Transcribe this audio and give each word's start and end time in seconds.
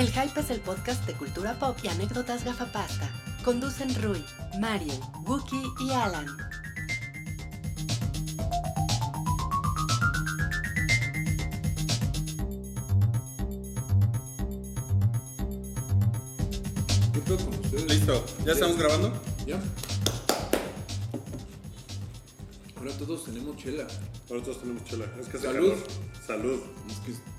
El 0.00 0.08
Hype 0.08 0.40
es 0.40 0.48
el 0.48 0.60
podcast 0.60 1.06
de 1.06 1.12
cultura 1.12 1.58
pop 1.58 1.76
y 1.82 1.88
anécdotas 1.88 2.42
gafapasta. 2.42 3.06
Conducen 3.44 3.94
Rui, 4.02 4.24
Mariel, 4.58 4.98
Wookie 5.26 5.62
y 5.78 5.90
Alan. 5.90 6.26
¿Qué 17.12 17.20
pedo 17.20 17.36
con 17.36 17.48
ustedes? 17.48 17.84
Listo, 17.84 18.24
¿ya 18.46 18.52
estamos 18.52 18.78
grabando? 18.78 19.12
¿Ya? 19.46 19.60
Ahora 22.78 22.92
todos 22.96 23.26
tenemos 23.26 23.54
chela. 23.58 23.86
Ahora 24.30 24.42
todos 24.42 24.60
tenemos 24.60 24.82
chela. 24.84 25.04
Es 25.20 25.28
que 25.28 25.36
hace 25.36 25.46
Salud. 25.46 25.68
calor. 25.68 25.86
Salud. 26.26 26.60
Es 26.88 26.96
que 27.00 27.29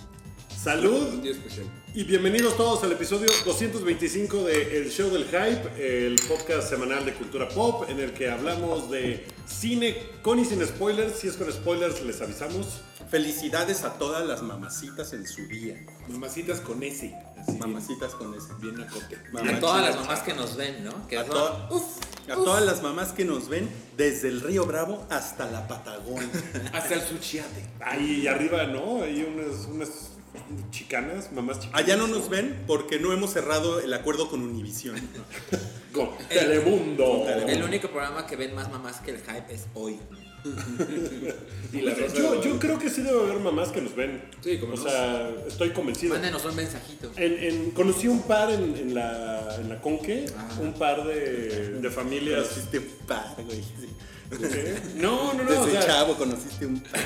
Salud. 0.61 1.21
día 1.23 1.31
especial. 1.31 1.65
Y 1.95 2.03
bienvenidos 2.03 2.55
todos 2.55 2.83
al 2.83 2.91
episodio 2.91 3.25
225 3.45 4.43
de 4.43 4.77
El 4.77 4.91
Show 4.91 5.09
del 5.09 5.25
Hype, 5.25 6.07
el 6.07 6.15
podcast 6.27 6.69
semanal 6.69 7.03
de 7.03 7.13
cultura 7.15 7.49
pop 7.49 7.85
en 7.89 7.99
el 7.99 8.13
que 8.13 8.29
hablamos 8.29 8.91
de 8.91 9.25
cine 9.47 9.97
con 10.21 10.37
y 10.37 10.45
sin 10.45 10.63
spoilers. 10.65 11.17
Si 11.19 11.27
es 11.29 11.35
con 11.35 11.51
spoilers, 11.51 12.03
les 12.03 12.21
avisamos. 12.21 12.81
Felicidades 13.09 13.83
a 13.83 13.95
todas 13.97 14.25
las 14.25 14.41
mamacitas 14.43 15.11
en 15.13 15.27
su 15.27 15.45
día. 15.47 15.83
Mamacitas 16.07 16.61
con 16.61 16.81
S. 16.83 17.13
Así 17.37 17.57
Mamacitas 17.57 18.13
con 18.13 18.33
ese. 18.35 18.53
Bien, 18.61 18.79
acote. 18.79 19.17
Mamacitas. 19.33 19.57
A 19.57 19.59
todas 19.59 19.81
las 19.83 19.95
mamás 19.97 20.19
que 20.21 20.33
nos 20.33 20.55
ven, 20.55 20.83
¿no? 20.85 21.07
Que 21.07 21.17
A, 21.17 21.25
to- 21.25 21.69
a 22.29 22.35
todas 22.35 22.63
las 22.63 22.81
mamás 22.83 23.11
que 23.11 23.25
nos 23.25 23.49
ven 23.49 23.67
desde 23.97 24.29
el 24.29 24.39
Río 24.41 24.65
Bravo 24.65 25.05
hasta 25.09 25.49
la 25.51 25.67
Patagonia. 25.67 26.29
Hasta 26.73 26.93
el 26.93 27.01
suchiate. 27.01 27.65
Ahí 27.81 28.27
arriba, 28.27 28.65
¿no? 28.67 29.01
Hay 29.03 29.23
unas, 29.23 29.65
unas 29.65 30.10
chicanas, 30.71 31.31
mamás 31.31 31.59
chicanas. 31.59 31.81
Allá 31.83 31.97
no 31.97 32.07
nos 32.07 32.29
ven 32.29 32.63
porque 32.67 32.99
no 32.99 33.11
hemos 33.13 33.31
cerrado 33.33 33.79
el 33.79 33.93
acuerdo 33.93 34.29
con 34.29 34.41
Univision. 34.41 34.95
Con 35.93 36.09
Telemundo. 36.29 37.25
El 37.27 37.63
único 37.63 37.89
programa 37.89 38.25
que 38.25 38.37
ven 38.37 38.55
más 38.55 38.71
mamás 38.71 39.01
que 39.01 39.11
el 39.11 39.17
hype 39.17 39.53
es 39.53 39.65
hoy. 39.73 39.99
Y 41.73 41.81
la 41.81 41.93
rosa 41.93 42.15
Yo, 42.43 42.59
creo 42.59 42.77
que 42.79 42.89
sí 42.89 43.01
debe 43.01 43.19
haber 43.21 43.39
mamás 43.39 43.69
que 43.69 43.81
nos 43.81 43.95
ven. 43.95 44.21
Sí, 44.41 44.57
como 44.57 44.73
O 44.73 44.75
no. 44.77 44.83
sea, 44.83 45.29
estoy 45.47 45.69
convencido. 45.71 46.13
Mándenos 46.15 46.43
un 46.45 46.55
mensajito. 46.55 47.11
En, 47.15 47.33
en- 47.43 47.71
conocí 47.71 48.07
un 48.07 48.21
par 48.23 48.51
en, 48.51 48.75
en 48.75 48.93
la, 48.93 49.55
en 49.57 49.69
la 49.69 49.79
Conque, 49.81 50.25
un 50.61 50.73
par 50.73 51.05
de, 51.05 51.79
de 51.79 51.89
familias. 51.89 52.47
Conociste 52.47 52.79
un 52.79 52.85
par, 53.07 53.35
güey. 53.45 53.61
sí. 53.61 53.87
¿Qué? 54.37 54.75
No, 54.95 55.33
no, 55.33 55.43
no. 55.43 55.49
o 55.61 55.65
Desde 55.65 55.71
sea, 55.79 55.85
chavo 55.87 56.15
conociste 56.15 56.65
un 56.65 56.79
par. 56.81 57.01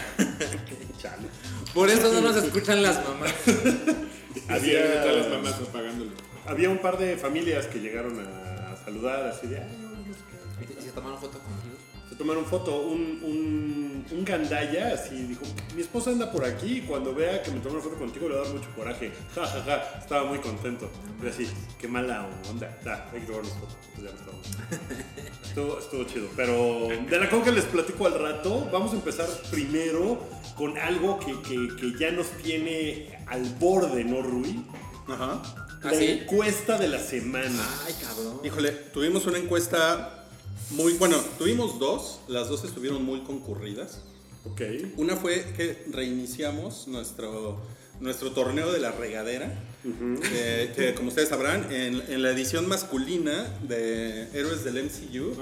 chale. 1.02 1.28
Por 1.76 1.90
eso 1.90 2.12
no 2.14 2.22
nos 2.22 2.38
escuchan 2.38 2.82
las 2.82 3.04
mamás. 3.04 3.34
Así 4.48 4.70
de 4.70 4.80
todas 4.80 5.16
las 5.18 5.26
había, 5.26 5.38
mamás 5.38 5.62
apagándolo. 5.62 6.12
había 6.48 6.70
un 6.70 6.78
par 6.78 6.98
de 6.98 7.18
familias 7.18 7.68
que 7.68 7.80
llegaron 7.80 8.18
a 8.20 8.78
saludar 8.86 9.26
así 9.26 9.48
de, 9.48 9.58
ay, 9.58 9.78
no, 9.82 9.90
no 9.90 10.14
sé 10.14 10.22
qué. 10.68 10.74
¿Y 10.80 10.84
se 10.84 10.92
tomaron 10.92 11.20
foto 11.20 11.40
contigo? 11.40 11.76
Se 12.10 12.16
tomaron 12.16 12.46
foto, 12.46 12.82
un, 12.82 13.20
un, 13.24 14.06
un 14.10 14.26
gandaya 14.26 14.94
así 14.94 15.16
dijo, 15.24 15.42
mi 15.76 15.82
esposa 15.82 16.12
anda 16.12 16.32
por 16.32 16.46
aquí 16.46 16.78
y 16.78 16.82
cuando 16.82 17.14
vea 17.14 17.42
que 17.42 17.52
me 17.52 17.60
tomaron 17.60 17.84
foto 17.84 17.98
contigo 17.98 18.30
le 18.30 18.36
va 18.36 18.42
a 18.42 18.46
dar 18.46 18.54
mucho 18.54 18.70
coraje. 18.76 19.12
Ja, 19.34 19.46
ja, 19.46 19.64
ja, 19.64 20.00
estaba 20.00 20.24
muy 20.26 20.40
contento. 20.40 20.90
Y 21.22 21.28
así, 21.28 21.50
qué 21.80 21.88
mala 21.90 22.26
onda. 22.50 22.78
Da, 22.86 23.10
hay 23.12 23.20
que 23.20 23.26
tomarnos 23.26 23.52
foto. 23.54 23.76
Pues 23.96 24.08
ya 24.08 24.14
no. 24.26 25.46
Estuvo, 25.46 25.80
estuvo 25.80 26.04
chido. 26.06 26.28
Pero 26.36 26.88
de 26.88 27.20
la 27.20 27.30
conca 27.30 27.52
les 27.52 27.66
platico 27.66 28.06
al 28.06 28.20
rato. 28.20 28.70
Vamos 28.72 28.94
a 28.94 28.96
empezar 28.96 29.28
primero 29.52 30.20
con 30.56 30.78
algo 30.78 31.20
que, 31.20 31.40
que, 31.42 31.76
que 31.76 31.98
ya 32.00 32.12
nos 32.12 32.28
tiene 32.44 33.20
al 33.28 33.44
borde, 33.60 34.04
¿no, 34.04 34.22
Rui? 34.22 34.64
Ajá. 35.08 35.42
La 35.84 35.92
¿Ah, 35.92 35.94
sí? 35.94 36.06
encuesta 36.06 36.78
de 36.80 36.88
la 36.88 37.00
semana. 37.00 37.64
Ay, 37.86 37.94
cabrón. 38.02 38.40
Híjole, 38.44 38.72
tuvimos 38.72 39.26
una 39.28 39.38
encuesta 39.38 40.26
muy. 40.72 40.94
Bueno, 40.94 41.18
tuvimos 41.38 41.78
dos. 41.78 42.22
Las 42.28 42.50
dos 42.50 42.64
estuvieron 42.64 43.04
muy 43.04 43.22
concurridas. 43.22 44.02
Ok. 44.46 44.62
Una 44.98 45.16
fue 45.16 45.44
que 45.58 45.86
reiniciamos 45.92 46.88
nuestro, 46.88 47.62
nuestro 48.00 48.32
torneo 48.32 48.72
de 48.72 48.80
la 48.80 48.92
regadera, 48.92 49.52
eh, 49.84 50.72
que 50.76 50.94
como 50.96 51.10
ustedes 51.10 51.30
sabrán, 51.30 51.72
en, 51.72 52.02
en 52.08 52.22
la 52.22 52.32
edición 52.32 52.68
masculina 52.68 53.48
de 53.68 54.28
Héroes 54.34 54.64
del 54.64 54.84
MCU 54.86 55.32
eh, 55.32 55.36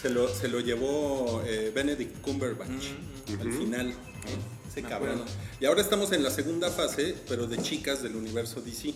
se, 0.00 0.10
lo, 0.10 0.28
se 0.28 0.48
lo 0.48 0.60
llevó 0.60 1.42
eh, 1.46 1.72
Benedict 1.74 2.20
Cumberbatch 2.20 2.70
al 3.40 3.52
final. 3.52 3.94
Ese 4.68 4.82
Me 4.82 4.88
cabrón. 4.88 5.14
acuerdo. 5.20 5.32
Y 5.60 5.64
ahora 5.66 5.80
estamos 5.80 6.12
en 6.12 6.22
la 6.22 6.30
segunda 6.30 6.70
fase, 6.70 7.14
pero 7.28 7.46
de 7.46 7.60
chicas 7.62 8.02
del 8.02 8.16
universo 8.16 8.60
DC. 8.60 8.94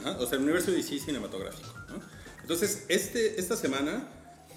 Ajá, 0.00 0.16
o 0.18 0.26
sea, 0.26 0.38
el 0.38 0.44
universo 0.44 0.70
DC 0.72 0.98
cinematográfico. 0.98 1.72
¿no? 1.88 2.00
Entonces, 2.42 2.84
este, 2.88 3.40
esta 3.40 3.56
semana 3.56 4.08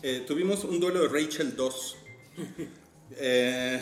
eh, 0.03 0.23
tuvimos 0.27 0.63
un 0.63 0.79
duelo 0.79 1.01
de 1.01 1.07
Rachel 1.07 1.55
2. 1.55 1.95
Eh. 3.19 3.81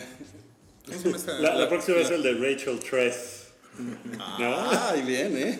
La, 1.39 1.55
la 1.55 1.67
próxima 1.67 1.97
es 1.97 2.11
el 2.11 2.21
de 2.21 2.33
Rachel 2.33 2.79
Tress. 3.75 4.79
Ay, 4.81 5.01
bien, 5.01 5.33
¿eh? 5.37 5.59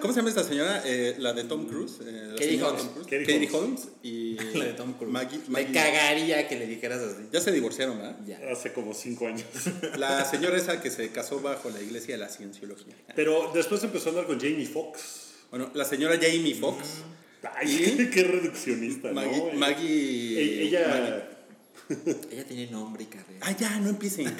¿Cómo 0.00 0.12
se 0.12 0.20
llama 0.20 0.28
esta 0.28 0.44
señora? 0.44 0.82
Eh, 0.84 1.16
la 1.18 1.32
de 1.32 1.44
Tom 1.44 1.66
Cruise. 1.66 1.98
eh, 2.06 2.30
Katie 2.38 2.62
Holmes. 2.62 2.82
Tom 2.82 2.92
Cruise. 2.92 3.06
Katie 3.06 3.26
Katie, 3.26 3.48
Holmes. 3.52 3.80
Holmes. 3.82 3.88
y 4.02 4.34
La 4.58 4.64
de 4.66 4.72
Tom 4.74 4.92
Cruise. 4.94 5.12
Maggie, 5.12 5.40
Me 5.48 5.66
cagaría 5.72 6.46
que 6.48 6.56
le 6.58 6.66
dijeras 6.66 7.00
así. 7.00 7.22
Ya 7.32 7.40
se 7.40 7.50
divorciaron, 7.52 7.98
¿verdad? 7.98 8.16
Ya. 8.26 8.38
Hace 8.52 8.72
como 8.72 8.94
cinco 8.94 9.26
años. 9.26 9.44
La 9.98 10.24
señora 10.24 10.56
esa 10.56 10.80
que 10.80 10.90
se 10.90 11.08
casó 11.10 11.40
bajo 11.40 11.70
la 11.70 11.80
iglesia 11.80 12.14
de 12.14 12.18
la 12.20 12.28
cienciología. 12.28 12.94
Pero 13.16 13.50
después 13.54 13.82
empezó 13.82 14.08
a 14.08 14.10
andar 14.10 14.26
con 14.26 14.38
Jamie 14.40 14.66
Foxx. 14.66 15.00
Bueno, 15.50 15.70
la 15.74 15.84
señora 15.84 16.16
Jamie 16.20 16.54
Foxx. 16.54 16.86
Ay, 17.56 18.08
qué 18.14 18.22
reduccionista, 18.24 19.12
Maggie. 19.12 19.38
¿no? 19.52 19.58
Maggie 19.58 20.38
E- 20.40 20.62
Ella. 20.64 20.86
Maggie- 20.88 21.37
Ella 22.30 22.44
tiene 22.44 22.70
nombre 22.70 23.04
y 23.04 23.06
carrera. 23.06 23.40
Ah, 23.40 23.56
ya, 23.56 23.78
no 23.80 23.88
empiecen. 23.88 24.34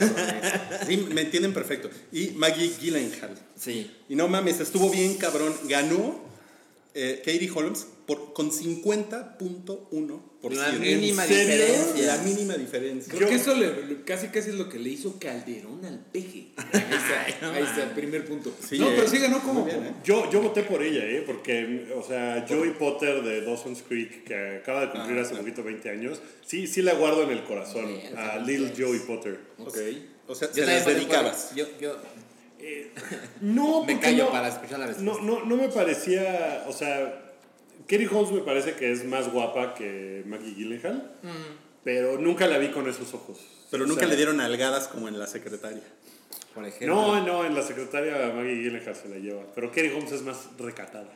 Sí, 0.86 0.96
me 0.96 1.22
entienden 1.22 1.54
perfecto. 1.54 1.90
Y 2.12 2.30
Maggie 2.30 2.70
Gyllenhaal. 2.80 3.38
Sí. 3.56 3.90
Y 4.08 4.16
no 4.16 4.28
mames, 4.28 4.60
estuvo 4.60 4.90
bien 4.90 5.16
cabrón. 5.16 5.54
Ganó 5.64 6.20
eh, 6.94 7.22
Katie 7.24 7.50
Holmes 7.54 7.86
por, 8.08 8.32
con 8.32 8.50
50.1%. 8.50 10.20
La 10.54 10.72
mínima 10.72 11.24
¿En 11.24 11.28
serio? 11.28 11.56
diferencia. 11.56 12.06
La 12.06 12.18
mínima 12.22 12.54
diferencia. 12.54 13.12
Creo 13.14 13.28
que 13.28 13.34
eso 13.34 13.54
le- 13.54 14.02
casi 14.04 14.28
casi 14.28 14.50
es 14.50 14.56
lo 14.56 14.68
que 14.68 14.78
le 14.78 14.90
hizo 14.90 15.18
Calderón 15.18 15.84
al 15.84 15.98
peje. 16.06 16.48
Ahí 16.72 17.28
está, 17.28 17.54
ahí 17.54 17.62
está 17.64 17.82
el 17.84 17.90
primer 17.90 18.24
punto. 18.24 18.52
Sí, 18.66 18.78
no, 18.78 18.88
eh. 18.88 18.92
pero 18.96 19.08
sí 19.08 19.18
ganó 19.18 19.40
como. 19.42 19.64
Bien, 19.64 19.84
¿eh? 19.84 19.92
Yo, 20.04 20.30
yo 20.30 20.40
voté 20.40 20.62
por 20.62 20.82
ella, 20.82 21.04
¿eh? 21.04 21.22
Porque, 21.26 21.92
o 21.94 22.02
sea, 22.02 22.46
Joey 22.48 22.70
Potter 22.70 23.22
de 23.22 23.42
Dawson's 23.42 23.82
Creek, 23.86 24.24
que 24.24 24.56
acaba 24.58 24.82
de 24.86 24.90
cumplir 24.92 25.18
Ah, 25.18 25.22
hace 25.22 25.30
claro. 25.30 25.44
poquito 25.44 25.62
20 25.64 25.90
años, 25.90 26.20
sí, 26.46 26.66
sí 26.66 26.82
la 26.82 26.94
guardo 26.94 27.24
en 27.24 27.30
el 27.30 27.44
corazón. 27.44 27.86
A. 28.16 28.38
Little 28.38 28.72
Joey 28.76 29.00
Potter. 29.00 29.38
Ok. 29.58 29.76
O 30.28 30.34
sea, 30.34 30.48
Yo 30.48 30.64
se 30.64 30.66
las 30.66 30.86
dedicabas. 30.86 31.54
Yo, 31.54 31.66
yo 31.80 31.96
No, 33.40 33.80
me 33.84 33.94
porque 33.94 34.00
callo 34.06 34.24
no, 34.24 34.30
para 34.30 34.48
escuchar 34.48 34.78
la 34.78 34.86
respuesta. 34.86 35.22
no, 35.22 35.40
no, 35.40 35.44
no 35.44 35.56
me 35.56 35.68
parecía, 35.68 36.64
o 36.68 36.72
sea, 36.72 37.27
Katie 37.88 38.06
Holmes 38.06 38.32
me 38.32 38.40
parece 38.40 38.74
que 38.74 38.92
es 38.92 39.04
más 39.04 39.32
guapa 39.32 39.74
que 39.74 40.22
Maggie 40.26 40.54
Gyllenhaal, 40.54 41.10
pero 41.82 42.18
nunca 42.18 42.46
la 42.46 42.58
vi 42.58 42.68
con 42.68 42.88
esos 42.88 43.14
ojos. 43.14 43.38
Pero 43.70 43.84
O 43.84 43.86
nunca 43.86 44.00
sea, 44.00 44.08
le 44.08 44.16
dieron 44.16 44.40
algadas 44.40 44.88
como 44.88 45.08
en 45.08 45.18
la 45.18 45.26
secretaria. 45.26 45.82
Por 46.54 46.66
ejemplo. 46.66 46.94
No, 46.94 47.26
no, 47.26 47.44
en 47.44 47.54
la 47.54 47.62
secretaria 47.62 48.32
Maggie 48.34 48.62
Gyllenhaal 48.62 48.94
se 48.94 49.08
la 49.08 49.16
lleva, 49.16 49.42
pero 49.54 49.70
Katie 49.70 49.92
Holmes 49.94 50.12
es 50.12 50.22
más 50.22 50.48
recatada. 50.58 51.12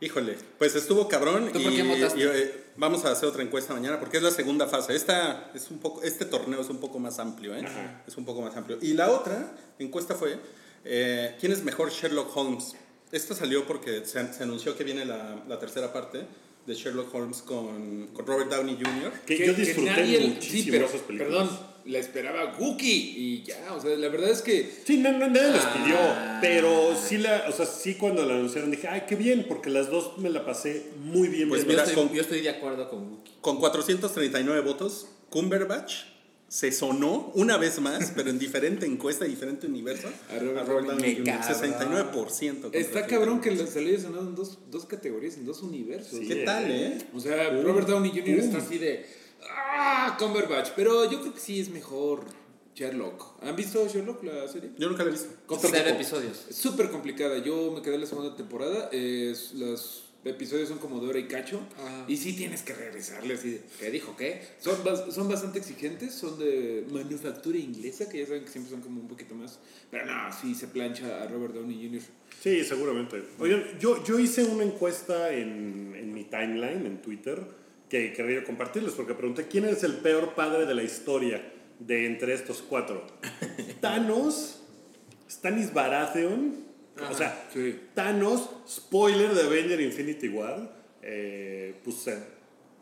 Híjole, 0.00 0.36
pues 0.58 0.74
estuvo 0.74 1.06
cabrón. 1.08 1.50
¿Tú 1.52 1.60
y, 1.60 1.64
por 1.64 1.74
qué 1.74 1.82
votaste? 1.82 2.18
y, 2.18 2.22
eh, 2.24 2.64
vamos 2.76 3.04
a 3.04 3.12
hacer 3.12 3.28
otra 3.28 3.42
encuesta 3.42 3.74
mañana 3.74 4.00
porque 4.00 4.16
es 4.16 4.22
la 4.22 4.30
segunda 4.30 4.66
fase. 4.66 4.96
Esta 4.96 5.50
es 5.54 5.70
un 5.70 5.78
poco, 5.78 6.02
este 6.02 6.24
torneo 6.24 6.60
es 6.60 6.70
un 6.70 6.78
poco 6.78 6.98
más 6.98 7.18
amplio, 7.18 7.54
¿eh? 7.54 7.62
Ajá. 7.64 8.02
Es 8.06 8.16
un 8.16 8.24
poco 8.24 8.40
más 8.40 8.56
amplio. 8.56 8.78
Y 8.80 8.94
la 8.94 9.10
otra 9.10 9.54
encuesta 9.78 10.14
fue 10.14 10.38
eh, 10.84 11.36
¿quién 11.38 11.52
es 11.52 11.62
mejor 11.62 11.90
Sherlock 11.90 12.36
Holmes? 12.36 12.74
Esta 13.12 13.34
salió 13.34 13.66
porque 13.66 14.04
se, 14.04 14.32
se 14.32 14.42
anunció 14.42 14.76
que 14.76 14.84
viene 14.84 15.04
la, 15.04 15.42
la 15.48 15.58
tercera 15.58 15.92
parte 15.92 16.24
de 16.66 16.74
Sherlock 16.74 17.14
Holmes 17.14 17.42
con, 17.42 18.08
con 18.14 18.26
Robert 18.26 18.50
Downey 18.50 18.76
Jr. 18.76 19.12
Que, 19.26 19.46
yo 19.46 19.52
disfruté 19.54 19.90
nadie- 19.90 20.20
muchísimo 20.28 20.62
sí, 20.64 20.70
pero, 20.70 20.86
esas 20.86 21.00
películas. 21.02 21.48
Perdón, 21.48 21.58
la 21.84 21.98
esperaba 21.98 22.56
Wookie 22.60 23.14
y 23.16 23.42
ya, 23.42 23.74
o 23.74 23.80
sea, 23.80 23.96
la 23.96 24.08
verdad 24.08 24.30
es 24.30 24.40
que 24.42 24.70
Sí, 24.86 24.98
no, 24.98 25.10
no, 25.12 25.28
nadie 25.28 25.50
les 25.50 25.64
pidió, 25.66 25.96
Ah. 25.98 26.38
pero 26.40 26.94
sí 26.96 27.18
la, 27.18 27.46
o 27.48 27.52
sea, 27.52 27.66
sí 27.66 27.94
cuando 27.96 28.24
la 28.24 28.34
anunciaron 28.34 28.70
dije, 28.70 28.86
ay, 28.86 29.02
qué 29.08 29.16
bien, 29.16 29.46
porque 29.48 29.68
las 29.70 29.90
dos 29.90 30.16
me 30.18 30.30
la 30.30 30.46
pasé 30.46 30.86
muy 31.00 31.26
bien. 31.26 31.48
Pues 31.48 31.62
yo, 31.62 31.68
mira, 31.68 31.82
estoy, 31.82 31.96
con- 32.06 32.14
yo 32.14 32.22
estoy 32.22 32.40
de 32.40 32.50
acuerdo 32.50 32.88
con 32.88 33.10
Wookie. 33.10 33.32
Con 33.40 33.58
439 33.58 34.60
votos, 34.60 35.08
Cumberbatch 35.28 35.92
se 36.52 36.70
sonó 36.70 37.32
una 37.34 37.56
vez 37.56 37.80
más, 37.80 38.12
pero 38.14 38.28
en 38.28 38.38
diferente 38.38 38.84
encuesta, 38.84 39.24
diferente 39.24 39.66
universo. 39.66 40.08
A 40.30 40.38
Robert 40.38 40.86
Downey 40.86 41.16
Jr., 41.16 41.40
Jr. 41.42 42.12
69%. 42.12 42.60
contra 42.60 42.78
está 42.78 43.06
30%. 43.06 43.08
cabrón 43.08 43.40
que 43.40 43.52
le 43.52 43.66
salió 43.66 43.98
sonado 43.98 44.28
en 44.28 44.34
dos, 44.34 44.58
dos 44.70 44.84
categorías, 44.84 45.38
en 45.38 45.46
dos 45.46 45.62
universos. 45.62 46.18
Sí. 46.18 46.28
¿Qué 46.28 46.44
tal, 46.44 46.70
eh? 46.70 46.98
O 47.14 47.20
sea, 47.20 47.48
Robert 47.62 47.88
Downey 47.88 48.10
Jr. 48.10 48.28
está 48.38 48.58
así 48.58 48.76
de. 48.76 49.06
¡Ah! 49.48 50.14
Cumberbatch. 50.18 50.72
Pero 50.76 51.10
yo 51.10 51.22
creo 51.22 51.32
que 51.32 51.40
sí 51.40 51.58
es 51.58 51.70
mejor 51.70 52.24
Sherlock. 52.74 53.42
¿Han 53.42 53.56
visto 53.56 53.88
Sherlock, 53.88 54.22
la 54.22 54.46
serie? 54.46 54.72
Yo 54.76 54.90
nunca 54.90 55.04
la 55.04 55.08
he 55.08 55.12
visto. 55.12 55.30
Cero 55.58 55.88
episodios. 55.88 56.36
Súper 56.50 56.90
complicada. 56.90 57.38
Yo 57.38 57.72
me 57.72 57.80
quedé 57.80 57.94
en 57.94 58.02
la 58.02 58.06
segunda 58.06 58.36
temporada. 58.36 58.90
es- 58.92 59.54
los 59.54 60.11
episodios 60.24 60.68
son 60.68 60.78
como 60.78 61.00
de 61.00 61.08
hora 61.08 61.18
y 61.18 61.26
cacho. 61.26 61.60
Ah. 61.78 62.04
Y 62.08 62.16
sí 62.16 62.34
tienes 62.34 62.62
que 62.62 62.74
regresarle 62.74 63.34
así. 63.34 63.50
de, 63.50 63.60
¿Qué 63.80 63.90
dijo 63.90 64.16
qué? 64.16 64.40
Son, 64.58 64.82
bas- 64.84 65.10
son 65.10 65.28
bastante 65.28 65.58
exigentes. 65.58 66.14
Son 66.14 66.38
de 66.38 66.86
manufactura 66.90 67.58
inglesa, 67.58 68.08
que 68.08 68.18
ya 68.20 68.26
saben 68.26 68.44
que 68.44 68.50
siempre 68.50 68.70
son 68.70 68.80
como 68.80 69.00
un 69.00 69.08
poquito 69.08 69.34
más. 69.34 69.58
Pero 69.90 70.06
no, 70.06 70.32
sí 70.32 70.54
se 70.54 70.68
plancha 70.68 71.22
a 71.22 71.26
Robert 71.26 71.54
Downey 71.54 71.86
Jr. 71.88 72.02
Sí, 72.40 72.64
seguramente. 72.64 73.22
Oigan, 73.38 73.64
yo, 73.80 74.02
yo 74.04 74.18
hice 74.18 74.44
una 74.44 74.64
encuesta 74.64 75.32
en, 75.32 75.94
en 75.96 76.12
mi 76.12 76.24
timeline, 76.24 76.86
en 76.86 77.02
Twitter, 77.02 77.40
que 77.88 78.12
quería 78.12 78.42
compartirles, 78.44 78.94
porque 78.94 79.14
pregunté 79.14 79.46
quién 79.48 79.64
es 79.66 79.82
el 79.84 79.96
peor 79.98 80.34
padre 80.34 80.66
de 80.66 80.74
la 80.74 80.82
historia 80.82 81.52
de 81.78 82.06
entre 82.06 82.32
estos 82.34 82.62
cuatro. 82.62 83.04
Thanos, 83.80 84.60
Stanis 85.30 85.72
Baratheon, 85.74 86.61
o 87.10 87.14
sea, 87.14 87.48
sí. 87.52 87.80
Thanos, 87.94 88.50
spoiler 88.68 89.32
de 89.34 89.42
Avenger 89.42 89.80
Infinity 89.80 90.28
War, 90.28 90.74
eh, 91.02 91.74
pues 91.84 91.96
se, 91.96 92.18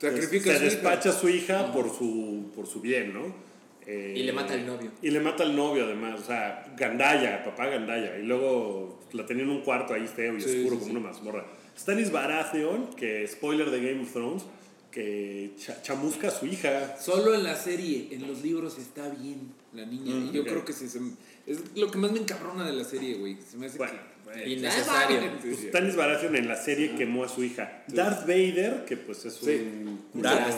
Sacrifica 0.00 0.56
se 0.56 0.64
despacha 0.64 1.10
a 1.10 1.12
su 1.12 1.28
hija 1.28 1.72
por 1.72 1.94
su, 1.94 2.50
por 2.54 2.66
su 2.66 2.80
bien, 2.80 3.12
¿no? 3.12 3.34
Eh, 3.86 4.14
Y 4.16 4.22
le 4.22 4.32
mata 4.32 4.54
al 4.54 4.66
novio. 4.66 4.90
y 5.02 5.10
le 5.10 5.20
mata 5.20 5.42
al 5.42 5.54
novio 5.56 5.84
además, 5.84 6.20
o 6.20 6.24
sea, 6.24 6.72
Gandaya, 6.76 7.44
papá 7.44 7.66
Gandaya. 7.66 8.16
Y 8.18 8.22
luego 8.22 9.00
la 9.12 9.26
tenía 9.26 9.42
en 9.44 9.50
un 9.50 9.62
cuarto 9.62 9.94
ahí 9.94 10.06
feo 10.06 10.36
y 10.36 10.40
Sí, 10.40 10.48
oscuro 10.48 10.76
sí, 10.76 10.80
como 10.80 10.84
sí. 10.84 10.90
una 10.90 11.00
mazmorra. 11.00 11.46
Stanis 11.78 12.10
Baratheon, 12.10 12.94
que 12.94 13.26
spoiler 13.26 13.70
de 13.70 13.80
Game 13.80 14.02
of 14.02 14.12
Thrones, 14.12 14.44
que 14.90 15.52
cha- 15.56 15.80
chamusca 15.82 16.28
a 16.28 16.30
su 16.30 16.46
hija. 16.46 16.96
Solo 16.98 17.34
en 17.34 17.42
la 17.44 17.56
serie, 17.56 18.08
en 18.10 18.26
los 18.26 18.42
libros 18.42 18.78
está 18.78 19.08
bien 19.08 19.52
la 19.72 19.84
niña. 19.86 20.14
y 20.30 20.32
yo 20.32 20.42
ok. 20.42 20.48
creo 20.48 20.64
que 20.64 20.72
sí, 20.72 20.88
se- 20.88 21.00
es 21.50 21.60
lo 21.76 21.90
que 21.90 21.98
más 21.98 22.12
me 22.12 22.18
encabrona 22.20 22.64
de 22.66 22.72
la 22.72 22.84
serie, 22.84 23.14
güey. 23.14 23.36
Se 23.48 23.56
me 23.56 23.66
hace 23.66 23.78
Bueno, 23.78 23.92
que. 23.94 24.48
Innecesario. 24.48 25.18
Pues 25.42 25.56
sí. 25.58 25.66
Stanis 25.68 25.96
Baratheon 25.96 26.36
en 26.36 26.46
la 26.46 26.54
serie 26.56 26.94
quemó 26.94 27.24
a 27.24 27.28
su 27.28 27.42
hija. 27.42 27.82
Darth 27.88 28.20
Vader, 28.26 28.84
que 28.86 28.96
pues 28.96 29.24
es 29.24 29.34
Sí. 29.34 29.50
un... 29.50 30.22
Darth, 30.22 30.56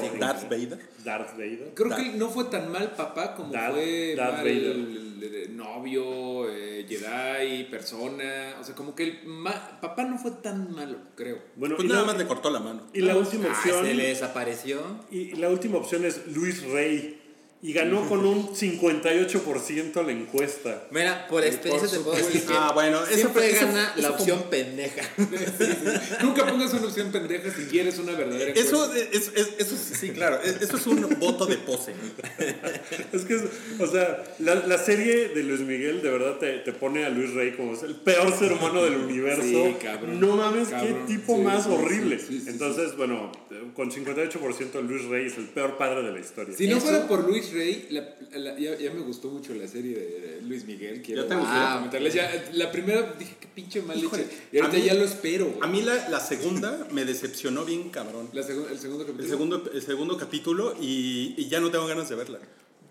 Vader. 0.50 0.78
Darth 1.04 1.32
Vader. 1.32 1.70
Creo 1.74 1.88
Darth- 1.88 1.96
que 2.12 2.18
no 2.18 2.28
fue 2.28 2.44
tan 2.44 2.70
mal 2.70 2.90
papá 2.94 3.34
como 3.34 3.50
Darth- 3.52 3.72
fue 3.72 4.14
Darth 4.14 4.32
mal 4.34 4.44
Vader. 4.44 4.56
el- 4.56 5.18
el- 5.22 5.34
el 5.34 5.56
novio, 5.56 6.50
eh, 6.50 6.84
Jedi, 6.86 7.64
persona. 7.64 8.56
O 8.60 8.64
sea, 8.64 8.74
como 8.74 8.94
que 8.94 9.04
el 9.04 9.20
ma- 9.26 9.78
papá 9.80 10.04
no 10.04 10.18
fue 10.18 10.32
tan 10.32 10.70
malo, 10.74 10.98
creo. 11.14 11.38
Bueno, 11.56 11.76
Pues 11.76 11.86
y, 11.86 11.88
nada 11.88 12.02
la, 12.02 12.06
más 12.08 12.18
le 12.18 12.26
cortó 12.26 12.50
la 12.50 12.60
mano. 12.60 12.82
y 12.92 13.00
la 13.00 13.16
última 13.16 13.48
Ah, 13.48 13.52
opción... 13.56 13.86
se 13.86 13.94
le 13.94 14.08
desapareció. 14.08 14.82
Y 15.10 15.32
la 15.36 15.48
última 15.48 15.78
opción 15.78 16.04
es 16.04 16.26
Luis 16.26 16.62
Rey. 16.64 17.21
Y 17.64 17.72
ganó 17.72 18.08
con 18.08 18.26
un 18.26 18.48
58% 18.56 20.04
la 20.04 20.10
encuesta. 20.10 20.82
Mira, 20.90 21.28
por 21.28 21.44
experiencia 21.44 21.88
te 21.88 22.00
puedo 22.00 22.16
decir 22.16 22.42
que 22.42 22.52
Ah, 22.52 22.72
bueno, 22.74 23.04
eso 23.04 23.14
siempre 23.14 23.42
fue- 23.42 23.50
eso- 23.52 23.66
gana 23.66 23.92
eso 23.96 24.02
la 24.02 24.10
opción 24.10 24.42
pendeja. 24.50 25.02
Nunca 26.22 26.46
pongas 26.46 26.72
una 26.74 26.86
opción 26.86 27.12
pendeja 27.12 27.50
si 27.54 27.66
quieres 27.66 27.98
una 27.98 28.12
verdadera 28.14 28.50
Eso, 28.52 28.84
encuesta. 28.86 29.16
es, 29.16 29.30
es- 29.34 29.48
eso 29.58 29.76
sí, 29.76 29.94
sí, 29.94 30.10
claro. 30.10 30.40
es- 30.42 30.60
Eso 30.60 30.76
es 30.76 30.86
un 30.88 31.16
voto 31.20 31.46
de 31.46 31.56
pose. 31.58 31.92
Es 33.12 33.22
que, 33.26 33.34
es- 33.36 33.42
o 33.78 33.86
sea, 33.86 34.24
la, 34.40 34.54
la 34.66 34.78
serie 34.78 35.28
de 35.28 35.42
Luis 35.44 35.60
Miguel 35.60 36.02
de 36.02 36.10
verdad 36.10 36.38
te, 36.38 36.58
te 36.58 36.72
pone 36.72 37.04
a 37.04 37.10
Luis 37.10 37.32
Rey 37.34 37.52
como 37.52 37.80
el 37.80 37.94
peor 37.94 38.36
ser 38.36 38.52
humano 38.54 38.82
del 38.82 38.96
universo. 38.96 39.42
Sí, 39.42 39.76
cabrón. 39.82 40.18
No 40.18 40.36
mames, 40.36 40.68
Cabrón. 40.68 41.04
qué 41.06 41.14
tipo 41.14 41.36
Sí, 41.36 41.42
más 41.42 41.64
sí, 41.64 41.70
horrible. 41.72 42.18
sí, 42.18 42.26
sí, 42.28 42.40
sí, 42.40 42.48
Entonces, 42.50 42.96
bueno, 42.96 43.30
con 43.76 43.90
58% 43.92 44.80
Luis 44.82 45.04
Rey 45.06 45.26
es 45.26 45.36
el 45.38 45.44
peor 45.44 45.76
padre 45.78 46.02
de 46.02 46.12
la 46.12 46.18
historia. 46.20 46.56
Si 46.56 46.66
no 46.66 46.78
Eso- 46.78 46.86
fuera 46.86 47.06
por 47.06 47.24
Luis 47.28 47.51
Rey, 47.52 47.86
la- 47.90 48.14
la- 48.38 48.58
ya, 48.58 48.76
ya 48.78 48.90
me 48.92 49.00
gustó 49.00 49.28
mucho 49.28 49.54
la 49.54 49.68
serie 49.68 49.94
de 49.96 50.40
Luis 50.42 50.64
Miguel. 50.64 51.02
Quiero 51.02 51.22
¿Ya 51.22 51.28
te 51.28 51.34
gustó? 51.36 51.50
ah. 51.52 51.90
Ya, 52.12 52.50
la 52.52 52.72
primera 52.72 53.14
dije 53.18 53.36
que 53.40 53.46
pinche 53.48 53.82
mal 53.82 53.96
Híjole, 53.98 54.24
leche. 54.24 54.36
Y 54.52 54.58
ahorita 54.58 54.76
mí- 54.78 54.84
ya 54.84 54.94
lo 54.94 55.04
espero. 55.04 55.46
güey. 55.46 55.58
A 55.60 55.66
mí 55.66 55.82
la, 55.82 56.08
la 56.08 56.20
segunda 56.20 56.86
me 56.90 57.04
decepcionó 57.04 57.64
bien 57.64 57.90
cabrón. 57.90 58.28
La 58.32 58.40
el 58.40 58.46
segundo 58.78 59.04
capítulo. 59.04 59.22
El 59.24 59.28
segundo, 59.30 59.70
el 59.72 59.82
segundo 59.82 60.16
capítulo 60.16 60.74
y, 60.80 61.34
y 61.36 61.48
ya 61.48 61.60
no 61.60 61.70
tengo 61.70 61.86
ganas 61.86 62.08
de 62.08 62.16
verla. 62.16 62.38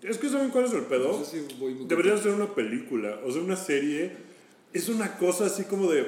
Es 0.02 0.18
que 0.18 0.28
¿saben 0.28 0.50
cuál 0.50 0.64
es 0.64 0.72
el 0.72 0.82
pedo? 0.86 1.24
Voy 1.60 1.74
muy 1.74 1.86
Debería 1.86 2.16
ser 2.18 2.32
una 2.32 2.54
película, 2.54 3.20
o 3.24 3.30
sea, 3.30 3.40
una 3.42 3.56
serie. 3.56 4.12
Es 4.72 4.88
una 4.88 5.16
cosa 5.18 5.46
así 5.46 5.64
como 5.64 5.90
de, 5.92 6.06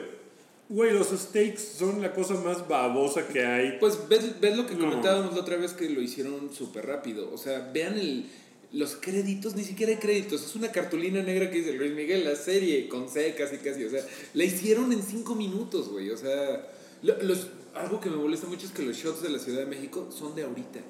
güey, 0.74 0.92
los 0.92 1.08
stakes 1.08 1.58
son 1.78 2.02
la 2.02 2.12
cosa 2.12 2.34
más 2.34 2.66
babosa 2.68 3.26
que 3.28 3.44
hay. 3.44 3.76
Pues 3.80 3.98
ves, 4.08 4.40
ves 4.40 4.56
lo 4.56 4.66
que 4.66 4.74
No. 4.74 4.80
comentábamos 4.88 5.34
la 5.34 5.40
otra 5.42 5.56
vez 5.56 5.72
que 5.72 5.88
lo 5.88 6.00
hicieron 6.02 6.52
súper 6.52 6.86
rápido. 6.86 7.30
O 7.32 7.38
sea, 7.38 7.70
vean 7.72 7.96
el, 7.98 8.26
los 8.72 8.96
créditos, 8.96 9.54
ni 9.54 9.62
siquiera 9.64 9.92
hay 9.92 9.98
créditos. 9.98 10.44
Es 10.44 10.56
una 10.56 10.72
cartulina 10.72 11.22
negra 11.22 11.50
que 11.50 11.58
dice 11.58 11.72
Luis 11.72 11.92
Miguel, 11.94 12.24
la 12.24 12.34
serie, 12.36 12.88
con 12.88 13.08
C 13.08 13.34
casi 13.34 13.58
casi. 13.58 13.84
O 13.84 13.90
sea, 13.90 14.04
la 14.34 14.44
hicieron 14.44 14.92
en 14.92 15.02
cinco 15.02 15.34
minutos, 15.34 15.88
güey. 15.90 16.10
O 16.10 16.16
sea, 16.16 16.68
lo- 17.02 17.22
los, 17.22 17.48
algo 17.74 18.00
que 18.00 18.10
me 18.10 18.16
molesta 18.16 18.46
mucho 18.46 18.66
es 18.66 18.72
que 18.72 18.82
los 18.82 18.96
shots 18.96 19.22
de 19.22 19.30
la 19.30 19.38
Ciudad 19.38 19.60
de 19.60 19.66
México 19.66 20.08
son 20.10 20.34
de 20.34 20.42
ahorita. 20.42 20.80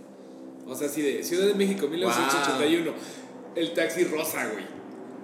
O 0.67 0.75
sea, 0.75 0.87
así 0.89 1.03
de 1.03 1.23
Ciudad 1.23 1.47
de 1.47 1.55
México, 1.55 1.89
1981. 1.89 2.93
El 3.55 3.73
taxi 3.75 4.05
rosa, 4.05 4.49
güey. 4.51 4.65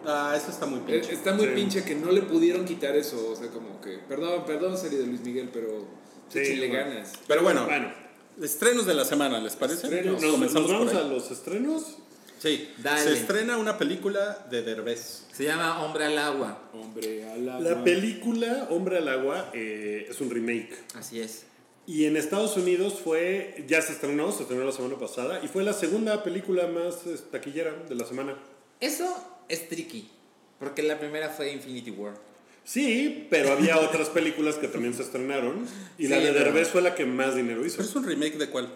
Ah, 0.06 0.34
eso 0.36 0.50
está 0.50 0.66
muy 0.66 0.80
Eh, 0.80 0.82
pinche. 0.86 1.12
Está 1.12 1.32
muy 1.34 1.46
Sí. 1.46 1.52
pinche 1.54 1.84
que 1.84 1.94
no 1.94 2.10
le 2.10 2.22
pudieron 2.22 2.64
quitar 2.64 2.96
eso. 2.96 3.30
O 3.30 3.36
sea, 3.36 3.48
como 3.48 3.80
que, 3.80 3.98
perdón, 4.08 4.44
perdón, 4.46 4.76
serie 4.78 4.98
de 4.98 5.06
Luis 5.06 5.20
Miguel, 5.20 5.50
pero 5.52 5.86
Sí, 6.30 6.38
échenle 6.40 6.68
bueno. 6.68 6.84
ganas. 6.90 7.12
Pero 7.26 7.42
bueno, 7.42 7.64
Bueno, 7.66 7.92
estrenos 8.42 8.86
de 8.86 8.94
la 8.94 9.04
semana, 9.04 9.38
¿les 9.40 9.56
parece? 9.56 9.86
Estrenos. 9.86 10.20
¿nos, 10.22 10.30
Comenzamos 10.32 10.70
nos 10.70 10.78
vamos 10.80 10.92
por 10.92 11.02
a 11.02 11.04
los 11.06 11.30
estrenos? 11.30 11.96
Sí, 12.38 12.70
Dale. 12.78 13.02
se 13.02 13.12
estrena 13.12 13.58
una 13.58 13.76
película 13.76 14.46
de 14.50 14.62
Derbez. 14.62 15.24
Se 15.30 15.44
llama 15.44 15.82
Hombre 15.84 16.06
al 16.06 16.16
Agua. 16.16 16.70
Hombre, 16.72 17.28
a 17.30 17.36
la, 17.36 17.60
La 17.60 17.84
película 17.84 18.66
Hombre 18.70 18.96
al 18.96 19.08
Agua 19.08 19.50
eh, 19.52 20.06
es 20.08 20.20
un 20.22 20.30
remake. 20.30 20.72
Así 20.94 21.20
es. 21.20 21.44
Y 21.86 22.06
en 22.06 22.16
Estados 22.16 22.56
Unidos 22.56 23.00
fue, 23.02 23.62
ya 23.68 23.82
se 23.82 23.92
estrenó, 23.92 24.32
se 24.32 24.42
estrenó 24.44 24.64
la 24.64 24.72
semana 24.72 24.96
pasada, 24.96 25.40
y 25.42 25.48
fue 25.48 25.64
la 25.64 25.72
segunda 25.74 26.22
película 26.22 26.66
más 26.68 27.06
eh, 27.06 27.18
taquillera 27.30 27.74
de 27.88 27.94
la 27.94 28.06
semana. 28.06 28.36
Eso 28.80 29.12
es 29.50 29.68
tricky. 29.68 30.08
Porque 30.58 30.82
la 30.82 30.98
primera 30.98 31.28
fue 31.30 31.52
Infinity 31.52 31.90
War. 31.90 32.14
Sí, 32.64 33.26
pero 33.30 33.52
había 33.52 33.78
otras 33.78 34.10
películas 34.10 34.56
que 34.56 34.68
también 34.68 34.94
se 34.94 35.02
estrenaron, 35.02 35.66
y 35.98 36.08
la 36.08 36.20
de 36.20 36.32
Derbez 36.32 36.68
fue 36.68 36.82
la 36.82 36.94
que 36.94 37.06
más 37.06 37.34
dinero 37.34 37.64
hizo. 37.64 37.78
¿Pero 37.78 37.88
es 37.88 37.96
un 37.96 38.04
remake 38.04 38.36
de 38.36 38.48
cuál? 38.50 38.72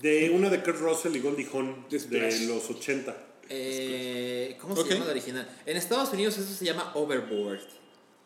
De 0.00 0.30
una 0.30 0.50
de 0.50 0.62
Kurt 0.62 0.78
Russell 0.78 1.14
y 1.14 1.20
Goldie 1.20 1.46
Hawn 1.52 1.86
de 1.88 2.46
los 2.46 2.70
80. 2.70 3.16
Eh, 3.48 4.56
¿Cómo 4.60 4.74
se 4.74 4.88
llama 4.88 5.04
la 5.04 5.12
original? 5.12 5.48
En 5.66 5.76
Estados 5.76 6.12
Unidos 6.12 6.36
eso 6.38 6.52
se 6.52 6.64
llama 6.64 6.92
Overboard. 6.94 7.60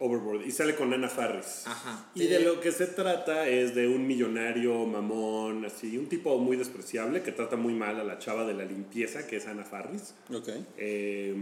Overboard, 0.03 0.47
y 0.47 0.51
sale 0.51 0.75
con 0.75 0.93
Anna 0.95 1.09
Faris. 1.09 1.65
Ajá. 1.67 2.09
Y 2.15 2.27
de 2.27 2.41
lo 2.41 2.59
que 2.61 2.73
se 2.73 2.87
trata 2.87 3.47
es 3.49 3.75
de 3.75 3.87
un 3.87 4.07
millonario 4.07 4.87
mamón, 4.87 5.65
así, 5.67 5.99
un 5.99 6.09
tipo 6.09 6.39
muy 6.39 6.57
despreciable 6.57 7.23
que 7.23 7.33
trata 7.33 7.57
muy 7.57 7.75
mal 7.75 8.01
a 8.01 8.05
la 8.05 8.19
chava 8.19 8.47
de 8.47 8.55
la 8.55 8.65
limpieza, 8.65 9.27
que 9.27 9.37
es 9.37 9.47
Anna 9.47 9.65
Faris. 9.65 10.15
Ok. 10.35 10.49
Eh, 10.79 11.35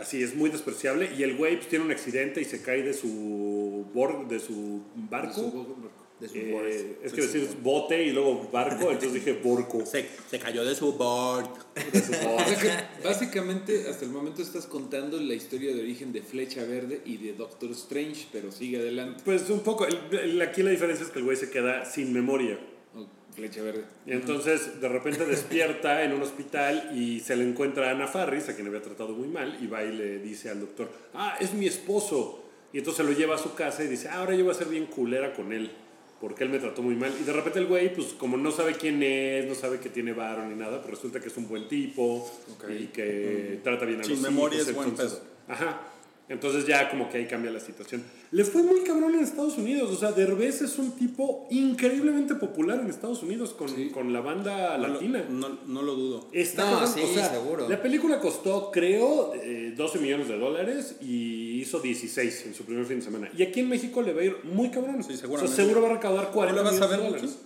así 0.00 0.22
es 0.22 0.36
muy 0.36 0.50
despreciable. 0.50 1.10
Y 1.18 1.24
el 1.24 1.36
güey 1.36 1.56
pues, 1.56 1.68
tiene 1.68 1.84
un 1.84 1.90
accidente 1.90 2.40
y 2.40 2.44
se 2.44 2.62
cae 2.62 2.82
de 2.82 2.94
su, 2.94 3.86
bor- 3.92 4.28
de 4.28 4.38
su 4.38 4.82
barco. 4.94 5.40
De 5.42 5.50
su 5.50 5.90
Eh, 6.22 6.98
es 7.02 7.12
que 7.12 7.22
decir 7.22 7.48
bote 7.62 8.02
y 8.04 8.10
luego 8.12 8.48
barco, 8.52 8.90
entonces 8.90 9.14
dije 9.14 9.32
borco. 9.42 9.84
Se, 9.86 10.06
se 10.30 10.38
cayó 10.38 10.64
de 10.64 10.74
su 10.74 10.92
board. 10.92 11.48
De 11.92 12.00
su 12.00 12.12
O 12.12 12.38
sea 12.38 12.58
que 12.58 13.02
básicamente 13.08 13.88
hasta 13.88 14.04
el 14.04 14.10
momento 14.10 14.42
estás 14.42 14.66
contando 14.66 15.18
la 15.18 15.34
historia 15.34 15.74
de 15.74 15.80
origen 15.80 16.12
de 16.12 16.22
Flecha 16.22 16.64
Verde 16.64 17.00
y 17.04 17.16
de 17.16 17.32
Doctor 17.32 17.70
Strange, 17.70 18.26
pero 18.32 18.52
sigue 18.52 18.78
adelante. 18.78 19.22
Pues 19.24 19.48
un 19.50 19.60
poco, 19.60 19.86
el- 19.86 19.98
el- 20.18 20.42
aquí 20.42 20.62
la 20.62 20.70
diferencia 20.70 21.04
es 21.06 21.10
que 21.12 21.18
el 21.20 21.24
güey 21.24 21.36
se 21.36 21.50
queda 21.50 21.84
sin 21.84 22.12
memoria. 22.12 22.58
Oh, 22.94 23.06
Flecha 23.34 23.62
Verde. 23.62 23.84
Y 24.06 24.12
entonces 24.12 24.80
de 24.80 24.88
repente 24.88 25.24
despierta 25.24 26.04
en 26.04 26.12
un 26.12 26.22
hospital 26.22 26.90
y 26.94 27.20
se 27.20 27.36
le 27.36 27.44
encuentra 27.48 27.88
a 27.88 27.92
Ana 27.92 28.06
Farris, 28.08 28.48
a 28.48 28.54
quien 28.54 28.66
había 28.66 28.82
tratado 28.82 29.14
muy 29.14 29.28
mal, 29.28 29.58
y 29.62 29.66
va 29.66 29.82
y 29.84 29.92
le 29.96 30.18
dice 30.18 30.50
al 30.50 30.60
doctor, 30.60 30.90
ah, 31.14 31.36
es 31.40 31.54
mi 31.54 31.66
esposo. 31.66 32.44
Y 32.72 32.78
entonces 32.78 33.04
lo 33.04 33.12
lleva 33.12 33.34
a 33.34 33.38
su 33.38 33.54
casa 33.54 33.82
y 33.82 33.88
dice, 33.88 34.08
ah, 34.08 34.18
ahora 34.18 34.34
yo 34.34 34.44
voy 34.44 34.52
a 34.52 34.56
ser 34.56 34.68
bien 34.68 34.86
culera 34.86 35.32
con 35.34 35.52
él, 35.52 35.72
porque 36.20 36.44
él 36.44 36.50
me 36.50 36.58
trató 36.58 36.82
muy 36.82 36.94
mal. 36.96 37.12
Y 37.20 37.24
de 37.24 37.32
repente 37.32 37.58
el 37.58 37.66
güey, 37.66 37.94
pues 37.94 38.08
como 38.08 38.36
no 38.36 38.50
sabe 38.50 38.74
quién 38.74 39.02
es, 39.02 39.46
no 39.46 39.54
sabe 39.54 39.78
que 39.80 39.88
tiene 39.88 40.12
varo 40.12 40.46
ni 40.46 40.54
nada, 40.54 40.80
pues 40.82 40.94
resulta 40.96 41.20
que 41.20 41.28
es 41.28 41.36
un 41.36 41.48
buen 41.48 41.66
tipo 41.68 42.30
y 42.68 42.86
que 42.88 43.60
trata 43.64 43.84
bien 43.86 44.00
a 44.00 44.04
Sin 44.04 44.12
los 44.14 44.22
memoria 44.22 44.56
hijos, 44.58 44.68
es 44.68 44.74
buen 44.76 44.88
entonces- 44.90 45.18
pedo. 45.18 45.54
Ajá. 45.54 45.80
Entonces 46.30 46.64
ya 46.64 46.88
como 46.88 47.10
que 47.10 47.18
ahí 47.18 47.26
cambia 47.26 47.50
la 47.50 47.58
situación. 47.60 48.02
Le 48.30 48.44
fue 48.44 48.62
muy 48.62 48.80
cabrón 48.84 49.14
en 49.16 49.20
Estados 49.24 49.58
Unidos. 49.58 49.90
O 49.90 49.96
sea, 49.98 50.12
Derbez 50.12 50.62
es 50.62 50.78
un 50.78 50.92
tipo 50.92 51.48
increíblemente 51.50 52.36
popular 52.36 52.78
en 52.80 52.88
Estados 52.88 53.22
Unidos 53.24 53.50
con, 53.52 53.68
Sí. 53.68 53.90
con 53.90 54.12
la 54.12 54.20
banda 54.20 54.78
No 54.78 54.86
lo, 54.86 54.92
latina. 54.94 55.24
no, 55.28 55.58
no 55.66 55.82
lo 55.82 55.94
dudo. 55.96 56.28
Está 56.32 56.70
No, 56.70 56.86
sí, 56.86 57.00
o 57.02 57.12
sea, 57.12 57.28
seguro. 57.30 57.68
La 57.68 57.82
película 57.82 58.20
costó, 58.20 58.70
creo, 58.70 59.32
eh, 59.34 59.74
12 59.76 59.98
millones 59.98 60.28
de 60.28 60.38
dólares 60.38 60.94
y 61.02 61.60
hizo 61.60 61.80
16 61.80 62.46
en 62.46 62.54
su 62.54 62.64
primer 62.64 62.86
fin 62.86 63.00
de 63.00 63.04
semana. 63.04 63.28
Y 63.36 63.42
aquí 63.42 63.58
en 63.60 63.68
México 63.68 64.00
le 64.00 64.12
va 64.12 64.20
a 64.20 64.24
ir 64.24 64.36
muy 64.44 64.70
cabrón. 64.70 65.02
Sí, 65.02 65.16
seguramente. 65.16 65.52
O 65.52 65.56
sea, 65.56 65.64
seguro 65.64 65.82
va 65.82 65.90
a 65.90 65.94
recaudar 65.94 66.30
40 66.30 66.62
¿No 66.62 66.70
la 66.70 66.70
vas 66.70 66.80
a 66.80 66.84
millones 66.86 67.02
de 67.02 67.10
dólares. 67.18 67.38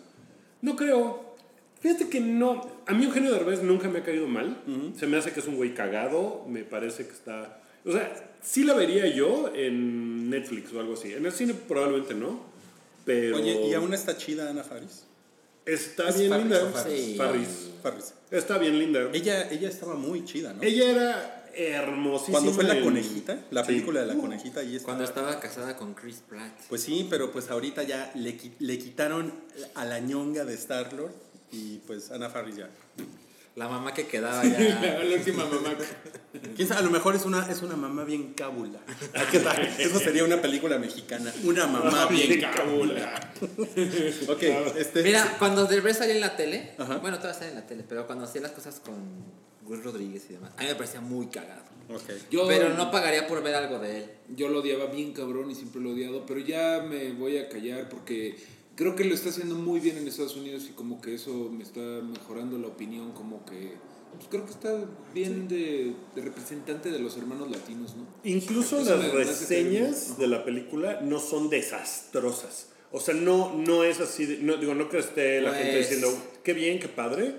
No 0.61 0.77
creo. 0.77 1.35
Fíjate 1.81 2.09
que 2.11 2.21
no. 2.21 2.67
A 2.87 2.93
mí 2.93 3.05
Eugenio 3.07 3.33
Derbez 3.33 3.63
nunca 3.63 3.89
me 3.89 4.01
ha 4.01 4.03
caído 4.03 4.27
mal. 4.29 4.63
Se 4.95 5.07
me 5.07 5.17
hace 5.17 5.33
que 5.33 5.41
es 5.41 5.47
un 5.47 5.57
güey 5.57 5.73
cagado. 5.73 6.45
Me 6.47 6.65
parece 6.65 7.07
que 7.07 7.13
está. 7.13 7.63
O 7.85 7.93
sea, 7.93 8.37
sí 8.43 8.65
la 8.65 8.75
vería 8.75 9.07
yo 9.07 9.51
en 9.55 10.31
Netflix 10.31 10.73
o 10.73 10.81
algo 10.81 10.95
así. 10.95 11.13
En 11.13 11.27
el 11.27 11.33
cine 11.33 11.55
probablemente 11.55 12.15
no. 12.15 12.41
Pero. 13.05 13.37
Oye, 13.37 13.67
¿y 13.69 13.75
aún 13.75 13.93
está 13.95 14.17
chida 14.17 14.49
Ana 14.51 14.65
Faris? 14.65 15.05
Está 15.67 16.09
¿Es 16.11 16.19
bien 16.19 16.31
Farris 16.31 16.45
linda. 16.47 16.71
Farris? 16.73 17.01
Sí. 17.05 17.15
Farris. 17.17 17.49
Faris. 17.83 18.15
Está 18.31 18.59
bien 18.59 18.79
linda. 18.79 19.09
Ella, 19.13 19.51
ella 19.51 19.69
estaba 19.69 19.95
muy 19.95 20.25
chida, 20.25 20.53
¿no? 20.53 20.63
Ella 20.63 20.91
era 20.91 21.51
hermosísima. 21.55 22.39
Cuando 22.41 22.53
fue 22.53 22.65
la 22.65 22.81
conejita, 22.83 23.39
la 23.51 23.63
Sí. 23.63 23.69
película 23.69 24.01
de 24.01 24.07
la 24.07 24.15
conejita, 24.17 24.61
ahí 24.61 24.77
estaba. 24.77 24.85
Cuando 24.97 25.05
estaba 25.05 25.41
casada 25.41 25.77
con 25.77 25.95
Chris 25.95 26.23
Pratt. 26.29 26.53
Pues 26.69 26.83
sí, 26.83 27.07
pero 27.09 27.31
pues 27.33 27.49
ahorita 27.51 27.83
ya 27.85 28.11
le, 28.15 28.39
le 28.59 28.79
quitaron 28.79 29.33
a 29.75 29.85
la 29.85 30.01
ñonga 30.01 30.45
de 30.45 30.55
Star-Lord 30.55 31.13
y 31.53 31.79
pues 31.87 32.11
Ana 32.11 32.29
Faris 32.31 32.57
ya. 32.57 32.69
La 33.57 33.69
mamá 33.69 33.95
que 33.95 34.07
quedaba 34.07 34.43
ya. 34.45 34.59
La 35.05 35.15
última 35.17 35.45
mamá. 35.45 35.75
¿Quién 36.57 36.67
sabe? 36.67 36.81
A 36.81 36.83
lo 36.83 36.91
mejor 36.91 37.15
es 37.15 37.25
una, 37.25 37.49
es 37.49 37.63
una 37.63 37.77
mamá 37.77 38.03
bien 38.03 38.35
cábula. 38.35 38.81
¿Qué 39.31 39.39
tal? 39.39 39.63
Eso 39.79 40.01
sería 40.01 40.25
una 40.25 40.43
película 40.43 40.77
mexicana. 40.79 41.33
Una 41.45 41.67
mamá 41.69 42.07
bien 42.07 42.41
cábula. 42.41 43.21
Ok, 44.29 44.43
este... 44.77 45.03
Mira, 45.03 45.37
cuando 45.39 45.67
Derbez 45.67 45.99
salía 45.99 46.15
en 46.15 46.21
la 46.21 46.35
tele, 46.37 46.73
Ajá. 46.79 46.97
bueno, 46.99 47.19
todavía 47.19 47.39
sale 47.39 47.51
en 47.51 47.57
la 47.57 47.67
tele, 47.67 47.85
pero 47.89 48.07
cuando 48.07 48.25
hacía 48.25 48.41
las 48.41 48.53
cosas 48.53 48.81
con 48.81 48.95
Gus 49.63 49.83
Rodríguez 49.85 50.25
y 50.31 50.35
demás, 50.35 50.53
a 50.57 50.63
mí 50.63 50.69
me 50.69 50.75
parecía 50.75 51.01
muy 51.01 51.27
cagado. 51.27 51.63
Ok. 51.91 52.11
Yo, 52.31 52.47
Pero 52.49 52.71
no 52.71 52.91
pagaría 52.91 53.27
por 53.27 53.43
ver 53.43 53.55
algo 53.55 53.79
de 53.79 53.99
él. 53.99 54.11
yo 54.35 54.49
lo 54.49 54.61
odiaba 54.61 54.87
bien 54.87 55.13
cabrón 55.13 55.51
y 55.51 55.55
siempre 55.55 55.81
lo 55.83 55.91
he 55.91 55.93
odiado, 55.93 56.25
pero 56.27 56.41
ya 56.41 56.83
me 56.89 57.13
voy 57.13 57.37
a 57.39 57.49
callar 57.49 57.89
porque 57.89 58.37
creo 58.77 58.95
que 58.97 59.05
lo 59.05 59.15
está 59.15 59.29
haciendo 59.31 59.55
muy 59.55 59.81
bien 59.81 59.97
en 59.99 60.09
Estados 60.09 60.37
Unidos 60.37 60.65
y 60.69 60.73
como 60.73 61.01
que 61.01 61.15
eso 61.15 61.51
me 61.51 61.63
está 61.63 61.81
mejorando 61.81 62.59
la 62.59 62.69
opinión, 62.69 63.13
como 63.13 63.45
que 63.45 63.75
pues 64.15 64.29
creo 64.31 64.45
que 64.45 64.53
está 64.53 64.73
bien 65.13 65.49
de, 65.49 65.93
de 66.15 66.23
representante 66.23 66.91
de 66.93 67.01
los 67.01 67.17
hermanos 67.17 67.51
latinos, 67.51 67.97
¿no? 67.97 68.07
Incluso 68.23 68.79
Eso 68.81 68.97
las 68.97 69.13
reseñas 69.13 70.17
de 70.19 70.29
la 70.29 70.45
película 70.45 71.01
no 71.03 71.19
son 71.19 71.51
desastrosas. 71.51 72.69
O 72.93 73.01
sea, 73.01 73.13
no, 73.15 73.53
no 73.55 73.83
es 73.83 73.99
así. 73.99 74.25
de- 74.25 74.39
no, 74.39 74.57
digo, 74.57 74.73
no 74.77 74.89
que 74.89 74.99
esté 75.01 75.41
la 75.41 75.53
gente 75.53 75.73
Pues- 75.73 75.91
diciendo, 75.91 76.17
qué 76.45 76.53
bien, 76.53 76.79
qué 76.79 76.87
padre. 76.87 77.35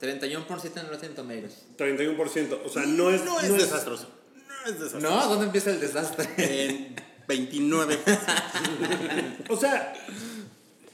31% 0.00 0.80
en 0.80 0.88
Rotten 0.88 1.14
Tomatoes. 1.14 1.66
31%. 1.76 2.60
O 2.64 2.68
sea, 2.68 2.86
no 2.86 3.10
es, 3.10 3.24
No 3.24 3.40
es 3.40 3.52
desastroso. 3.52 4.08
No 4.46 4.70
es 4.72 4.78
desastroso. 4.78 5.10
No, 5.10 5.26
¿dónde 5.28 5.46
empieza 5.46 5.70
el 5.72 5.80
desastre? 5.80 6.28
En 6.38 6.94
29. 7.26 7.98
O 9.48 9.56
sea, 9.56 9.92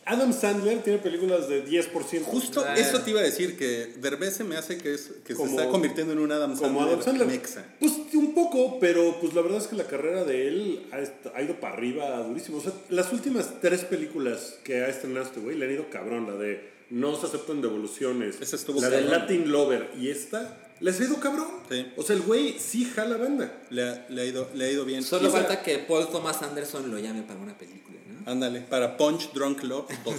Adam 0.07 0.33
Sandler 0.33 0.83
tiene 0.83 1.01
películas 1.01 1.49
de 1.49 1.65
10%. 1.65 2.25
Justo 2.25 2.65
Ah. 2.65 2.75
eso 2.77 3.01
te 3.01 3.11
iba 3.11 3.21
a 3.21 3.25
decir, 3.25 3.57
que 3.59 3.93
Derbez 3.99 4.37
se 4.37 4.45
me 4.45 4.57
hace 4.57 4.79
que, 4.79 4.95
es, 4.95 5.11
que 5.25 5.35
Como- 5.35 5.51
se 5.51 5.57
está 5.57 5.69
convirtiendo 5.69 6.13
en 6.13 6.21
un 6.21 6.31
Adam 6.31 6.51
Sandler. 6.53 6.69
Como 6.73 6.81
Adam 6.83 7.03
Sandler. 7.03 7.27
mexa. 7.27 7.65
Pues 7.81 7.93
un 8.15 8.33
poco, 8.33 8.79
pero 8.79 9.19
pues 9.21 9.35
la 9.35 9.43
verdad 9.43 9.59
es 9.59 9.67
que 9.67 9.77
la 9.77 9.87
carrera 9.87 10.25
de 10.25 10.47
él 10.49 10.87
ha, 11.35 11.43
ido 11.43 11.59
para 11.61 11.75
arriba 11.75 12.19
durísimo. 12.23 12.59
O 12.59 12.63
sea, 12.63 12.73
las 12.89 13.13
últimas 13.13 13.61
tres 13.61 13.85
películas 13.85 14.59
que 14.65 14.83
ha 14.85 14.89
estrenado 14.89 15.27
este 15.27 15.41
güey 15.41 15.57
le 15.59 15.67
han 15.67 15.73
ido 15.73 15.91
cabrón. 15.91 16.27
La 16.27 16.37
de 16.37 16.77
No 16.89 17.17
se 17.17 17.27
aceptan 17.27 17.61
devoluciones. 17.61 18.37
Esa 18.41 18.55
estuvo 18.55 18.81
La 18.81 18.89
de. 18.89 19.01
Latin 19.03 19.51
Lover 19.51 19.91
y 19.99 20.09
esta 20.09 20.57
les 20.79 21.01
ha 21.01 21.05
ido 21.05 21.19
cabrón. 21.19 21.49
Sí. 21.69 21.85
O 21.97 22.03
sea, 22.05 22.15
el 22.15 22.23
güey 22.23 22.57
sí 22.61 22.85
jala 22.85 23.17
banda. 23.17 23.53
Le 23.71 23.83
ha, 23.83 24.07
le 24.09 24.23
ha 24.23 24.25
ido, 24.25 24.49
le 24.55 24.67
ha 24.67 24.71
ido 24.71 24.85
bien. 24.85 25.03
Solo 25.03 25.31
falta 25.33 25.63
que 25.63 25.79
Paul 25.81 26.09
Thomas 26.11 26.41
Anderson 26.43 26.89
lo 26.91 26.99
llame 27.01 27.23
para 27.23 27.41
una 27.41 27.59
película. 27.59 27.96
Ándale, 28.26 28.61
para 28.62 28.97
Punch 28.97 29.33
Drunk 29.33 29.62
Love 29.62 29.87
2. 30.04 30.14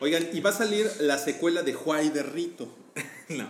Oigan, 0.00 0.28
y 0.32 0.40
va 0.40 0.50
a 0.50 0.52
salir 0.52 0.88
la 1.00 1.18
secuela 1.18 1.62
de 1.62 1.74
Juay 1.74 2.08
de 2.10 2.22
Rito. 2.22 2.68
No. 3.28 3.48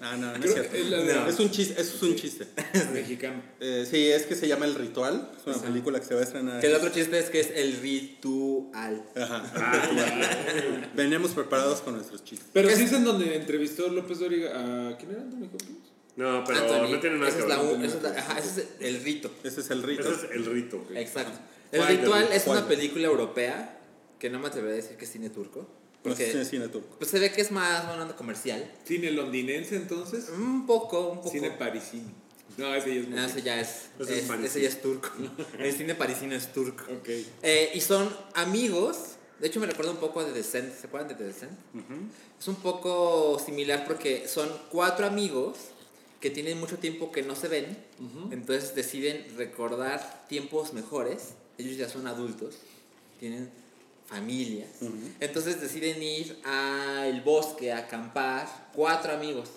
Ah, 0.00 0.16
no, 0.16 0.38
no 0.38 0.44
es 0.44 0.52
cierto. 0.52 0.76
es 0.76 0.90
de- 0.90 1.14
No, 1.14 1.26
Es 1.26 1.40
un 1.40 1.50
chiste, 1.50 1.80
eso 1.80 1.96
es 1.96 2.02
un 2.02 2.14
chiste. 2.14 2.46
Mexicano. 2.92 3.42
Eh, 3.58 3.84
sí, 3.90 4.08
es 4.08 4.26
que 4.26 4.36
se 4.36 4.46
llama 4.46 4.66
El 4.66 4.76
Ritual. 4.76 5.28
Es 5.36 5.44
una 5.56 5.56
película 5.66 5.98
que 5.98 6.06
se 6.06 6.14
va 6.14 6.20
a 6.20 6.22
estrenar. 6.22 6.60
Que 6.60 6.68
el 6.68 6.74
otro 6.74 6.90
chiste 6.90 7.18
es 7.18 7.30
que 7.30 7.40
es 7.40 7.50
el 7.56 7.78
ritual. 7.80 9.02
Ajá. 9.16 9.42
Venimos 10.94 11.32
preparados 11.32 11.80
con 11.80 11.94
nuestros 11.96 12.22
chistes. 12.22 12.48
Pero 12.52 12.70
sí 12.70 12.84
es 12.84 12.92
en 12.92 13.04
donde 13.04 13.34
entrevistó 13.34 13.88
López 13.88 14.20
Dóriga 14.20 14.50
a... 14.90 14.96
¿Quién 14.98 15.10
era 15.12 15.22
Anthony 15.22 15.48
Hopkins? 15.52 15.78
No, 16.16 16.44
pero 16.46 16.58
Anthony, 16.60 16.92
no 16.92 17.00
tiene 17.00 17.16
nada 17.18 17.32
que 17.32 17.38
es 17.38 17.46
ver. 17.46 17.48
la, 17.48 17.56
no 17.56 17.62
u- 17.64 17.68
tiene 17.70 17.86
esa 17.86 17.96
es 17.96 18.02
nada 18.04 18.14
la- 18.14 18.20
ajá, 18.20 18.38
ese 18.38 18.60
es 18.60 18.66
el 18.80 19.02
rito. 19.02 19.30
Ese 19.42 19.60
es 19.62 19.70
el 19.70 19.82
rito. 19.82 20.02
Ese 20.02 20.26
es 20.26 20.30
el 20.32 20.44
rito. 20.46 20.86
Exacto. 20.94 21.38
El 21.72 21.86
ritual 21.86 22.28
es 22.32 22.46
una 22.46 22.66
película 22.68 23.06
europea 23.06 23.78
que 24.18 24.30
no 24.30 24.38
me 24.38 24.48
atrevería 24.48 24.74
a 24.74 24.82
decir 24.82 24.96
que 24.96 25.04
es 25.04 25.10
cine 25.10 25.30
turco. 25.30 25.60
No 25.60 26.10
Porque 26.10 26.30
es 26.40 26.48
cine 26.48 26.68
turco. 26.68 26.96
pues 26.98 27.10
se 27.10 27.18
ve 27.18 27.32
que 27.32 27.40
es 27.40 27.50
más 27.50 27.84
una 27.84 28.02
onda 28.02 28.14
comercial. 28.16 28.70
¿Cine 28.84 29.10
londinense 29.10 29.76
entonces? 29.76 30.28
Un 30.28 30.66
poco, 30.66 31.08
un 31.12 31.18
poco. 31.18 31.30
Cine 31.30 31.50
parisino. 31.52 32.10
No, 32.58 32.72
ese 32.74 32.90
ya 32.94 33.00
es 33.00 33.08
No, 33.08 33.16
muy- 33.16 33.24
ese 33.26 33.42
ya 33.42 33.60
es, 33.60 33.68
es 33.98 34.08
es- 34.10 34.30
ese 34.30 34.60
ya 34.62 34.68
es 34.68 34.80
turco. 34.82 35.08
El 35.58 35.72
cine 35.72 35.94
parisino 35.94 36.34
es 36.36 36.52
turco. 36.52 36.84
Ok. 36.92 37.08
Eh, 37.42 37.72
y 37.74 37.80
son 37.80 38.14
amigos. 38.34 38.96
De 39.40 39.48
hecho, 39.48 39.58
me 39.60 39.66
recuerda 39.66 39.90
un 39.90 39.96
poco 39.96 40.20
a 40.20 40.24
The 40.26 40.32
Descent. 40.32 40.72
¿Se 40.78 40.86
acuerdan 40.86 41.08
de 41.08 41.14
The 41.16 41.24
Descent? 41.24 41.52
Es 42.38 42.46
un 42.48 42.56
poco 42.56 43.38
similar 43.44 43.84
porque 43.86 44.28
son 44.28 44.48
cuatro 44.70 45.06
amigos 45.06 45.56
que 46.20 46.30
tienen 46.30 46.60
mucho 46.60 46.78
tiempo 46.78 47.10
que 47.10 47.22
no 47.22 47.34
se 47.34 47.48
ven. 47.48 47.76
Entonces 48.30 48.74
deciden 48.74 49.26
recordar 49.36 50.26
tiempos 50.28 50.72
mejores. 50.74 51.30
Ellos 51.58 51.76
ya 51.76 51.88
son 51.88 52.06
adultos. 52.06 52.56
Tienen 53.18 53.50
familias. 54.06 54.68
Entonces 55.20 55.60
deciden 55.60 56.02
ir 56.02 56.38
al 56.44 57.20
bosque 57.22 57.72
a 57.72 57.78
acampar. 57.78 58.70
Cuatro 58.74 59.12
amigos. 59.12 59.50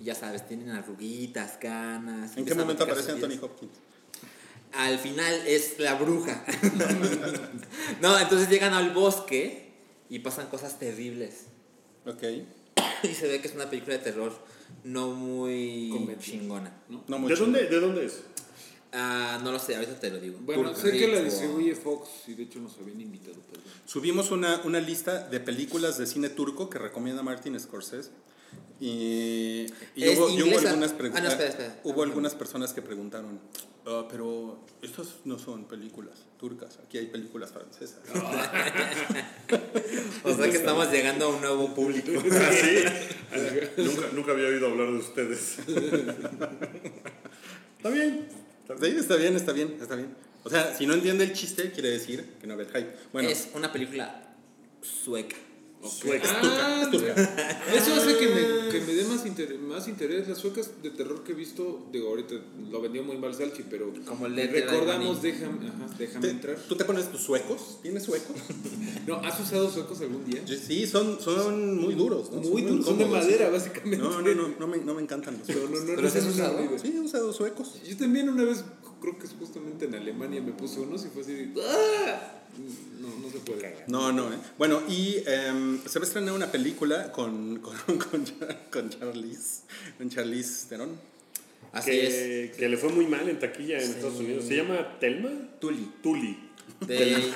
Y 0.00 0.04
ya 0.04 0.14
sabes, 0.14 0.46
tienen 0.46 0.70
arruguitas, 0.70 1.52
canas. 1.58 2.36
¿En 2.36 2.44
qué 2.44 2.54
momento 2.54 2.84
aparece 2.84 3.12
Anthony 3.12 3.38
Hopkins? 3.40 3.72
al 4.76 4.98
final 4.98 5.32
es 5.46 5.78
la 5.78 5.94
bruja. 5.94 6.44
no, 8.02 8.18
entonces 8.18 8.48
llegan 8.48 8.72
al 8.72 8.92
bosque 8.92 9.72
y 10.10 10.18
pasan 10.18 10.48
cosas 10.48 10.78
terribles. 10.78 11.46
Ok. 12.06 12.22
Y 13.04 13.08
se 13.08 13.28
ve 13.28 13.38
que 13.42 13.48
es 13.48 13.54
una 13.54 13.68
película 13.68 13.98
de 13.98 14.02
terror 14.02 14.32
no 14.82 15.08
muy 15.08 16.16
chingona. 16.20 16.72
No 16.88 17.18
mucho. 17.18 17.34
¿De 17.34 17.40
dónde, 17.40 17.66
¿De 17.66 17.80
dónde 17.80 18.06
es? 18.06 18.22
Ah, 18.96 19.40
no 19.42 19.50
lo 19.50 19.58
sé, 19.58 19.74
ahorita 19.74 19.98
te 19.98 20.08
lo 20.10 20.20
digo. 20.20 20.38
Bueno, 20.42 20.72
sé 20.74 20.92
que 20.92 21.08
la 21.08 21.20
distribuye 21.20 21.74
Fox 21.74 22.08
y 22.28 22.34
de 22.34 22.44
hecho 22.44 22.60
nos 22.60 22.78
habían 22.78 23.00
invitado, 23.00 23.34
perdón. 23.50 23.64
Subimos 23.84 24.30
una, 24.30 24.60
una 24.64 24.78
lista 24.78 25.26
de 25.28 25.40
películas 25.40 25.98
de 25.98 26.06
cine 26.06 26.28
turco 26.28 26.70
que 26.70 26.78
recomienda 26.78 27.22
Martin 27.22 27.58
Scorsese. 27.58 28.10
Y, 28.80 29.66
y 29.96 30.04
¿Es 30.04 30.18
hubo, 30.18 30.30
y 30.30 30.42
hubo 30.42 30.58
algunas, 30.58 30.72
Ah, 30.72 30.76
no, 30.76 30.84
espera, 31.28 31.48
espera. 31.48 31.80
hubo 31.84 32.02
algunas 32.04 32.34
personas 32.34 32.72
que 32.72 32.82
preguntaron, 32.82 33.40
"Ah, 33.86 34.06
pero 34.10 34.58
estas 34.82 35.06
no 35.24 35.38
son 35.38 35.64
películas 35.66 36.18
turcas, 36.38 36.78
aquí 36.84 36.98
hay 36.98 37.06
películas 37.06 37.52
francesas. 37.52 38.00
O 40.24 40.34
sea 40.34 40.50
que 40.50 40.56
estamos 40.56 40.90
llegando 40.90 41.26
a 41.26 41.28
un 41.28 41.40
nuevo 41.40 41.72
público. 41.74 42.10
nunca, 43.76 44.08
nunca 44.12 44.32
había 44.32 44.46
oído 44.48 44.66
hablar 44.68 44.88
de 44.90 44.98
ustedes. 44.98 45.58
Está 47.76 47.88
bien. 47.90 48.26
Está 48.68 49.16
bien, 49.16 49.34
está 49.36 49.52
bien, 49.52 49.78
está 49.80 49.94
bien. 49.94 50.14
O 50.42 50.50
sea, 50.50 50.74
si 50.76 50.86
no 50.86 50.94
entiende 50.94 51.24
el 51.24 51.32
chiste, 51.32 51.70
quiere 51.70 51.90
decir 51.90 52.34
que 52.40 52.46
no 52.46 52.56
ve 52.56 52.64
el 52.64 52.68
hype. 52.70 52.96
Bueno, 53.12 53.28
Es 53.28 53.48
una 53.54 53.72
película 53.72 54.34
sueca. 54.82 55.36
Sueca. 55.88 56.28
Ah, 56.42 56.90
Eso 57.74 57.94
hace 57.94 58.16
que 58.18 58.28
me, 58.28 58.68
que 58.70 58.80
me 58.86 58.94
dé 58.94 59.04
más, 59.04 59.26
inter- 59.26 59.58
más 59.58 59.88
interés. 59.88 60.28
Las 60.28 60.38
suecas 60.38 60.70
de 60.82 60.90
terror 60.90 61.22
que 61.24 61.32
he 61.32 61.34
visto, 61.34 61.86
digo, 61.92 62.08
ahorita 62.08 62.34
lo 62.70 62.80
vendió 62.80 63.02
muy 63.02 63.16
mal 63.18 63.34
Salchi, 63.34 63.64
pero 63.68 63.92
Como 64.06 64.26
the 64.28 64.46
recordamos, 64.46 65.20
déjame, 65.22 65.68
ajá, 65.68 65.86
déjame 65.98 66.26
¿te- 66.26 66.30
entrar. 66.32 66.56
¿tú 66.68 66.76
te 66.76 66.84
pones 66.84 67.10
tus 67.10 67.20
suecos? 67.22 67.78
¿Tienes 67.82 68.02
suecos? 68.04 68.36
No, 69.06 69.16
¿has 69.16 69.38
usado 69.38 69.70
suecos 69.70 70.00
algún 70.00 70.24
día? 70.24 70.42
Sí, 70.46 70.86
son, 70.86 71.20
son 71.20 71.78
muy 71.78 71.94
duros. 71.94 72.30
¿no? 72.32 72.40
Muy 72.40 72.62
duros, 72.62 72.86
son 72.86 72.96
de 72.98 73.04
madera, 73.04 73.50
básicamente. 73.50 73.98
No, 73.98 74.22
no, 74.22 74.34
no, 74.34 74.48
no 74.58 74.66
me, 74.66 74.78
no 74.78 74.94
me 74.94 75.02
encantan 75.02 75.38
los 75.38 75.46
No, 75.48 75.54
suecos. 75.54 75.70
no, 75.70 75.80
no, 75.80 75.86
¿Pero 75.86 76.02
no 76.02 76.08
sí 76.10 76.18
has 76.18 76.26
usado? 76.26 76.58
Sí, 76.80 76.92
he 76.96 77.00
usado 77.00 77.32
suecos. 77.34 77.74
Yo 77.86 77.96
también 77.98 78.28
una 78.30 78.44
vez, 78.44 78.64
creo 79.04 79.18
que 79.18 79.26
es 79.26 79.34
justamente 79.38 79.84
en 79.84 79.94
Alemania, 79.94 80.40
me 80.40 80.52
puse 80.52 80.80
unos 80.80 81.04
y 81.04 81.08
fue 81.08 81.20
así 81.22 81.34
de, 81.34 81.48
¡Ah! 81.62 82.40
No, 83.00 83.08
no 83.20 83.30
se 83.30 83.38
puede. 83.40 83.84
No, 83.86 84.12
no, 84.12 84.32
¿eh? 84.32 84.38
Bueno, 84.56 84.82
y 84.88 85.16
em, 85.26 85.78
se 85.84 85.98
va 85.98 86.04
a 86.04 86.08
estrenar 86.08 86.34
una 86.34 86.50
película 86.50 87.12
con, 87.12 87.58
con, 87.60 87.76
con, 87.98 88.24
con 88.70 88.90
Charlize, 88.90 89.62
con 89.98 90.08
Charlize 90.08 90.68
Theron. 90.70 90.98
Así 91.72 91.90
es. 91.90 92.14
Que, 92.14 92.54
que 92.56 92.68
le 92.68 92.76
fue 92.78 92.88
muy 92.90 93.06
mal 93.06 93.28
en 93.28 93.38
taquilla 93.38 93.76
en 93.78 93.90
Estados 93.90 94.20
Unidos. 94.20 94.46
¿Se 94.46 94.56
llama 94.56 94.98
Telma? 95.00 95.30
Tully. 95.60 95.90
Tuli. 96.02 96.38
De- 96.86 97.32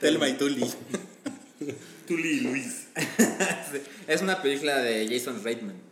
Telma 0.00 0.28
y 0.28 0.34
Tully. 0.34 0.66
Tuli 2.06 2.28
y 2.28 2.40
Luis. 2.40 2.88
es 4.08 4.20
una 4.20 4.42
película 4.42 4.78
de 4.82 5.08
Jason 5.08 5.42
Reitman. 5.42 5.87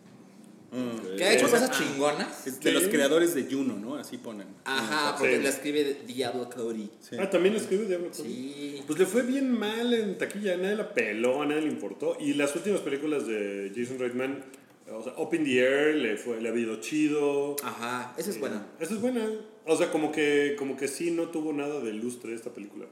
Que 1.16 1.24
ha 1.24 1.32
hecho 1.34 1.48
cosas 1.50 1.70
chingonas. 1.78 2.60
De 2.60 2.72
los 2.72 2.84
creadores 2.84 3.34
de 3.34 3.44
Juno, 3.50 3.76
¿no? 3.78 3.96
Así 3.96 4.18
ponen. 4.18 4.46
Ajá, 4.64 5.12
Sí. 5.12 5.16
porque 5.20 5.38
la 5.38 5.48
escribe 5.48 6.02
Diablo 6.06 6.48
Cody. 6.50 6.90
Sí. 7.00 7.16
Ah, 7.18 7.30
también 7.30 7.54
escribe 7.56 7.86
Diablo 7.86 8.10
Cody. 8.10 8.22
Sí. 8.28 8.82
Pues 8.86 8.98
le 8.98 9.06
fue 9.06 9.22
bien 9.22 9.50
mal 9.50 9.92
en 9.94 10.18
taquilla, 10.18 10.56
nadie 10.56 10.76
la 10.76 10.92
peló, 10.92 11.42
a 11.42 11.46
nadie 11.46 11.62
le 11.62 11.68
importó. 11.68 12.16
Y 12.20 12.34
las 12.34 12.54
últimas 12.56 12.80
películas 12.80 13.26
de 13.26 13.72
Jason 13.74 13.98
Reitman, 13.98 14.44
o 14.92 15.02
sea, 15.02 15.14
Up 15.16 15.34
in 15.34 15.44
the 15.44 15.58
Air, 15.58 15.94
le, 15.96 16.16
fue, 16.16 16.40
le 16.40 16.48
ha 16.50 16.54
ido 16.54 16.80
chido. 16.80 17.56
Ajá, 17.62 18.14
esa 18.18 18.30
es 18.30 18.38
buena. 18.38 18.66
Esa 18.78 18.94
es 18.94 19.00
buena. 19.00 19.26
O 19.64 19.76
sea, 19.76 19.90
como 19.90 20.12
que, 20.12 20.54
como 20.58 20.76
que 20.76 20.86
sí 20.88 21.10
no 21.10 21.24
tuvo 21.30 21.52
nada 21.52 21.80
de 21.80 21.92
lustre 21.92 22.34
esta 22.34 22.50
película. 22.50 22.86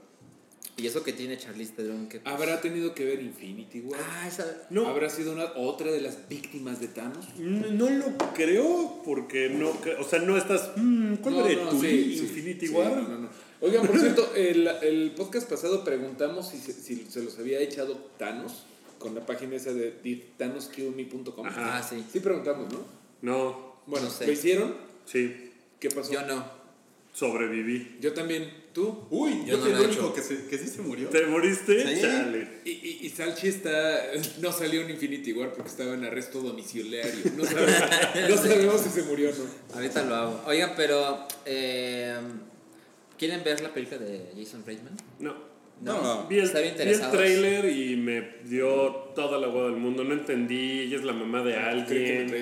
Y 0.76 0.87
eso 0.88 1.04
que 1.04 1.12
tiene 1.12 1.38
Charlize 1.38 1.73
Theron 1.75 2.09
que... 2.09 2.21
¿Habrá 2.25 2.61
tenido 2.61 2.94
que 2.94 3.04
ver 3.04 3.23
Infinity 3.23 3.80
War? 3.80 4.00
Ah, 4.02 4.26
esa... 4.26 4.66
No, 4.71 4.88
¿Habrá 4.88 5.09
sido 5.09 5.33
una, 5.33 5.52
otra 5.54 5.92
de 5.92 6.00
las 6.00 6.28
víctimas 6.28 6.80
de 6.80 6.88
Thanos? 6.88 7.26
no, 7.38 7.68
no 7.71 7.90
lo 7.90 8.18
creo 8.35 9.00
porque 9.04 9.50
no, 9.50 9.71
o 10.00 10.04
sea, 10.04 10.18
no 10.18 10.37
estás, 10.37 10.73
mm, 10.76 11.14
¿cuál 11.16 11.35
No, 11.37 11.49
no, 11.49 11.68
tu 11.71 11.80
sí, 11.80 12.16
sí, 12.16 12.25
Infinity 12.25 12.66
sí, 12.66 12.75
War? 12.75 12.90
no, 12.90 13.09
no, 13.09 13.18
no. 13.18 13.28
Oigan, 13.61 13.87
por 13.87 13.99
cierto, 14.00 14.35
el, 14.35 14.66
el 14.83 15.12
podcast 15.12 15.49
pasado 15.49 15.85
preguntamos 15.85 16.49
si 16.49 16.59
se, 16.59 16.73
si 16.73 17.06
se 17.09 17.23
los 17.23 17.38
había 17.38 17.61
echado 17.61 17.94
Thanos 18.18 18.64
con 18.99 19.14
la 19.14 19.25
página 19.25 19.54
esa 19.54 19.73
de 19.73 19.92
thanos.killme.com. 20.38 21.47
Ajá. 21.47 21.78
Ah, 21.78 21.83
sí. 21.83 22.04
Sí 22.12 22.18
preguntamos, 22.21 22.73
¿no? 22.73 22.80
No, 23.23 23.76
Bueno, 23.87 24.06
No 24.06 24.12
sé. 24.12 24.26
¿lo 24.26 24.33
hicieron? 24.33 24.75
sí, 25.04 25.52
¿Qué 25.78 25.90
pasó? 25.90 26.12
Yo 26.12 26.23
no. 26.26 26.44
sobreviví. 27.12 27.97
Yo 28.00 28.12
también. 28.12 28.63
¿Tú? 28.75 29.07
Uy, 29.11 29.45
Yo 29.47 29.57
yo, 29.57 29.59
no 29.59 29.66
lo 29.69 29.76
el 29.76 29.83
he 29.83 29.87
único 29.87 30.12
que, 30.12 30.21
se- 30.21 30.47
que 30.47 30.59
sí 30.59 30.66
se 30.66 30.83
murió. 30.83 31.09
¿Te 31.09 31.25
moriste? 31.26 31.95
Sí. 31.95 32.00
Chale. 32.02 32.49
Y, 32.64 32.71
y, 32.71 32.99
y 33.02 33.09
Salchi 33.09 33.47
está, 33.49 34.00
no 34.43 34.50
salió 34.52 34.81
en 34.83 34.90
Infinity 34.90 35.33
War 35.33 35.52
porque 35.52 35.71
estaba 35.71 35.95
en 35.95 36.04
arresto 36.04 36.40
domiciliario. 36.40 37.12
No 37.37 37.45
sabemos, 37.47 37.81
no 38.31 38.37
sabemos 38.37 38.81
si 38.81 38.88
se 38.90 39.02
murió 39.04 39.31
o 39.31 39.33
no. 39.33 39.75
Ahorita 39.76 40.02
lo 40.02 40.14
hago. 40.16 40.43
Oigan, 40.47 40.73
pero... 40.76 41.26
eh, 41.47 42.19
¿Quieren 43.16 43.45
ver 43.45 43.61
la 43.62 43.73
película 43.73 43.99
de 43.99 44.33
Jason 44.37 44.64
Reitman? 44.66 44.97
No. 45.21 45.53
No. 45.85 46.26
Vi 46.29 46.38
el, 46.38 46.45
¿Está 46.45 46.61
bien 46.61 46.75
vi 46.76 46.83
el 46.83 47.11
trailer 47.11 47.64
y 47.67 47.97
me 47.97 48.38
dio 48.45 49.12
toda 49.14 49.38
la 49.38 49.47
agua 49.49 49.64
del 49.64 49.76
mundo. 49.76 50.03
No 50.03 50.14
entendí. 50.14 50.81
Ella 50.81 50.97
es 50.97 51.05
la 51.05 51.12
mamá 51.12 51.43
de 51.43 51.53
me 51.53 51.59
alguien. 51.59 52.35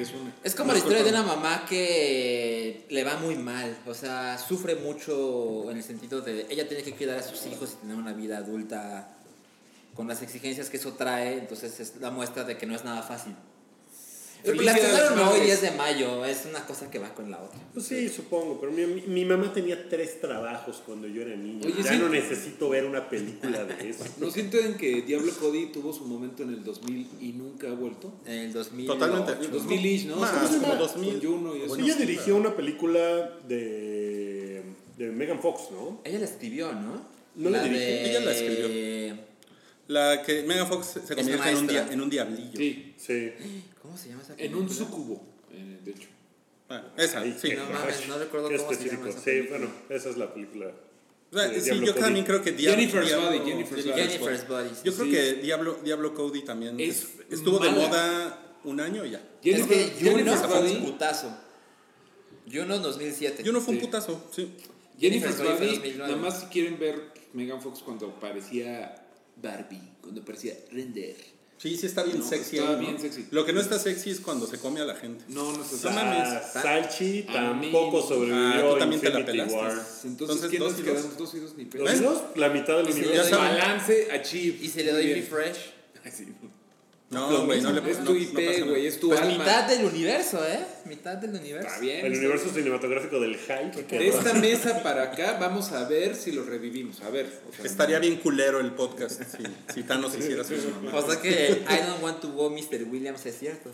Es 0.45 0.55
como 0.55 0.69
No, 0.69 0.73
la 0.75 0.79
historia 0.79 1.03
de 1.03 1.11
una 1.11 1.23
mamá 1.25 1.67
que 1.69 2.87
le 2.89 3.05
va 3.05 3.17
muy 3.17 3.35
mal, 3.35 3.77
o 3.87 3.95
sea, 3.95 4.39
sufre 4.39 4.77
mucho 4.77 5.71
en 5.71 5.77
el 5.77 5.83
sentido 5.83 6.21
de 6.21 6.47
ella 6.49 6.69
tiene 6.69 6.83
que 6.83 6.93
cuidar 6.93 7.19
a 7.19 7.23
sus 7.23 7.45
hijos 7.47 7.75
y 7.75 7.77
tener 7.83 7.97
una 7.97 8.13
vida 8.13 8.39
adulta 8.39 9.17
con 9.95 10.09
las 10.09 10.23
exigencias 10.23 10.71
que 10.71 10.79
eso 10.79 10.93
trae, 10.95 11.39
entonces 11.39 11.79
es 11.81 11.97
la 12.01 12.11
muestra 12.11 12.45
de 12.45 12.57
que 12.57 12.67
no 12.67 12.75
es 12.75 12.85
nada 12.85 13.03
fácil. 13.03 13.35
La 14.45 14.73
estrenaron 14.73 15.19
hoy, 15.19 15.25
madres. 15.25 15.45
10 15.47 15.63
de 15.63 15.71
mayo, 15.73 16.25
es 16.25 16.47
una 16.49 16.65
cosa 16.67 16.91
que 16.91 16.99
va 16.99 17.15
con 17.15 17.31
la 17.31 17.41
otra. 17.41 17.61
Pues 17.75 17.87
sí, 17.87 18.09
supongo. 18.09 18.59
Pero 18.61 18.73
mi, 18.73 18.85
mi- 18.87 19.25
mamá 19.25 19.53
tenía 19.53 19.89
tres 19.89 20.21
trabajos 20.21 20.83
cuando 20.85 21.07
yo 21.07 21.23
era 21.23 21.37
niño. 21.37 21.61
Oye, 21.65 21.83
ya 21.83 21.93
sí. 21.93 21.99
no 21.99 22.09
necesito 22.09 22.69
ver 22.69 22.85
una 22.85 23.09
película 23.09 23.65
de 23.65 23.91
eso. 23.91 24.05
¿No 24.19 24.31
sienten 24.31 24.75
que 24.77 25.03
Diablo 25.03 25.33
Cody 25.39 25.67
tuvo 25.67 25.93
su 25.93 26.05
momento 26.07 26.43
en 26.43 26.51
el 26.51 26.65
2000 26.65 27.09
y 27.21 27.33
nunca 27.33 27.69
ha 27.69 27.75
vuelto? 27.75 28.13
En 28.27 28.39
el 28.39 28.53
2000. 28.53 28.87
Totalmente. 28.87 29.35
2000 29.49 30.09
¿no? 30.09 30.17
Más, 30.17 30.31
¿Cómo 30.31 30.47
se 30.49 30.53
llama? 30.55 30.69
como 30.69 30.81
2000. 30.81 31.13
Con 31.21 31.21
Juno 31.33 31.57
y 31.57 31.63
eso. 31.63 31.77
Ella 31.77 31.95
dirigió 31.97 32.37
una 32.37 32.57
película 32.57 33.39
de, 33.49 34.63
de 34.99 35.11
Megan 35.11 35.41
Fox, 35.41 35.71
¿no? 35.71 36.01
Ella 36.05 36.19
la 36.19 36.25
escribió, 36.25 36.73
¿no? 36.73 37.03
No 37.37 37.49
la 37.51 37.63
dirigió, 37.63 37.87
de- 37.87 38.11
ella 38.11 38.21
la 38.21 38.33
escribió. 38.33 39.33
La 39.89 40.23
que 40.23 40.43
Megan 40.45 40.67
Fox 40.69 40.87
se 41.07 41.15
convierte 41.15 41.33
en 41.51 41.57
un, 41.59 41.67
maestra. 41.67 41.85
dia- 41.85 41.93
en 41.93 42.01
un 42.01 42.11
diablillo. 42.11 42.57
Sí, 42.57 42.95
Sí. 42.97 43.31
¿Cómo 43.93 44.03
se 44.03 44.09
llama 44.09 44.23
esa 44.23 44.33
en 44.33 44.39
película? 44.39 44.63
un 44.63 44.71
sucubo, 44.71 45.27
eh, 45.53 45.79
de 45.85 45.91
hecho. 45.91 46.09
Ah, 46.71 46.83
esa, 46.97 47.23
sí. 47.39 47.53
No 47.55 47.67
mames, 47.71 48.09
no 48.09 48.19
recuerdo 48.19 48.49
cómo 48.57 48.73
se 48.75 48.89
llama 48.89 49.09
esa 49.11 49.19
Sí, 49.19 49.25
película. 49.27 49.59
bueno, 49.59 49.73
esa 49.91 50.09
es 50.09 50.17
la 50.17 50.33
película. 50.33 50.73
O 51.31 51.37
sea, 51.39 51.49
de 51.49 51.61
sí, 51.61 51.65
Diablo 51.67 51.87
yo 51.87 51.93
Cody. 51.93 52.03
también 52.03 52.25
creo 52.25 52.43
que 52.43 52.53
Diablo, 52.53 52.79
Jennifer's 52.81 53.07
Diablo- 53.09 53.27
Body, 53.27 53.51
Jennifer's 53.51 53.85
Body. 53.87 54.01
Jennifer's 54.03 54.49
Body. 54.49 54.69
sí. 54.71 54.81
Yo 54.85 54.93
creo 54.95 55.05
Sí. 55.07 55.11
que 55.13 55.33
Diablo, 55.43 55.79
Diablo 55.85 56.15
Cody 56.15 56.43
también 56.43 56.81
Es 56.81 57.03
es- 57.03 57.09
estuvo 57.31 57.59
de 57.59 57.71
mala. 57.71 57.87
moda 57.89 58.57
un 58.65 58.81
año 58.81 59.05
y 59.05 59.11
ya. 59.11 59.19
Es 59.19 59.25
Jennifer- 59.43 59.69
que 59.93 59.99
Juno 59.99 60.11
Jennifer's 60.19 60.47
fue 60.47 60.61
Body- 60.61 60.77
un 60.77 60.85
putazo. 60.85 61.37
Juno 62.51 62.79
2007. 62.79 63.43
Yo 63.43 63.53
no 63.53 63.61
fue 63.61 63.75
un 63.75 63.81
Sí. 63.81 63.87
putazo, 63.87 64.31
sí. 64.35 64.43
Jennifer's 64.99 65.37
Jennifer's 65.37 65.39
Body 65.39 65.49
fue 65.49 65.67
Body, 65.67 65.77
2009. 65.77 66.13
nada 66.13 66.17
más 66.23 66.41
si 66.41 66.47
quieren 66.47 66.79
ver 66.79 67.13
Megan 67.35 67.61
Fox 67.61 67.81
cuando 67.81 68.15
parecía 68.19 68.95
Barbie, 69.37 69.81
cuando 70.01 70.25
parecía 70.25 70.55
Render. 70.71 71.17
Sí, 71.63 71.77
sí 71.77 71.87
está 71.87 72.03
bien 72.03 72.19
No, 72.19 72.25
sexy. 72.29 72.57
está 72.59 72.77
ahí, 72.77 72.97
sexy. 72.99 73.27
Lo 73.31 73.47
que 73.47 73.53
no 73.53 73.61
está 73.61 73.79
sexy 73.79 74.11
es 74.11 74.19
cuando 74.19 74.49
se 74.49 74.59
come 74.59 74.81
a 74.81 74.85
la 74.85 74.97
gente. 74.97 75.25
No, 75.29 75.53
no. 75.53 75.59
No 75.59 75.91
mames. 75.93 76.29
Ah, 76.29 76.43
Salchi 76.61 77.05
mí 77.05 77.27
tampoco 77.33 78.01
no. 78.01 78.03
sobrevivió 78.03 78.49
Ah, 78.49 78.73
tú 78.73 78.79
también 78.81 79.01
te 79.01 79.11
la 79.11 79.25
pelaste. 79.25 79.55
War. 79.55 79.71
Entonces, 79.71 80.05
Entonces, 80.05 80.51
¿quién 80.51 80.61
dos 80.61 80.73
nos 80.73 80.81
y 80.81 80.83
dos. 80.83 81.35
y 81.35 81.39
dos, 81.39 81.55
ni 81.57 81.65
pedo. 81.67 81.85
¿Dos 81.85 81.95
y 81.95 82.03
dos? 82.03 82.23
La 82.35 82.49
mitad 82.49 82.79
del 82.79 82.87
universo. 82.91 83.39
Balance, 83.39 84.09
achieve. 84.11 84.59
Y 84.61 84.69
si 84.71 84.83
le 84.83 84.91
doy 84.91 85.15
refresh. 85.15 85.57
Ay, 86.05 86.11
sí. 86.11 86.27
No, 87.13 87.45
güey, 87.45 87.61
no 87.61 87.73
le 87.73 87.91
Es 87.91 88.03
tu 88.03 88.15
IP, 88.15 88.65
güey, 88.67 88.87
es 88.87 88.99
tu 88.99 89.09
Pues 89.09 89.21
alma. 89.21 89.37
mitad 89.37 89.69
del 89.69 89.85
universo, 89.85 90.43
¿eh? 90.47 90.65
Mitad 90.87 91.17
del 91.19 91.35
universo. 91.35 91.69
Está 91.69 91.79
bien. 91.81 92.07
El 92.07 92.13
está 92.13 92.19
universo 92.21 92.45
bien. 92.47 92.57
cinematográfico 92.57 93.21
del 93.21 93.37
hype. 93.37 93.83
De 93.99 94.09
esta 94.09 94.33
mesa 94.35 94.83
para 94.83 95.03
acá, 95.05 95.37
vamos 95.39 95.73
a 95.73 95.87
ver 95.87 96.17
si 96.17 96.33
lo 96.33 96.43
revivimos. 96.43 97.03
A 97.03 97.11
ver. 97.11 97.43
o 97.51 97.55
sea, 97.55 97.67
Estaría 97.67 97.99
bien 97.99 98.17
culero 98.17 98.61
el 98.61 98.73
podcast 98.73 99.23
si, 99.25 99.43
si 99.75 99.83
Thanos 99.83 100.17
hiciera 100.17 100.43
su 100.43 100.55
mamá. 100.83 100.99
O 100.99 101.07
sea 101.07 101.21
que 101.21 101.49
el 101.49 101.53
I 101.71 101.87
don't 101.87 102.03
want 102.03 102.21
to 102.21 102.33
go 102.33 102.49
Mr. 102.49 102.83
Williams 102.91 103.27
es 103.27 103.39
cierto. 103.39 103.71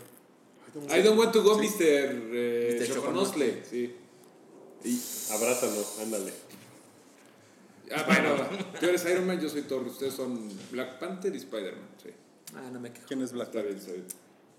I 0.93 1.01
don't 1.01 1.17
want 1.17 1.31
to 1.31 1.41
go, 1.41 1.57
Mr. 1.57 1.79
Eh, 1.81 2.77
Mr. 2.81 2.93
Choconosle. 2.93 3.63
Sí. 3.69 3.95
Abrázalo, 5.31 5.85
ándale. 6.01 6.33
Ah, 7.91 8.03
bueno, 8.05 8.35
tú 8.79 8.85
eres 8.85 9.03
Iron 9.05 9.25
Man, 9.25 9.39
yo 9.41 9.49
soy 9.49 9.61
Thor. 9.63 9.81
Ustedes 9.87 10.13
son 10.13 10.49
Black 10.71 10.99
Panther 10.99 11.33
y 11.33 11.37
Spider-Man. 11.37 11.87
Sí. 12.03 12.09
Ah, 12.55 12.69
no 12.71 12.79
me 12.79 12.91
quejo. 12.91 13.05
¿Quién 13.07 13.21
es 13.21 13.31
Black 13.31 13.47
Está 13.49 13.61
bien, 13.61 13.77
está 13.77 13.91
bien. 13.91 14.05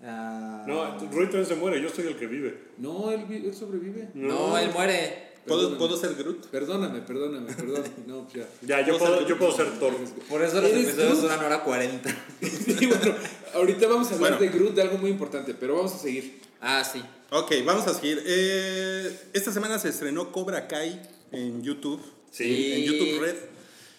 Ah, 0.03 0.65
No, 0.67 0.97
Rui 1.11 1.25
también 1.25 1.45
se 1.45 1.55
muere, 1.55 1.81
yo 1.81 1.89
soy 1.89 2.07
el 2.07 2.15
que 2.15 2.25
vive. 2.27 2.57
No, 2.77 3.11
él, 3.11 3.25
vi- 3.25 3.45
él 3.45 3.53
sobrevive. 3.53 4.09
no, 4.13 4.57
él 4.57 4.71
muere. 4.71 5.29
¿Puedo. 5.45 5.75
¿Puedo 5.77 5.97
ser 5.97 6.13
Groot? 6.15 6.47
Perdóname, 6.47 7.01
perdóname, 7.01 7.51
perdón. 7.53 7.83
No, 8.05 8.27
ya. 8.31 8.47
Ya, 8.61 8.85
yo 8.85 8.97
¿Puedo 8.99 9.27
yo 9.27 9.39
puedo 9.39 9.51
ser 9.51 9.71
Thor. 9.79 9.93
Por 10.29 10.43
eso 10.43 10.61
los 10.61 10.69
¿Eres 10.71 10.83
episodios 10.89 11.15
tú? 11.15 11.21
duran 11.23 11.43
hora 11.43 11.63
40. 11.63 12.15
Sí, 12.41 12.85
bueno, 12.85 13.15
ahorita 13.55 13.87
vamos 13.87 14.11
a 14.11 14.15
hablar 14.15 14.37
Bueno. 14.37 14.51
de 14.51 14.57
Groot, 14.59 14.75
de 14.75 14.81
algo 14.83 14.97
muy 14.99 15.09
importante, 15.09 15.55
pero 15.55 15.75
vamos 15.77 15.93
a 15.95 15.97
seguir. 15.97 16.41
Ah, 16.61 16.83
sí. 16.83 17.01
Ok, 17.31 17.53
vamos 17.65 17.87
a 17.87 17.93
seguir. 17.95 18.21
Eh, 18.25 19.19
esta 19.33 19.51
semana 19.51 19.79
se 19.79 19.89
estrenó 19.89 20.31
Cobra 20.31 20.67
Kai 20.67 21.01
en 21.31 21.63
YouTube. 21.63 21.99
Sí. 22.29 22.73
En 22.73 22.83
YouTube 22.83 23.21
Red. 23.21 23.35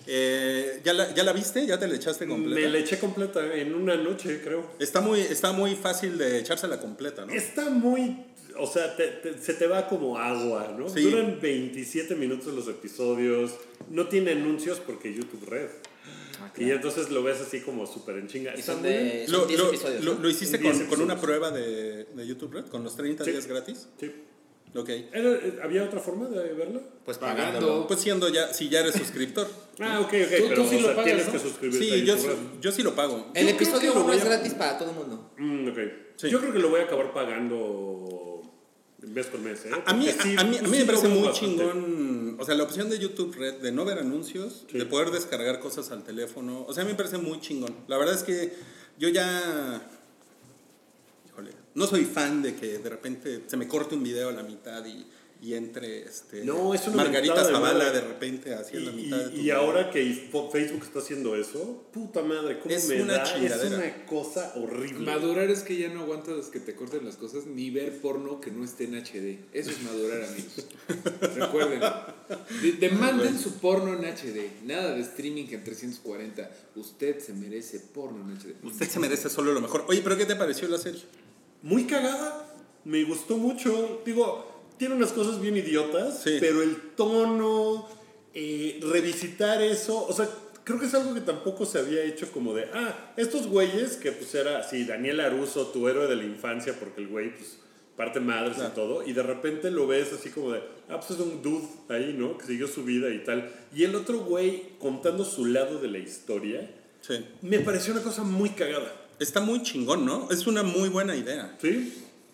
Eh, 0.06 0.80
¿ya, 0.84 0.92
la, 0.92 1.14
¿Ya 1.14 1.22
la 1.22 1.32
viste? 1.32 1.66
¿Ya 1.66 1.78
te 1.78 1.86
la 1.86 1.94
echaste 1.94 2.26
completa? 2.26 2.60
Me 2.60 2.68
la 2.68 2.78
eché 2.78 2.98
completa 2.98 3.54
en 3.54 3.74
una 3.74 3.94
noche, 3.96 4.40
creo. 4.42 4.72
Está 4.78 5.00
muy, 5.00 5.20
está 5.20 5.52
muy 5.52 5.76
fácil 5.76 6.18
de 6.18 6.38
echársela 6.40 6.80
completa, 6.80 7.24
¿no? 7.26 7.32
Está 7.32 7.70
muy. 7.70 8.24
O 8.58 8.66
sea, 8.66 8.94
te- 8.96 9.08
te- 9.08 9.38
se 9.38 9.54
te 9.54 9.66
va 9.66 9.88
como 9.88 10.18
agua, 10.18 10.74
¿no? 10.78 10.88
Sí. 10.88 11.02
Duran 11.02 11.38
27 11.40 12.14
minutos 12.16 12.52
los 12.52 12.68
episodios. 12.68 13.52
No 13.90 14.08
tiene 14.08 14.32
anuncios 14.32 14.78
porque 14.80 15.14
YouTube 15.14 15.46
Red. 15.48 15.68
Ah, 16.40 16.52
Y 16.58 16.70
entonces 16.70 17.08
lo 17.10 17.22
ves 17.22 17.40
así 17.40 17.60
como 17.60 17.86
súper 17.86 18.16
en 18.16 18.26
chinga. 18.26 18.52
Y 18.56 18.60
Está 18.60 18.72
son 18.72 18.82
muy- 18.82 18.90
de- 18.90 19.24
Lo, 19.28 19.38
son 19.40 19.48
10 19.48 19.60
lo- 19.60 19.68
episodios, 19.68 20.04
lo- 20.04 20.14
¿no? 20.14 20.20
lo 20.20 20.28
hiciste 20.28 20.56
Son 20.56 20.62
10 20.64 20.76
con, 20.80 20.86
con 20.88 21.00
una 21.02 21.18
prueba 21.20 21.50
de, 21.50 22.04
de 22.04 22.26
YouTube 22.26 22.52
Red? 22.54 22.66
¿Con 22.66 22.82
los 22.84 22.96
30 22.96 23.24
Sí. 23.24 23.30
días 23.30 23.46
gratis? 23.46 23.86
Sí. 23.98 24.12
Ok. 24.74 24.88
Era- 24.88 25.30
eh, 25.32 25.58
¿Había 25.62 25.84
otra 25.84 26.00
forma 26.00 26.28
de 26.28 26.52
verla? 26.54 26.80
Pues 27.04 27.18
Pagando. 27.18 27.42
pagándolo. 27.42 27.86
Pues 27.86 28.00
siendo 28.00 28.28
ya, 28.30 28.52
si 28.54 28.68
ya 28.70 28.80
eres 28.80 28.94
suscriptor. 28.94 29.46
Ah, 29.80 30.00
ok, 30.00 30.06
ok, 30.06 30.12
Tú- 30.12 30.42
tú 30.44 30.48
pero 30.48 30.64
sí 30.68 30.76
o 30.76 30.80
lo 30.80 30.86
sea, 30.86 30.96
pagas, 30.96 31.04
tienes 31.04 31.26
¿no? 31.26 31.32
que 31.32 31.38
suscribirte 31.38 31.84
Sí, 31.84 32.04
yo, 32.06 32.16
yo 32.60 32.72
sí 32.72 32.82
lo 32.82 32.94
pago. 32.94 33.30
El 33.34 33.46
Yo 33.48 33.52
episodio 33.54 33.80
que 33.92 33.98
lo 33.98 34.04
1 34.04 34.04
voy 34.06 34.16
es 34.16 34.22
a- 34.22 34.28
gratis 34.28 34.54
para 34.54 34.78
todo 34.78 34.90
el 34.90 34.96
mundo. 34.96 35.30
Mm, 35.38 35.68
ok. 35.68 35.78
Sí. 36.16 36.30
Yo 36.30 36.40
creo 36.40 36.52
que 36.52 36.58
lo 36.58 36.70
voy 36.70 36.80
a 36.80 36.84
acabar 36.84 37.12
pagando 37.12 38.40
mes 39.02 39.26
por 39.26 39.40
mes, 39.40 39.64
¿eh? 39.66 39.70
A, 39.84 39.92
mí, 39.94 40.06
sí- 40.08 40.36
a, 40.36 40.40
a 40.40 40.44
mí, 40.44 40.56
a 40.58 40.62
mí 40.62 40.68
sí 40.70 40.78
me 40.78 40.84
parece 40.84 41.08
muy 41.08 41.26
bastante. 41.28 41.56
chingón. 41.56 42.36
O 42.40 42.44
sea, 42.44 42.54
la 42.54 42.62
opción 42.64 42.88
de 42.88 42.98
YouTube 42.98 43.34
Red 43.36 43.54
de 43.56 43.72
no 43.72 43.84
ver 43.84 43.98
anuncios, 43.98 44.64
Sí. 44.70 44.78
de 44.78 44.86
poder 44.86 45.10
descargar 45.10 45.60
cosas 45.60 45.90
al 45.90 46.02
teléfono. 46.04 46.64
O 46.66 46.72
sea, 46.72 46.82
a 46.82 46.86
mí 46.86 46.92
me 46.92 46.96
parece 46.96 47.18
muy 47.18 47.40
chingón. 47.40 47.74
La 47.88 47.98
verdad 47.98 48.14
es 48.14 48.22
que 48.22 48.54
yo 48.98 49.08
ya. 49.08 49.82
No 51.74 51.86
soy 51.86 52.04
fan 52.04 52.42
de 52.42 52.54
que 52.54 52.78
de 52.78 52.88
repente 52.90 53.42
se 53.46 53.56
me 53.56 53.66
corte 53.68 53.94
un 53.94 54.02
video 54.02 54.28
a 54.28 54.32
la 54.32 54.42
mitad 54.42 54.84
y, 54.86 55.06
y 55.40 55.54
entre 55.54 56.02
este, 56.04 56.44
No, 56.44 56.72
es 56.74 56.86
una 56.86 56.98
Margarita 56.98 57.44
de 57.44 57.52
Zavala 57.52 57.90
de 57.90 58.00
repente 58.02 58.54
hacia 58.54 58.78
Y, 58.78 58.84
la 58.84 58.92
mitad 58.92 59.16
de 59.18 59.28
tu 59.30 59.36
y- 59.36 59.40
y 59.46 59.50
ahora 59.50 59.90
que 59.90 60.30
Facebook 60.52 60.82
está 60.84 61.00
haciendo 61.00 61.34
eso, 61.34 61.82
puta 61.92 62.22
madre, 62.22 62.60
¿cómo 62.60 62.72
Es 62.72 62.86
me 62.88 63.02
una 63.02 63.14
da? 63.14 63.36
Es 63.44 63.64
una 63.64 64.06
cosa 64.06 64.52
horrible. 64.56 65.00
Madurar 65.04 65.50
es 65.50 65.62
que 65.62 65.76
ya 65.78 65.88
no 65.88 66.02
aguantas 66.02 66.46
que 66.46 66.60
te 66.60 66.74
corten 66.76 67.04
las 67.04 67.16
cosas 67.16 67.46
ni 67.46 67.70
ver 67.70 68.00
porno 68.00 68.40
que 68.40 68.50
no 68.52 68.64
esté 68.64 68.84
en 68.84 68.94
HD. 69.02 69.38
Eso 69.52 69.70
es 69.70 69.82
madurar, 69.82 70.22
amigos. 70.22 70.66
Recuerden. 71.36 71.80
de- 72.62 72.72
demanden 72.72 73.38
su 73.38 73.54
porno 73.54 73.94
en 73.94 74.04
HD. 74.04 74.62
Nada 74.64 74.94
de 74.94 75.00
streaming 75.00 75.46
en 75.50 75.64
340. 75.64 76.50
Usted 76.76 77.18
se 77.18 77.32
merece 77.32 77.80
porno 77.80 78.20
en 78.30 78.36
HD. 78.38 78.54
Usted 78.62 78.88
se 78.88 78.98
merece 79.00 79.28
solo 79.28 79.52
lo 79.52 79.60
mejor. 79.60 79.84
Oye, 79.88 80.02
pero 80.04 80.16
¿qué 80.16 80.26
te 80.26 80.36
pareció 80.36 80.68
la 80.68 80.78
serie? 80.78 81.00
Muy 81.62 81.84
cagada. 81.86 82.38
me 82.84 83.04
gustó 83.04 83.36
mucho. 83.36 84.02
Digo, 84.04 84.44
tiene 84.76 84.96
unas 84.96 85.12
cosas 85.12 85.40
bien 85.40 85.56
idiotas, 85.56 86.20
Sí. 86.24 86.38
pero 86.40 86.62
el 86.62 86.76
tono, 86.96 87.88
eh, 88.34 88.80
revisitar 88.82 89.62
eso, 89.62 90.04
o 90.04 90.12
sea, 90.12 90.28
creo 90.64 90.80
que 90.80 90.86
es 90.86 90.94
algo 90.94 91.14
que 91.14 91.20
tampoco 91.20 91.64
se 91.64 91.78
había 91.78 92.02
hecho 92.02 92.32
como 92.32 92.54
de, 92.54 92.64
ah, 92.74 93.12
estos 93.16 93.46
güeyes 93.46 93.96
que 93.98 94.10
pues 94.10 94.34
era 94.34 94.58
así, 94.58 94.84
Daniel 94.84 95.20
Aruso, 95.20 95.68
tu 95.68 95.86
héroe 95.88 96.08
de 96.08 96.16
la 96.16 96.24
infancia, 96.24 96.74
porque 96.78 97.02
el 97.02 97.08
güey 97.08 97.32
pues 97.36 97.58
parte 97.96 98.18
madres 98.18 98.56
y 98.58 98.74
todo, 98.74 99.06
y 99.06 99.12
de 99.12 99.22
repente 99.22 99.70
lo 99.70 99.86
ves 99.86 100.12
así 100.12 100.30
como 100.30 100.50
de, 100.50 100.60
ah, 100.88 100.98
pues 100.98 101.10
es 101.12 101.18
un 101.20 101.40
dude 101.42 101.68
ahí, 101.90 102.16
¿no? 102.18 102.36
Que 102.38 102.46
siguió 102.46 102.66
su 102.66 102.82
vida 102.84 103.10
y 103.10 103.22
tal. 103.22 103.48
Y 103.72 103.84
el 103.84 103.94
otro 103.94 104.18
güey 104.20 104.70
contando 104.80 105.24
su 105.24 105.44
lado 105.44 105.78
de 105.78 105.86
la 105.88 105.98
historia, 105.98 106.68
Sí. 107.00 107.14
me 107.42 107.60
pareció 107.60 107.92
una 107.92 108.02
cosa 108.02 108.24
muy 108.24 108.50
cagada. 108.50 109.01
Está 109.22 109.40
muy 109.40 109.62
chingón, 109.62 110.04
¿no? 110.04 110.28
Es 110.30 110.46
una 110.46 110.62
muy 110.62 110.88
buena 110.88 111.14
idea. 111.16 111.56
¿Sí? 111.60 111.92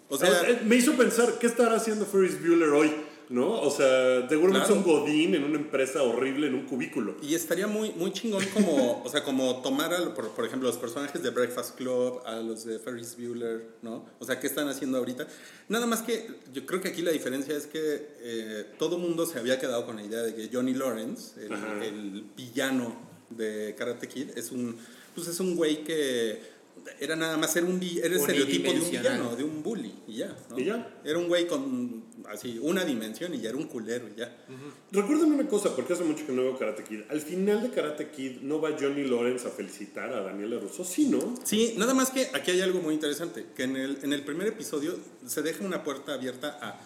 O 0.08 0.16
sea- 0.16 0.48
eh, 0.48 0.60
me 0.64 0.76
hizo 0.76 0.92
pensar, 0.94 1.38
¿qué 1.38 1.46
estará 1.46 1.76
haciendo 1.76 2.06
Ferris 2.06 2.40
Bueller 2.40 2.70
hoy? 2.70 2.90
¿No? 3.30 3.60
O 3.60 3.70
sea, 3.70 4.26
seguramente 4.26 4.66
Claro. 4.68 4.80
es 4.80 4.86
un 4.86 4.90
godín 4.90 5.34
en 5.34 5.44
una 5.44 5.56
empresa 5.58 6.02
horrible, 6.02 6.46
en 6.46 6.54
un 6.54 6.64
cubículo. 6.64 7.14
Y 7.20 7.34
estaría 7.34 7.66
muy, 7.66 7.90
muy 7.92 8.10
chingón 8.10 8.42
como, 8.54 9.02
o 9.04 9.08
sea, 9.10 9.22
como 9.22 9.60
tomar, 9.60 9.92
a, 9.92 10.14
por, 10.14 10.30
por 10.30 10.46
ejemplo, 10.46 10.66
los 10.66 10.78
personajes 10.78 11.22
de 11.22 11.28
Breakfast 11.28 11.76
Club, 11.76 12.22
a 12.24 12.36
los 12.36 12.64
de 12.64 12.78
Ferris 12.78 13.16
Bueller, 13.18 13.66
¿no? 13.82 14.06
O 14.18 14.24
sea, 14.24 14.40
¿qué 14.40 14.46
están 14.46 14.66
haciendo 14.68 14.96
ahorita? 14.96 15.26
Nada 15.68 15.84
más 15.84 16.00
que 16.00 16.26
yo 16.54 16.64
creo 16.64 16.80
que 16.80 16.88
aquí 16.88 17.02
la 17.02 17.10
diferencia 17.10 17.54
es 17.54 17.66
que 17.66 18.08
eh, 18.22 18.64
todo 18.78 18.96
mundo 18.96 19.26
se 19.26 19.38
había 19.38 19.58
quedado 19.60 19.84
con 19.84 19.96
la 19.96 20.04
idea 20.04 20.22
de 20.22 20.34
que 20.34 20.48
Johnny 20.50 20.72
Lawrence, 20.72 21.38
el, 21.44 21.52
el 21.82 22.24
villano 22.34 22.96
de 23.28 23.74
Karate 23.76 24.08
Kid, 24.08 24.30
es 24.38 24.50
un, 24.52 24.74
pues 25.14 25.28
es 25.28 25.38
un 25.38 25.54
güey 25.54 25.84
que 25.84 26.56
era 27.00 27.16
nada 27.16 27.36
más, 27.36 27.54
era, 27.56 27.66
un, 27.66 27.82
era 27.82 28.06
el 28.06 28.14
estereotipo 28.14 28.72
de 28.72 28.80
un 28.80 28.90
villano, 28.90 29.36
de 29.36 29.44
un 29.44 29.62
bully, 29.62 29.94
y 30.06 30.16
ya, 30.16 30.36
¿no? 30.50 30.58
Y 30.58 30.64
ya. 30.64 31.00
Era 31.04 31.18
un 31.18 31.28
güey 31.28 31.46
con, 31.46 32.04
así, 32.28 32.58
una 32.60 32.84
dimensión 32.84 33.34
y 33.34 33.40
ya 33.40 33.50
era 33.50 33.58
un 33.58 33.66
culero, 33.66 34.08
y 34.08 34.18
ya. 34.18 34.36
Recuérdame 34.92 35.34
una 35.34 35.48
cosa, 35.48 35.74
porque 35.74 35.92
hace 35.92 36.04
mucho 36.04 36.26
que 36.26 36.32
no 36.32 36.42
veo 36.42 36.58
Karate 36.58 36.84
Kid. 36.84 37.00
Al 37.08 37.20
final 37.20 37.62
de 37.62 37.70
Karate 37.70 38.10
Kid, 38.10 38.40
¿no 38.42 38.60
va 38.60 38.70
Johnny 38.78 39.04
Lawrence 39.04 39.46
a 39.46 39.50
felicitar 39.50 40.12
a 40.12 40.22
Daniela 40.22 40.58
Russo? 40.58 40.84
Sí, 40.84 41.06
¿no? 41.06 41.34
Sí, 41.44 41.74
nada 41.76 41.94
más 41.94 42.10
que 42.10 42.28
aquí 42.34 42.50
hay 42.50 42.60
algo 42.60 42.80
muy 42.80 42.94
interesante, 42.94 43.46
que 43.54 43.64
en 43.64 43.76
el, 43.76 43.98
en 44.02 44.12
el 44.12 44.24
primer 44.24 44.46
episodio 44.48 44.96
se 45.26 45.42
deja 45.42 45.64
una 45.64 45.82
puerta 45.82 46.14
abierta 46.14 46.58
a 46.60 46.80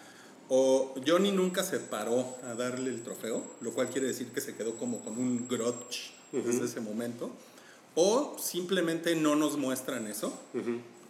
o 0.49 0.93
Johnny 1.05 1.31
nunca 1.31 1.63
se 1.63 1.79
paró 1.79 2.37
a 2.43 2.53
darle 2.53 2.89
el 2.89 3.01
trofeo, 3.01 3.55
lo 3.61 3.71
cual 3.73 3.89
quiere 3.89 4.07
decir 4.07 4.27
que 4.27 4.41
se 4.41 4.55
quedó 4.55 4.75
como 4.77 5.03
con 5.03 5.17
un 5.17 5.47
grudge 5.47 6.13
desde 6.31 6.65
ese 6.65 6.79
momento, 6.79 7.31
o 7.95 8.35
simplemente 8.39 9.15
no 9.15 9.35
nos 9.35 9.57
muestran 9.57 10.07
eso 10.07 10.33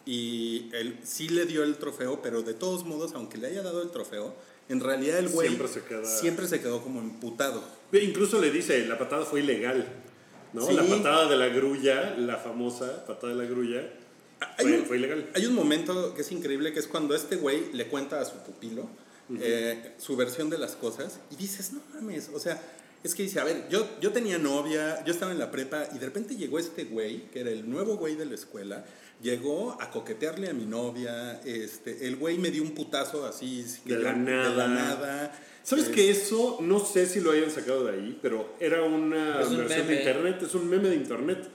y 0.06 0.70
él 0.74 1.00
sí 1.04 1.30
le 1.30 1.46
dio 1.46 1.64
el 1.64 1.78
trofeo, 1.78 2.22
pero 2.22 2.42
de 2.42 2.54
todos 2.54 2.86
modos, 2.86 3.14
aunque 3.16 3.38
le 3.38 3.48
haya 3.48 3.62
dado 3.62 3.82
el 3.82 3.90
trofeo, 3.92 4.36
en 4.70 4.80
realidad 4.80 5.20
el 5.20 5.30
güey 5.30 5.48
Siempre 5.50 5.68
se 5.68 5.82
queda- 5.84 6.06
siempre 6.06 6.48
se 6.48 6.60
quedó 6.62 6.82
como 6.82 7.00
emputado. 7.00 7.64
Incluso 7.94 8.40
le 8.40 8.52
dice, 8.52 8.86
la 8.86 8.98
patada 8.98 9.26
fue 9.26 9.42
ilegal. 9.42 9.88
¿no? 10.54 10.66
Sí. 10.68 10.74
La 10.74 10.84
patada 10.84 11.28
de 11.30 11.36
la 11.38 11.48
grulla, 11.48 12.16
la 12.18 12.38
famosa 12.38 13.06
patada 13.08 13.34
de 13.34 13.44
la 13.44 13.50
grulla, 13.50 13.82
Hay 14.58 14.66
fue, 14.66 14.80
un- 14.80 14.86
fue 14.86 14.98
ilegal. 14.98 15.30
Hay 15.36 15.46
un 15.46 15.56
momento 15.56 16.14
que 16.14 16.22
es 16.22 16.32
increíble, 16.32 16.74
que 16.74 16.80
es 16.80 16.88
cuando 16.88 17.16
este 17.16 17.38
güey 17.38 17.72
le 17.74 17.88
cuenta 17.88 18.20
a 18.20 18.26
su 18.26 18.36
pupilo 18.44 18.88
eh, 19.40 19.94
su 19.98 20.16
versión 20.18 20.50
de 20.50 20.58
las 20.60 20.76
cosas 20.76 21.18
y 21.32 21.36
dices, 21.38 21.72
no 21.72 21.82
mames, 21.94 22.30
o 22.34 22.40
sea, 22.40 22.62
es 23.04 23.16
que 23.16 23.24
dice, 23.24 23.40
a 23.40 23.44
ver, 23.44 23.68
yo, 23.70 23.88
yo 24.02 24.12
tenía 24.12 24.38
novia, 24.38 25.04
yo 25.06 25.12
estaba 25.14 25.32
en 25.32 25.40
la 25.40 25.52
prepa 25.52 25.88
y 25.94 25.98
de 26.00 26.06
repente 26.06 26.36
llegó 26.36 26.58
este 26.60 26.86
güey, 26.86 27.30
que 27.32 27.42
era 27.42 27.50
el 27.52 27.70
nuevo 27.70 27.98
güey 27.98 28.16
de 28.16 28.26
la 28.26 28.36
escuela, 28.36 28.86
llegó 29.22 29.78
a 29.82 29.90
coquetearle 29.92 30.50
a 30.50 30.54
mi 30.54 30.66
novia, 30.66 31.42
este, 31.46 32.08
el 32.08 32.16
güey 32.16 32.38
me 32.38 32.50
dio 32.52 32.64
un 32.64 32.72
putazo 32.72 33.26
así, 33.26 33.66
De 33.86 33.98
la 34.00 34.14
de 34.14 34.20
nada. 34.20 34.50
la 34.56 34.68
nada. 34.68 35.40
¿Sabes 35.64 35.88
Eh, 35.88 35.92
que 35.92 36.10
eso, 36.12 36.58
no 36.62 36.80
sé 36.84 37.06
si 37.06 37.22
lo 37.22 37.32
hayan 37.32 37.50
sacado 37.52 37.86
de 37.86 37.94
ahí, 37.94 38.20
pero 38.22 38.54
era 38.60 38.84
una 38.84 39.40
Es 39.42 39.48
un 39.48 39.58
versión 39.58 39.80
meme. 39.82 39.94
de 39.94 40.00
internet, 40.02 40.42
es 40.44 40.56
un 40.56 40.70
meme 40.70 40.90
de 40.90 40.96
internet. 40.96 41.50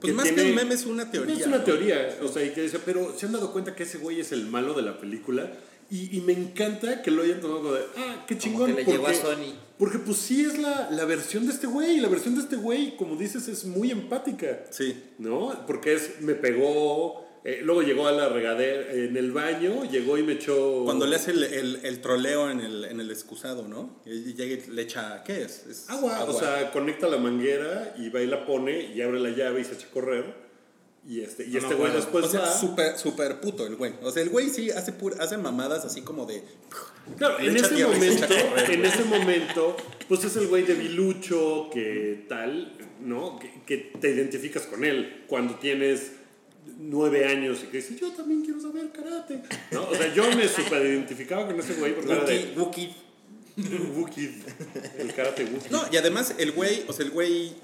Pues 0.00 0.14
más 0.14 0.30
que 0.30 0.40
un 0.42 0.54
meme 0.54 0.74
es 0.74 0.86
una 0.86 1.10
teoría. 1.10 1.34
Es 1.36 1.46
una 1.46 1.58
¿no? 1.58 1.64
teoría, 1.64 2.16
o 2.22 2.28
sea, 2.28 2.44
y 2.44 2.50
que 2.50 2.62
dice, 2.62 2.78
pero 2.84 3.16
se 3.16 3.26
han 3.26 3.32
dado 3.32 3.52
cuenta 3.52 3.74
que 3.76 3.82
ese 3.84 3.98
güey 3.98 4.20
es 4.20 4.32
el 4.32 4.46
malo 4.46 4.74
de 4.74 4.82
la 4.82 4.98
película 4.98 5.52
y, 5.90 6.16
y 6.16 6.20
me 6.22 6.32
encanta 6.32 7.02
que 7.02 7.10
lo 7.10 7.22
hayan 7.22 7.40
tomado 7.40 7.60
como 7.60 7.74
de, 7.74 7.82
ah, 7.98 8.24
qué 8.26 8.36
chingón. 8.38 8.74
que 8.74 8.82
le 8.82 8.90
llegó 8.90 9.06
a 9.06 9.14
Sony. 9.14 9.54
Porque 9.82 9.98
pues 9.98 10.18
sí 10.18 10.44
es 10.44 10.58
la, 10.58 10.92
la 10.92 11.04
versión 11.06 11.44
de 11.44 11.52
este 11.52 11.66
güey, 11.66 11.98
la 11.98 12.06
versión 12.06 12.36
de 12.36 12.42
este 12.42 12.54
güey, 12.54 12.96
como 12.96 13.16
dices, 13.16 13.48
es 13.48 13.64
muy 13.64 13.90
empática. 13.90 14.64
Sí. 14.70 14.96
¿no? 15.18 15.66
Porque 15.66 15.94
es, 15.94 16.20
me 16.20 16.36
pegó, 16.36 17.26
eh, 17.42 17.62
luego 17.64 17.82
llegó 17.82 18.06
a 18.06 18.12
la 18.12 18.28
regadera 18.28 18.92
en 18.92 19.16
el 19.16 19.32
baño, 19.32 19.82
llegó 19.90 20.18
y 20.18 20.22
me 20.22 20.34
echó... 20.34 20.84
Cuando 20.84 21.04
le 21.04 21.16
hace 21.16 21.32
el, 21.32 21.42
el, 21.42 21.80
el 21.82 22.00
troleo 22.00 22.48
en 22.48 22.60
el, 22.60 22.84
en 22.84 23.00
el 23.00 23.10
excusado, 23.10 23.66
¿no? 23.66 24.00
Y 24.06 24.34
llega 24.34 24.64
y 24.64 24.70
le 24.70 24.82
echa, 24.82 25.24
¿qué 25.24 25.42
es? 25.42 25.66
Es 25.66 25.90
agua, 25.90 26.26
o 26.28 26.32
sea, 26.32 26.70
conecta 26.70 27.08
la 27.08 27.16
manguera 27.16 27.96
y 27.98 28.08
va 28.08 28.22
y 28.22 28.28
la 28.28 28.46
pone 28.46 28.94
y 28.94 29.02
abre 29.02 29.18
la 29.18 29.30
llave 29.30 29.62
y 29.62 29.64
se 29.64 29.74
echa 29.74 29.88
a 29.88 29.90
correr. 29.90 30.41
Y 31.04 31.20
este, 31.20 31.44
y 31.44 31.50
No 31.50 31.58
este 31.58 31.74
güey 31.74 31.92
después 31.92 32.26
o 32.26 32.28
sea, 32.28 32.40
va... 32.42 33.40
puto 33.40 33.66
el 33.66 33.74
güey. 33.74 33.94
O 34.02 34.10
sea, 34.12 34.22
el 34.22 34.28
güey 34.30 34.48
sí 34.50 34.70
hace, 34.70 34.96
pur- 34.96 35.18
hace 35.18 35.36
mamadas 35.36 35.84
así 35.84 36.02
como 36.02 36.26
de... 36.26 36.44
Claro, 37.18 37.40
en 37.40 37.56
ese 37.56 37.74
tierra 37.74 37.92
momento, 37.92 38.26
correr, 38.28 38.70
en 38.70 38.84
ese 38.84 39.04
momento, 39.04 39.76
pues 40.08 40.22
es 40.22 40.36
el 40.36 40.46
güey 40.46 40.62
de 40.62 40.74
Bilucho 40.74 41.68
que 41.72 42.26
tal, 42.28 42.78
¿no? 43.00 43.36
Que, 43.40 43.50
que 43.66 43.76
te 44.00 44.10
identificas 44.10 44.62
con 44.62 44.84
él 44.84 45.24
cuando 45.26 45.56
tienes 45.56 46.12
nueve 46.78 47.26
años 47.26 47.58
y 47.64 47.66
que 47.66 47.78
dices, 47.78 47.98
yo 47.98 48.12
también 48.12 48.42
quiero 48.42 48.60
saber 48.60 48.92
karate, 48.92 49.42
¿no? 49.72 49.88
O 49.88 49.94
sea, 49.96 50.14
yo 50.14 50.30
me 50.36 50.46
super 50.46 50.86
identificaba 50.86 51.48
con 51.48 51.58
ese 51.58 51.74
güey 51.74 51.96
porque 51.96 52.12
era 52.12 52.24
de 52.24 52.54
Wookiee. 52.56 52.94
Wookiee, 53.96 54.34
el 54.98 55.12
karate 55.12 55.44
Wookiee. 55.44 55.70
No, 55.72 55.82
y 55.90 55.96
además 55.96 56.36
el 56.38 56.52
güey, 56.52 56.84
o 56.86 56.92
sea, 56.92 57.04
el 57.04 57.10
güey, 57.10 57.54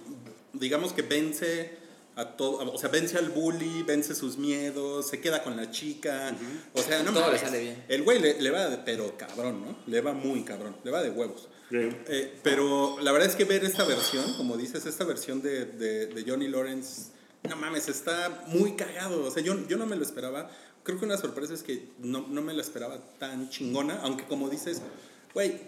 digamos 0.54 0.92
que 0.92 1.02
vence 1.02 1.70
a 2.18 2.36
todo, 2.36 2.72
o 2.72 2.78
sea, 2.78 2.88
vence 2.88 3.16
al 3.16 3.28
bully, 3.28 3.84
vence 3.84 4.12
sus 4.12 4.38
miedos, 4.38 5.08
se 5.08 5.20
queda 5.20 5.44
con 5.44 5.56
la 5.56 5.70
chica, 5.70 6.34
o 6.74 6.82
sea, 6.82 7.04
no 7.04 7.12
Todo 7.12 7.30
le 7.30 7.38
sale 7.38 7.60
bien. 7.60 7.84
El 7.86 8.02
güey 8.02 8.18
le, 8.20 8.42
le 8.42 8.50
va 8.50 8.68
de, 8.68 8.78
pero 8.78 9.16
cabrón, 9.16 9.62
¿no? 9.64 9.76
Le 9.86 10.00
va 10.00 10.12
muy 10.12 10.42
cabrón, 10.42 10.76
le 10.82 10.90
va 10.90 11.00
de 11.00 11.10
huevos. 11.10 11.48
Eh, 11.70 12.40
pero 12.42 12.98
la 13.00 13.12
verdad 13.12 13.28
es 13.28 13.36
que 13.36 13.44
ver 13.44 13.64
esta 13.64 13.84
versión, 13.84 14.34
como 14.34 14.56
dices, 14.56 14.84
esta 14.84 15.04
versión 15.04 15.42
de, 15.42 15.66
de, 15.66 16.06
de 16.06 16.24
Johnny 16.28 16.48
Lawrence, 16.48 17.12
no 17.48 17.54
mames, 17.54 17.88
está 17.88 18.44
muy 18.48 18.72
cagado. 18.72 19.24
O 19.24 19.30
sea, 19.30 19.42
yo, 19.42 19.56
yo 19.68 19.76
no 19.76 19.86
me 19.86 19.94
lo 19.94 20.02
esperaba. 20.02 20.50
Creo 20.82 20.98
que 20.98 21.04
una 21.04 21.18
sorpresa 21.18 21.54
es 21.54 21.62
que 21.62 21.88
no, 22.00 22.26
no 22.28 22.42
me 22.42 22.52
la 22.52 22.62
esperaba 22.62 22.98
tan 23.18 23.48
chingona, 23.48 24.00
aunque 24.02 24.24
como 24.24 24.48
dices, 24.48 24.82
güey, 25.34 25.60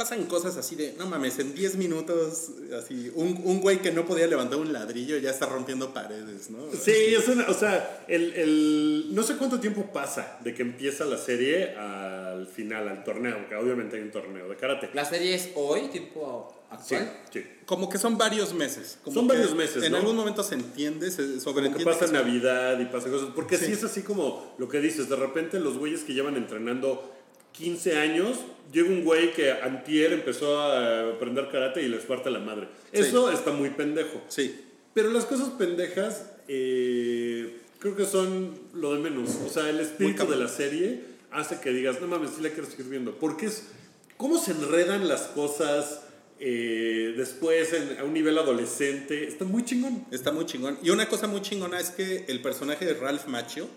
pasan 0.00 0.24
cosas 0.24 0.56
así 0.56 0.76
de, 0.76 0.94
no 0.96 1.04
mames, 1.04 1.38
en 1.40 1.54
10 1.54 1.76
minutos, 1.76 2.52
así, 2.82 3.12
un, 3.14 3.38
un 3.44 3.60
güey 3.60 3.82
que 3.82 3.92
no 3.92 4.06
podía 4.06 4.26
levantar 4.26 4.58
un 4.58 4.72
ladrillo 4.72 5.18
ya 5.18 5.28
está 5.28 5.44
rompiendo 5.44 5.92
paredes, 5.92 6.48
¿no? 6.48 6.58
Sí, 6.72 6.90
es 7.14 7.28
una, 7.28 7.46
o 7.48 7.52
sea, 7.52 8.04
el, 8.08 8.32
el- 8.32 9.14
no 9.14 9.22
sé 9.22 9.36
cuánto 9.36 9.60
tiempo 9.60 9.92
pasa 9.92 10.38
de 10.42 10.54
que 10.54 10.62
empieza 10.62 11.04
la 11.04 11.18
serie 11.18 11.76
al 11.76 12.46
final, 12.46 12.88
al 12.88 13.04
torneo, 13.04 13.36
porque 13.40 13.56
obviamente 13.56 13.96
hay 13.96 14.02
un 14.02 14.10
torneo 14.10 14.48
de 14.48 14.56
karate. 14.56 14.88
La 14.94 15.04
serie 15.04 15.34
es 15.34 15.50
hoy, 15.54 15.88
tipo 15.88 16.64
actual. 16.70 17.12
sí. 17.30 17.44
Como 17.66 17.88
que 17.90 17.98
son 17.98 18.16
varios 18.16 18.54
meses. 18.54 18.98
como 19.04 19.14
Son 19.14 19.28
que 19.28 19.34
varios 19.34 19.54
meses, 19.54 19.82
En 19.84 19.92
¿no? 19.92 19.98
algún 19.98 20.16
momento 20.16 20.42
se 20.42 20.54
entiende, 20.54 21.10
se 21.10 21.38
Como 21.44 21.76
que 21.76 21.84
pasa 21.84 22.06
que 22.06 22.12
Navidad 22.12 22.80
y 22.80 22.86
pasa 22.86 23.10
cosas. 23.10 23.28
Porque 23.34 23.58
sí. 23.58 23.66
Sí. 23.66 23.72
es 23.72 23.84
así 23.84 24.02
como 24.02 24.54
lo 24.58 24.66
que 24.68 24.80
dices. 24.80 25.08
De 25.10 25.14
repente 25.16 25.60
los 25.60 25.76
güeyes 25.78 26.00
que 26.04 26.14
llevan 26.14 26.36
entrenando 26.36 27.12
15 27.60 27.96
años, 27.98 28.38
llega 28.72 28.88
un 28.88 29.04
güey 29.04 29.32
que 29.34 29.52
antier 29.52 30.12
empezó 30.12 30.58
a 30.60 31.10
aprender 31.10 31.48
karate 31.50 31.82
y 31.82 31.88
les 31.88 32.04
parte 32.04 32.30
la 32.30 32.38
madre. 32.40 32.68
Sí. 32.92 33.00
Eso 33.02 33.30
está 33.30 33.52
muy 33.52 33.70
pendejo. 33.70 34.20
Sí, 34.28 34.60
Pero 34.94 35.10
las 35.10 35.24
cosas 35.26 35.50
pendejas 35.50 36.26
eh, 36.48 37.58
creo 37.78 37.94
que 37.96 38.04
son 38.06 38.58
lo 38.74 38.94
de 38.94 39.00
menos. 39.00 39.36
O 39.46 39.48
sea, 39.48 39.68
el 39.70 39.78
espíritu 39.80 40.26
de 40.26 40.36
la 40.36 40.48
serie 40.48 41.00
hace 41.30 41.60
que 41.60 41.70
digas, 41.70 42.00
no 42.00 42.08
mames, 42.08 42.30
sí 42.36 42.42
la 42.42 42.50
quiero 42.50 42.68
seguir 42.68 42.86
viendo. 42.86 43.14
Porque 43.18 43.46
es 43.46 43.68
cómo 44.16 44.38
se 44.38 44.52
enredan 44.52 45.06
las 45.08 45.22
cosas 45.22 46.02
eh, 46.42 47.12
después 47.16 47.72
en- 47.74 47.98
a 47.98 48.04
un 48.04 48.14
nivel 48.14 48.36
adolescente. 48.38 49.28
Está 49.28 49.44
muy 49.44 49.62
chingón. 49.64 50.06
Está 50.10 50.32
muy 50.32 50.46
chingón. 50.46 50.78
Y 50.82 50.88
una 50.90 51.06
cosa 51.08 51.26
muy 51.26 51.42
chingona 51.42 51.78
es 51.78 51.90
que 51.90 52.24
el 52.28 52.40
personaje 52.40 52.84
de 52.86 52.94
Ralph 52.94 53.26
Macchio, 53.26 53.68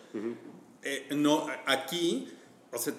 eh, 0.81 1.07
no, 1.15 1.45
aquí, 1.65 2.27
o 2.71 2.77
sea, 2.77 2.93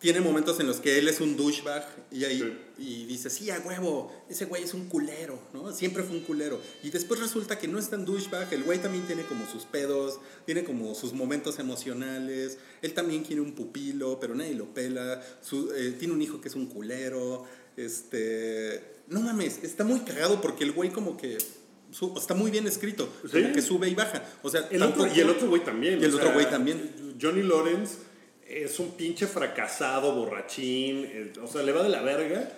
tiene 0.00 0.20
momentos 0.20 0.60
en 0.60 0.66
los 0.68 0.76
que 0.78 0.98
él 0.98 1.08
es 1.08 1.20
un 1.20 1.36
douchebag 1.36 1.84
y, 2.12 2.24
ahí, 2.24 2.56
y 2.78 3.04
dice, 3.06 3.30
sí, 3.30 3.50
a 3.50 3.58
huevo, 3.58 4.12
ese 4.30 4.44
güey 4.44 4.62
es 4.62 4.72
un 4.72 4.86
culero, 4.88 5.40
¿no? 5.52 5.72
Siempre 5.72 6.04
fue 6.04 6.16
un 6.16 6.22
culero. 6.22 6.60
Y 6.84 6.90
después 6.90 7.18
resulta 7.18 7.58
que 7.58 7.66
no 7.66 7.78
es 7.80 7.88
tan 7.90 8.04
douchebag, 8.04 8.52
el 8.54 8.62
güey 8.62 8.78
también 8.80 9.04
tiene 9.06 9.24
como 9.24 9.44
sus 9.50 9.64
pedos, 9.64 10.20
tiene 10.46 10.62
como 10.62 10.94
sus 10.94 11.12
momentos 11.14 11.58
emocionales, 11.58 12.58
él 12.80 12.94
también 12.94 13.24
quiere 13.24 13.42
un 13.42 13.52
pupilo, 13.56 14.20
pero 14.20 14.34
nadie 14.36 14.54
lo 14.54 14.72
pela, 14.72 15.20
su- 15.42 15.72
eh, 15.74 15.96
tiene 15.98 16.14
un 16.14 16.22
hijo 16.22 16.40
que 16.40 16.48
es 16.48 16.54
un 16.54 16.66
culero, 16.66 17.44
este... 17.76 18.98
No 19.08 19.20
mames, 19.20 19.60
está 19.64 19.84
muy 19.84 20.00
cagado 20.00 20.40
porque 20.40 20.64
el 20.64 20.72
güey 20.72 20.90
como 20.90 21.16
que... 21.16 21.38
está 22.16 22.34
muy 22.34 22.50
bien 22.50 22.66
escrito, 22.66 23.08
Sí. 23.24 23.40
como 23.42 23.52
que 23.54 23.62
sube 23.62 23.88
y 23.88 23.94
baja. 23.94 24.22
O 24.42 24.50
sea, 24.50 24.68
El 24.70 24.82
otro, 24.82 25.06
y 25.12 25.18
el 25.20 25.30
otro 25.30 25.48
güey 25.48 25.64
también. 25.64 26.00
Y 26.00 26.04
el 26.04 26.10
otro 26.14 26.26
sea, 26.26 26.34
güey 26.34 26.48
también. 26.50 27.16
Johnny 27.20 27.42
Lawrence 27.42 27.94
es 28.48 28.78
un 28.80 28.92
pinche 28.92 29.26
fracasado, 29.26 30.14
borrachín, 30.14 31.04
eh, 31.06 31.32
o 31.42 31.46
sea, 31.46 31.62
le 31.62 31.72
va 31.72 31.82
de 31.82 31.88
la 31.90 32.02
verga, 32.02 32.50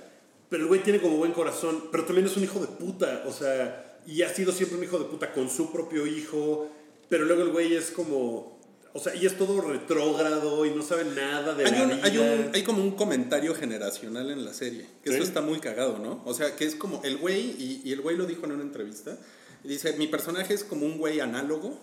pero 0.48 0.62
el 0.62 0.68
güey 0.68 0.83
tiene 0.83 1.00
como 1.00 1.16
buen 1.16 1.33
corazón, 1.33 1.85
pero 1.90 2.05
también 2.05 2.26
es 2.26 2.37
un 2.37 2.44
hijo 2.44 2.59
de 2.61 2.66
puta, 2.66 3.24
o 3.26 3.33
sea, 3.33 3.98
y 4.07 4.22
ha 4.22 4.29
sido 4.33 4.53
siempre 4.53 4.79
un 4.79 4.85
hijo 4.85 4.98
de 4.98 5.05
puta 5.07 5.33
con 5.33 5.48
su 5.50 5.70
propio 5.72 6.07
hijo, 6.07 6.70
pero 7.09 7.24
luego 7.24 7.42
el 7.42 7.50
güey 7.50 7.74
es 7.74 7.90
como, 7.90 8.59
o 8.92 8.98
sea, 8.98 9.14
y 9.14 9.26
es 9.26 9.37
todo 9.37 9.61
retrógrado 9.61 10.64
y 10.66 10.70
no 10.70 10.83
sabe 10.83 11.05
nada 11.05 11.55
de 11.55 11.64
Hay, 11.66 11.72
la 11.72 11.83
un- 11.83 11.88
vida. 11.90 12.00
hay, 12.05 12.18
un- 12.18 12.50
hay 12.55 12.62
como 12.62 12.83
un 12.83 12.92
comentario 12.92 13.55
generacional 13.55 14.31
en 14.31 14.44
la 14.44 14.53
serie, 14.55 14.87
que 15.05 15.11
Sí. 15.11 15.16
eso 15.16 15.24
está 15.24 15.40
muy 15.40 15.61
cagado, 15.61 15.98
¿no? 15.98 16.22
O 16.24 16.35
sea, 16.35 16.57
que 16.57 16.64
es 16.64 16.74
como 16.74 17.00
el 17.05 17.16
güey, 17.18 17.40
y, 17.59 17.83
y 17.85 17.92
el 17.92 18.00
güey 18.00 18.16
lo 18.16 18.26
dijo 18.26 18.46
en 18.46 18.53
una 18.53 18.62
entrevista, 18.62 19.16
dice, 19.64 19.92
mi 19.94 20.07
personaje 20.07 20.55
es 20.55 20.64
como 20.64 20.87
un 20.87 20.98
güey 20.98 21.20
análogo, 21.20 21.79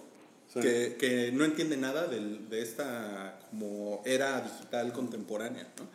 Sí. 0.54 0.62
que, 0.62 0.96
que 1.00 1.32
no 1.34 1.44
entiende 1.46 1.76
nada 1.78 2.08
del- 2.08 2.50
de 2.50 2.62
esta 2.62 3.40
como 3.50 4.02
era 4.06 4.42
digital 4.42 4.94
contemporánea, 4.94 5.68
¿no? 5.78 5.88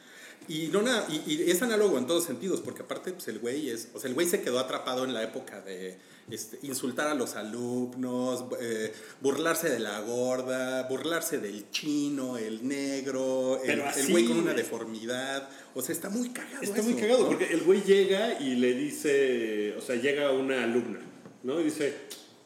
Y, 0.48 0.66
no 0.68 0.82
nada, 0.82 1.06
y, 1.08 1.32
y 1.32 1.50
es 1.50 1.62
análogo 1.62 1.96
en 1.98 2.06
todos 2.06 2.24
sentidos, 2.24 2.60
porque 2.60 2.82
aparte 2.82 3.12
pues, 3.12 3.28
el 3.28 3.38
güey 3.38 3.70
es, 3.70 3.88
o 3.94 4.00
sea, 4.00 4.08
el 4.08 4.14
güey 4.14 4.26
se 4.26 4.42
quedó 4.42 4.58
atrapado 4.58 5.04
en 5.04 5.14
la 5.14 5.22
época 5.22 5.60
de 5.60 5.98
este, 6.30 6.58
insultar 6.62 7.06
a 7.06 7.14
los 7.14 7.36
alumnos, 7.36 8.44
eh, 8.60 8.92
burlarse 9.20 9.68
de 9.70 9.78
la 9.78 10.00
gorda, 10.00 10.82
burlarse 10.88 11.38
del 11.38 11.70
chino, 11.70 12.38
el 12.38 12.66
negro, 12.66 13.60
el, 13.62 13.82
güey 14.10 14.26
con 14.26 14.38
una 14.38 14.52
deformidad, 14.52 15.48
o 15.74 15.80
sea, 15.82 15.94
está 15.94 16.10
muy 16.10 16.30
cagado. 16.30 16.62
Está 16.62 16.80
eso, 16.80 16.90
muy 16.90 17.00
cagado, 17.00 17.20
¿no? 17.20 17.26
porque 17.28 17.52
el 17.52 17.60
güey 17.62 17.82
llega 17.82 18.40
y 18.40 18.56
le 18.56 18.74
dice, 18.74 19.74
o 19.76 19.80
sea, 19.80 19.94
llega 19.96 20.32
una 20.32 20.64
alumna, 20.64 21.00
¿no? 21.44 21.60
Y 21.60 21.64
dice, 21.64 21.94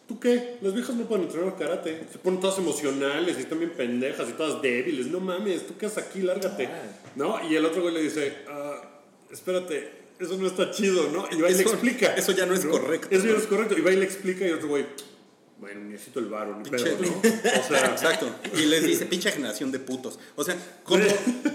¿tú 0.06 0.18
qué? 0.20 0.58
Las 0.60 0.74
viejas 0.74 0.94
no 0.94 1.04
pueden 1.04 1.24
entrenar 1.24 1.56
karate. 1.56 2.06
Se 2.10 2.18
ponen 2.18 2.40
todas 2.40 2.58
emocionales 2.58 3.36
y 3.38 3.42
están 3.42 3.58
bien 3.58 3.72
pendejas 3.72 4.28
y 4.28 4.32
todas 4.32 4.62
débiles. 4.62 5.06
No 5.06 5.20
mames, 5.20 5.66
¿tú 5.66 5.76
qué 5.78 5.86
haces 5.86 6.04
aquí? 6.04 6.20
Lárgate. 6.20 6.68
¿No? 7.14 7.38
Y 7.48 7.56
el 7.56 7.64
otro 7.64 7.82
güey 7.82 7.94
le 7.94 8.02
dice, 8.02 8.32
ah, 8.48 8.80
espérate, 9.30 9.90
eso 10.18 10.36
no 10.36 10.46
está 10.46 10.70
chido, 10.70 11.08
¿no? 11.10 11.26
Y 11.30 11.40
va 11.40 11.50
y 11.50 11.54
le 11.54 11.62
explica. 11.62 12.14
eso 12.14 12.32
ya 12.32 12.46
no 12.46 12.54
es 12.54 12.64
correcto, 12.64 13.08
Eso 13.10 13.26
ya 13.26 13.32
¿no? 13.32 13.38
es 13.38 13.46
correcto. 13.46 13.76
Y 13.76 13.80
va 13.82 13.92
y 13.92 13.96
le 13.96 14.04
explica 14.04 14.46
y 14.46 14.52
otro 14.52 14.68
güey, 14.68 14.86
bueno, 15.58 15.80
necesito 15.84 16.20
el 16.20 16.26
varo, 16.26 16.56
ni 16.56 16.68
pedo, 16.68 16.84
¿no? 17.00 17.18
O 17.18 17.68
sea, 17.68 17.86
Exacto. 17.92 18.28
Y 18.54 18.66
les 18.66 18.84
dice, 18.84 19.06
pinche 19.06 19.30
generación 19.30 19.72
de 19.72 19.78
putos. 19.78 20.18
O 20.36 20.44
sea, 20.44 20.56
como, 20.84 21.04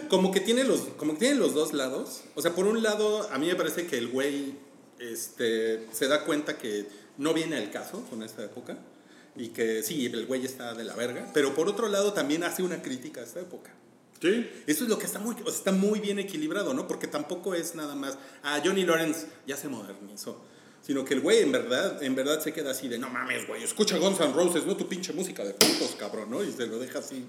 como, 0.10 0.32
que 0.32 0.40
tiene 0.40 0.64
los, 0.64 0.82
como 0.98 1.14
que 1.14 1.20
tiene 1.20 1.36
los 1.36 1.54
dos 1.54 1.74
lados. 1.74 2.24
O 2.36 2.42
sea, 2.42 2.54
por 2.54 2.66
un 2.66 2.82
lado, 2.82 3.30
a 3.32 3.38
mí 3.38 3.48
me 3.48 3.56
parece 3.56 3.86
que 3.86 3.98
el 3.98 4.08
güey 4.08 4.56
este, 5.00 5.88
se 5.92 6.08
da 6.08 6.24
cuenta 6.24 6.58
que 6.58 6.86
no 7.18 7.34
viene 7.34 7.58
al 7.58 7.72
caso 7.72 8.06
con 8.10 8.24
esta 8.24 8.44
época. 8.44 8.78
Y 9.36 9.50
que 9.50 9.82
sí, 9.84 10.08
el 10.08 10.26
güey 10.26 10.46
está 10.46 10.74
de 10.74 10.84
la 10.84 10.94
verga. 10.96 11.30
Pero 11.34 11.54
por 11.56 11.68
otro 11.70 11.88
lado, 11.88 12.12
también 12.14 12.44
hace 12.44 12.64
una 12.64 12.82
crítica 12.82 13.22
a 13.22 13.24
esta 13.24 13.40
época. 13.40 13.72
sí. 14.22 14.50
Eso 14.68 14.84
es 14.84 14.90
lo 14.90 14.98
que 15.00 15.06
está 15.06 15.20
muy, 15.20 15.36
o 15.36 15.50
sea, 15.50 15.54
está 15.58 15.72
muy 15.72 16.00
bien 16.00 16.20
equilibrado, 16.20 16.74
¿no? 16.74 16.88
Porque 16.88 17.08
tampoco 17.08 17.56
es 17.56 17.74
nada 17.76 17.96
más, 17.96 18.18
ah, 18.44 18.62
Johnny 18.64 18.84
Lawrence 18.86 19.28
ya 19.48 19.56
se 19.58 19.68
modernizó. 19.70 20.42
Sino 20.84 21.06
que 21.06 21.14
el 21.14 21.22
güey 21.22 21.40
en 21.44 21.52
verdad, 21.52 22.02
en 22.04 22.16
verdad 22.16 22.42
se 22.42 22.54
queda 22.54 22.72
así 22.72 22.88
de, 22.88 22.98
no 22.98 23.08
mames, 23.10 23.48
güey, 23.48 23.64
escucha 23.64 23.98
Guns 24.00 24.20
N' 24.20 24.34
Roses, 24.34 24.66
no 24.66 24.76
tu 24.76 24.88
pinche 24.90 25.14
música 25.14 25.44
de 25.46 25.54
putos, 25.54 25.96
cabrón, 25.98 26.32
¿no? 26.32 26.44
Y 26.44 26.52
se 26.52 26.66
lo 26.66 26.80
deja 26.80 27.00
así. 27.00 27.24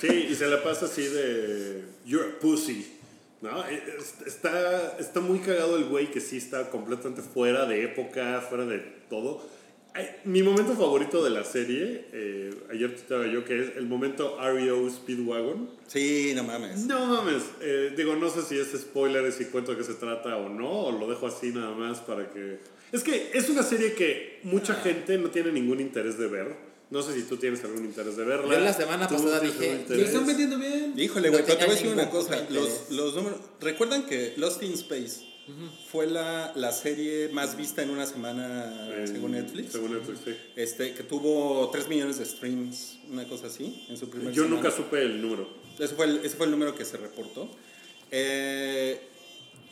Sí, 0.00 0.26
y 0.30 0.34
se 0.36 0.46
la 0.46 0.62
pasa 0.62 0.84
así 0.86 1.02
de 1.06 1.84
You're 2.04 2.34
a 2.36 2.38
pussy. 2.38 2.98
¿No? 3.40 3.64
Es- 3.64 4.14
Está, 4.26 4.96
está 4.98 5.20
muy 5.20 5.40
cagado 5.40 5.76
el 5.76 5.86
güey 5.86 6.10
que 6.12 6.20
sí 6.20 6.36
está 6.36 6.70
completamente 6.70 7.22
fuera 7.22 7.64
de 7.66 7.82
época, 7.84 8.40
fuera 8.48 8.64
de 8.66 9.01
todo. 9.12 9.42
Ay, 9.94 10.08
Mi 10.24 10.42
momento 10.42 10.74
favorito 10.74 11.22
de 11.22 11.28
la 11.28 11.44
serie, 11.44 12.06
eh, 12.12 12.50
ayer 12.70 12.90
estaba 12.92 13.26
yo, 13.26 13.44
que 13.44 13.62
es 13.62 13.76
el 13.76 13.86
momento 13.86 14.38
REO 14.40 14.88
Speedwagon. 14.88 15.68
Sí, 15.86 16.32
no 16.34 16.44
mames. 16.44 16.86
No 16.86 17.04
mames, 17.04 17.42
eh, 17.60 17.92
digo, 17.94 18.16
no 18.16 18.30
sé 18.30 18.40
si 18.40 18.58
es 18.58 18.68
spoiler, 18.68 19.30
si 19.30 19.44
cuento 19.46 19.72
de 19.72 19.78
qué 19.78 19.84
se 19.84 19.94
trata 19.94 20.38
o 20.38 20.48
no, 20.48 20.86
o 20.86 20.92
lo 20.92 21.06
dejo 21.08 21.26
así 21.26 21.50
nada 21.50 21.74
más 21.74 22.00
para 22.00 22.30
que... 22.30 22.58
Es 22.90 23.02
que 23.02 23.32
es 23.34 23.50
una 23.50 23.62
serie 23.62 23.92
que 23.92 24.40
mucha 24.44 24.74
gente 24.76 25.18
no 25.18 25.28
tiene 25.28 25.52
ningún 25.52 25.80
interés 25.80 26.18
de 26.18 26.26
ver. 26.26 26.72
No 26.90 27.02
sé 27.02 27.14
si 27.14 27.22
tú 27.22 27.36
tienes 27.36 27.62
algún 27.64 27.84
interés 27.84 28.16
de 28.16 28.24
verla. 28.24 28.54
Yo 28.54 28.60
la 28.60 28.72
semana 28.72 29.08
¿Tú 29.08 29.14
pasada 29.16 29.40
dije, 29.40 29.84
Lo 29.88 29.94
están 29.96 30.26
vendiendo 30.26 30.58
bien. 30.58 30.92
Híjole, 30.96 31.28
No 31.28 31.32
güey, 31.32 31.44
pero 31.46 31.58
te 31.58 31.64
voy 31.64 31.72
a 31.72 31.76
decir 31.76 31.92
una 31.92 32.10
cosa. 32.10 32.46
Los, 32.50 32.90
los 32.90 33.14
números, 33.14 33.40
¿recuerdan 33.60 34.04
que 34.04 34.34
Lost 34.36 34.62
in 34.62 34.74
Space 34.74 35.31
fue 35.90 36.06
la, 36.06 36.52
la 36.54 36.72
serie 36.72 37.28
más 37.32 37.56
vista 37.56 37.82
en 37.82 37.90
una 37.90 38.06
semana 38.06 38.88
En- 38.96 39.08
según 39.08 39.32
Netflix? 39.32 39.72
Según 39.72 39.92
Netflix, 39.92 40.20
sí. 40.24 40.34
Este, 40.56 40.94
que 40.94 41.02
tuvo 41.02 41.68
3 41.70 41.88
millones 41.88 42.18
de 42.18 42.24
streams, 42.24 42.98
una 43.10 43.26
cosa 43.26 43.48
así, 43.48 43.84
en 43.88 43.96
su 43.96 44.08
primer 44.08 44.32
Yo 44.32 44.44
semana. 44.44 44.62
nunca 44.62 44.70
supe 44.74 45.02
el 45.02 45.20
número. 45.20 45.48
Ese 45.78 45.94
fue 45.94 46.06
el, 46.06 46.16
ese 46.24 46.36
fue 46.36 46.46
el 46.46 46.52
número 46.52 46.74
que 46.74 46.84
se 46.84 46.96
reportó. 46.96 47.48
Eh, 48.10 49.00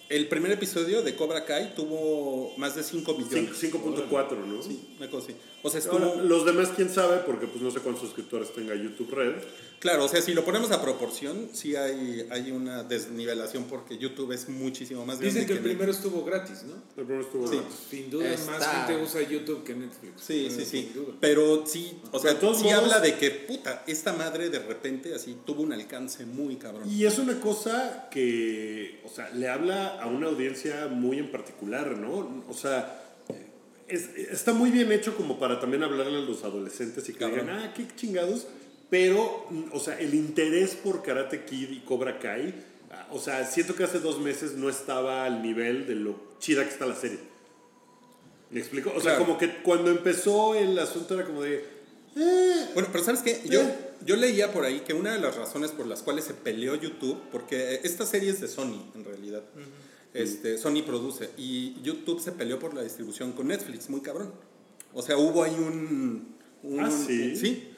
el 0.08 0.26
primer 0.26 0.50
episodio 0.50 1.02
de 1.02 1.14
Cobra 1.14 1.44
Kai 1.44 1.74
tuvo 1.76 2.52
más 2.56 2.74
de 2.74 2.82
5 2.82 3.14
millones. 3.16 3.62
5.4, 3.62 4.44
¿no? 4.44 4.60
Sí, 4.62 4.80
una 4.98 5.08
cosa 5.08 5.26
así. 5.28 5.36
O 5.62 5.70
sea, 5.70 5.78
estuvo... 5.78 6.04
Ahora, 6.04 6.22
los 6.24 6.44
demás, 6.44 6.70
quién 6.74 6.90
sabe, 6.90 7.18
porque 7.18 7.46
pues 7.46 7.62
no 7.62 7.70
sé 7.70 7.78
cuántos 7.78 8.02
suscriptores 8.04 8.52
tenga 8.52 8.74
YouTube 8.74 9.12
Red. 9.12 9.34
Claro, 9.80 10.04
o 10.04 10.08
sea, 10.08 10.20
si 10.20 10.34
lo 10.34 10.44
ponemos 10.44 10.70
a 10.72 10.82
proporción, 10.82 11.48
sí 11.54 11.74
hay, 11.74 12.26
hay 12.30 12.50
una 12.50 12.82
desnivelación 12.82 13.64
porque 13.64 13.96
YouTube 13.96 14.30
es 14.32 14.46
muchísimo 14.46 15.06
más 15.06 15.18
grande 15.18 15.40
Dicen 15.40 15.46
que 15.46 15.52
el 15.54 15.58
Netflix. 15.60 15.74
primero 15.74 15.92
estuvo 15.92 16.22
gratis, 16.22 16.64
¿no? 16.64 16.74
El 16.98 17.06
primero 17.06 17.22
estuvo 17.22 17.48
Sí. 17.48 17.56
gratis. 17.56 17.74
Sin 17.88 18.10
duda, 18.10 18.30
Está- 18.30 18.50
más 18.58 18.66
gente 18.86 19.02
usa 19.02 19.22
YouTube 19.22 19.64
que 19.64 19.74
Netflix. 19.74 20.20
Sí, 20.22 20.48
sí, 20.50 20.64
sí. 20.66 20.82
sin 20.82 20.92
duda. 20.92 21.14
Pero 21.18 21.64
sí, 21.66 21.98
o 22.12 22.18
sea, 22.18 22.38
todos 22.38 22.58
sí 22.58 22.64
modos- 22.64 22.78
habla 22.78 23.00
de 23.00 23.16
que, 23.16 23.30
puta, 23.30 23.82
esta 23.86 24.12
madre 24.12 24.50
de 24.50 24.58
repente 24.58 25.14
así 25.14 25.34
tuvo 25.46 25.62
un 25.62 25.72
alcance 25.72 26.26
muy 26.26 26.56
cabrón. 26.56 26.82
Y 26.86 27.06
es 27.06 27.18
una 27.18 27.40
cosa 27.40 28.08
que, 28.10 29.00
o 29.06 29.08
sea, 29.08 29.30
le 29.30 29.48
habla 29.48 29.98
a 29.98 30.06
una 30.08 30.26
audiencia 30.26 30.88
muy 30.88 31.18
en 31.18 31.32
particular, 31.32 31.96
¿no? 31.96 32.44
O 32.50 32.52
sea, 32.52 32.98
es- 33.88 34.10
está 34.14 34.52
muy 34.52 34.70
bien 34.70 34.92
hecho 34.92 35.16
como 35.16 35.38
para 35.38 35.58
también 35.58 35.82
hablarle 35.82 36.18
a 36.18 36.20
los 36.20 36.44
adolescentes 36.44 37.08
y 37.08 37.12
que 37.14 37.18
Cabrón. 37.20 37.46
digan, 37.46 37.58
ah, 37.60 37.74
qué 37.74 37.86
chingados. 37.96 38.46
Pero, 38.90 39.46
o 39.72 39.78
sea, 39.80 39.98
el 40.00 40.14
interés 40.14 40.74
por 40.74 41.02
Karate 41.02 41.44
Kid 41.44 41.70
y 41.70 41.80
Cobra 41.80 42.18
Kai, 42.18 42.52
o 43.12 43.20
sea, 43.20 43.44
siento 43.46 43.74
que 43.76 43.84
hace 43.84 44.00
dos 44.00 44.20
meses 44.20 44.54
no 44.54 44.68
estaba 44.68 45.24
al 45.24 45.42
nivel 45.42 45.86
de 45.86 45.94
lo 45.94 46.16
chida 46.40 46.64
que 46.64 46.70
está 46.70 46.86
la 46.86 46.96
serie. 46.96 47.18
¿Me 48.50 48.58
explico? 48.60 48.90
O 48.90 48.94
sea, 49.00 49.12
Claro. 49.16 49.26
como 49.26 49.38
que 49.38 49.62
cuando 49.62 49.90
empezó 49.90 50.54
el 50.56 50.76
asunto 50.78 51.14
era 51.14 51.24
como 51.24 51.42
de, 51.42 51.64
eh, 52.16 52.66
Bueno, 52.74 52.88
pero 52.90 53.04
¿sabes 53.04 53.20
qué? 53.20 53.40
Yo, 53.48 53.60
Eh. 53.60 53.74
yo 54.04 54.16
leía 54.16 54.52
por 54.52 54.64
ahí 54.64 54.80
que 54.80 54.92
una 54.92 55.12
de 55.12 55.20
las 55.20 55.36
razones 55.36 55.70
por 55.70 55.86
las 55.86 56.02
cuales 56.02 56.24
se 56.24 56.34
peleó 56.34 56.74
YouTube, 56.74 57.16
porque 57.30 57.80
esta 57.84 58.04
serie 58.04 58.30
es 58.30 58.40
de 58.40 58.48
Sony, 58.48 58.90
en 58.96 59.04
realidad. 59.04 59.44
este, 60.12 60.58
Sony 60.58 60.82
produce. 60.84 61.30
Y 61.38 61.80
YouTube 61.82 62.20
se 62.20 62.32
peleó 62.32 62.58
por 62.58 62.74
la 62.74 62.82
distribución 62.82 63.30
con 63.30 63.46
Netflix, 63.46 63.88
muy 63.88 64.00
cabrón. 64.00 64.32
O 64.92 65.02
sea, 65.02 65.16
hubo 65.16 65.44
ahí 65.44 65.54
un... 65.54 66.34
un- 66.64 66.80
Ah, 66.80 66.90
¿sí? 66.90 67.36
Sí. 67.36 67.68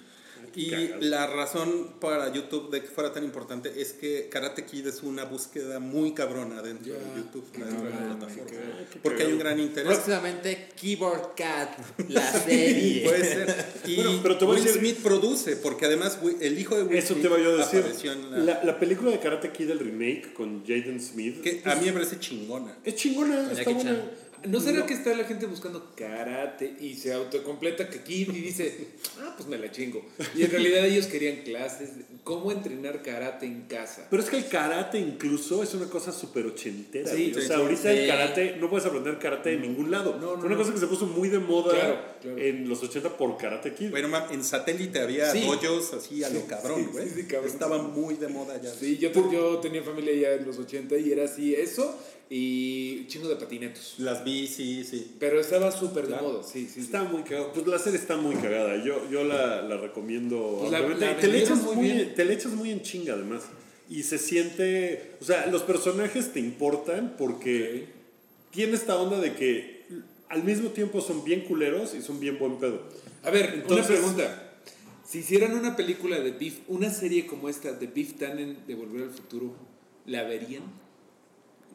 Y 0.55 0.71
cagado. 0.71 1.01
la 1.01 1.27
razón 1.27 1.89
para 2.01 2.33
YouTube 2.33 2.71
de 2.71 2.83
que 2.83 2.89
fuera 2.89 3.13
tan 3.13 3.25
importante 3.25 3.73
es 3.81 3.93
que 3.93 4.29
Karate 4.31 4.65
Kid 4.65 4.87
es 4.87 5.03
una 5.03 5.25
búsqueda 5.25 5.79
muy 5.79 6.13
cabrona 6.13 6.63
dentro 6.63 6.93
de 6.95 7.01
YouTube, 7.17 7.45
dentro 7.53 7.85
de 7.85 7.91
la 7.91 8.17
plataforma. 8.17 8.61
Porque 9.03 9.23
hay 9.25 9.33
un 9.33 9.39
gran 9.39 9.59
interés. 9.61 9.87
Próximamente 9.93 10.69
Keyboard 10.81 11.35
Cat, 11.37 11.79
la 12.09 12.33
serie. 12.33 13.03
Puede 13.09 13.25
ser. 13.25 13.67
Y 13.87 13.97
Bueno, 13.97 14.21
pero 14.23 14.39
te 14.39 14.45
voy 14.45 14.57
a 14.57 14.59
Will 14.61 14.69
decir- 14.69 14.79
Smith 14.81 14.99
produce, 15.03 15.57
porque 15.57 15.87
además 15.87 16.19
el 16.41 16.59
hijo 16.59 16.77
de 16.77 16.83
Will 16.85 16.99
Eso 16.99 17.15
Smith 17.15 17.23
te 17.23 17.29
iba 17.29 17.39
yo 17.39 17.55
a 17.55 17.57
decir. 17.59 17.81
apareció 17.81 18.13
en 18.13 18.31
la- 18.31 18.39
La, 18.39 18.65
la 18.65 18.79
película 18.79 19.11
de 19.11 19.19
Karate 19.21 19.51
Kid, 19.53 19.71
el 19.71 19.79
remake 19.79 20.33
con 20.35 20.63
Jaden 20.67 21.01
Smith. 21.01 21.41
que 21.43 21.63
a 21.65 21.75
mí 21.77 21.87
me 21.87 21.93
parece 21.93 22.19
chingona. 22.19 22.77
Es 22.85 22.95
chingona, 22.97 23.51
está 23.53 23.71
buena. 23.71 23.91
Chan. 23.91 24.11
¿No 24.47 24.61
será 24.61 24.85
que 24.87 24.95
está 24.95 25.15
la 25.15 25.25
gente 25.25 25.47
buscando 25.47 25.93
karate 25.97 26.75
y 26.81 26.95
se 26.95 27.13
autocompleta 27.13 27.89
que 27.89 28.03
Kid 28.03 28.29
y 28.35 28.41
dice, 28.41 28.89
ah, 29.21 29.35
pues 29.37 29.49
me 29.49 29.59
la 29.59 29.71
chingo? 29.71 30.05
Y 30.35 30.43
en 30.43 30.51
realidad 30.51 30.85
ellos 30.87 31.07
querían 31.07 31.43
clases, 31.43 31.99
de 31.99 32.05
cómo 32.25 32.51
entrenar 32.53 33.03
karate 33.03 33.47
en 33.47 33.63
casa. 33.63 34.07
Pero 34.11 34.23
es 34.23 34.29
que 34.31 34.37
el 34.39 34.49
karate 34.49 34.99
incluso 34.99 35.63
es 35.63 35.75
una 35.75 35.87
cosa 35.87 36.13
súper 36.13 36.47
ochentera. 36.47 37.11
Sí, 37.11 37.33
o 37.37 37.41
sea, 37.41 37.57
ahorita 37.59 37.83
Sí. 37.83 37.89
el 37.99 38.09
karate, 38.09 38.57
no 38.59 38.69
puedes 38.71 38.87
aprender 38.87 39.19
karate 39.19 39.53
en 39.55 39.63
ningún 39.63 39.91
lado. 39.91 40.17
No, 40.21 40.33
no, 40.33 40.39
Fue 40.39 40.47
una 40.47 40.57
no. 40.57 40.59
cosa 40.63 40.73
que 40.73 40.79
se 40.81 40.87
puso 40.87 41.07
muy 41.07 41.29
de 41.29 41.39
moda 41.39 41.73
Claro, 41.75 41.99
claro. 42.21 42.39
en 42.39 42.69
los 42.69 42.83
80 42.83 43.17
por 43.17 43.37
Karate 43.37 43.75
Kid. 43.75 43.91
Bueno, 43.91 44.09
en 44.31 44.43
satélite 44.45 45.01
había 45.01 45.31
Sí. 45.31 45.41
dojos 45.41 45.93
así 45.95 46.23
a 46.25 46.31
lo 46.31 46.47
cabrón, 46.47 46.89
güey. 46.93 47.09
sí, 47.09 47.15
sí, 47.17 47.27
cabrón. 47.27 47.51
Estaba 47.51 47.83
muy 47.83 48.15
de 48.17 48.29
moda 48.29 48.61
ya. 48.61 48.71
Sí, 48.71 48.99
yo, 48.99 49.11
yo 49.31 49.59
tenía 49.59 49.83
familia 49.83 50.15
ya 50.15 50.33
en 50.35 50.45
los 50.47 50.59
80 50.59 50.97
y 50.99 51.13
era 51.13 51.25
así, 51.25 51.55
eso 51.55 51.97
y 52.35 53.07
chingo 53.09 53.29
de 53.29 53.37
patinetos. 53.37 53.97
Las 53.99 54.25
vi, 54.25 54.47
sí, 54.47 54.85
sí. 54.85 55.13
Pero 55.21 55.39
estaba 55.39 55.71
súper 55.71 56.07
de 56.07 56.17
moda, 56.17 56.43
sí, 56.43 56.65
sí. 56.67 56.75
sí. 56.77 56.81
Está 56.81 57.05
muy 57.05 57.23
cagada. 57.25 57.53
Pues 57.53 57.67
la 57.67 57.79
serie 57.79 57.99
está 57.99 58.17
muy 58.17 58.37
cagada. 58.37 58.83
Yo, 58.83 59.07
yo 59.11 59.23
la, 59.25 59.61
la 59.61 59.77
recomiendo. 59.77 60.57
Pues 60.61 60.73
la- 60.73 60.81
la 60.81 61.17
te, 61.19 61.27
le 61.29 61.43
echas 61.43 61.63
muy 61.63 61.77
bien. 61.77 62.15
te 62.15 62.25
le 62.25 62.33
echas 62.33 62.53
muy 62.53 62.71
en 62.71 62.81
chinga, 62.81 63.13
además. 63.13 63.43
Y 63.91 64.05
se 64.05 64.17
siente. 64.17 65.13
O 65.21 65.25
sea, 65.25 65.47
los 65.49 65.63
personajes 65.63 66.33
te 66.33 66.41
importan 66.41 67.17
porque 67.19 67.89
tiene 68.51 68.77
esta 68.77 68.97
onda 68.97 69.21
de 69.21 69.35
que 69.35 69.83
al 70.31 70.43
mismo 70.43 70.71
tiempo 70.71 71.03
son 71.03 71.25
bien 71.25 71.43
culeros 71.43 71.95
y 71.95 72.01
son 72.01 72.19
bien 72.19 72.39
buen 72.39 72.57
pedo. 72.59 72.81
A 73.25 73.31
ver, 73.31 73.51
Entonces- 73.57 73.89
una 73.91 73.99
pregunta. 74.15 74.49
Si 75.07 75.19
hicieran 75.19 75.53
una 75.55 75.77
película 75.77 76.19
de 76.21 76.31
Beef, 76.31 76.61
una 76.69 76.89
serie 76.89 77.27
como 77.27 77.51
esta 77.51 77.73
de 77.73 77.87
Beef 77.89 78.15
Tannen 78.15 78.57
de 78.67 78.75
Volver 78.75 79.03
al 79.03 79.11
Futuro, 79.11 79.55
¿la 80.07 80.23
verían? 80.23 80.63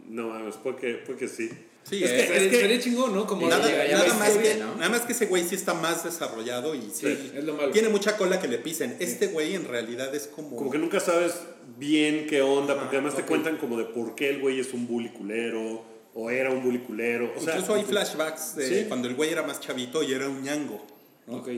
No 0.07 0.29
mames, 0.29 0.55
puede 0.55 0.75
que, 0.77 0.93
puede 0.95 1.19
que 1.19 1.27
sí. 1.27 1.49
Sí, 1.83 2.03
es, 2.03 2.11
eh, 2.11 2.15
que, 2.15 2.21
es 2.37 2.49
que 2.49 2.55
estaría 2.57 2.79
chingón, 2.81 3.13
¿no? 3.15 3.25
Como 3.25 3.47
nada, 3.47 3.65
ya- 3.69 3.85
ya 3.87 3.91
nada 3.97 4.03
ves 4.05 4.15
más 4.19 4.29
que, 4.37 4.55
¿no? 4.55 4.75
nada 4.75 4.89
más 4.89 5.01
que 5.01 5.13
ese 5.13 5.25
güey 5.27 5.43
sí 5.47 5.55
está 5.55 5.73
más 5.73 6.03
desarrollado 6.03 6.75
y 6.75 6.81
sí, 6.81 6.89
Sí, 7.15 7.31
es 7.35 7.43
lo 7.45 7.53
malo. 7.55 7.71
tiene 7.71 7.87
mucha 7.87 8.17
cola 8.17 8.41
que 8.41 8.47
le 8.49 8.57
pisen. 8.57 8.97
Este 8.99 9.27
güey 9.27 9.55
en 9.55 9.65
realidad 9.65 10.13
es 10.13 10.27
como... 10.27 10.57
Como 10.57 10.69
que 10.69 10.77
nunca 10.79 10.99
sabes 10.99 11.33
bien 11.77 12.27
qué 12.27 12.41
onda, 12.41 12.77
porque 12.77 12.97
además 12.97 13.15
te 13.15 13.23
cuentan 13.23 13.55
como 13.57 13.77
de 13.77 13.85
por 13.85 14.15
qué 14.15 14.29
el 14.31 14.41
güey 14.41 14.59
es 14.59 14.73
un 14.73 14.85
bully 14.85 15.09
culero, 15.09 15.81
o 16.13 16.29
era 16.29 16.49
un 16.51 16.61
bully 16.61 16.79
culero. 16.79 17.31
O 17.37 17.39
sea, 17.39 17.53
Incluso 17.55 17.75
hay 17.75 17.83
flashbacks 17.83 18.55
de 18.57 18.67
Sí. 18.81 18.85
cuando 18.89 19.07
el 19.07 19.15
güey 19.15 19.29
era 19.31 19.43
más 19.43 19.61
chavito 19.61 20.03
y 20.03 20.11
era 20.11 20.27
un 20.27 20.41
ñango. 20.43 20.85
¿no? 21.27 21.37
Ok. 21.37 21.49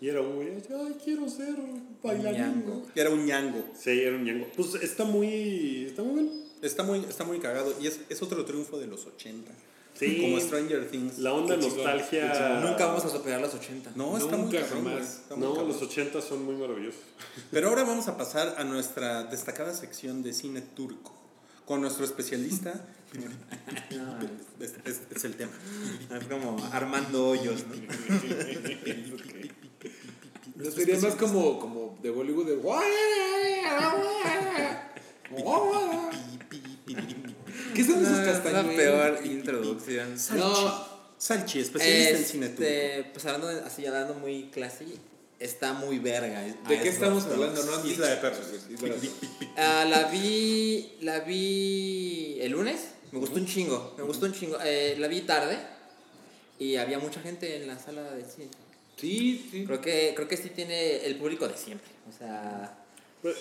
Y 0.00 0.08
era 0.08 0.20
un 0.20 0.34
güey, 0.36 0.48
ay, 0.48 0.96
quiero 1.04 1.28
ser 1.28 1.54
bailarín. 2.02 2.64
Era 2.94 3.10
un 3.10 3.24
ñango. 3.26 3.64
Sí, 3.76 4.00
era 4.00 4.14
un 4.16 4.24
ñango. 4.24 4.46
Pues 4.56 4.74
está 4.82 5.04
muy, 5.04 5.86
está 5.86 6.02
muy 6.02 6.22
bien. 6.22 6.42
Está 6.62 6.82
muy, 6.84 7.00
está 7.00 7.24
muy 7.24 7.38
cagado 7.40 7.74
y 7.80 7.86
es, 7.88 8.00
es 8.08 8.22
otro 8.22 8.44
triunfo 8.44 8.78
de 8.78 8.86
los 8.86 9.04
80. 9.06 9.50
Sí. 9.98 10.20
Como 10.22 10.40
Stranger 10.40 10.88
Things. 10.90 11.18
La 11.18 11.34
onda 11.34 11.56
qué 11.58 11.66
nostalgia. 11.66 12.32
chingón. 12.32 12.62
Nunca 12.70 12.86
vamos 12.86 13.04
a 13.04 13.10
superar 13.10 13.40
los 13.40 13.52
80. 13.54 13.92
No, 13.94 14.16
está 14.16 14.36
muy 14.36 14.46
Nunca 14.46 14.60
cabrón, 14.66 14.92
está 15.02 15.36
muy 15.36 15.44
No, 15.46 15.54
cabrón. 15.54 15.68
los 15.72 15.82
80 15.82 16.22
son 16.22 16.44
muy 16.44 16.54
maravillosos. 16.54 17.00
Pero 17.50 17.68
ahora 17.68 17.84
vamos 17.84 18.08
a 18.08 18.16
pasar 18.16 18.54
a 18.58 18.64
nuestra 18.64 19.24
destacada 19.24 19.74
sección 19.74 20.22
de 20.22 20.32
cine 20.32 20.62
turco 20.62 21.12
con 21.66 21.80
nuestro 21.82 22.04
especialista. 22.06 22.72
es, 24.60 24.72
es- 24.86 25.00
es 25.14 25.24
el 25.24 25.34
tema. 25.36 25.52
Es 26.18 26.26
como 26.26 26.56
Armando 26.72 27.28
Hoyos, 27.28 27.64
¿no? 27.66 27.74
No, 30.64 30.70
sería 30.70 30.98
más 31.00 31.14
como, 31.16 31.58
como 31.58 31.98
de 32.02 32.10
Bollywood 32.10 32.46
de... 32.46 32.56
¿Qué 37.74 37.84
son 37.84 38.02
esos 38.04 38.18
castañuelos? 38.20 38.74
peor 38.74 39.20
introducción. 39.26 40.14
No, 40.36 40.86
Salchi, 41.18 41.60
especialista 41.60 42.18
en 42.18 42.24
cine 42.24 42.48
turco. 42.48 42.62
Este, 42.64 43.04
pues 43.12 43.24
hablando 43.26 43.48
de- 43.48 43.60
así, 43.62 43.86
hablando 43.86 44.14
muy 44.14 44.50
classy, 44.50 44.98
está 45.38 45.72
muy 45.72 45.98
verga. 45.98 46.40
¿de 46.40 46.50
Ah, 46.64 46.68
qué 46.68 46.88
es 46.88 46.94
estamos 46.94 47.24
hablando? 47.26 47.62
No 47.64 47.70
de. 47.78 47.78
Perros. 47.78 47.86
Isla 47.92 48.06
de 48.08 48.16
Perros. 48.16 49.00
Ah, 49.56 49.84
la 49.88 50.04
vi, 50.08 50.92
la 51.00 51.20
vi 51.20 52.38
el 52.40 52.52
lunes, 52.52 52.80
me 53.12 53.18
gustó 53.18 53.36
un 53.36 53.46
chingo, 53.46 53.94
me 53.96 54.02
gustó 54.04 54.26
un 54.26 54.32
chingo. 54.32 54.56
Eh, 54.64 54.96
la 54.98 55.06
vi 55.08 55.20
tarde 55.22 55.58
y 56.58 56.76
había 56.76 56.98
mucha 56.98 57.20
gente 57.20 57.56
en 57.56 57.66
la 57.68 57.78
sala 57.78 58.02
de 58.12 58.24
cine. 58.24 58.48
Sí, 58.96 59.48
sí. 59.50 59.64
Creo 59.64 59.80
que, 59.80 60.12
creo 60.14 60.28
que 60.28 60.36
sí 60.36 60.50
tiene 60.50 61.04
el 61.06 61.16
público 61.16 61.46
de 61.48 61.56
siempre. 61.56 61.88
O 62.08 62.16
sea, 62.16 62.78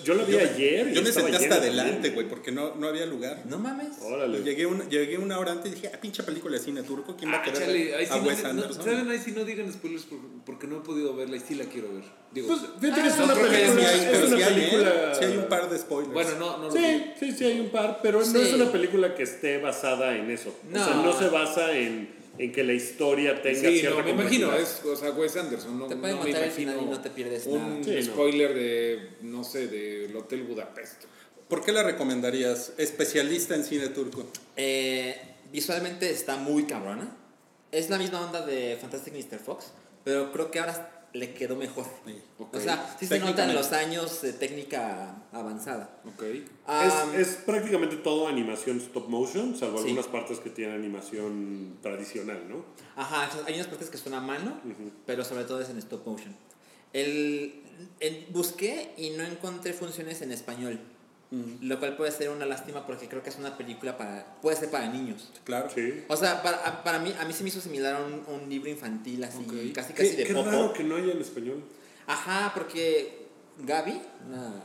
Yo 0.03 0.13
la 0.13 0.23
vi 0.25 0.35
ayer. 0.37 0.89
y 0.89 0.93
Yo 0.93 1.01
me 1.01 1.11
senté 1.11 1.35
hasta 1.37 1.55
adelante, 1.55 2.11
güey, 2.11 2.27
porque 2.29 2.51
no, 2.51 2.75
no 2.75 2.87
había 2.87 3.05
lugar. 3.07 3.41
no 3.45 3.57
mames. 3.57 3.87
Órale. 4.01 4.43
Llegué, 4.43 4.67
un- 4.67 4.87
llegué 4.89 5.17
una 5.17 5.39
hora 5.39 5.53
antes 5.53 5.71
y 5.71 5.75
dije, 5.75 5.89
ah, 5.91 5.99
pinche 5.99 6.21
película 6.21 6.57
de 6.57 6.63
cine 6.63 6.83
turco, 6.83 7.15
¿quién 7.17 7.31
va 7.31 7.37
a 7.37 7.39
Ah, 7.39 7.43
querer 7.43 7.59
chale, 7.59 7.85
ver 7.85 7.95
ahí 7.95 8.05
sí 8.05 8.13
a 8.13 8.17
no, 8.17 8.23
Wes 8.27 8.43
no- 8.43 8.49
Anderson? 8.49 8.83
¿Saben? 8.83 9.09
Ahí 9.09 9.17
sí 9.17 9.31
no 9.31 9.43
digan 9.43 9.73
spoilers 9.73 10.05
porque, 10.45 10.67
no 10.67 10.77
he 10.77 10.81
podido 10.81 11.15
verla 11.15 11.37
y 11.37 11.39
sí 11.39 11.55
la 11.55 11.65
quiero 11.65 11.91
ver. 11.93 12.03
Digo, 12.31 12.47
Pues 12.47 12.59
fíjate 12.79 13.01
que 13.01 13.07
es 13.07 13.17
no, 13.17 13.23
una 13.25 13.33
película. 13.33 13.57
Sí 13.59 13.85
hay, 13.85 13.99
es 13.99 14.05
pero 14.11 14.27
una 14.27 14.37
sí 14.37 14.43
hay, 14.43 14.51
¿eh? 14.53 14.55
película. 14.69 15.15
Sí 15.15 15.25
hay 15.25 15.37
un 15.37 15.45
par 15.49 15.69
de 15.71 15.77
spoilers. 15.79 16.13
bueno, 16.13 16.29
no, 16.39 16.57
no 16.59 16.63
lo 16.65 16.71
Sí, 16.71 17.03
sí, 17.19 17.31
sí 17.31 17.45
hay 17.45 17.59
un 17.59 17.69
par, 17.69 17.99
pero 18.03 18.19
no 18.23 18.39
es 18.39 18.53
una 18.53 18.71
película 18.71 19.15
que 19.15 19.23
esté 19.23 19.57
basada 19.57 20.15
en 20.15 20.29
eso. 20.29 20.55
O 20.71 20.75
sea, 20.77 20.93
No. 20.95 21.03
no 21.05 21.17
se 21.17 21.27
basa 21.29 21.75
en, 21.75 22.20
en 22.41 22.51
que 22.51 22.63
la 22.63 22.73
historia 22.73 23.39
tenga 23.39 23.69
Sí, 23.69 23.79
cierta 23.79 23.99
no, 23.99 24.03
me 24.03 24.11
imagino, 24.11 24.51
es, 24.55 24.81
o 24.83 24.95
sea, 24.95 25.11
Wes 25.11 25.37
Anderson, 25.37 25.77
no, 25.77 25.85
Te 25.85 25.95
pueden 25.95 26.17
no 26.17 26.23
me 26.23 26.29
al 26.31 26.37
imagino 26.37 26.71
final 26.73 26.79
y 26.81 26.85
no 26.85 26.99
te 26.99 27.09
pierdes 27.11 27.45
un 27.45 27.59
nada. 27.59 27.83
Sí, 27.83 27.91
no. 27.93 28.01
spoiler 28.01 28.53
de, 28.55 29.09
no 29.21 29.43
sé, 29.43 29.67
del 29.67 30.15
Hotel 30.15 30.41
Budapest. 30.43 31.03
¿Por 31.47 31.63
qué 31.63 31.71
la 31.71 31.83
recomendarías? 31.83 32.73
Especialista 32.77 33.53
en 33.53 33.63
cine 33.63 33.89
turco. 33.89 34.25
Eh, 34.55 35.15
visualmente 35.51 36.09
está 36.09 36.37
muy 36.37 36.63
cabrona. 36.63 37.15
Es 37.71 37.91
la 37.91 37.99
misma 37.99 38.25
onda 38.25 38.43
de 38.43 38.75
Fantastic 38.81 39.13
Mr. 39.13 39.37
Fox, 39.37 39.71
pero 40.03 40.31
creo 40.31 40.49
que 40.49 40.59
ahora 40.59 41.00
le 41.13 41.33
quedó 41.33 41.55
mejor. 41.55 41.85
Ok. 42.39 42.55
O 42.55 42.59
sea, 42.59 42.95
sí 42.99 43.05
se 43.05 43.19
notan 43.19 43.53
los 43.53 43.71
años 43.73 44.21
de 44.21 44.33
técnica 44.33 45.23
avanzada. 45.31 46.01
Ok. 46.05 46.23
Ah, 46.67 47.05
es, 47.15 47.27
es 47.27 47.35
prácticamente 47.37 47.97
todo 47.97 48.27
animación 48.27 48.77
stop 48.77 49.07
motion, 49.09 49.55
salvo 49.57 49.77
Sí. 49.79 49.89
algunas 49.89 50.07
partes 50.07 50.39
que 50.39 50.49
tienen 50.49 50.75
animación 50.75 51.77
tradicional, 51.81 52.47
¿no? 52.47 52.65
Ajá, 52.95 53.29
hay 53.45 53.55
unas 53.55 53.67
partes 53.67 53.89
que 53.89 53.97
son 53.97 54.13
a 54.13 54.21
mano, 54.21 54.59
pero 55.05 55.23
sobre 55.25 55.43
todo 55.43 55.59
es 55.61 55.69
en 55.69 55.77
stop 55.79 56.05
motion. 56.07 56.35
El, 56.93 57.61
el- 57.99 58.27
busqué 58.31 58.93
y 58.97 59.11
no 59.11 59.23
encontré 59.23 59.73
funciones 59.73 60.21
en 60.21 60.31
español, 60.31 60.79
lo 61.61 61.79
cual 61.79 61.95
puede 61.95 62.11
ser 62.11 62.29
una 62.29 62.45
lástima 62.45 62.85
porque 62.85 63.07
creo 63.07 63.23
que 63.23 63.29
es 63.29 63.37
una 63.37 63.57
película 63.57 63.97
para, 63.97 64.25
puede 64.41 64.57
ser 64.57 64.69
para 64.69 64.87
niños. 64.87 65.31
Claro. 65.45 65.69
Sí. 65.73 66.03
O 66.09 66.17
sea, 66.17 66.41
para, 66.43 66.57
a- 66.57 66.83
para 66.83 66.99
mí, 66.99 67.13
a 67.17 67.23
mí 67.23 67.31
se 67.33 67.43
me 67.43 67.49
hizo 67.49 67.61
similar 67.61 67.95
a 67.95 67.99
un, 68.05 68.23
un 68.27 68.49
libro 68.49 68.69
infantil 68.69 69.23
así, 69.23 69.39
casi 69.73 69.93
casi 69.93 70.09
Qué, 70.11 70.15
de 70.17 70.23
qué 70.25 70.33
popo. 70.33 70.49
raro 70.51 70.73
que 70.73 70.83
no 70.83 70.97
haya 70.97 71.13
en 71.13 71.21
español. 71.21 71.63
Ajá, 72.05 72.51
porque 72.53 73.27
Gaby, 73.59 74.01
una, 74.27 74.63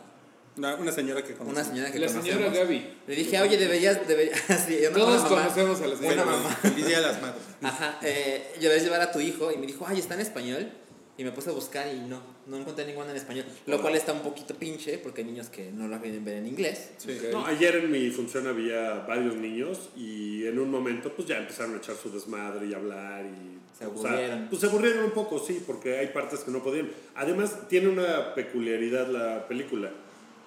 Una, 0.56 0.74
una 0.74 0.90
señora 0.92 1.22
que 1.22 1.34
conoce. 1.34 1.52
una 1.52 1.64
señora 1.64 1.92
que 1.92 1.98
La 2.00 2.06
conocemos, 2.08 2.36
señora 2.40 2.52
Gaby. 2.58 2.94
le 3.06 3.14
dije, 3.14 3.40
oye, 3.40 3.56
deberías, 3.58 4.08
deberías, 4.08 4.40
sí, 4.66 4.78
una- 4.88 4.92
Todos 4.98 5.22
mamá- 5.22 5.28
conocemos 5.28 5.80
a 5.82 5.86
la 5.86 5.96
señora 5.96 6.22
una 6.24 6.32
mamá. 6.32 6.50
Feliz 6.62 6.86
Día 6.86 6.96
de 7.00 7.06
las 7.06 7.22
Madres. 7.22 7.42
Ajá, 7.62 7.98
eh, 8.02 8.54
debes 8.60 8.82
llevar 8.82 9.02
a 9.02 9.12
tu 9.12 9.20
hijo 9.20 9.52
y 9.52 9.56
me 9.56 9.66
dijo, 9.68 9.84
ay, 9.86 10.00
está 10.00 10.14
en 10.14 10.20
español. 10.20 10.72
Y 11.18 11.24
me 11.24 11.32
puse 11.32 11.48
a 11.48 11.52
buscar 11.54 11.86
y 11.94 12.00
no, 12.00 12.20
no 12.46 12.58
encontré 12.58 12.84
ninguna 12.84 13.10
en 13.10 13.16
español. 13.16 13.46
Lo 13.66 13.80
cual 13.80 13.94
está 13.94 14.12
un 14.12 14.20
poquito 14.20 14.54
pinche 14.54 14.98
porque 14.98 15.22
hay 15.22 15.26
niños 15.26 15.48
que 15.48 15.72
no 15.72 15.88
la 15.88 15.98
quieren 16.00 16.24
ver 16.24 16.36
en 16.36 16.46
inglés. 16.46 16.90
Sí. 16.98 17.12
Ok. 17.12 17.32
No, 17.32 17.46
ayer 17.46 17.76
en 17.76 17.90
mi 17.90 18.10
función 18.10 18.46
había 18.46 19.04
varios 19.06 19.34
niños 19.34 19.88
y 19.96 20.46
en 20.46 20.58
un 20.58 20.70
momento 20.70 21.10
pues 21.12 21.26
ya 21.26 21.38
empezaron 21.38 21.74
a 21.74 21.78
echar 21.78 21.96
su 21.96 22.10
desmadre 22.10 22.66
y 22.66 22.74
hablar 22.74 23.24
y... 23.24 23.56
Se 23.78 23.84
o 23.84 23.96
sea, 23.96 24.10
aburrieron. 24.10 24.46
pues 24.48 24.60
se 24.60 24.66
aburrieron 24.68 25.04
un 25.04 25.10
poco, 25.10 25.38
sí, 25.38 25.62
porque 25.66 25.98
hay 25.98 26.06
partes 26.06 26.40
que 26.40 26.50
no 26.50 26.62
podían. 26.62 26.90
Además, 27.14 27.68
tiene 27.68 27.88
una 27.88 28.34
peculiaridad 28.34 29.08
la 29.08 29.46
película. 29.46 29.90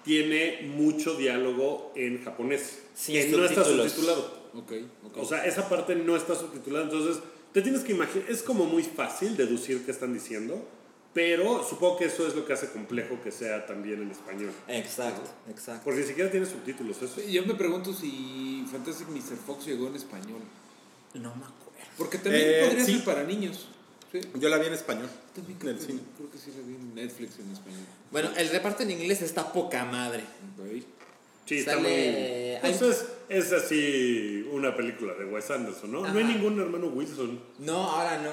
Tiene 0.04 0.62
mucho 0.64 1.14
diálogo 1.14 1.94
en 1.96 2.24
japonés. 2.24 2.80
Sin 2.96 3.16
que 3.16 3.28
no 3.28 3.46
está 3.46 3.64
subtitulado. 3.64 4.50
Ok, 4.56 4.72
ok. 5.06 5.18
O 5.18 5.26
sea, 5.26 5.46
esa 5.46 5.70
parte 5.70 5.96
no 5.96 6.16
está 6.16 6.34
subtitulada, 6.34 6.86
entonces 6.86 7.22
te 7.54 7.62
tienes 7.62 7.82
que 7.82 7.92
imaginar, 7.94 8.30
es 8.30 8.42
como 8.44 8.66
muy 8.66 8.84
fácil 8.84 9.36
deducir 9.38 9.84
qué 9.86 9.92
están 9.92 10.14
diciendo, 10.14 10.68
pero 11.14 11.64
supongo 11.68 11.98
que 11.98 12.06
eso 12.06 12.28
es 12.28 12.36
lo 12.36 12.46
que 12.46 12.54
hace 12.54 12.70
complejo 12.70 13.20
que 13.24 13.32
sea 13.32 13.66
también 13.66 14.02
en 14.02 14.12
español. 14.12 14.52
Exacto, 14.68 15.30
exacto. 15.50 15.82
Porque 15.86 16.02
ni 16.02 16.08
siquiera 16.08 16.30
tiene 16.30 16.46
subtítulos, 16.46 17.02
eso. 17.02 17.22
yo 17.22 17.46
me 17.46 17.56
pregunto 17.56 17.94
si 17.94 18.66
Fantastic 18.72 19.08
Mr. 19.10 19.38
Fox 19.46 19.66
llegó 19.66 19.88
en 19.88 19.96
español. 19.96 20.42
No 21.16 21.30
me 21.36 21.44
acuerdo. 21.46 21.72
Porque 21.98 22.18
también 22.20 22.44
Eh, 22.48 22.66
podría 22.66 22.86
sí. 22.86 22.94
ser 22.96 23.04
para 23.04 23.24
niños. 23.24 23.68
Sí. 24.12 24.22
Yo 24.36 24.50
la 24.50 24.58
vi 24.58 24.68
en 24.68 24.74
español. 24.74 25.10
También 25.36 25.58
creo, 25.60 25.72
Del 25.74 25.80
que, 25.82 25.86
cine. 25.92 26.02
creo 26.18 26.32
que 26.32 26.38
sí 26.38 26.52
la 26.56 26.68
vi 26.68 26.76
en 26.76 26.96
Netflix 26.96 27.40
en 27.40 27.52
español. 27.52 27.82
Bueno, 28.12 28.30
el 28.38 28.50
reparto 28.50 28.84
en 28.84 28.92
inglés 28.92 29.22
está 29.22 29.52
poca 29.52 29.86
madre. 29.86 30.24
Ok. 30.58 30.84
Sí, 31.46 31.58
está 31.60 31.74
Sale- 31.76 32.60
muy... 32.62 32.70
Pues 32.72 32.82
hay- 32.82 33.08
es, 33.30 33.46
es 33.46 33.54
así 33.54 34.48
una 34.52 34.76
película 34.76 35.14
de 35.14 35.26
Wes 35.26 35.50
Anderson, 35.52 35.92
¿no? 35.92 36.08
No 36.08 36.18
hay 36.20 36.26
ningún 36.26 36.60
hermano 36.60 36.88
Wilson. 36.88 37.40
No, 37.60 37.90
ahora 37.90 38.18
no. 38.22 38.32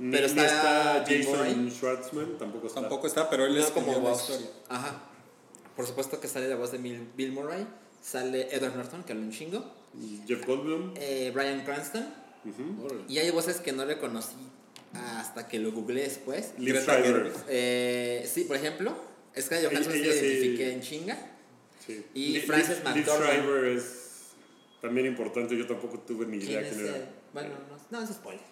Ni, 0.00 0.12
Pero 0.12 0.26
está, 0.26 0.44
está 0.46 1.04
Jason 1.06 1.36
Murray. 1.56 1.70
Schwartzman, 1.70 2.38
tampoco 2.38 2.66
está. 2.68 2.80
Tampoco 2.80 3.06
está, 3.06 3.28
pero 3.30 3.46
él 3.46 3.54
No 3.54 3.60
es 3.60 3.66
como 3.70 3.98
voz. 4.00 4.22
historia. 4.22 4.46
Ajá. 4.68 5.02
Por 5.76 5.86
supuesto 5.86 6.20
que 6.20 6.28
sale 6.28 6.48
la 6.48 6.56
voz 6.56 6.72
de 6.72 6.78
Bill, 6.78 7.08
Bill 7.16 7.32
Murray. 7.32 7.66
Sale 8.00 8.48
Edward 8.54 8.76
Norton, 8.76 9.02
que 9.02 9.12
habla 9.12 9.24
un 9.24 9.32
chingo. 9.32 9.64
Jeff 10.26 10.46
Goldblum. 10.46 10.94
Eh, 10.96 11.32
Brian 11.34 11.64
Cranston. 11.64 12.06
Y 13.08 13.18
hay 13.18 13.30
voces 13.30 13.56
que 13.56 13.72
no 13.72 13.84
reconocí 13.84 14.36
hasta 14.94 15.48
que 15.48 15.58
lo 15.58 15.72
googleé 15.72 16.04
después. 16.04 16.52
Liv 16.58 16.80
Schreiber. 16.80 17.32
Eh, 17.48 18.28
sí, 18.32 18.44
por 18.44 18.56
ejemplo, 18.56 18.94
Ella- 19.34 19.68
ella 19.70 19.82
se 19.82 19.92
sí. 19.92 19.98
identifique 19.98 20.72
en 20.72 20.80
chinga. 20.80 21.18
Sí. 21.84 22.06
Y 22.14 22.28
Li- 22.34 22.40
Frances 22.42 22.78
Liv- 22.84 22.94
Liv 22.94 23.06
McDormand. 23.06 23.30
Schreiber 23.32 23.64
es 23.64 23.97
también 24.80 25.06
importante, 25.06 25.56
yo 25.56 25.66
tampoco 25.66 25.98
tuve 26.00 26.26
ni 26.26 26.38
¿Quién 26.38 26.50
idea 26.50 26.68
quién 26.70 26.80
era. 26.86 26.96
el- 26.96 27.08
Bueno, 27.32 27.50
no, 27.90 27.98
no 27.98 28.04
es 28.04 28.10
spoiler. 28.10 28.42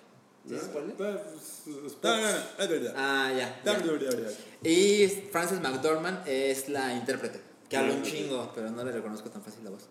¿Sí 0.48 0.54
es 0.54 0.62
spoiler? 0.62 0.94
Ah, 1.00 1.22
pues, 1.24 1.44
es- 1.66 1.96
No, 2.02 2.16
no, 2.16 2.22
no, 2.22 2.38
es 2.58 2.68
verdad. 2.68 2.94
Ah, 2.96 3.32
ya. 3.36 3.60
ya. 3.64 3.72
Verdad, 3.78 3.98
verdad. 4.16 4.32
Y 4.62 5.06
Frances 5.32 5.60
McDormand 5.60 6.26
es 6.28 6.68
la 6.68 6.92
intérprete, 6.94 7.40
que 7.68 7.76
habla 7.76 7.94
un 7.94 8.02
chingo, 8.02 8.52
pero 8.54 8.70
no 8.70 8.84
le 8.84 8.92
reconozco 8.92 9.30
tan 9.30 9.42
fácil 9.42 9.64
la 9.64 9.70
voz. 9.70 9.88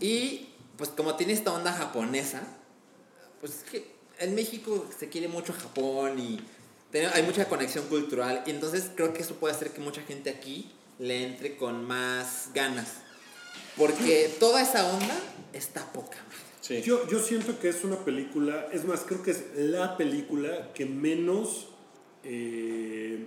Y 0.00 0.48
pues 0.76 0.90
como 0.90 1.16
tiene 1.16 1.32
esta 1.32 1.52
onda 1.52 1.72
japonesa, 1.72 2.42
pues 3.40 3.52
es 3.58 3.62
que 3.70 3.94
en 4.18 4.34
México 4.34 4.86
se 4.96 5.08
quiere 5.08 5.28
mucho 5.28 5.52
Japón 5.52 6.18
y 6.18 6.40
hay 7.12 7.22
mucha 7.24 7.48
conexión 7.48 7.86
cultural 7.88 8.42
y 8.46 8.50
entonces 8.50 8.90
creo 8.94 9.12
que 9.12 9.22
eso 9.22 9.34
puede 9.34 9.54
hacer 9.54 9.70
que 9.72 9.80
mucha 9.80 10.02
gente 10.02 10.30
aquí 10.30 10.72
le 11.00 11.24
entre 11.26 11.56
con 11.56 11.84
más 11.84 12.50
ganas. 12.54 12.98
Porque 13.76 14.30
toda 14.38 14.62
esa 14.62 14.86
onda 14.92 15.16
está 15.52 15.92
poca. 15.92 16.18
madre. 16.18 16.44
Sí. 16.60 16.82
Yo, 16.82 17.06
yo 17.08 17.18
siento 17.18 17.58
que 17.58 17.68
es 17.68 17.84
una 17.84 17.96
película, 18.04 18.68
es 18.72 18.84
más, 18.84 19.00
creo 19.00 19.22
que 19.22 19.32
es 19.32 19.44
la 19.56 19.96
película 19.96 20.72
que 20.72 20.86
menos 20.86 21.66
eh, 22.24 23.26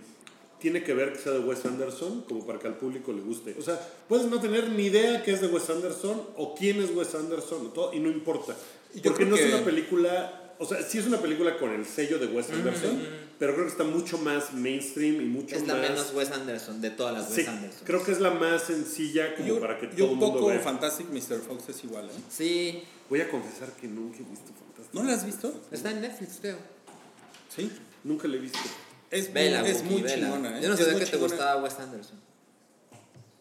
tiene 0.60 0.84
que 0.84 0.94
ver 0.94 1.14
que 1.14 1.20
sea 1.20 1.34
de 1.34 1.40
Wes 1.40 1.66
Anderson 1.66 2.22
como 2.28 2.46
para 2.46 2.60
que 2.60 2.68
al 2.68 2.78
público 2.78 3.14
le 3.14 3.22
guste. 3.22 3.56
O 3.60 3.62
sea, 3.62 3.80
puedes 4.08 4.26
no 4.26 4.42
tener 4.42 4.70
ni 4.70 4.86
idea 4.86 5.24
que 5.24 5.32
es 5.32 5.42
de 5.42 5.48
Wes 5.48 5.70
Anderson 5.70 6.22
o 6.36 6.56
quién 6.56 6.82
es 6.82 6.92
Wes 6.96 7.14
Anderson 7.14 7.68
o 7.68 7.70
todo, 7.70 7.94
y 7.94 8.00
no 8.00 8.10
importa. 8.10 8.56
Yo 8.96 9.04
Porque 9.04 9.26
no 9.26 9.36
es 9.36 9.54
una 9.54 9.64
película, 9.64 10.47
o 10.60 10.66
sea, 10.66 10.82
sí 10.82 10.98
es 10.98 11.06
una 11.06 11.20
película 11.20 11.58
con 11.58 11.72
el 11.72 11.86
sello 11.86 12.18
de 12.20 12.28
Wes 12.28 12.50
Anderson, 12.50 13.00
pero 13.40 13.54
creo 13.54 13.66
que 13.66 13.72
está 13.72 13.84
mucho 13.84 14.18
más 14.18 14.54
mainstream 14.54 15.22
y 15.22 15.26
mucho 15.26 15.56
Es 15.56 15.68
la 15.68 15.76
más... 15.76 15.90
menos 15.90 16.14
Wes 16.14 16.32
Anderson 16.32 16.82
de 16.82 16.90
todas 16.92 17.14
las 17.14 17.30
Sí, 17.30 17.42
Wes 17.42 17.48
Anderson. 17.50 17.82
creo 17.86 18.04
que 18.04 18.12
es 18.12 18.20
la 18.20 18.32
más 18.32 18.64
sencilla 18.64 19.36
como 19.36 19.48
Y 19.48 19.52
un, 19.52 19.60
para 19.60 19.78
que 19.80 19.86
y 19.86 19.90
todo 19.90 20.06
un 20.06 20.10
el 20.12 20.16
mundo 20.18 20.34
poco 20.34 20.48
vea. 20.48 20.60
Fantastic 20.60 21.08
Mr. 21.10 21.40
Fox 21.48 21.70
es 21.70 21.84
igual, 21.84 22.06
¿eh? 22.08 22.14
Sí, 22.30 22.84
Voy 23.10 23.22
a 23.22 23.30
confesar 23.30 23.72
que 23.74 23.88
nunca 23.88 24.18
he 24.18 24.24
visto 24.24 24.52
Fantástico. 24.54 24.90
¿No 25.02 25.04
la 25.04 25.14
has 25.14 25.26
visto? 25.26 25.62
está 25.72 25.92
en 25.92 26.02
Netflix, 26.02 26.38
creo. 26.42 26.58
Sí. 27.56 27.72
Nunca 28.04 28.28
la 28.28 28.36
he 28.36 28.40
visto. 28.40 28.60
Es, 29.10 29.30
muy, 29.34 29.42
es 29.42 29.84
muy 29.84 30.04
chingona, 30.04 30.60
¿eh? 30.60 30.62
Yo 30.64 30.70
no 30.70 30.76
sabía 30.78 31.00
que 31.00 31.06
te 31.06 31.18
gustaba 31.18 31.64
Wes 31.64 31.80
Anderson. 31.80 32.20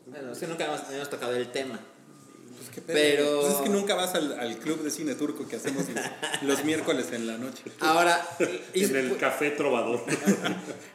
Bueno, 0.07 0.31
es 0.33 0.39
que 0.39 0.47
nunca 0.47 0.67
hemos, 0.67 0.81
habíamos 0.83 1.11
tocado 1.11 1.35
el 1.35 1.51
tema. 1.51 1.81
Qué 2.77 2.81
pedo. 2.83 2.95
Pero- 2.97 3.41
Pues 3.41 3.55
es 3.55 3.61
que 3.63 3.69
nunca 3.71 3.95
vas 3.97 4.15
al, 4.15 4.39
al 4.39 4.59
club 4.59 4.83
de 4.85 4.91
cine 4.91 5.15
turco 5.17 5.49
que 5.49 5.57
hacemos 5.57 5.85
los, 5.89 6.05
los 6.43 6.65
miércoles 6.65 7.07
en 7.13 7.27
la 7.27 7.37
noche. 7.39 7.63
Ahora, 7.81 8.25
hice- 8.75 8.91
En 9.01 9.07
el 9.11 9.17
café 9.17 9.51
trovador. 9.51 10.05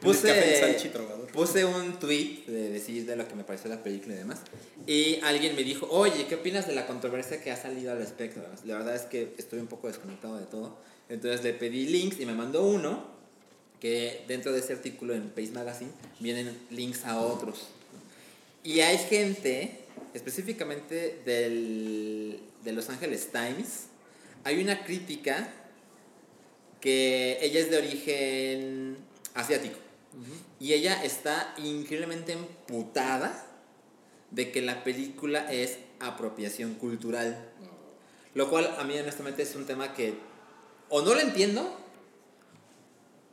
Puse, 0.00 0.28
café 0.28 0.44
en 0.44 0.60
puse, 0.62 0.72
Sanchi 0.74 0.88
Trovador. 0.88 1.26
puse 1.32 1.64
un 1.64 1.98
tweet 1.98 2.44
de 2.46 2.70
decir 2.70 3.04
de 3.04 3.16
lo 3.16 3.26
que 3.28 3.34
me 3.34 3.44
pareció 3.44 3.68
la 3.68 3.82
película 3.82 4.14
y 4.14 4.18
demás. 4.18 4.38
Y 4.86 5.20
alguien 5.22 5.54
me 5.56 5.62
dijo, 5.64 5.86
oye, 5.90 6.26
¿qué 6.26 6.36
opinas 6.36 6.66
de 6.66 6.74
la 6.74 6.86
controversia 6.86 7.42
que 7.42 7.50
ha 7.50 7.56
salido 7.56 7.92
al 7.92 7.98
respecto? 7.98 8.40
La 8.64 8.78
verdad 8.78 8.94
es 8.96 9.02
que 9.02 9.34
estoy 9.36 9.58
un 9.58 9.66
poco 9.66 9.88
desconectado 9.88 10.38
de 10.38 10.46
todo. 10.46 10.76
Entonces 11.08 11.42
le 11.44 11.52
pedí 11.52 11.86
links 11.86 12.20
y 12.20 12.26
me 12.26 12.32
mandó 12.34 12.62
uno 12.62 13.04
que 13.80 14.24
dentro 14.28 14.52
de 14.52 14.60
ese 14.60 14.72
artículo 14.74 15.12
en 15.14 15.28
Pace 15.30 15.50
Magazine 15.52 15.90
vienen 16.20 16.56
links 16.70 17.04
a 17.04 17.18
otros. 17.20 17.66
Y 18.64 18.78
hay 18.80 18.96
gente, 18.98 19.80
específicamente 20.14 21.22
del, 21.24 22.40
de 22.64 22.72
Los 22.72 22.88
Angeles 22.88 23.30
Times, 23.32 23.86
hay 24.44 24.60
una 24.62 24.84
crítica 24.84 25.52
que 26.80 27.38
ella 27.40 27.60
es 27.60 27.70
de 27.70 27.78
origen 27.78 28.96
asiático. 29.34 29.78
Y 30.60 30.74
ella 30.74 31.02
está 31.02 31.54
increíblemente 31.56 32.32
emputada 32.32 33.46
de 34.30 34.50
que 34.50 34.60
la 34.60 34.84
película 34.84 35.50
es 35.50 35.78
apropiación 36.00 36.74
cultural. 36.74 37.48
Lo 38.34 38.50
cual 38.50 38.74
a 38.78 38.84
mí 38.84 38.98
honestamente 38.98 39.42
es 39.42 39.54
un 39.54 39.66
tema 39.66 39.94
que 39.94 40.14
o 40.88 41.00
no 41.02 41.14
lo 41.14 41.20
entiendo 41.20 41.74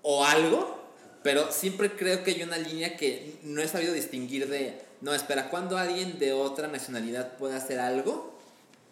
o 0.01 0.23
algo, 0.23 0.79
pero 1.23 1.51
siempre 1.51 1.91
creo 1.91 2.23
que 2.23 2.31
hay 2.31 2.43
una 2.43 2.57
línea 2.57 2.95
que 2.95 3.37
no 3.43 3.61
he 3.61 3.67
sabido 3.67 3.93
distinguir 3.93 4.47
de, 4.47 4.81
no, 5.01 5.13
espera, 5.13 5.49
cuando 5.49 5.77
alguien 5.77 6.19
de 6.19 6.33
otra 6.33 6.67
nacionalidad 6.67 7.37
puede 7.37 7.55
hacer 7.55 7.79
algo 7.79 8.37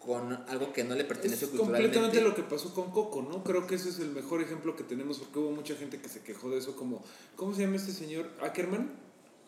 con 0.00 0.32
algo 0.48 0.72
que 0.72 0.84
no 0.84 0.94
le 0.94 1.04
pertenece 1.04 1.44
Es 1.44 1.50
culturalmente. 1.50 1.98
completamente 1.98 2.20
lo 2.22 2.34
que 2.34 2.42
pasó 2.42 2.72
con 2.72 2.90
Coco, 2.90 3.20
¿no? 3.22 3.44
Creo 3.44 3.66
que 3.66 3.74
ese 3.74 3.90
es 3.90 3.98
el 3.98 4.10
mejor 4.10 4.40
ejemplo 4.40 4.74
que 4.74 4.84
tenemos 4.84 5.18
porque 5.18 5.38
hubo 5.38 5.50
mucha 5.50 5.74
gente 5.74 6.00
que 6.00 6.08
se 6.08 6.22
quejó 6.22 6.48
de 6.50 6.58
eso 6.58 6.74
como, 6.76 7.02
¿cómo 7.36 7.54
se 7.54 7.62
llama 7.62 7.76
este 7.76 7.92
señor? 7.92 8.28
Ackerman, 8.40 8.90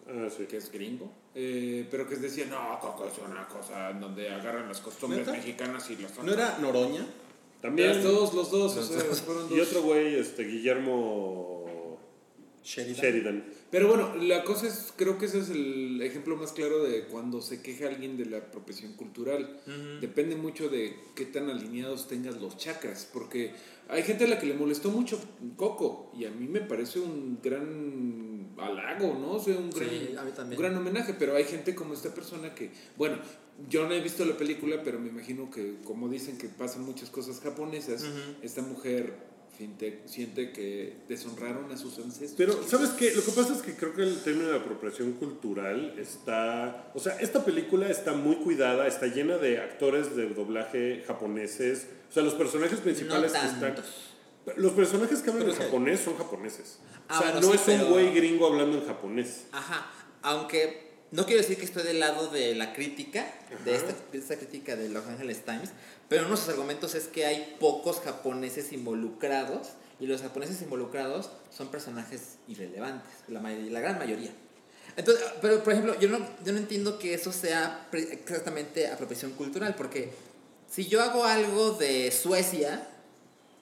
Ah, 0.08 0.28
sí. 0.36 0.44
que 0.46 0.56
es 0.56 0.72
gringo, 0.72 1.10
eh, 1.36 1.86
pero 1.90 2.06
que 2.08 2.16
decía, 2.16 2.44
no, 2.46 2.78
Coco 2.80 3.06
es 3.06 3.12
una 3.24 3.46
cosa 3.46 3.90
en 3.90 4.00
donde 4.00 4.28
agarran 4.28 4.66
las 4.68 4.80
costumbres 4.80 5.20
¿Neta? 5.20 5.32
mexicanas 5.38 5.88
y 5.88 5.96
las 5.96 6.18
¿No 6.22 6.32
era 6.32 6.58
Noroña? 6.58 7.06
También. 7.62 8.02
Los 8.02 8.02
dos, 8.02 8.34
los 8.34 8.50
dos, 8.50 8.76
o 8.76 8.82
sea, 8.82 9.00
fueron 9.14 9.48
dos. 9.48 9.56
Y 9.56 9.60
otro 9.60 9.82
güey, 9.82 10.16
este, 10.16 10.44
Guillermo 10.44 11.59
Sheridan. 12.62 13.02
Sheridan. 13.02 13.44
Pero 13.70 13.88
bueno, 13.88 14.16
la 14.16 14.44
cosa 14.44 14.66
es, 14.66 14.92
creo 14.96 15.16
que 15.16 15.26
ese 15.26 15.38
es 15.38 15.48
el 15.50 16.00
ejemplo 16.02 16.36
más 16.36 16.52
claro 16.52 16.82
de 16.82 17.04
cuando 17.04 17.40
se 17.40 17.62
queja 17.62 17.86
alguien 17.88 18.16
de 18.16 18.26
la 18.26 18.38
apropiación 18.38 18.94
cultural. 18.94 19.60
Depende 20.00 20.36
mucho 20.36 20.68
de 20.68 20.96
qué 21.14 21.24
tan 21.24 21.48
alineados 21.48 22.08
tengas 22.08 22.40
los 22.40 22.56
chakras, 22.56 23.08
porque 23.12 23.52
hay 23.88 24.02
gente 24.02 24.24
a 24.24 24.28
la 24.28 24.38
que 24.38 24.46
le 24.46 24.54
molestó 24.54 24.90
mucho 24.90 25.20
Coco, 25.56 26.12
y 26.18 26.24
a 26.24 26.30
mí 26.30 26.46
me 26.48 26.60
parece 26.60 27.00
un 27.00 27.38
gran 27.42 28.50
halago, 28.58 29.18
¿no? 29.18 29.32
O 29.32 29.40
sea, 29.40 29.56
un 29.56 29.70
gran, 29.70 29.88
Sí, 29.88 30.14
a 30.18 30.22
mí 30.22 30.32
también. 30.32 30.60
un 30.60 30.66
gran 30.66 30.76
homenaje, 30.76 31.14
pero 31.18 31.34
hay 31.34 31.44
gente 31.44 31.74
como 31.74 31.94
esta 31.94 32.12
persona 32.14 32.54
que, 32.54 32.70
bueno, 32.96 33.18
yo 33.68 33.86
no 33.86 33.94
he 33.94 34.00
visto 34.00 34.24
la 34.24 34.36
película, 34.36 34.82
pero 34.82 34.98
me 34.98 35.08
imagino 35.08 35.50
que 35.50 35.76
como 35.84 36.08
dicen 36.08 36.38
que 36.38 36.48
pasan 36.48 36.82
muchas 36.82 37.10
cosas 37.10 37.40
japonesas, 37.40 38.04
esta 38.42 38.62
mujer 38.62 39.29
siente, 39.60 40.00
siente 40.06 40.52
que 40.52 40.96
deshonraron 41.06 41.70
a 41.70 41.76
sus 41.76 41.98
ancestros. 41.98 42.32
Pero, 42.38 42.66
¿sabes 42.66 42.90
qué? 42.90 43.14
Lo 43.14 43.22
que 43.22 43.30
pasa 43.32 43.52
es 43.52 43.60
que 43.60 43.74
creo 43.74 43.94
que 43.94 44.02
el 44.04 44.18
término 44.22 44.48
de 44.48 44.56
apropiación 44.56 45.12
cultural 45.12 45.98
está... 45.98 46.90
O 46.94 46.98
sea, 46.98 47.18
esta 47.20 47.44
película 47.44 47.90
está 47.90 48.14
muy 48.14 48.36
cuidada, 48.36 48.86
está 48.86 49.06
llena 49.08 49.36
de 49.36 49.60
actores 49.60 50.16
de 50.16 50.30
doblaje 50.30 51.04
japoneses. 51.06 51.88
O 52.08 52.12
sea, 52.12 52.22
los 52.22 52.32
personajes 52.34 52.78
no 52.78 52.84
principales 52.84 53.32
que 53.32 53.38
están... 53.38 53.60
tantos. 53.60 53.84
Los 54.56 54.72
personajes 54.72 55.20
que 55.20 55.28
hablan 55.28 55.46
Pero 55.48 55.56
en 55.58 55.62
japonés 55.62 56.00
son 56.00 56.16
japoneses. 56.16 56.78
Ah, 57.08 57.18
o 57.18 57.22
sea, 57.22 57.32
bueno, 57.32 57.46
no 57.46 57.52
sí, 57.52 57.58
es 57.58 57.62
pero- 57.66 57.84
un 57.84 57.92
güey 57.92 58.14
gringo 58.14 58.46
hablando 58.46 58.78
en 58.78 58.86
japonés. 58.86 59.44
Ajá, 59.52 59.90
aunque 60.22 60.88
no 61.10 61.26
quiero 61.26 61.42
decir 61.42 61.58
que 61.58 61.66
estoy 61.66 61.82
del 61.82 62.00
lado 62.00 62.28
de 62.28 62.54
la 62.54 62.72
crítica, 62.72 63.30
de 63.66 63.74
esta, 63.74 63.94
de 64.10 64.18
esta 64.18 64.36
crítica 64.36 64.74
de 64.76 64.88
Los 64.88 65.04
Angeles 65.06 65.44
Times, 65.44 65.70
pero 66.10 66.26
uno 66.26 66.32
de 66.32 66.40
sus 66.40 66.48
argumentos 66.48 66.96
es 66.96 67.06
que 67.06 67.24
hay 67.24 67.56
pocos 67.60 68.00
japoneses 68.00 68.72
involucrados 68.72 69.68
y 70.00 70.06
los 70.06 70.22
japoneses 70.22 70.60
involucrados 70.60 71.30
son 71.56 71.68
personajes 71.68 72.38
irrelevantes, 72.48 73.12
la, 73.28 73.40
la 73.40 73.80
gran 73.80 73.96
mayoría. 73.96 74.32
Entonces, 74.96 75.24
pero 75.40 75.62
por 75.62 75.72
ejemplo, 75.72 75.96
yo 76.00 76.08
no, 76.08 76.18
yo 76.44 76.52
no 76.52 76.58
entiendo 76.58 76.98
que 76.98 77.14
eso 77.14 77.30
sea 77.30 77.88
exactamente 77.92 78.88
apropiación 78.88 79.30
cultural, 79.34 79.76
porque 79.76 80.12
si 80.68 80.88
yo 80.88 81.00
hago 81.00 81.24
algo 81.24 81.74
de 81.74 82.10
Suecia 82.10 82.88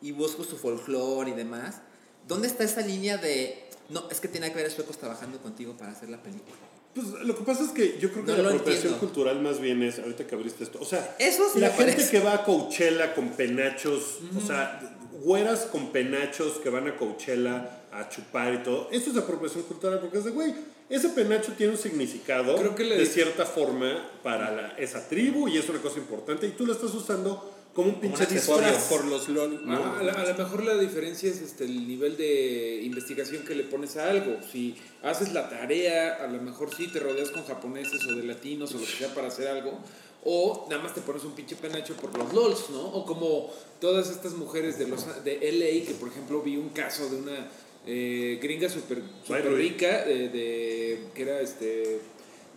y 0.00 0.12
busco 0.12 0.42
su 0.42 0.56
folclore 0.56 1.32
y 1.32 1.34
demás, 1.34 1.82
¿dónde 2.26 2.48
está 2.48 2.64
esa 2.64 2.80
línea 2.80 3.18
de, 3.18 3.67
no, 3.88 4.04
es 4.10 4.20
que 4.20 4.28
tiene 4.28 4.52
que 4.52 4.58
haber 4.58 4.70
suecos 4.70 4.98
trabajando 4.98 5.38
contigo 5.38 5.74
para 5.76 5.92
hacer 5.92 6.08
la 6.10 6.22
película? 6.22 6.54
Pues 6.94 7.06
lo 7.24 7.36
que 7.36 7.44
pasa 7.44 7.62
es 7.64 7.70
que 7.70 7.98
yo 8.00 8.10
creo 8.10 8.24
que 8.24 8.32
No 8.32 8.38
la 8.38 8.48
apropiación 8.48 8.74
entiendo. 8.94 8.98
cultural 8.98 9.40
más 9.40 9.60
bien 9.60 9.82
es, 9.82 9.98
ahorita 9.98 10.26
que 10.26 10.34
abriste 10.34 10.64
esto, 10.64 10.78
o 10.80 10.84
sea, 10.84 11.16
Eso 11.18 11.44
sí 11.52 11.60
la 11.60 11.70
gente 11.70 11.92
parece. 11.92 12.10
que 12.10 12.20
va 12.20 12.34
a 12.34 12.44
Coachella 12.44 13.14
con 13.14 13.28
penachos, 13.30 14.18
o 14.36 14.44
sea, 14.46 14.80
güeras 15.22 15.66
con 15.66 15.92
penachos 15.92 16.54
que 16.62 16.70
van 16.70 16.88
a 16.88 16.96
Coachella 16.96 17.82
a 17.92 18.08
chupar 18.08 18.54
y 18.54 18.58
todo, 18.62 18.88
eso 18.90 19.10
es 19.10 19.16
apropiación 19.16 19.64
cultural 19.64 20.00
porque 20.00 20.18
es 20.18 20.24
de, 20.24 20.30
güey, 20.30 20.54
ese 20.88 21.10
penacho 21.10 21.52
tiene 21.52 21.72
un 21.72 21.78
significado 21.78 22.56
Creo 22.56 22.74
que 22.74 22.84
le- 22.84 22.96
de 22.96 23.06
cierta 23.06 23.44
forma 23.44 24.10
para 24.22 24.50
la- 24.50 24.68
esa 24.78 25.06
tribu 25.06 25.46
y 25.48 25.58
es 25.58 25.68
una 25.68 25.80
cosa 25.80 25.98
importante 25.98 26.46
y 26.46 26.50
tú 26.52 26.64
lo 26.66 26.72
estás 26.72 26.94
usando 26.94 27.54
como 27.78 27.90
un 27.90 28.00
pinche 28.00 28.26
disfraz. 28.26 28.88
Por 28.88 29.04
los 29.04 29.28
LOL. 29.28 29.64
¿no? 29.64 29.72
Ah, 29.72 29.98
a, 30.00 30.02
la- 30.02 30.12
a 30.14 30.26
lo 30.26 30.34
mejor 30.36 30.64
la 30.64 30.76
diferencia 30.76 31.30
es 31.30 31.40
este, 31.40 31.62
el 31.64 31.86
nivel 31.86 32.16
de 32.16 32.80
investigación 32.82 33.44
que 33.44 33.54
le 33.54 33.62
pones 33.62 33.96
a 33.96 34.10
algo. 34.10 34.36
Si 34.50 34.74
haces 35.04 35.32
la 35.32 35.48
tarea, 35.48 36.16
a 36.16 36.26
lo 36.26 36.40
mejor 36.42 36.74
sí 36.74 36.88
te 36.92 36.98
rodeas 36.98 37.30
con 37.30 37.44
japoneses 37.44 38.04
o 38.06 38.16
de 38.16 38.24
latinos 38.24 38.74
o 38.74 38.78
lo 38.78 38.84
que 38.84 38.90
sea 38.92 39.14
para 39.14 39.28
hacer 39.28 39.46
algo. 39.46 39.78
O 40.24 40.66
nada 40.68 40.82
más 40.82 40.92
te 40.92 41.02
pones 41.02 41.22
un 41.22 41.32
pinche 41.36 41.54
penacho 41.54 41.94
por 41.94 42.18
los 42.18 42.32
LOLs, 42.32 42.70
¿no? 42.70 42.80
O 42.84 43.06
como 43.06 43.48
todas 43.80 44.10
estas 44.10 44.32
mujeres 44.32 44.76
de, 44.76 44.88
los, 44.88 45.06
de 45.24 45.34
LA, 45.52 45.86
que 45.86 45.94
por 46.00 46.08
ejemplo 46.08 46.42
vi 46.42 46.56
un 46.56 46.70
caso 46.70 47.08
de 47.08 47.16
una 47.16 47.48
eh, 47.86 48.40
gringa 48.42 48.68
súper 48.68 49.02
super 49.24 49.52
rica, 49.52 50.04
de, 50.04 50.28
de- 50.30 51.04
que 51.14 51.22
era 51.22 51.40
este 51.40 51.94
eh, 51.94 52.00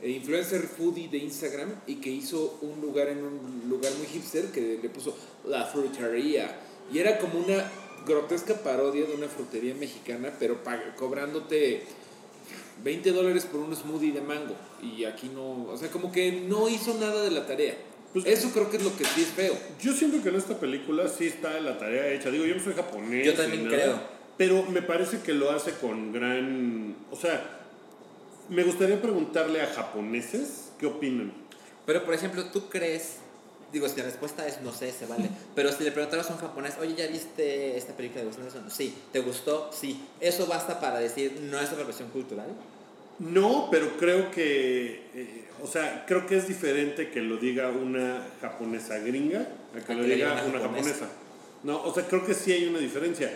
influencer 0.04 0.62
foodie 0.64 1.08
de 1.10 1.18
Instagram 1.20 1.70
y 1.88 1.95
que 1.95 2.10
hizo 2.10 2.58
un 2.62 2.82
lugar 2.82 3.08
en 3.10 3.24
un 3.24 3.64
lugar 3.70 3.91
muy 3.97 4.08
hipster 4.08 4.45
que 4.45 4.80
le 4.82 4.89
puso 4.89 5.16
la 5.45 5.66
frutería 5.66 6.60
y 6.91 6.99
era 6.99 7.20
como 7.20 7.39
una 7.39 7.72
grotesca 8.06 8.56
parodia 8.56 9.06
de 9.06 9.14
una 9.14 9.28
frutería 9.28 9.76
mexicana 9.76 10.34
pero 10.39 10.58
cobrándote 10.97 11.84
20 12.84 13.12
dólares 13.12 13.45
por 13.45 13.60
un 13.62 13.76
smoothie 13.76 14.12
de 14.12 14.22
mango 14.22 14.56
y 14.82 15.06
aquí 15.06 15.30
no, 15.34 15.66
o 15.66 15.78
sea, 15.78 15.89
como 15.89 16.12
que 16.12 16.32
no 16.32 16.68
hizo 16.68 16.95
nada 16.99 17.24
de 17.24 17.32
la 17.32 17.45
tarea. 17.45 17.76
Pues- 18.14 18.26
Eso 18.26 18.49
creo 18.52 18.70
que 18.70 18.78
es 18.78 18.84
lo 18.84 18.95
que 18.97 19.06
sí 19.06 19.22
es 19.22 19.28
feo. 19.28 19.56
Yo 19.82 19.93
siento 19.93 20.22
que 20.22 20.30
en 20.30 20.36
esta 20.36 20.60
película 20.60 21.08
sí 21.08 21.28
está 21.28 21.60
la 21.62 21.78
tarea 21.78 22.12
hecha. 22.12 22.30
Digo, 22.30 22.45
yo 22.45 22.56
no 22.56 22.64
soy 22.64 22.74
japonés. 22.74 23.26
Yo 23.26 23.34
también 23.36 23.66
nada, 23.66 23.78
creo. 23.78 23.99
Pero 24.38 24.64
me 24.64 24.82
parece 24.82 25.20
que 25.20 25.34
lo 25.34 25.52
hace 25.52 25.72
con 25.74 26.12
gran... 26.12 26.95
O 27.12 27.16
sea, 27.16 27.61
me 28.50 28.64
gustaría 28.64 29.02
preguntarle 29.02 29.62
a 29.62 29.68
japoneses 29.68 30.72
qué 30.80 30.86
opinan. 30.88 31.34
Pero 31.86 32.04
por 32.06 32.14
ejemplo, 32.14 32.46
¿tú 32.46 32.70
crees? 32.70 33.16
Digo, 33.74 33.88
si 33.88 33.98
la 33.98 34.04
respuesta 34.04 34.46
es 34.48 34.62
no 34.62 34.74
sé, 34.74 34.92
se 34.92 35.06
vale. 35.06 35.30
Pero 35.56 35.72
si 35.72 35.84
le 35.84 35.92
preguntaras 35.92 36.30
a 36.30 36.34
un 36.34 36.39
japonés, 36.39 36.74
oye, 36.82 36.94
¿ya 36.96 37.08
viste 37.08 37.78
esta 37.78 37.94
película 37.96 38.22
de 38.22 38.28
Wes 38.28 38.38
Anderson? 38.38 38.70
Sí. 38.70 38.94
¿Te 39.14 39.20
gustó? 39.22 39.70
Sí. 39.74 40.04
¿Eso 40.20 40.46
basta 40.48 40.80
para 40.80 41.00
decir 41.00 41.39
no 41.50 41.60
es 41.60 41.70
apropiación 41.70 42.10
cultural? 42.10 42.48
No, 43.20 43.70
pero 43.72 43.98
creo 43.98 44.32
que... 44.32 45.10
eh, 45.14 45.46
o 45.64 45.68
sea, 45.68 46.06
creo 46.08 46.26
que 46.26 46.38
es 46.38 46.48
diferente 46.48 47.12
que 47.12 47.22
lo 47.22 47.38
diga 47.38 47.70
una 47.70 48.28
japonesa 48.42 48.98
gringa 49.00 49.48
a 49.76 49.80
que 49.86 49.92
A 49.94 49.96
lo 49.96 50.02
que 50.04 50.16
diga 50.16 50.30
diga 50.32 50.34
una 50.34 50.44
una 50.46 50.60
japonesa. 50.60 50.89
japonesa. 50.94 51.10
No, 51.64 51.84
o 51.84 51.94
sea, 51.94 52.08
creo 52.08 52.26
que 52.26 52.34
sí 52.34 52.52
hay 52.52 52.66
una 52.68 52.80
diferencia. 52.80 53.32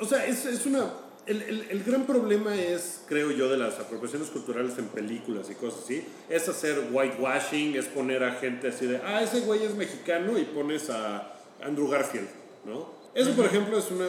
O 0.00 0.04
sea, 0.04 0.26
es, 0.26 0.44
es 0.46 0.66
una... 0.66 0.90
el, 1.26 1.42
el- 1.42 1.66
el 1.70 1.84
gran 1.84 2.04
problema 2.06 2.54
es, 2.56 3.02
creo 3.08 3.30
yo, 3.30 3.48
de 3.48 3.56
las 3.58 3.78
apropiaciones 3.78 4.28
culturales 4.28 4.76
en 4.78 4.86
películas 4.86 5.48
y 5.50 5.54
cosas 5.54 5.80
así, 5.84 6.04
es 6.28 6.48
hacer 6.48 6.88
whitewashing, 6.90 7.76
es 7.76 7.86
poner 7.86 8.24
a 8.24 8.32
gente 8.36 8.68
así 8.68 8.86
de, 8.86 8.98
ah, 9.04 9.22
ese 9.22 9.40
güey 9.40 9.62
es 9.64 9.74
mexicano 9.74 10.38
y 10.38 10.44
pones 10.44 10.90
a 10.90 11.32
Andrew 11.62 11.88
Garfield, 11.88 12.28
¿no? 12.64 12.98
Eso, 13.14 13.32
por 13.32 13.44
ejemplo, 13.46 13.78
es 13.78 13.90
una... 13.90 14.06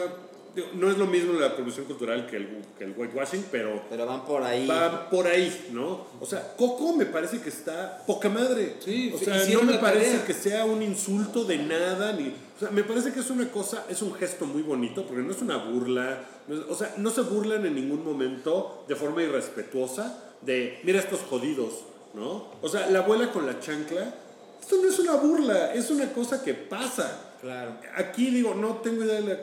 digo, 0.54 0.68
No 0.74 0.88
es 0.90 0.96
lo 0.96 1.06
mismo 1.06 1.32
la 1.38 1.48
apropiación 1.48 1.86
cultural 1.86 2.26
que 2.28 2.36
el, 2.36 2.48
que 2.78 2.84
el 2.84 2.94
whitewashing, 2.96 3.46
pero 3.50 3.82
Pero 3.90 4.06
van 4.06 4.24
por 4.24 4.42
ahí. 4.44 4.66
va 4.66 5.10
por 5.10 5.26
ahí, 5.26 5.70
¿no? 5.72 6.06
O 6.20 6.24
sea, 6.26 6.54
Coco 6.56 6.94
me 6.96 7.06
parece 7.06 7.40
que 7.40 7.48
está 7.48 8.02
poca 8.06 8.28
madre. 8.28 8.76
Sí, 8.84 9.12
o 9.14 9.18
sea, 9.18 9.44
no 9.54 9.62
me 9.62 9.78
parece 9.78 10.10
tarea. 10.12 10.24
que 10.24 10.34
sea 10.34 10.64
un 10.64 10.82
insulto 10.82 11.44
de 11.44 11.58
nada, 11.58 12.12
ni... 12.12 12.28
O 12.28 12.60
sea, 12.60 12.70
me 12.70 12.84
parece 12.84 13.12
que 13.12 13.18
es 13.20 13.30
una 13.30 13.50
cosa, 13.50 13.86
es 13.88 14.00
un 14.02 14.14
gesto 14.14 14.46
muy 14.46 14.62
bonito, 14.62 15.04
porque 15.04 15.22
no 15.22 15.32
es 15.32 15.42
una 15.42 15.56
burla, 15.56 16.22
o 16.68 16.74
sea, 16.74 16.94
no 16.96 17.10
se 17.10 17.22
burlan 17.22 17.64
en 17.66 17.74
ningún 17.74 18.04
momento 18.04 18.84
de 18.88 18.96
forma 18.96 19.22
irrespetuosa 19.22 20.22
de, 20.40 20.80
mira 20.84 20.98
estos 20.98 21.20
jodidos, 21.20 21.84
¿no? 22.14 22.48
O 22.60 22.68
sea, 22.68 22.90
la 22.90 23.00
abuela 23.00 23.30
con 23.32 23.46
la 23.46 23.60
chancla, 23.60 24.14
esto 24.60 24.76
no 24.82 24.88
es 24.88 24.98
una 24.98 25.14
burla, 25.14 25.72
es 25.72 25.90
una 25.90 26.12
cosa 26.12 26.42
que 26.42 26.54
pasa. 26.54 27.34
Claro. 27.40 27.76
Aquí 27.96 28.30
digo, 28.30 28.54
no 28.54 28.76
tengo 28.76 29.04
idea 29.04 29.20
de 29.20 29.34
la 29.34 29.38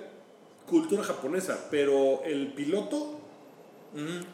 cultura 0.67 1.03
japonesa, 1.03 1.67
pero 1.71 2.23
el 2.23 2.53
piloto 2.53 3.19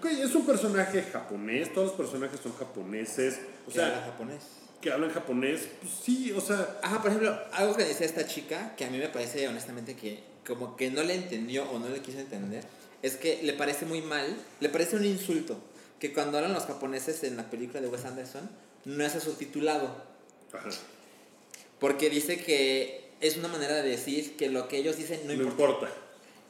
es 0.04 0.36
un 0.36 0.46
personaje 0.46 1.04
japonés, 1.04 1.74
todos 1.74 1.88
los 1.88 1.96
personajes 1.96 2.40
son 2.42 2.54
japoneses, 2.54 3.40
o 3.68 3.72
que 3.72 3.82
habla 3.82 3.96
sea, 3.96 4.06
japonés. 4.06 4.44
que 4.82 4.92
hablan 4.92 5.10
japonés, 5.12 5.68
pues 5.82 5.94
sí, 6.04 6.32
o 6.34 6.42
sea, 6.42 6.80
Ajá, 6.84 7.02
por 7.02 7.10
ejemplo, 7.12 7.38
algo 7.54 7.76
que 7.76 7.84
decía 7.86 8.06
esta 8.06 8.28
chica, 8.28 8.76
que 8.76 8.86
a 8.86 8.90
mí 8.90 8.98
me 8.98 9.08
parece 9.08 9.48
honestamente 9.48 9.96
que 9.96 10.35
como 10.46 10.76
que 10.76 10.90
no 10.92 11.04
le 11.04 11.16
entendió 11.16 11.70
o 11.72 11.80
no 11.80 11.90
le 11.90 12.02
quiso 12.02 12.20
entender, 12.20 12.64
es 13.02 13.18
que 13.18 13.42
le 13.44 13.54
parece 13.54 13.86
muy 13.86 14.02
mal, 14.02 14.36
le 14.60 14.70
parece 14.70 14.96
un 14.96 15.06
insulto, 15.06 15.60
que 16.00 16.14
cuando 16.14 16.38
hablan 16.38 16.54
los 16.54 16.66
japoneses 16.66 17.24
en 17.24 17.38
la 17.38 17.50
película 17.50 17.82
de 17.82 17.88
Wes 17.88 18.06
Anderson, 18.06 18.50
no 18.86 19.06
es 19.06 19.14
subtitulado, 19.14 19.96
ajá, 20.54 20.70
porque 21.80 22.10
dice 22.10 22.38
que 22.38 23.12
es 23.22 23.38
una 23.38 23.48
manera 23.48 23.76
de 23.76 23.90
decir 23.90 24.36
que 24.38 24.50
lo 24.50 24.68
que 24.68 24.78
ellos 24.78 24.98
dicen 24.98 25.22
no 25.26 25.34
no 25.34 25.44
importa, 25.44 25.74
importa. 25.74 25.94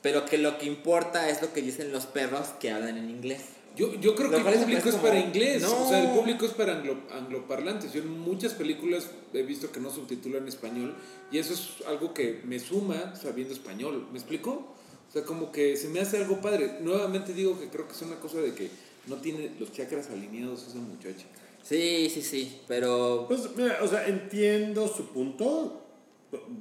pero 0.01 0.25
que 0.25 0.37
lo 0.37 0.57
que 0.57 0.65
importa 0.65 1.29
es 1.29 1.41
lo 1.41 1.53
que 1.53 1.61
dicen 1.61 1.91
los 1.91 2.05
perros 2.05 2.49
que 2.59 2.71
hablan 2.71 2.97
en 2.97 3.09
inglés. 3.09 3.41
Yo, 3.75 3.93
yo 3.99 4.15
creo 4.15 4.29
Lo 4.29 4.43
que 4.43 4.49
el 4.49 4.59
público 4.59 4.89
es 4.89 4.95
para 4.95 5.19
inglés. 5.19 5.61
No. 5.61 5.85
O 5.85 5.89
sea, 5.89 6.01
el 6.01 6.17
público 6.17 6.45
es 6.45 6.51
para 6.53 6.77
anglo, 6.77 6.97
angloparlantes. 7.11 7.93
Yo 7.93 8.01
en 8.01 8.19
muchas 8.19 8.53
películas 8.53 9.09
he 9.33 9.43
visto 9.43 9.71
que 9.71 9.79
no 9.79 9.89
subtitulan 9.89 10.43
en 10.43 10.47
español. 10.47 10.95
Y 11.31 11.37
eso 11.37 11.53
es 11.53 11.85
algo 11.87 12.13
que 12.13 12.41
me 12.45 12.59
suma 12.59 13.15
sabiendo 13.15 13.53
español. 13.53 14.07
¿Me 14.11 14.17
explico? 14.17 14.73
O 15.09 15.11
sea, 15.11 15.23
como 15.23 15.51
que 15.51 15.75
se 15.77 15.89
me 15.89 15.99
hace 15.99 16.17
algo 16.17 16.41
padre. 16.41 16.79
Nuevamente 16.81 17.33
digo 17.33 17.59
que 17.59 17.67
creo 17.69 17.87
que 17.87 17.93
es 17.93 18.01
una 18.01 18.15
cosa 18.19 18.39
de 18.39 18.53
que 18.53 18.69
no 19.07 19.17
tiene 19.17 19.51
los 19.59 19.71
chakras 19.71 20.09
alineados 20.09 20.67
esa 20.67 20.77
muchacha. 20.77 21.25
Sí, 21.65 22.11
sí, 22.13 22.21
sí, 22.21 22.61
pero 22.67 23.25
Pues 23.27 23.49
mira, 23.55 23.79
o 23.81 23.87
sea, 23.87 24.05
entiendo 24.07 24.87
su 24.87 25.07
punto, 25.07 25.81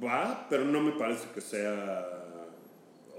va, 0.03 0.47
pero 0.49 0.65
no 0.65 0.81
me 0.81 0.93
parece 0.93 1.27
que 1.33 1.41
sea, 1.41 2.07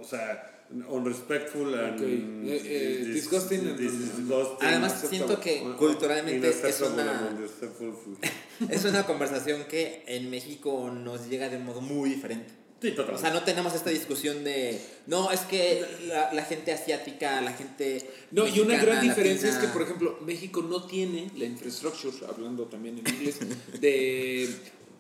o 0.01 0.05
sea, 0.05 0.56
unrespectful 0.89 1.75
and 1.75 2.01
eh, 2.01 2.63
eh, 2.65 3.05
dis- 3.05 3.15
disgusting 3.15 3.61
and- 3.61 3.79
dis- 3.79 4.17
disgusting. 4.17 4.69
Además, 4.69 5.05
siento 5.09 5.41
que 5.41 5.63
culturalmente 5.79 6.49
es 6.49 6.81
una- 6.81 7.31
unacceptable. 7.37 8.17
es 8.69 8.85
una 8.85 9.07
conversación 9.07 9.65
que 9.65 10.03
en 10.07 10.31
México 10.31 10.91
nos 10.91 11.29
llega 11.29 11.49
de 11.49 11.57
un 11.57 11.65
modo 11.67 11.81
muy 11.81 12.11
diferente. 12.11 12.53
Sí. 12.83 12.95
O 12.99 13.17
sea, 13.19 13.31
no 13.33 13.43
tenemos 13.43 13.75
esta 13.75 13.89
discusión 13.89 14.45
de, 14.45 14.79
no, 15.07 15.31
es 15.33 15.41
que 15.41 15.83
la, 16.09 16.31
la 16.35 16.45
gente 16.45 16.73
asiática, 16.73 17.41
la 17.41 17.55
gente... 17.55 18.07
No, 18.33 18.47
y 18.47 18.61
una 18.61 18.77
gran 18.77 19.01
diferencia 19.03 19.49
es 19.49 19.57
que, 19.57 19.69
por 19.69 19.81
ejemplo, 19.83 20.19
México 20.21 20.61
no 20.61 20.85
tiene 20.85 21.31
la 21.39 21.47
infrastructure, 21.47 22.15
hablando 22.29 22.65
también 22.67 22.99
en 22.99 23.09
inglés, 23.15 23.39
de 23.81 24.51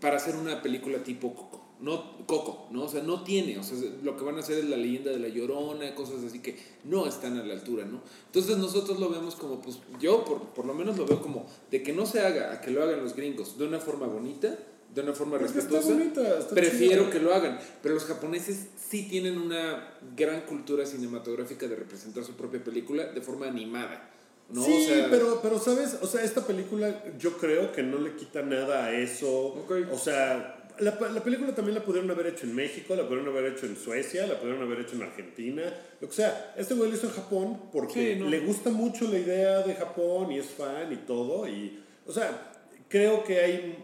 para 0.00 0.16
hacer 0.16 0.36
una 0.36 0.62
película 0.62 1.04
tipo 1.04 1.34
Coco. 1.34 1.65
No, 1.80 2.16
Coco, 2.26 2.68
¿no? 2.70 2.84
O 2.84 2.88
sea, 2.88 3.02
no 3.02 3.22
tiene. 3.22 3.58
O 3.58 3.62
sea, 3.62 3.76
lo 4.02 4.16
que 4.16 4.24
van 4.24 4.36
a 4.36 4.40
hacer 4.40 4.58
es 4.58 4.64
la 4.64 4.76
leyenda 4.78 5.10
de 5.10 5.18
la 5.18 5.28
llorona, 5.28 5.94
cosas 5.94 6.24
así 6.26 6.40
que 6.40 6.56
no 6.84 7.06
están 7.06 7.38
a 7.38 7.44
la 7.44 7.52
altura, 7.54 7.84
¿no? 7.84 8.00
Entonces 8.26 8.56
nosotros 8.56 8.98
lo 8.98 9.10
vemos 9.10 9.34
como, 9.36 9.60
pues, 9.60 9.78
yo 10.00 10.24
por, 10.24 10.40
por 10.48 10.64
lo 10.64 10.72
menos 10.74 10.96
lo 10.96 11.04
veo 11.06 11.20
como 11.20 11.46
de 11.70 11.82
que 11.82 11.92
no 11.92 12.06
se 12.06 12.20
haga 12.20 12.52
a 12.52 12.60
que 12.60 12.70
lo 12.70 12.82
hagan 12.82 13.02
los 13.02 13.14
gringos 13.14 13.58
de 13.58 13.66
una 13.66 13.78
forma 13.78 14.06
bonita, 14.06 14.58
de 14.94 15.02
una 15.02 15.12
forma 15.12 15.32
Porque 15.38 15.46
está 15.58 15.60
respetuosa. 15.60 15.92
bonita, 15.98 16.38
está 16.38 16.54
prefiero 16.54 17.02
chida. 17.02 17.12
que 17.12 17.20
lo 17.20 17.34
hagan. 17.34 17.58
Pero 17.82 17.94
los 17.94 18.04
japoneses 18.04 18.68
sí 18.88 19.06
tienen 19.10 19.36
una 19.36 19.98
gran 20.16 20.40
cultura 20.46 20.86
cinematográfica 20.86 21.68
de 21.68 21.76
representar 21.76 22.24
su 22.24 22.32
propia 22.32 22.64
película 22.64 23.04
de 23.04 23.20
forma 23.20 23.46
animada. 23.46 24.10
¿no? 24.48 24.62
Sí, 24.64 24.72
O 24.72 24.86
sea, 24.86 25.10
pero, 25.10 25.40
pero 25.42 25.58
sabes, 25.58 25.98
o 26.00 26.06
sea, 26.06 26.22
esta 26.22 26.46
película 26.46 27.02
yo 27.18 27.36
creo 27.36 27.72
que 27.72 27.82
no 27.82 27.98
le 27.98 28.14
quita 28.16 28.40
nada 28.42 28.86
a 28.86 28.92
eso. 28.98 29.28
Ok. 29.48 29.72
O 29.92 29.98
sea, 29.98 30.55
la, 30.80 30.98
la 31.10 31.22
película 31.22 31.54
también 31.54 31.74
la 31.76 31.84
pudieron 31.84 32.10
haber 32.10 32.26
hecho 32.28 32.44
en 32.46 32.54
México, 32.54 32.94
la 32.94 33.04
pudieron 33.04 33.28
haber 33.28 33.52
hecho 33.52 33.66
en 33.66 33.76
Suecia, 33.76 34.26
la 34.26 34.38
pudieron 34.38 34.62
haber 34.62 34.80
hecho 34.80 34.96
en 34.96 35.02
Argentina, 35.02 35.62
lo 36.00 36.08
que 36.08 36.14
sea. 36.14 36.54
Este 36.56 36.74
güey 36.74 36.90
lo 36.90 36.96
hizo 36.96 37.06
en 37.08 37.12
Japón 37.14 37.62
porque 37.72 38.14
Sí, 38.14 38.20
no. 38.20 38.28
le 38.28 38.40
gusta 38.40 38.70
mucho 38.70 39.06
la 39.10 39.18
idea 39.18 39.62
de 39.62 39.74
Japón 39.74 40.32
y 40.32 40.38
es 40.38 40.46
fan 40.46 40.92
y 40.92 40.96
todo. 40.96 41.46
Y, 41.48 41.82
o 42.06 42.12
sea, 42.12 42.52
creo 42.88 43.24
que 43.24 43.40
hay. 43.40 43.78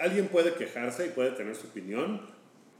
Alguien 0.00 0.28
puede 0.28 0.54
quejarse 0.54 1.06
y 1.06 1.10
puede 1.10 1.30
tener 1.32 1.54
su 1.54 1.68
opinión, 1.68 2.20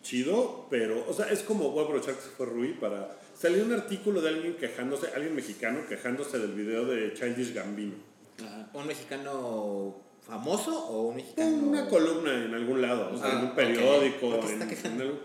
chido, 0.03 0.67
pero, 0.69 1.05
o 1.09 1.13
sea, 1.13 1.31
es 1.31 1.43
como, 1.43 1.71
voy 1.71 1.83
a 1.83 1.85
aprovechar 1.87 2.15
que 2.15 2.23
se 2.23 2.29
fue 2.31 2.47
Rui 2.47 2.73
para. 2.75 3.17
Salió 3.35 3.65
un 3.65 3.73
artículo 3.73 4.21
de 4.21 4.29
alguien 4.31 4.55
quejándose, 4.57 5.09
alguien 5.15 5.35
mexicano 5.35 5.81
quejándose 5.89 6.39
del 6.39 6.53
video 6.53 6.85
de 6.87 7.13
Childish 7.15 7.53
Gambino. 7.55 7.95
ajá. 8.39 8.71
¿Un 8.75 8.87
mexicano 8.87 9.97
famoso 10.27 10.87
o 10.89 11.09
un 11.09 11.17
mexicano...? 11.17 11.57
Una 11.69 11.89
columna 11.89 12.45
en 12.45 12.55
algún 12.55 12.81
lado, 12.83 13.11
o 13.15 13.19
sea, 13.19 13.27
Ah, 13.29 13.33
en 13.33 13.39
un 13.39 13.45
ok. 13.51 13.55
periódico. 13.55 14.31
¿Por 14.31 14.41
qué 14.41 14.47
se 14.47 14.53
en- 14.55 14.63
está 14.63 14.69
quejando? 14.75 15.03
en 15.05 15.09
algo- 15.11 15.21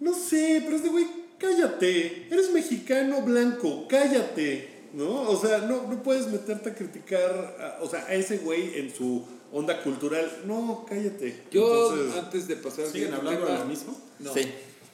No 0.00 0.14
sé, 0.14 0.60
pero 0.64 0.76
es 0.76 0.82
de 0.82 0.88
güey, 0.90 1.06
cállate. 1.38 2.26
Eres 2.30 2.50
mexicano 2.52 3.22
blanco, 3.22 3.86
cállate. 3.88 4.72
¿No? 4.92 5.22
O 5.28 5.36
sea, 5.36 5.58
no, 5.58 5.88
no 5.88 6.02
puedes 6.04 6.28
meterte 6.28 6.70
a 6.70 6.74
criticar 6.76 7.56
a, 7.58 7.82
o 7.82 7.88
sea, 7.88 8.04
a 8.06 8.14
ese 8.14 8.38
güey 8.38 8.78
en 8.78 8.94
su 8.94 9.24
onda 9.52 9.82
cultural. 9.82 10.30
No, 10.46 10.86
cállate. 10.88 11.42
Yo, 11.50 11.90
Entonces, 11.94 12.22
antes 12.22 12.46
de 12.48 12.56
pasar 12.56 12.84
al 12.84 12.90
¿Siguen 12.92 13.12
hablando 13.14 13.44
de 13.44 13.58
lo 13.58 13.64
mismo? 13.64 13.96
No. 14.20 14.32
Sí. 14.32 14.42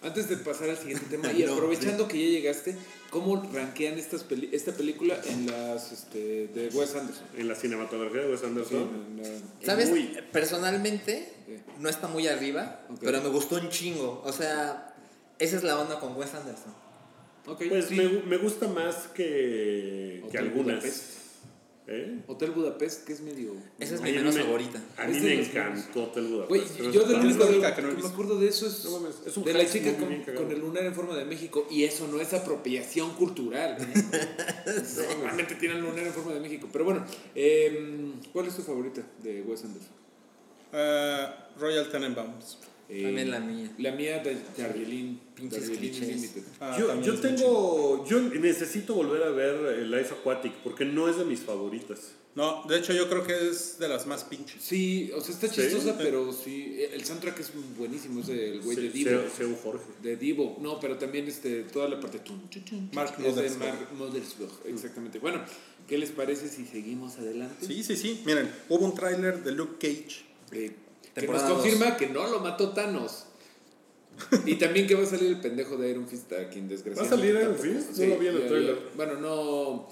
Antes 0.03 0.29
de 0.31 0.37
pasar 0.39 0.71
al 0.71 0.79
siguiente 0.79 1.05
tema, 1.11 1.31
y 1.33 1.43
No, 1.45 1.53
aprovechando 1.55 2.09
que 2.09 2.19
ya 2.19 2.31
llegaste, 2.31 2.75
¿cómo 3.11 3.43
rankean 3.53 3.99
estas 3.99 4.25
peli- 4.25 4.49
esta 4.53 4.73
película 4.73 5.21
en 5.27 5.47
las 5.47 5.93
este, 5.93 6.49
de 6.49 6.69
Wes 6.73 6.95
Anderson? 6.95 7.27
en 7.37 7.49
la 7.49 7.55
cinematografía 7.55 8.23
de 8.23 8.31
Wes 8.31 8.43
Anderson. 8.43 8.89
En 9.19 9.23
la- 9.23 9.67
¿Sabes? 9.67 9.91
Muy- 9.91 10.17
Personalmente, 10.33 11.33
Sí. 11.47 11.57
no 11.79 11.89
está 11.89 12.09
muy 12.09 12.27
arriba, 12.29 12.87
pero 13.01 13.21
me 13.21 13.29
gustó 13.29 13.57
un 13.57 13.69
chingo. 13.69 14.23
O 14.25 14.33
sea, 14.33 14.95
esa 15.39 15.57
es 15.57 15.65
la 15.65 15.79
onda 15.79 16.01
con 16.01 16.17
Wes 16.17 16.33
Anderson. 16.35 16.73
Pues 17.69 17.87
sí. 17.87 17.97
me, 17.97 18.09
me 18.23 18.37
gusta 18.37 18.69
más 18.69 19.09
que, 19.15 20.23
que 20.31 20.39
algunas. 20.39 20.85
¿Eh? 21.93 22.21
Hotel 22.29 22.53
Budapest, 22.53 23.05
que 23.05 23.13
es 23.15 23.21
medio... 23.21 23.53
Esa 23.81 23.97
es 23.97 24.01
A 24.01 24.05
mi 24.05 24.13
mí 24.13 24.19
menos 24.19 24.37
me- 24.37 24.43
favorita. 24.45 24.81
A 24.97 25.09
mí 25.09 25.19
me 25.19 25.41
encantó 25.43 26.05
Hotel 26.05 26.23
Güey, 26.29 26.37
Budapest. 26.61 26.77
pero 26.79 26.91
yo 26.93 27.01
del 27.05 27.17
único 27.21 27.39
la 27.41 27.45
de- 27.47 27.51
única 27.53 27.71
que, 27.75 27.83
que 27.83 27.83
no 27.83 27.93
he 27.99 28.03
me 28.03 28.09
acuerdo 28.09 28.39
de 28.39 28.47
eso 28.49 28.67
es, 28.69 28.85
No 28.85 29.01
mames, 29.01 29.17
es 29.27 29.37
un 29.37 29.43
de 29.43 29.53
la 29.55 29.67
chica 29.69 29.97
con, 29.97 30.51
el 30.53 30.59
lunar 30.61 30.85
en 30.85 30.95
forma 30.95 31.17
de 31.17 31.25
México 31.25 31.67
y 31.69 31.83
eso 31.83 32.07
no 32.07 32.21
es 32.21 32.33
apropiación 32.33 33.11
cultural. 33.15 33.77
¿eh? 33.81 34.05
Normalmente 35.09 35.57
tienen 35.57 35.79
el 35.79 35.83
lunar 35.83 36.07
en 36.07 36.13
forma 36.13 36.33
de 36.33 36.39
México. 36.41 36.69
Pero 36.73 36.85
bueno, 36.85 37.05
em, 37.35 38.13
¿cuál 38.33 38.47
es 38.47 38.55
tu 38.55 38.63
favorita 38.63 39.03
de 39.25 39.43
Wes 39.43 39.65
Anderson? 39.65 39.93
Eh, 40.73 41.27
Royal 41.59 41.91
Tenenbaums. 41.91 42.59
Eh, 42.93 43.03
También 43.05 43.31
la 43.31 43.41
mía. 43.41 43.71
La 43.79 43.93
mía 43.93 44.19
de 44.19 44.37
Darjeeling. 44.59 45.19
Pinches 45.35 45.69
Darjeeling 45.69 45.91
clichés. 45.93 46.09
Limited. 46.17 46.43
Ah, 46.61 46.77
yo, 46.79 47.01
yo 47.03 47.15
tengo. 47.21 48.05
Yo 48.07 48.21
necesito 48.21 48.95
volver 48.95 49.23
a 49.23 49.31
ver 49.31 49.79
eh, 49.79 49.85
Life 49.87 50.13
Aquatic 50.15 50.53
porque 50.65 50.85
no 50.85 51.09
es 51.09 51.17
de 51.17 51.25
mis 51.25 51.41
favoritas. 51.41 52.13
No, 52.35 52.63
de 52.69 52.79
hecho 52.79 52.93
yo 52.93 53.09
creo 53.09 53.25
que 53.25 53.49
es 53.51 53.79
de 53.81 53.89
las 53.89 54.07
más 54.07 54.23
pinches. 54.25 54.63
Sí, 54.63 55.11
o 55.17 55.21
sea, 55.21 55.35
está 55.35 55.49
Sí. 55.49 55.63
chistosa, 55.63 55.99
pero 55.99 56.33
sí. 56.33 56.77
El 56.93 57.05
soundtrack 57.05 57.41
es 57.41 57.51
buenísimo, 57.77 58.21
es 58.21 58.29
del 58.29 58.61
güey 58.61 58.77
de 58.77 58.83
Se- 58.83 58.91
Divo. 58.97 59.11
Seu- 59.11 59.31
Seu 59.37 59.57
Jorge. 59.63 59.85
De 60.03 60.17
Divo, 60.17 60.57
no, 60.61 60.79
pero 60.79 60.97
también 60.97 61.27
este, 61.27 61.63
toda 61.65 61.89
la 61.89 61.99
parte. 61.99 62.21
Mark 62.93 63.15
es 63.25 63.35
de. 63.37 63.51
Mark 63.59 63.89
Mothersbaugh, 63.97 64.67
exactamente. 64.67 65.19
Bueno, 65.19 65.43
¿qué 65.89 65.99
les 65.99 66.11
parece 66.11 66.49
si 66.49 66.65
seguimos 66.67 67.19
adelante? 67.19 67.67
Sí, 67.67 67.83
sí, 67.83 67.97
sí. 67.97 68.23
Miren, 68.25 68.49
hubo 68.69 68.85
un 68.85 68.95
tráiler 68.95 69.43
de 69.43 69.53
Luke 69.53 69.75
Cage. 69.81 70.23
Eh, 70.53 70.71
que 71.15 71.27
nos 71.27 71.43
Temporada 71.43 71.49
dos. 71.49 71.59
confirma 71.61 71.97
que 71.97 72.07
no 72.09 72.27
lo 72.29 72.41
mató 72.41 72.71
Thanos. 72.71 73.27
y 74.47 74.57
también 74.57 74.87
que 74.87 74.95
va 74.95 75.03
a 75.03 75.07
salir 75.07 75.29
el 75.29 75.41
pendejo 75.41 75.77
de 75.77 75.91
Iron 75.91 76.07
Fist, 76.07 76.31
a 76.33 76.49
quien 76.49 76.69
desgraciadamente. 76.69 77.33
¿Va 77.33 77.41
a 77.41 77.43
salir 77.43 77.43
Iron 77.43 77.59
Fist? 77.85 77.99
No 77.99 78.07
lo 78.07 78.19
vi 78.19 78.27
en 78.29 78.37
el 78.37 78.67
ya- 78.67 78.75
Bueno, 78.97 79.15
no. 79.21 79.89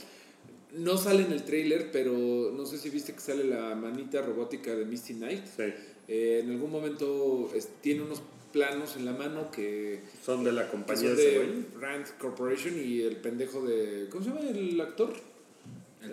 No 0.74 0.98
sale 0.98 1.22
en 1.24 1.32
el 1.32 1.44
trailer, 1.44 1.90
pero 1.90 2.52
no 2.54 2.66
sé 2.66 2.76
si 2.76 2.90
viste 2.90 3.14
que 3.14 3.20
sale 3.20 3.44
la 3.44 3.74
manita 3.74 4.20
robótica 4.20 4.74
de 4.76 4.84
Misty 4.84 5.14
Knight. 5.14 5.44
Sí. 5.46 5.62
Eh, 6.08 6.40
en 6.44 6.50
algún 6.50 6.70
momento 6.70 7.50
es- 7.54 7.68
tiene 7.80 8.02
unos 8.02 8.20
planos 8.52 8.96
en 8.96 9.06
la 9.06 9.12
mano 9.12 9.50
que, 9.50 10.00
Son 10.24 10.44
de 10.44 10.52
la 10.52 10.68
compañía 10.70 11.14
de. 11.14 11.64
Rand 11.80 12.06
Corporation 12.18 12.74
y 12.78 13.00
el 13.00 13.16
pendejo 13.16 13.62
de. 13.66 14.08
¿Cómo 14.10 14.22
se 14.24 14.30
llama 14.30 14.40
el 14.42 14.78
actor? 14.80 15.14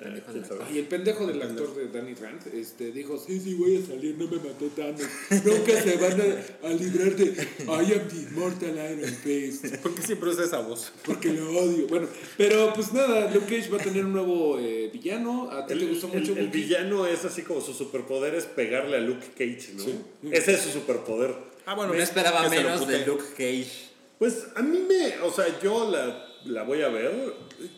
El 0.03 0.21
pendejo 0.21 0.47
sabe. 0.47 0.65
Ay, 0.67 0.79
el 0.79 0.87
pendejo 0.87 1.27
del 1.27 1.41
actor 1.41 1.75
de 1.75 1.87
Danny 1.87 2.13
Rand 2.13 2.41
este, 2.53 2.91
dijo, 2.91 3.17
sí, 3.17 3.39
sí, 3.39 3.53
voy 3.53 3.77
a 3.77 3.85
salir, 3.85 4.15
no 4.17 4.27
me 4.27 4.37
mató 4.37 4.65
Thanos. 4.75 5.01
Nunca 5.43 5.81
se 5.81 5.97
van 5.97 6.21
a, 6.21 6.67
a 6.67 6.69
librar 6.73 7.15
de 7.15 7.25
I 7.25 7.93
am 7.93 8.07
the 8.07 8.15
immortal 8.29 8.69
Iron 8.69 9.13
Fist. 9.15 9.75
¿Por 9.81 9.95
qué 9.95 10.01
siempre 10.01 10.29
usa 10.29 10.45
esa 10.45 10.59
voz? 10.59 10.91
Porque 11.05 11.29
lo 11.29 11.57
odio. 11.57 11.87
Bueno, 11.87 12.07
pero 12.37 12.73
pues 12.73 12.93
nada, 12.93 13.31
Luke 13.31 13.45
Cage 13.45 13.69
va 13.69 13.77
a 13.77 13.83
tener 13.83 14.05
un 14.05 14.13
nuevo 14.13 14.59
eh, 14.59 14.89
villano. 14.91 15.49
A 15.51 15.65
ti 15.65 15.73
El, 15.73 15.79
te 15.79 15.85
gustó 15.87 16.07
mucho 16.07 16.33
el 16.33 16.49
villano 16.49 17.05
es 17.05 17.25
así 17.25 17.41
como 17.41 17.61
su 17.61 17.73
superpoder 17.73 18.35
es 18.35 18.45
pegarle 18.45 18.97
a 18.97 18.99
Luke 18.99 19.27
Cage, 19.37 19.73
¿no? 19.75 20.31
Ese 20.31 20.53
es 20.53 20.61
su 20.61 20.71
superpoder. 20.71 21.35
Ah, 21.65 21.75
bueno. 21.75 21.93
No 21.93 21.99
esperaba 21.99 22.47
menos 22.49 22.87
de. 22.87 23.05
Luke 23.05 23.23
Cage. 23.37 23.95
Pues 24.19 24.47
a 24.55 24.61
mí 24.61 24.79
me, 24.87 25.19
o 25.21 25.31
sea, 25.31 25.45
yo 25.61 25.91
la, 25.91 26.24
la 26.45 26.63
voy 26.63 26.81
a 26.81 26.89
ver. 26.89 27.33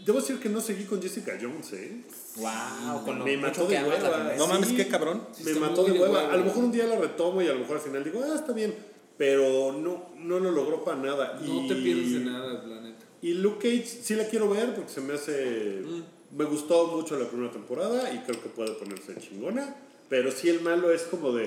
Debo 0.06 0.20
decir 0.20 0.40
que 0.40 0.50
no 0.50 0.62
seguí 0.62 0.86
con 0.86 1.02
Jessica 1.02 1.38
Jones, 1.42 1.74
¿eh? 1.74 2.02
Wow, 2.38 3.04
con 3.04 3.20
lo 3.20 3.26
Me 3.26 3.38
mató 3.38 3.66
de 3.66 3.82
hueva. 3.82 4.34
No 4.38 4.48
mames, 4.48 4.72
qué 4.74 4.88
cabrón. 4.88 5.24
me 5.44 5.54
mató 5.56 5.84
de 5.86 6.00
hueva. 6.00 6.32
A 6.32 6.38
lo 6.38 6.46
mejor 6.46 6.64
un 6.66 6.72
día 6.72 6.86
la 6.86 6.98
retomo 6.98 7.42
y 7.42 7.48
a 7.48 7.54
lo 7.54 7.60
mejor 7.60 7.78
al 7.78 7.84
final 7.84 8.04
digo, 8.04 8.22
ah, 8.24 8.36
está 8.36 8.54
bien. 8.54 8.76
Pero 9.18 9.74
no, 9.74 10.10
no 10.18 10.40
lo 10.40 10.52
logró 10.52 10.84
para 10.84 10.98
nada. 10.98 11.40
No 11.42 11.66
y, 11.66 11.68
te 11.68 11.76
pierdes 11.76 12.14
de 12.14 12.20
nada, 12.20 12.64
la 12.66 12.82
neta. 12.82 13.04
Y 13.22 13.34
Luke 13.34 13.68
Cage 13.68 13.88
sí 13.88 14.16
la 14.16 14.28
quiero 14.28 14.50
ver 14.50 14.76
porque 14.76 14.92
se 14.92 15.02
me 15.02 15.14
hace. 15.14 15.82
Me 16.36 16.46
gustó 16.46 16.88
mucho 16.88 17.18
la 17.18 17.28
primera 17.28 17.52
temporada 17.52 18.14
y 18.14 18.20
creo 18.20 18.42
que 18.42 18.50
puede 18.50 18.72
ponerse 18.74 19.16
chingona. 19.18 19.76
Pero 20.10 20.32
sí, 20.32 20.50
el 20.50 20.62
malo 20.62 20.92
es 20.92 21.04
como 21.04 21.32
de. 21.32 21.46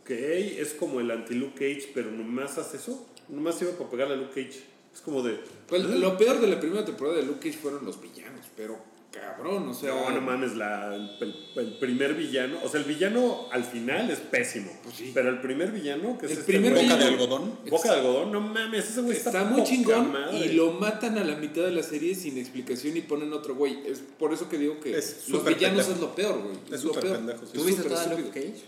Ok, 0.00 0.10
es 0.10 0.74
como 0.74 1.00
el 1.00 1.10
anti-Luke 1.10 1.54
Cage, 1.54 1.92
pero 1.94 2.10
nomás 2.10 2.58
hace 2.58 2.78
eso. 2.78 3.06
Nomás 3.28 3.56
sirve 3.56 3.72
para 3.72 3.90
pegarle 3.90 4.14
a 4.14 4.16
Luke 4.16 4.34
Cage. 4.34 4.74
Es 4.94 5.00
como 5.00 5.22
de. 5.22 5.40
Pues, 5.68 5.82
lo 5.84 6.16
peor 6.16 6.40
de 6.40 6.46
la 6.46 6.60
primera 6.60 6.84
temporada 6.84 7.16
de 7.16 7.24
Luke 7.24 7.40
Cage 7.50 7.60
fueron 7.60 7.84
los 7.84 8.00
villanos, 8.00 8.46
pero 8.56 8.78
cabrón, 9.10 9.68
o 9.68 9.74
sea... 9.74 9.94
No, 9.94 10.10
no 10.10 10.20
mames, 10.20 10.56
la, 10.56 10.92
el, 10.94 11.10
el 11.54 11.78
primer 11.78 12.14
villano. 12.14 12.58
O 12.64 12.68
sea, 12.68 12.80
el 12.80 12.86
villano 12.86 13.46
al 13.52 13.62
final 13.62 14.10
es 14.10 14.18
pésimo. 14.18 14.72
Pues 14.82 14.96
sí. 14.96 15.12
Pero 15.14 15.28
el 15.30 15.40
primer 15.40 15.70
villano, 15.70 16.18
que 16.18 16.26
es 16.26 16.32
El 16.32 16.38
este 16.38 16.52
primer 16.52 16.74
Boca 16.74 16.96
de 16.96 17.04
algodón. 17.04 17.58
Boca 17.70 17.92
de 17.92 17.98
algodón, 18.00 18.32
no 18.32 18.40
mames, 18.40 18.88
ese 18.90 19.02
güey 19.02 19.16
está, 19.16 19.30
Está 19.30 19.44
muy 19.44 19.62
chingón 19.62 20.10
madre. 20.12 20.38
y 20.46 20.52
lo 20.54 20.72
matan 20.72 21.16
a 21.18 21.22
la 21.24 21.36
mitad 21.36 21.62
de 21.62 21.70
la 21.70 21.84
serie 21.84 22.14
sin 22.16 22.38
explicación 22.38 22.96
y 22.96 23.02
ponen 23.02 23.32
otro 23.32 23.54
güey. 23.54 23.86
Es 23.86 24.00
por 24.18 24.32
eso 24.32 24.48
que 24.48 24.58
digo 24.58 24.80
que 24.80 24.98
Es 24.98 25.28
los 25.28 25.44
villanos 25.44 25.86
pendejo. 25.86 25.92
es 25.92 26.00
lo 26.00 26.14
peor, 26.16 26.42
güey. 26.42 26.56
Es 26.72 26.82
lo 26.82 26.88
súper 26.88 27.02
peor. 27.04 27.16
pendejo, 27.18 27.38
sí. 27.40 27.46
Es 27.46 27.52
¿Tú 27.52 27.64
viste 27.64 27.82
toda 27.84 28.06
Luke. 28.08 28.30
Cage? 28.30 28.62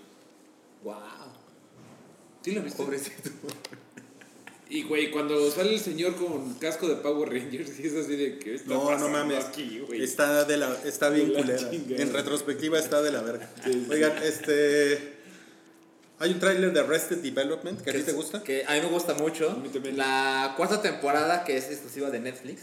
Wow. 0.85 0.95
Sí, 2.43 2.53
la 2.53 2.61
viste. 2.61 2.83
Pobrecito. 2.85 3.31
Y 4.69 4.83
güey, 4.83 5.11
cuando 5.13 5.49
sale 5.51 5.75
el 5.75 5.81
señor 5.81 6.17
con 6.17 6.55
casco 6.55 6.89
de 6.89 6.97
Power 6.97 7.29
Rangers 7.31 7.79
y 7.79 7.87
es 7.87 7.95
así 7.95 8.17
de 8.17 8.39
que 8.39 8.55
está 8.57 8.69
No, 8.75 8.99
no 8.99 9.09
mames. 9.09 9.45
aquí, 9.45 9.81
güey. 9.87 10.03
Está, 10.03 10.45
de 10.45 10.57
la, 10.57 10.77
está 10.85 11.09
bien 11.11 11.33
la 11.35 11.41
culera. 11.41 11.71
chingada. 11.71 12.03
En 12.03 12.13
retrospectiva 12.13 12.79
está 12.79 13.01
de 13.03 13.13
la 13.13 13.23
verga. 13.23 13.49
Sí, 13.65 13.73
sí. 13.73 13.87
Oigan, 13.91 14.13
este. 14.23 15.15
Hay 16.19 16.31
un 16.33 16.41
tráiler 16.41 16.73
de 16.73 16.81
Arrested 16.81 17.19
Development 17.19 17.81
que 17.83 17.91
a 17.91 17.93
ti 17.93 18.03
te 18.03 18.13
gusta. 18.13 18.43
Que 18.43 18.65
a 18.67 18.73
mí 18.75 18.81
me 18.81 18.87
gusta 18.89 19.15
mucho. 19.15 19.51
A 19.51 19.55
mí 19.57 19.69
también. 19.69 19.99
La 19.99 20.55
cuarta 20.57 20.81
temporada, 20.81 21.45
que 21.45 21.59
es 21.59 21.67
exclusiva 21.67 22.11
de 22.11 22.21
Netflix, 22.21 22.63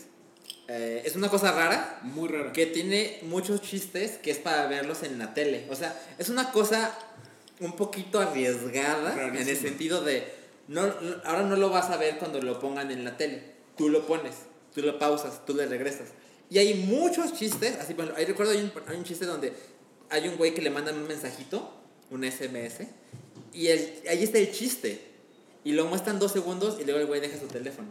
eh, 0.67 1.03
es 1.05 1.15
una 1.15 1.29
cosa 1.29 1.51
rara 1.51 1.99
Muy 2.03 2.29
rara. 2.29 2.51
que 2.51 2.65
tiene 2.65 3.19
muchos 3.23 3.61
chistes 3.61 4.17
que 4.17 4.31
es 4.31 4.39
para 4.39 4.65
verlos 4.67 5.03
en 5.03 5.19
la 5.19 5.33
tele. 5.35 5.67
O 5.69 5.75
sea, 5.75 5.95
es 6.17 6.29
una 6.29 6.51
cosa 6.51 6.97
un 7.59 7.75
poquito 7.75 8.19
arriesgada 8.19 9.27
en 9.27 9.47
el 9.47 9.55
sentido 9.57 10.01
de 10.03 10.42
no, 10.67 10.81
ahora 11.25 11.43
no 11.43 11.55
lo 11.55 11.69
vas 11.69 11.89
a 11.89 11.97
ver 11.97 12.17
cuando 12.17 12.41
lo 12.41 12.59
pongan 12.59 12.91
en 12.91 13.03
la 13.03 13.17
tele. 13.17 13.53
Tú 13.77 13.89
lo 13.89 14.05
pones, 14.05 14.35
tú 14.73 14.81
lo 14.81 14.97
pausas, 14.99 15.45
tú 15.45 15.53
le 15.53 15.65
regresas. 15.65 16.09
Y 16.49 16.59
hay 16.59 16.73
muchos 16.75 17.33
chistes, 17.33 17.77
así 17.79 17.93
por 17.93 18.05
ejemplo, 18.05 18.21
ahí 18.21 18.25
recuerdo 18.25 18.51
hay 18.51 18.59
un, 18.59 18.71
hay 18.87 18.97
un 18.97 19.03
chiste 19.03 19.25
donde 19.25 19.53
hay 20.09 20.27
un 20.27 20.37
güey 20.37 20.53
que 20.53 20.61
le 20.61 20.69
mandan 20.69 20.95
un 20.95 21.07
mensajito, 21.07 21.73
un 22.11 22.23
SMS, 22.23 22.87
y 23.53 23.67
el, 23.67 24.01
ahí 24.09 24.23
está 24.23 24.37
el 24.37 24.51
chiste. 24.51 25.13
Y 25.63 25.71
lo 25.71 25.85
muestran 25.85 26.19
dos 26.19 26.33
segundos 26.33 26.77
y 26.79 26.83
luego 26.83 26.99
el 26.99 27.05
güey 27.05 27.21
deja 27.21 27.39
su 27.39 27.47
teléfono. 27.47 27.89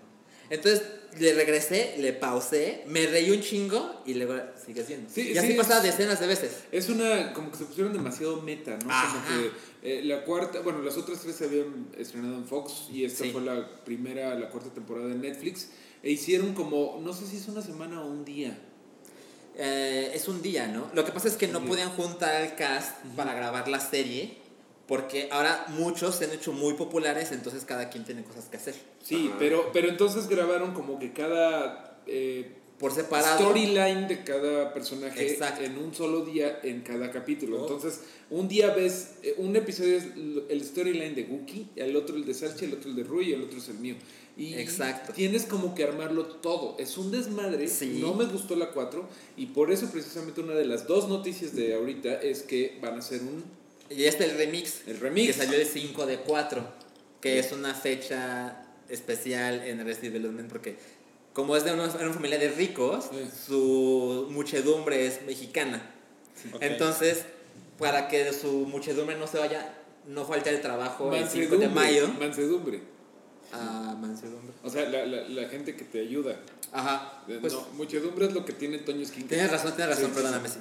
Entonces 0.51 0.83
le 1.19 1.35
regresé, 1.35 1.95
le 1.99 2.13
pausé, 2.13 2.85
me 2.87 3.07
reí 3.07 3.31
un 3.31 3.41
chingo 3.41 4.03
y 4.07 4.15
luego 4.15 4.35
sigue 4.65 4.85
siendo. 4.85 5.11
Sí, 5.11 5.33
y 5.33 5.39
así 5.39 5.49
sí, 5.49 5.55
pasa 5.55 5.79
es- 5.79 5.83
decenas 5.85 6.21
de 6.21 6.27
veces. 6.27 6.53
Es 6.73 6.89
una, 6.89 7.33
como 7.33 7.51
que 7.51 7.59
se 7.59 7.65
pusieron 7.65 7.93
demasiado 7.93 8.41
meta, 8.43 8.79
¿no? 8.85 8.91
Ajá. 8.91 9.23
Como 9.25 9.27
que 9.43 9.51
eh, 9.83 10.03
la 10.05 10.25
cuarta, 10.25 10.61
bueno, 10.61 10.81
las 10.83 10.97
otras 10.97 11.21
tres 11.21 11.37
se 11.37 11.45
habían 11.45 11.89
estrenado 11.99 12.35
en 12.37 12.45
Fox 12.47 12.87
y 12.93 13.05
esta 13.05 13.25
Sí. 13.25 13.31
fue 13.31 13.43
la 13.43 13.69
primera, 13.85 14.35
la 14.39 14.49
cuarta 14.49 14.71
temporada 14.73 15.09
de 15.09 15.17
Netflix. 15.17 15.69
E 16.03 16.11
hicieron 16.11 16.55
como, 16.55 16.99
no 17.03 17.13
sé 17.13 17.27
si 17.27 17.37
es 17.37 17.47
una 17.49 17.63
semana 17.63 18.03
o 18.03 18.09
un 18.09 18.25
día. 18.25 18.59
Eh, 19.57 20.13
es 20.15 20.29
un 20.29 20.41
día, 20.41 20.67
¿no? 20.67 20.91
Lo 20.95 21.05
que 21.05 21.13
pasa 21.13 21.29
es 21.29 21.35
que 21.37 21.47
no 21.47 21.61
día. 21.61 21.69
podían 21.69 21.91
juntar 21.91 22.35
al 22.37 22.57
cast 22.57 22.97
para 23.17 23.35
grabar 23.35 23.69
la 23.69 23.81
serie 23.81 24.39
porque 24.93 25.29
ahora 25.31 25.65
muchos 25.69 26.17
se 26.17 26.27
han 26.27 26.33
hecho 26.33 26.53
muy 26.53 26.75
populares, 26.75 27.33
entonces 27.33 27.65
cada 27.65 27.89
quien 27.89 28.05
tiene 28.05 28.25
cosas 28.25 28.45
que 28.51 28.59
hacer. 28.59 28.75
Sí, 29.03 29.31
pero, 29.39 29.71
pero 29.73 29.89
entonces 29.89 30.29
grabaron 30.29 30.75
como 30.75 30.99
que 30.99 31.15
cada 31.15 31.99
eh, 32.07 32.57
Por 32.79 32.93
separado. 32.93 33.39
storyline 33.39 34.07
de 34.07 34.23
cada 34.23 34.75
personaje 34.75 35.33
Exacto. 35.33 35.65
en 35.65 35.79
un 35.79 35.95
solo 35.95 36.27
día 36.27 36.61
en 36.63 36.83
cada 36.83 37.11
capítulo. 37.11 37.57
Oh. 37.57 37.63
Entonces, 37.63 38.03
un 38.29 38.49
día 38.49 38.75
ves, 38.75 39.15
eh, 39.23 39.35
un 39.39 39.57
episodio 39.57 39.97
es 39.97 40.05
el 40.51 40.63
storyline 40.63 41.15
de 41.15 41.23
Wookiee, 41.23 41.69
el 41.77 41.97
otro 41.97 42.15
el 42.15 42.27
de 42.27 42.35
Salchi, 42.35 42.67
el 42.67 42.75
otro 42.75 42.91
el 42.91 42.97
de 42.97 43.05
Rui 43.05 43.31
y 43.31 43.33
el 43.33 43.45
otro 43.45 43.61
es 43.61 43.71
el 43.71 43.79
mío. 43.79 43.95
Y 44.37 44.53
Exacto. 44.57 45.15
tienes 45.15 45.47
como 45.47 45.75
que 45.75 45.85
armarlo 45.85 46.27
todo. 46.27 46.77
Es 46.79 46.99
un 46.99 47.11
desmadre. 47.11 47.67
Sí. 47.69 47.97
No 47.99 48.13
me 48.13 48.27
gustó 48.27 48.57
la 48.57 48.73
4 48.73 49.09
y 49.39 49.47
por 49.47 49.73
eso 49.73 49.91
precisamente 49.91 50.43
una 50.43 50.53
de 50.53 50.67
las 50.67 50.87
dos 50.87 51.09
noticias 51.09 51.57
de 51.57 51.77
ahorita 51.77 52.21
es 52.21 52.43
que 52.43 52.79
van 52.83 52.97
a 52.97 52.99
hacer 52.99 53.23
un 53.23 53.62
Y 53.97 54.05
este 54.05 54.25
el 54.25 54.37
remix. 54.37 54.83
El 54.87 54.99
remix. 55.01 55.27
Que 55.29 55.45
salió 55.45 55.59
el 55.59 55.67
5 55.67 56.07
de 56.07 56.19
4. 56.19 56.65
Que 57.21 57.39
es 57.39 57.53
una 57.53 57.75
fecha 57.75 58.65
especial 58.89 59.63
en 59.65 59.81
Arrested 59.81 60.13
Development 60.13 60.49
porque 60.49 60.77
como 61.33 61.57
es 61.57 61.65
de 61.65 61.73
una, 61.73 61.85
una 61.85 62.13
familia 62.13 62.39
de 62.39 62.51
ricos, 62.51 63.07
Sí. 63.11 63.31
su 63.47 64.27
muchedumbre 64.31 65.07
es 65.07 65.23
mexicana. 65.23 65.91
Entonces, 66.61 67.23
para 67.79 68.09
que 68.09 68.33
su 68.33 68.67
muchedumbre 68.67 69.17
no 69.17 69.27
se 69.27 69.39
vaya, 69.39 69.75
no 70.07 70.25
falte 70.27 70.51
el 70.51 70.61
trabajo 70.61 71.15
el 71.15 71.27
5 71.29 71.57
de 71.57 71.69
mayo. 71.69 72.09
Mansedumbre. 72.19 72.81
Ah, 73.53 73.97
mansedumbre. 74.01 74.53
O 74.63 74.71
sea, 74.71 74.89
la, 74.89 75.07
la, 75.07 75.29
la 75.29 75.49
gente 75.49 75.77
que 75.77 75.85
te 75.85 76.01
ayuda. 76.01 76.39
Ajá. 76.73 77.23
Pues, 77.41 77.53
no, 77.53 77.67
muchedumbre 77.75 78.27
es 78.27 78.33
lo 78.33 78.45
que 78.45 78.53
tiene 78.53 78.79
Toño 78.79 79.03
Esquinca. 79.03 79.29
Tienes 79.29 79.51
razón, 79.51 79.75
tienes 79.77 79.97
razón, 79.97 80.11
sí, 80.11 80.15
perdóname. 80.15 80.49
Sí. 80.49 80.59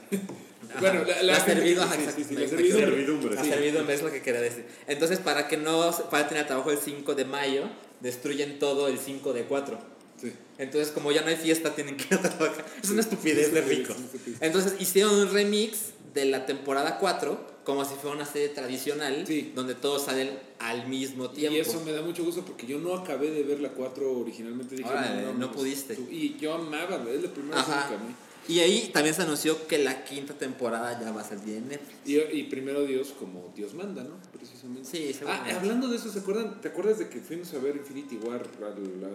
Bueno, 0.80 1.04
la- 1.06 1.24
la 1.24 1.36
gente- 1.36 1.54
servido, 1.54 1.84
sí, 1.84 2.24
sí, 2.28 2.36
la 2.36 2.48
servidumbre. 2.48 2.86
Servidumbre. 2.86 3.36
La 3.36 3.44
servidumbre 3.44 3.96
es 3.96 4.02
lo 4.02 4.12
que 4.12 4.22
quería 4.22 4.42
decir. 4.42 4.66
Entonces, 4.88 5.20
para 5.20 5.48
que 5.48 5.58
no 5.58 5.92
falten 5.92 6.38
al 6.38 6.48
trabajo 6.48 6.72
el 6.72 6.78
5 6.78 7.16
de 7.16 7.26
mayo, 7.26 7.64
destruyen 8.00 8.60
todo 8.60 8.88
el 8.88 8.98
5 8.98 9.34
de 9.34 9.44
4. 9.44 9.80
Sí. 10.22 10.32
Entonces, 10.60 10.92
como 10.92 11.12
ya 11.12 11.22
no 11.22 11.28
hay 11.28 11.36
fiesta, 11.36 11.74
tienen 11.74 11.98
que 11.98 12.04
ir 12.14 12.14
a 12.14 12.22
trabajar. 12.22 12.66
Es 12.84 12.90
una 12.90 13.02
estupidez 13.02 13.52
de 13.54 13.62
rico. 13.62 13.94
Entonces, 14.40 14.76
hicieron 14.80 15.16
un 15.16 15.32
remix 15.34 15.92
de 16.14 16.26
la 16.26 16.46
temporada 16.46 16.98
4, 17.00 17.50
como 17.64 17.86
si 17.86 17.96
fuera 17.96 18.16
una 18.16 18.26
serie 18.26 18.50
tradicional, 18.50 19.24
Sí. 19.26 19.52
donde 19.56 19.76
todos 19.76 20.04
salen 20.06 20.30
al 20.60 20.88
mismo 20.88 21.30
tiempo. 21.32 21.56
Y 21.58 21.62
eso 21.62 21.82
me 21.86 21.92
da 21.92 22.02
mucho 22.02 22.24
gusto 22.24 22.44
porque 22.44 22.68
yo 22.68 22.80
no 22.80 22.94
acabé 22.96 23.32
de 23.32 23.44
ver 23.44 23.60
la 23.62 23.70
4 23.70 24.12
originalmente. 24.20 24.76
Dije, 24.76 24.90
Órale, 24.90 25.34
no 25.38 25.52
pudiste. 25.52 25.96
tú- 25.96 26.08
Y 26.12 26.38
yo 26.40 26.54
amaba, 26.54 27.02
es 27.12 27.24
la 27.24 27.30
primera 27.30 27.60
Ajá. 27.60 27.84
serie 27.88 27.98
que 27.98 28.04
amé. 28.04 28.16
Y 28.52 28.60
ahí 28.60 28.90
también 28.92 29.16
se 29.16 29.22
anunció 29.22 29.66
que 29.68 29.78
la 29.78 30.04
quinta 30.04 30.34
temporada 30.34 31.00
ya 31.00 31.12
va 31.12 31.22
a 31.22 31.24
salir 31.24 31.56
en 31.58 31.70
Netflix. 31.70 31.96
Y, 32.06 32.18
y 32.40 32.44
primero 32.44 32.84
Dios 32.86 33.14
como 33.18 33.54
Dios 33.56 33.74
manda, 33.74 34.04
¿no? 34.04 34.16
Precisamente. 34.34 34.90
Sí, 34.90 35.16
Ah, 35.26 35.46
hablando 35.58 35.88
de 35.88 35.96
eso, 35.96 36.12
¿se 36.12 36.20
acuerdan? 36.20 36.60
¿te 36.60 36.68
acuerdas 36.68 37.00
de 37.00 37.08
que 37.08 37.20
fuimos 37.22 37.54
a 37.54 37.60
ver 37.60 37.78
Infinity 37.78 38.18
War 38.18 38.46
a 38.62 38.70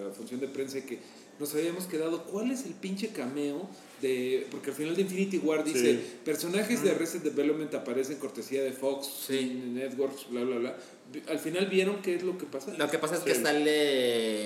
la 0.06 0.10
función 0.14 0.40
de 0.40 0.48
prensa 0.48 0.78
y 0.78 0.82
que 0.82 0.98
nos 1.38 1.54
habíamos 1.54 1.84
quedado? 1.84 2.24
¿Cuál 2.24 2.50
es 2.50 2.64
el 2.64 2.72
pinche 2.72 3.08
cameo 3.08 3.68
de.? 4.00 4.46
Porque 4.50 4.70
al 4.70 4.76
final 4.76 4.96
de 4.96 5.02
Infinity 5.02 5.38
War 5.38 5.62
dice: 5.64 5.92
Sí. 5.96 6.06
personajes 6.24 6.82
de 6.82 6.92
Arrested 6.92 7.20
Development 7.20 7.74
aparecen 7.74 8.16
cortesía 8.18 8.62
de 8.62 8.72
Fox, 8.72 9.06
Sí. 9.26 9.62
Networks, 9.74 10.30
bla, 10.30 10.44
bla, 10.44 10.56
bla. 10.56 10.76
Al 11.28 11.38
final 11.38 11.66
vieron 11.66 12.00
qué 12.02 12.14
es 12.16 12.22
lo 12.22 12.38
que 12.38 12.46
pasa. 12.46 12.72
Lo 12.76 12.88
que 12.90 12.98
pasa 12.98 13.16
es 13.16 13.20
que 13.20 13.34
sale 13.34 13.70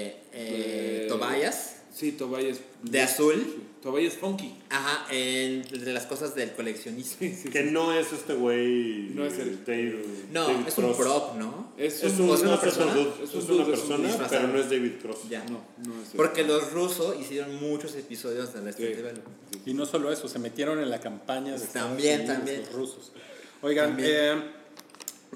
eh, 0.08 0.16
Eh, 0.32 1.06
Tobias 1.08 1.76
Sí, 1.92 2.12
Tobias. 2.12 2.58
de 2.82 3.00
azul. 3.00 3.34
Sí, 3.34 3.62
Tobias 3.82 4.14
Funky. 4.14 4.54
Ajá, 4.68 5.06
en, 5.10 5.62
de 5.62 5.92
las 5.92 6.04
cosas 6.06 6.34
del. 6.34 6.50
Sí, 6.76 7.02
sí, 7.02 7.48
Que 7.50 7.64
sí. 7.64 7.70
no 7.72 7.92
es 7.92 8.12
este 8.12 8.34
güey. 8.34 9.10
No 9.14 9.24
es 9.24 9.38
el- 9.38 9.64
Dave- 9.64 10.04
No, 10.32 10.46
David 10.48 10.68
es 10.68 10.78
un 10.78 10.94
prop, 10.96 11.36
¿no? 11.36 11.72
Es, 11.78 12.02
Es, 12.04 12.12
un, 12.18 12.22
un- 12.26 12.30
¿o 12.30 12.34
es 12.34 12.40
una 12.42 12.50
no, 12.52 12.60
persona? 12.60 12.92
Es 12.92 12.98
Es, 13.30 13.34
un 13.34 13.40
una 13.54 13.64
dude, 13.64 13.74
es 13.74 13.80
un 13.80 14.02
persona, 14.02 14.26
pero 14.28 14.48
no 14.48 14.58
es 14.60 14.70
David 14.70 14.92
Cross. 15.02 15.18
Ya. 15.30 15.42
No, 15.44 15.62
no 15.86 16.02
es. 16.02 16.08
Porque 16.14 16.44
los 16.44 16.72
rusos 16.72 17.16
hicieron 17.20 17.56
muchos 17.56 17.94
episodios 17.94 18.52
de 18.52 18.72
Sí. 18.72 18.82
Development. 18.82 19.28
Y 19.66 19.72
no 19.74 19.86
solo 19.86 20.12
eso, 20.12 20.28
se 20.28 20.38
metieron 20.38 20.78
en 20.78 20.90
la 20.90 21.00
campaña 21.00 21.52
de 21.52 21.56
Estados 21.56 21.88
También, 21.92 22.20
Unidos, 22.20 22.36
también. 22.36 22.60
los 22.62 22.72
rusos. 22.72 23.12
Oigan, 23.62 23.88
También. 23.90 24.10
eh, 24.12 24.42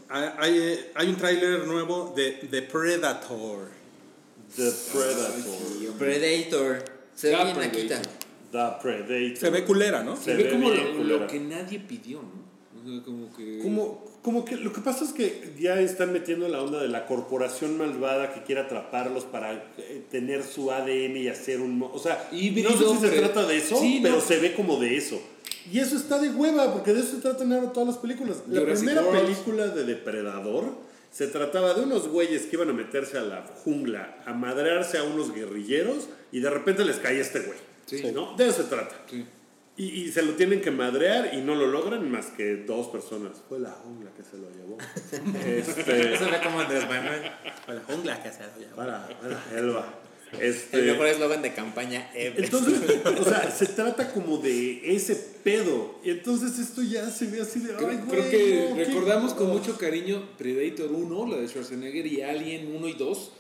Hay, 0.09 0.29
hay- 0.39 0.87
hay 0.97 1.09
un 1.09 1.17
tráiler 1.17 1.67
nuevo 1.67 2.13
de 2.15 2.33
The 2.51 2.63
Predator. 2.63 3.69
The 4.57 4.71
Predator. 4.93 5.99
Predator. 5.99 6.85
Se 7.15 7.29
ve 7.37 7.45
bien. 7.45 7.59
Akita. 7.59 8.03
The 8.53 8.59
Predator. 8.83 9.37
Se 9.37 9.51
ve 9.51 9.65
culera, 9.65 10.03
¿no? 10.03 10.17
Se 10.17 10.25
Se 10.25 10.35
ve 10.35 10.45
ve 10.45 10.51
como 10.51 10.71
lo, 10.71 10.97
culera. 10.97 11.19
lo 11.21 11.27
que 11.27 11.41
nadie 11.41 11.81
pidió, 11.81 12.21
¿no? 12.23 12.45
O 12.81 12.87
sea, 12.87 13.03
como 13.05 13.35
que. 13.37 13.59
Como, 13.63 14.05
como 14.23 14.45
que 14.45 14.57
lo 14.57 14.73
que 14.73 14.81
pasa 14.81 15.05
es 15.05 15.13
que 15.13 15.55
ya 15.61 15.81
están 15.81 16.13
metiendo 16.13 16.49
la 16.49 16.63
onda 16.63 16.81
de 16.81 16.89
la 16.89 17.07
corporación 17.07 17.77
malvada 17.79 18.33
que 18.33 18.43
quiere 18.43 18.61
atraparlos 18.63 19.25
para 19.25 19.53
eh, 19.79 20.05
tener 20.11 20.43
su 20.45 20.71
ADN 20.71 21.17
y 21.17 21.29
hacer 21.29 21.61
un... 21.61 21.83
O 21.93 21.99
sea, 21.99 22.29
Híbrido, 22.33 22.71
no 22.71 22.77
sé 22.79 22.85
si 22.95 23.01
se 23.01 23.09
pero- 23.09 23.31
trata 23.31 23.47
de 23.47 23.57
eso, 23.59 23.77
Sí, 23.77 24.01
pero 24.03 24.17
no. 24.17 24.21
se 24.21 24.39
ve 24.39 24.55
como 24.55 24.79
de 24.81 24.97
eso. 24.97 25.21
Y 25.71 25.79
eso 25.79 25.97
está 25.97 26.19
de 26.19 26.31
hueva, 26.31 26.73
porque 26.73 26.93
de 26.93 27.01
eso 27.01 27.17
se 27.17 27.23
tratan 27.23 27.53
ahora 27.53 27.73
todas 27.73 27.89
las 27.89 27.99
películas. 27.99 28.39
La 28.49 28.61
Jurassic 28.61 28.85
primera 28.87 29.07
World. 29.07 29.23
película 29.23 29.67
de 29.69 29.85
Depredador 29.85 30.65
se 31.15 31.29
trataba 31.29 31.75
de 31.75 31.83
unos 31.83 32.09
güeyes 32.09 32.43
que 32.47 32.57
iban 32.57 32.71
a 32.71 32.73
meterse 32.73 33.17
a 33.17 33.23
la 33.23 33.43
jungla, 33.43 34.21
a 34.27 34.33
madrearse 34.33 34.99
a 34.99 35.05
unos 35.05 35.33
guerrilleros, 35.33 36.09
y 36.33 36.41
de 36.41 36.51
repente 36.51 36.85
les 36.85 36.97
cae 36.97 37.21
este 37.21 37.39
güey. 37.39 37.57
Sí. 37.87 38.03
¿no? 38.13 38.35
De 38.37 38.49
eso 38.49 38.65
se 38.65 38.69
trata. 38.69 38.97
Sí. 39.09 39.25
Y, 39.77 39.85
y 40.03 40.11
se 40.11 40.23
lo 40.23 40.33
tienen 40.33 40.61
que 40.61 40.73
madrear 40.73 41.33
y 41.33 41.37
no 41.37 41.55
lo 41.55 41.69
logran 41.69 42.11
más 42.11 42.27
que 42.37 42.57
dos 42.57 42.89
personas. 42.89 43.45
Fue 43.49 43.61
la 43.61 43.71
jungla 43.71 44.11
que 44.17 44.25
se 44.25 44.39
lo 44.39 44.51
llevó. 44.51 44.77
este, 45.47 45.85
Se 46.19 46.25
ve 46.25 46.41
como 46.43 46.59
Andrés 46.61 46.83
Manuel. 46.89 47.23
La 47.69 47.81
jungla 47.87 48.21
que 48.21 48.33
se 48.33 48.41
lo 48.41 48.59
lleva. 48.59 48.75
para, 48.75 49.09
para 49.21 49.41
Elba. 49.57 49.87
El 50.41 50.51
Este, 50.51 50.83
mejor 50.83 51.07
eslogan 51.07 51.43
de 51.43 51.53
campaña 51.53 52.11
ever. 52.15 52.45
entonces, 52.45 52.81
o 53.21 53.25
sea, 53.25 53.51
se 53.51 53.67
trata 53.67 54.13
como 54.13 54.39
de 54.39 54.95
ese 54.95 55.15
pedo. 55.43 55.99
Y 56.05 56.11
entonces 56.11 56.59
esto 56.59 56.83
ya 56.83 57.09
se 57.11 57.27
ve 57.27 57.41
así 57.41 57.61
de. 57.61 57.75
Creo, 57.75 57.89
Ay, 57.89 58.01
creo 58.09 58.23
güey, 58.23 58.31
que 58.31 58.67
no, 58.71 58.77
recordamos 58.77 59.35
con 59.35 59.49
mucho 59.49 59.77
cariño 59.79 60.29
Predator 60.39 60.91
1, 60.93 61.27
la 61.29 61.37
de 61.39 61.49
Schwarzenegger, 61.49 62.07
y 62.07 62.23
Alien 62.23 62.75
1 62.77 62.89
y 62.89 62.93
2, 62.95 63.33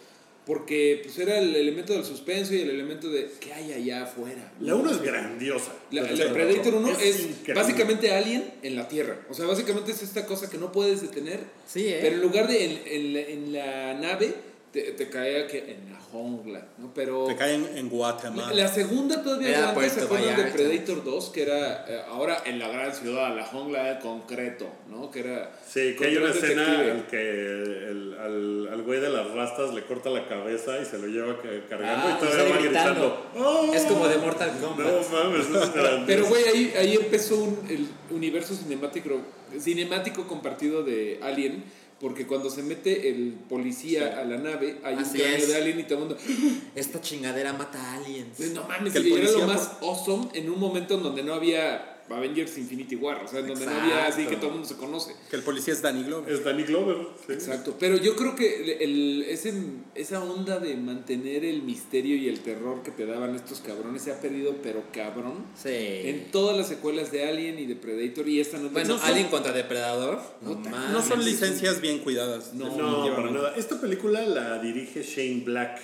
porque 0.46 1.00
pues 1.02 1.18
era 1.18 1.38
el 1.38 1.54
elemento 1.56 1.94
del 1.94 2.04
suspenso 2.04 2.54
y 2.54 2.60
el 2.60 2.70
elemento 2.70 3.08
de 3.08 3.30
qué 3.40 3.54
hay 3.54 3.72
allá 3.72 4.04
afuera. 4.04 4.52
La 4.60 4.74
1 4.74 4.90
es 4.90 5.00
grandiosa. 5.02 5.72
La, 5.90 6.02
La 6.02 6.32
Predator 6.32 6.74
1 6.74 6.88
es, 7.00 7.20
increíble. 7.20 7.54
básicamente 7.54 8.12
Alien 8.12 8.52
en 8.62 8.76
la 8.76 8.86
Tierra. 8.88 9.18
O 9.30 9.34
sea, 9.34 9.46
básicamente 9.46 9.92
es 9.92 10.02
esta 10.02 10.26
cosa 10.26 10.50
que 10.50 10.58
no 10.58 10.70
puedes 10.70 11.00
detener. 11.00 11.40
Sí, 11.66 11.86
¿eh? 11.88 11.98
Pero 12.02 12.16
en 12.16 12.22
lugar 12.22 12.46
de 12.48 12.64
en, 12.64 12.80
en 12.86 13.12
la, 13.14 13.20
en 13.20 13.52
la 13.52 13.94
nave, 13.94 14.34
te, 14.74 14.82
te 14.92 15.08
cae 15.08 15.46
que 15.46 15.58
en 15.70 15.92
la 15.92 16.00
jungla, 16.00 16.66
¿no? 16.78 16.92
Pero... 16.92 17.26
Te 17.26 17.36
caen 17.36 17.64
en 17.76 17.88
Guatemala. 17.88 18.48
La, 18.52 18.64
la 18.64 18.68
segunda 18.68 19.22
todavía 19.22 19.50
Era 19.50 19.70
aguanta, 19.70 19.94
¿se 19.94 20.00
acuerdan 20.02 20.36
de. 20.36 20.50
Predator 20.50 21.04
2? 21.04 21.30
Que 21.30 21.42
era 21.42 21.84
eh, 21.88 22.00
ahora 22.08 22.42
en 22.44 22.58
la 22.58 22.66
gran 22.68 22.92
ciudad, 22.92 23.36
la 23.36 23.46
jungla 23.46 23.84
de 23.94 24.00
concreto, 24.00 24.68
¿no? 24.90 25.12
Que 25.12 25.20
era... 25.20 25.52
Sí, 25.64 25.94
que 25.96 26.06
hay 26.06 26.16
una 26.16 26.30
escena 26.30 26.84
en 26.88 27.02
que 27.04 27.16
el, 27.20 28.16
al, 28.20 28.68
al 28.72 28.82
güey 28.82 28.98
de 29.00 29.10
las 29.10 29.30
rastas 29.30 29.72
le 29.72 29.84
corta 29.84 30.10
la 30.10 30.26
cabeza 30.26 30.78
y 30.80 30.84
se 30.84 30.98
lo 30.98 31.06
lleva 31.06 31.40
ca- 31.40 31.48
cargando 31.70 32.08
Ah, 32.08 32.18
y 32.20 32.24
todavía 32.24 32.54
va 32.56 32.60
gritando. 32.60 33.26
"Oh". 33.36 33.72
Es 33.72 33.82
como 33.84 34.08
de 34.08 34.18
Mortal 34.18 34.50
Kombat. 34.60 34.86
No 34.86 35.08
mames, 35.16 35.46
es. 35.46 35.70
Pero, 36.06 36.26
güey, 36.26 36.44
ahí, 36.48 36.74
ahí 36.76 36.94
empezó 36.96 37.36
un, 37.36 37.64
el 37.70 37.86
universo 38.10 38.54
cinemático, 38.56 39.20
cinemático 39.60 40.26
compartido 40.26 40.82
de 40.82 41.20
Alien, 41.22 41.62
porque 42.04 42.26
cuando 42.26 42.50
se 42.50 42.62
mete 42.62 43.08
el 43.08 43.32
policía 43.48 44.20
a 44.20 44.24
la 44.26 44.36
nave, 44.36 44.78
hay 44.84 44.96
Así 44.96 45.16
un 45.16 45.24
cráneo 45.24 45.46
de 45.46 45.56
Alien 45.56 45.80
y 45.80 45.82
todo 45.84 45.94
el 45.94 46.00
mundo... 46.00 46.18
Esta 46.74 47.00
chingadera 47.00 47.54
mata 47.54 47.80
a 47.80 47.94
aliens. 47.94 48.38
No 48.52 48.68
mames, 48.68 48.92
Que 48.92 48.98
el 48.98 49.06
era 49.10 49.30
lo 49.30 49.46
más 49.46 49.78
awesome 49.80 50.28
en 50.34 50.50
un 50.50 50.60
momento 50.60 50.96
en 50.96 51.02
donde 51.02 51.22
no 51.22 51.32
había 51.32 51.93
Avengers 52.10 52.56
Infinity 52.58 52.96
War, 52.96 53.24
o 53.24 53.28
sea, 53.28 53.40
en 53.40 53.48
donde 53.48 53.64
no 53.66 53.72
había 53.72 54.06
así 54.06 54.26
que 54.26 54.36
todo 54.36 54.48
el 54.48 54.52
mundo 54.54 54.68
se 54.68 54.76
conoce. 54.76 55.14
Que 55.30 55.36
el 55.36 55.42
policía 55.42 55.72
es 55.72 55.80
Danny 55.82 56.02
Glover. 56.04 56.32
Es 56.32 56.44
Danny 56.44 56.62
Glover. 56.64 56.96
sí. 57.26 57.32
Exacto, 57.32 57.76
pero 57.80 57.96
yo 57.96 58.14
creo 58.14 58.34
que 58.36 58.62
el, 58.62 58.70
el- 58.82 59.22
ese, 59.28 59.54
esa 59.94 60.22
onda 60.22 60.58
de 60.58 60.76
mantener 60.76 61.44
el 61.44 61.62
misterio 61.62 62.16
y 62.16 62.28
el 62.28 62.40
terror 62.40 62.82
que 62.82 62.90
te 62.90 63.06
daban 63.06 63.34
estos 63.34 63.60
cabrones 63.60 64.02
se 64.02 64.12
ha 64.12 64.20
perdido, 64.20 64.56
pero 64.62 64.82
cabrón. 64.92 65.46
Sí. 65.60 65.68
En 65.70 66.30
todas 66.30 66.56
las 66.56 66.68
secuelas 66.68 67.10
de 67.10 67.26
Alien 67.28 67.58
y 67.58 67.66
de 67.66 67.76
Predator 67.76 68.28
y 68.28 68.40
esta 68.40 68.58
no 68.58 68.68
Bueno, 68.70 68.96
no, 68.96 69.02
Alien 69.02 69.28
contra 69.28 69.52
Depredador. 69.52 70.20
No. 70.42 70.54
No 70.92 71.02
son 71.02 71.24
licencias 71.24 71.80
bien 71.80 72.00
cuidadas. 72.00 72.52
No, 72.54 72.66
No, 72.66 72.76
para 72.76 72.86
definitivamente. 72.88 73.38
nada. 73.38 73.54
Esta 73.56 73.80
película 73.80 74.22
la 74.26 74.58
dirige 74.58 75.02
Shane 75.02 75.42
Black, 75.44 75.80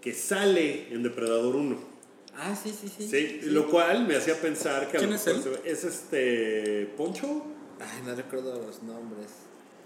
que 0.00 0.12
sale 0.12 0.88
en 0.90 1.02
Depredador 1.04 1.54
1. 1.54 1.91
Ah, 2.34 2.56
sí, 2.56 2.70
sí, 2.78 2.88
sí. 2.88 3.08
Sí, 3.08 3.40
lo 3.50 3.68
cual 3.68 4.06
me 4.06 4.16
hacía 4.16 4.40
pensar 4.40 4.90
que 4.90 4.96
a 4.96 5.00
lo 5.00 5.06
¿Quién 5.06 5.12
es 5.18 5.26
mejor 5.26 5.36
él? 5.36 5.42
se 5.42 5.50
ve- 5.62 5.70
es 5.70 5.84
este 5.84 6.86
Poncho. 6.96 7.44
Ay, 7.80 8.02
no 8.06 8.14
recuerdo 8.14 8.54
los 8.64 8.82
nombres. 8.82 9.28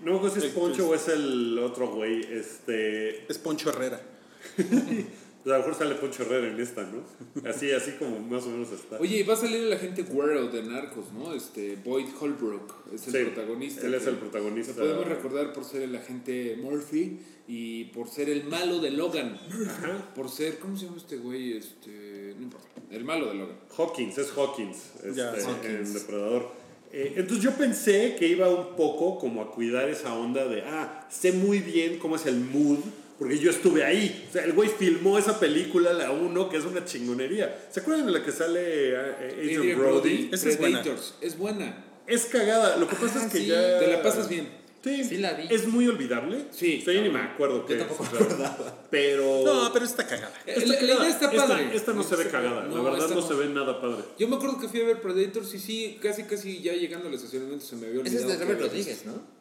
No 0.04 0.12
me 0.12 0.16
acuerdo 0.18 0.34
si 0.36 0.40
es 0.40 0.44
El- 0.46 0.52
Poncho 0.60 0.88
o 0.88 0.94
es 0.94 1.08
el 1.08 1.58
otro 1.58 1.90
güey. 1.94 2.20
Este. 2.22 3.30
Es 3.30 3.38
Poncho 3.38 3.70
Herrera. 3.70 4.00
A 5.46 5.48
lo 5.50 5.58
mejor 5.58 5.74
sale 5.76 5.94
Poncho 5.94 6.24
Herrera 6.24 6.48
en 6.48 6.58
esta, 6.60 6.82
¿no? 6.82 7.04
Así, 7.48 7.70
así 7.70 7.92
como 7.92 8.18
más 8.18 8.42
o 8.46 8.48
menos 8.48 8.72
está. 8.72 8.98
Oye, 8.98 9.18
y 9.18 9.22
va 9.22 9.34
a 9.34 9.36
salir 9.36 9.58
el 9.62 9.72
agente 9.72 10.02
Guerrero 10.02 10.48
de 10.48 10.64
Narcos, 10.64 11.12
¿no? 11.12 11.32
Este, 11.34 11.76
Boyd 11.84 12.06
Holbrook 12.18 12.74
es 12.92 13.06
el 13.06 13.12
Sí, 13.12 13.30
protagonista. 13.30 13.86
Él 13.86 13.94
es 13.94 14.06
el 14.08 14.16
protagonista. 14.16 14.72
Lo 14.72 14.78
podemos 14.78 15.06
recordar 15.06 15.52
por 15.52 15.64
ser 15.64 15.82
el 15.82 15.94
agente 15.94 16.58
Murphy 16.60 17.20
y 17.46 17.84
por 17.86 18.08
ser 18.08 18.28
el 18.28 18.42
malo 18.44 18.80
de 18.80 18.90
Logan. 18.90 19.38
Ajá. 19.68 20.12
Por 20.16 20.28
ser, 20.30 20.58
¿cómo 20.58 20.76
se 20.76 20.86
llama 20.86 20.96
este 20.96 21.16
güey? 21.18 21.56
Este, 21.56 22.05
no 22.36 22.42
importa. 22.42 22.66
El 22.90 23.04
malo 23.04 23.26
de 23.28 23.34
Logan. 23.34 23.56
Hawkins, 23.76 24.18
es 24.18 24.30
Hawkins, 24.36 24.76
este, 24.96 25.14
Ya, 25.14 25.30
Hawkins. 25.32 25.64
en 25.66 25.94
Depredador. 25.94 26.50
Eh, 26.92 27.14
entonces 27.16 27.44
yo 27.44 27.50
pensé 27.52 28.14
que 28.18 28.28
iba 28.28 28.48
un 28.48 28.76
poco 28.76 29.18
como 29.18 29.42
a 29.42 29.50
cuidar 29.50 29.88
esa 29.88 30.14
onda 30.14 30.44
de, 30.46 30.62
ah, 30.62 31.06
sé 31.10 31.32
muy 31.32 31.58
bien 31.58 31.98
cómo 31.98 32.16
es 32.16 32.26
el 32.26 32.36
mood, 32.36 32.78
porque 33.18 33.38
yo 33.38 33.50
estuve 33.50 33.82
ahí. 33.84 34.26
O 34.28 34.32
sea, 34.32 34.44
el 34.44 34.52
güey 34.52 34.68
filmó 34.68 35.18
esa 35.18 35.40
película, 35.40 35.92
la 35.92 36.10
1, 36.12 36.48
que 36.48 36.58
es 36.58 36.64
una 36.64 36.84
chingonería. 36.84 37.66
¿Se 37.70 37.80
acuerdan 37.80 38.06
de 38.06 38.12
la 38.12 38.22
que 38.24 38.30
sale 38.30 38.60
eh, 38.90 38.96
Adrian 38.96 39.60
Adrian 39.60 39.78
Brody? 39.78 40.30
Esa 40.32 40.48
es 40.48 40.58
buena. 40.58 40.82
Es 41.20 41.36
buena. 41.38 41.84
Es 42.06 42.26
cagada, 42.26 42.76
lo 42.76 42.86
que 42.86 42.94
pasa 42.94 43.20
Ah, 43.22 43.26
es 43.26 43.32
que 43.32 43.38
sí. 43.38 43.46
ya... 43.46 43.78
Te 43.80 43.86
la 43.88 44.00
pasas 44.02 44.28
bien. 44.28 44.48
Sí, 44.84 45.02
Sí 45.04 45.16
la 45.18 45.32
vi. 45.32 45.46
Es 45.52 45.66
muy 45.66 45.88
olvidable. 45.88 46.46
Sí. 46.52 46.80
Yo 46.86 47.02
ni 47.02 47.08
me 47.08 47.18
acuerdo 47.20 47.66
qué 47.66 47.76
Yo 47.76 47.82
es, 47.82 47.88
tampoco 47.88 48.08
me 48.12 48.18
acordaba. 48.24 48.86
Pero... 48.90 49.42
No, 49.44 49.72
pero 49.72 49.84
está 49.84 50.06
cagada. 50.06 50.32
Está 50.46 50.60
la, 50.66 50.80
la 50.82 50.94
idea 50.94 51.08
está 51.08 51.30
padre. 51.32 51.70
Esta, 51.76 51.92
no 51.92 52.02
se 52.04 52.14
ve 52.16 52.28
cagada, 52.28 52.62
la 52.62 52.68
No, 52.68 52.84
verdad 52.84 53.00
esta 53.00 53.14
no, 53.14 53.20
no. 53.20 53.26
se 53.26 53.34
ve 53.34 53.46
nada 53.48 53.80
padre. 53.80 54.04
Yo 54.18 54.28
me 54.28 54.36
acuerdo 54.36 54.60
que 54.60 54.68
fui 54.68 54.80
a 54.82 54.84
ver 54.84 55.00
Predators 55.00 55.52
y 55.54 55.58
sí, 55.58 55.98
casi 56.00 56.22
casi 56.24 56.62
ya 56.62 56.72
llegando 56.74 57.08
al 57.08 57.14
estacionamiento 57.14 57.64
se 57.64 57.74
me 57.76 57.86
había 57.88 58.02
Ese 58.02 58.18
olvidado. 58.18 58.32
es 58.32 58.38
de 58.38 58.44
que 58.46 58.52
Robert 58.52 58.60
Rodríguez, 58.70 59.06
¿no? 59.06 59.36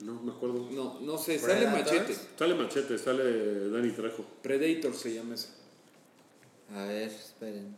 No, 0.00 0.20
me 0.22 0.32
acuerdo. 0.32 0.68
No, 0.70 0.98
no 1.00 1.16
sé, 1.18 1.38
sale. 1.38 1.66
Machete. 1.66 2.14
Sale 2.38 2.54
Machete, 2.54 2.98
sale 2.98 3.68
Dani 3.70 3.90
Trejo. 3.92 4.24
Predator 4.42 4.94
se 4.94 5.14
llama 5.14 5.34
ese. 5.34 5.48
A 6.74 6.84
ver, 6.84 7.08
esperen. 7.08 7.76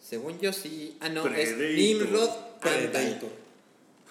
Según 0.00 0.38
yo 0.40 0.52
sí. 0.52 0.96
Ah, 1.00 1.08
no, 1.08 1.22
Predator. 1.22 1.62
es 1.62 1.76
Nimrod. 1.76 2.30
Predator. 2.60 3.30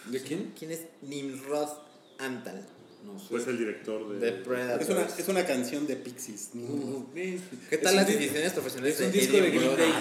¿De 0.06 0.22
quién? 0.22 0.54
¿Quién 0.58 0.72
es 0.72 0.82
Nimrod 1.02 1.70
Antal? 2.18 2.66
No 3.06 3.18
sé. 3.18 3.28
Pues 3.30 3.48
el 3.48 3.58
director 3.58 4.10
de... 4.10 4.20
De 4.20 4.32
Predator. 4.34 4.82
Es 4.82 4.90
una, 4.90 5.02
es 5.04 5.28
una 5.28 5.46
canción 5.46 5.88
de 5.88 5.96
Pixies. 5.96 6.50
¿Qué 7.70 7.78
tal 7.78 7.96
las 7.96 8.08
decisiones 8.08 8.52
profesionales 8.54 9.00
Es 9.00 9.06
un 9.06 9.12
de 9.12 9.20
disco 9.20 9.38
de 9.38 9.52
Green? 9.52 9.78
Day. 9.78 9.94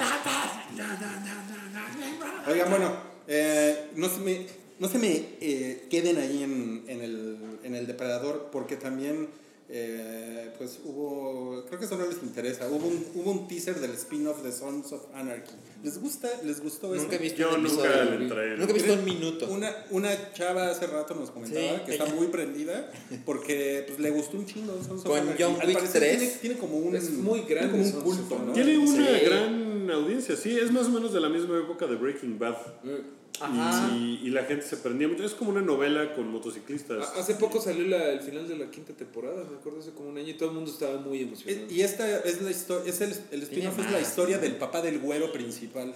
Oigan, 2.48 2.70
bueno, 2.70 2.96
eh, 3.28 3.90
no 3.94 4.08
se 4.08 4.18
me, 4.20 4.46
no 4.78 4.88
se 4.88 4.98
me 4.98 5.24
eh, 5.40 5.86
queden 5.90 6.18
ahí 6.18 6.42
en, 6.42 6.84
en 6.88 7.02
el, 7.02 7.58
en 7.62 7.74
el 7.74 7.86
depredador 7.86 8.48
porque 8.50 8.76
también 8.76 9.28
eh, 9.70 10.50
pues 10.56 10.78
hubo, 10.84 11.64
creo 11.66 11.78
que 11.78 11.84
eso 11.84 11.96
no 11.98 12.06
les 12.06 12.22
interesa, 12.22 12.68
hubo 12.68 12.86
un, 12.86 13.04
hubo 13.14 13.30
un 13.32 13.48
teaser 13.48 13.78
del 13.80 13.90
spin-off 13.92 14.42
de 14.42 14.50
Sons 14.52 14.92
of 14.92 15.02
Anarchy. 15.14 15.52
¿Les 15.84 16.00
gusta? 16.00 16.28
¿Les 16.44 16.60
gustó 16.60 16.94
eso? 16.94 17.02
Nunca 17.04 17.16
he 17.16 17.18
visto 17.18 17.38
Yo 17.38 17.54
un 17.54 17.62
nunca 17.62 17.84
episodio. 17.84 18.10
le 18.18 18.24
entré. 18.24 18.56
Nunca 18.56 18.70
he 18.70 18.74
visto 18.74 18.92
un 18.94 19.04
minuto. 19.04 19.46
Una, 19.50 19.76
una 19.90 20.32
chava 20.32 20.70
hace 20.70 20.86
rato 20.86 21.14
nos 21.14 21.30
comentaba 21.30 21.76
Sí, 21.78 21.82
que 21.86 21.92
está 21.92 22.04
ella. 22.06 22.14
muy 22.14 22.26
prendida 22.28 22.90
porque 23.24 23.84
pues, 23.86 23.98
le 24.00 24.10
gustó 24.10 24.38
un 24.38 24.46
chingo 24.46 24.72
Sons 24.82 25.02
of 25.02 25.06
Con 25.06 25.20
Anarchy. 25.20 25.42
John 25.42 25.54
Wick 25.64 25.72
parecer 25.74 26.00
3. 26.02 26.18
Tiene, 26.18 26.34
tiene 26.40 26.56
como 26.58 26.78
un, 26.78 26.96
Es 26.96 27.10
muy 27.10 27.40
tiene 27.42 27.54
grande 27.60 27.72
como 27.72 27.84
un 27.84 28.02
culto, 28.04 28.38
¿no? 28.46 28.52
Tiene 28.52 28.78
una 28.78 29.06
Sí. 29.18 29.24
gran 29.24 29.90
audiencia, 29.90 30.36
sí, 30.36 30.58
es 30.58 30.70
más 30.72 30.86
o 30.86 30.90
menos 30.90 31.12
de 31.12 31.20
la 31.20 31.28
misma 31.28 31.58
época 31.58 31.86
de 31.86 31.96
Breaking 31.96 32.38
Bad. 32.38 32.56
Eh, 32.84 33.02
Ajá. 33.40 33.90
Y, 33.94 34.20
y 34.24 34.30
la 34.30 34.44
gente 34.44 34.66
se 34.66 34.76
prendía 34.76 35.08
mucho. 35.08 35.24
Es 35.24 35.32
como 35.34 35.50
una 35.50 35.60
novela 35.62 36.14
con 36.14 36.28
motociclistas. 36.30 37.08
a- 37.16 37.20
Hace 37.20 37.34
poco 37.34 37.60
salió 37.60 37.86
la- 37.86 38.10
el 38.12 38.20
final 38.20 38.46
de 38.48 38.56
la 38.56 38.70
quinta 38.70 38.92
temporada, 38.92 39.44
me 39.50 39.56
acuerdo 39.56 39.80
hace 39.80 39.90
como 39.90 40.08
un 40.08 40.18
año 40.18 40.28
y 40.30 40.34
todo 40.34 40.48
el 40.50 40.54
mundo 40.56 40.70
estaba 40.70 40.98
muy 41.00 41.22
emocionado. 41.22 41.66
Y 41.70 41.80
esta 41.82 42.18
es 42.20 42.42
la 42.42 42.50
historia, 42.50 42.90
es 42.90 43.00
el, 43.00 43.14
el 43.30 43.42
spin-off 43.42 43.78
es 43.78 43.90
la 43.90 44.00
historia 44.00 44.38
del 44.38 44.56
papá 44.56 44.80
del 44.82 44.98
güero 44.98 45.32
principal. 45.32 45.94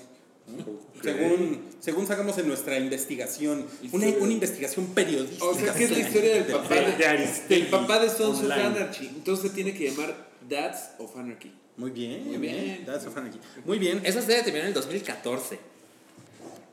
¿no? 0.48 0.62
Ok. 0.64 1.04
Según, 1.04 1.60
según 1.78 2.06
sacamos 2.08 2.36
en 2.38 2.48
nuestra 2.48 2.76
investigación, 2.78 3.64
una, 3.92 4.06
una 4.18 4.32
investigación 4.32 4.86
periodística. 4.86 5.44
O 5.44 5.54
sea, 5.54 5.72
que 5.72 5.84
es 5.84 5.90
la 5.92 5.98
historia 6.00 6.34
del 6.34 6.44
papá 6.44 6.74
de- 6.74 6.96
de, 6.96 7.30
del 7.48 7.66
papá 7.68 7.98
de 8.00 8.08
Sons 8.10 8.42
of. 8.42 8.50
Anarchy. 8.50 9.06
Entonces 9.06 9.48
se 9.50 9.54
tiene 9.54 9.72
que 9.72 9.90
llamar 9.90 10.30
Dads 10.48 10.90
of 10.98 11.16
Anarchy. 11.16 11.52
Muy 11.76 11.90
bien, 11.90 12.24
Muy 12.26 12.36
bien. 12.36 12.84
That's 12.84 13.04
so 13.04 13.10
fun 13.10 13.26
aquí. 13.26 13.38
Muy 13.64 13.78
bien. 13.78 14.00
Esa 14.04 14.20
serie 14.20 14.42
terminó 14.42 14.62
en 14.64 14.68
el 14.68 14.74
2014. 14.74 15.58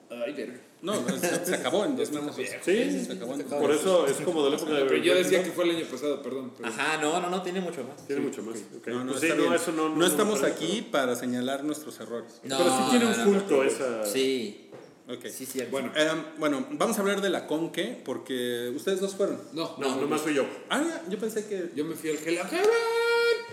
Ay, 0.10 0.34
verga. 0.34 0.60
No, 0.82 0.94
se, 1.20 1.46
se 1.46 1.56
acabó 1.56 1.86
en 1.86 1.98
Ya 1.98 2.04
estamos 2.04 2.36
2014. 2.38 2.72
viejos. 2.72 2.94
Sí, 3.02 3.06
se 3.06 3.14
acabó 3.14 3.34
en 3.34 3.44
por 3.44 3.72
eso 3.72 4.08
es 4.08 4.16
como 4.22 4.44
de 4.46 4.50
la 4.52 4.56
época 4.58 4.72
de 4.74 4.86
Pero 4.86 4.98
yo 5.04 5.14
decía 5.16 5.44
que 5.44 5.52
fue 5.52 5.66
el 5.66 5.76
año 5.76 5.86
pasado, 5.86 6.22
perdón. 6.22 6.52
pero- 6.58 6.70
Ajá, 6.70 6.98
no, 7.02 7.20
no, 7.22 7.30
no, 7.30 7.42
tiene 7.44 7.60
mucho 7.62 7.84
más. 7.84 8.08
Tiene 8.08 8.22
mucho 8.22 8.42
más. 8.44 8.56
ok. 8.58 8.88
No, 8.88 9.04
no, 9.04 9.12
Pues 9.12 9.22
sí, 9.22 9.30
no, 9.36 9.54
eso 9.54 9.72
no, 9.72 9.90
No 9.90 9.96
no 9.98 10.06
estamos 10.08 10.42
aquí 10.44 10.82
para 10.90 11.16
señalar 11.16 11.64
nuestros 11.64 12.00
errores. 12.00 12.40
No, 12.44 12.58
Pero 12.58 12.70
sí 12.72 12.84
tiene 12.92 13.06
no, 13.06 13.12
un 13.12 13.18
no, 13.18 13.26
culto 13.40 13.58
no. 13.58 13.64
esa. 13.64 14.06
Sí, 14.06 14.70
Ok. 15.10 15.26
sí, 15.28 15.46
cierto. 15.46 15.72
Bueno, 15.72 15.92
Eh, 15.96 16.08
bueno, 16.38 16.66
vamos 16.72 16.98
a 16.98 17.02
hablar 17.02 17.22
de 17.22 17.30
la 17.30 17.46
Conque 17.46 18.02
porque 18.06 18.72
ustedes 18.76 19.00
dos 19.02 19.16
fueron. 19.16 19.40
no, 19.54 19.76
No, 19.78 19.96
nomás 19.98 20.22
fui 20.22 20.34
yo. 20.34 20.46
Ah, 20.70 21.02
yo 21.10 21.18
pensé 21.20 21.46
que. 21.46 21.72
Yo 21.76 21.84
me 21.86 21.96
fui 21.96 22.10
al 22.12 22.18
Hell. 22.18 22.40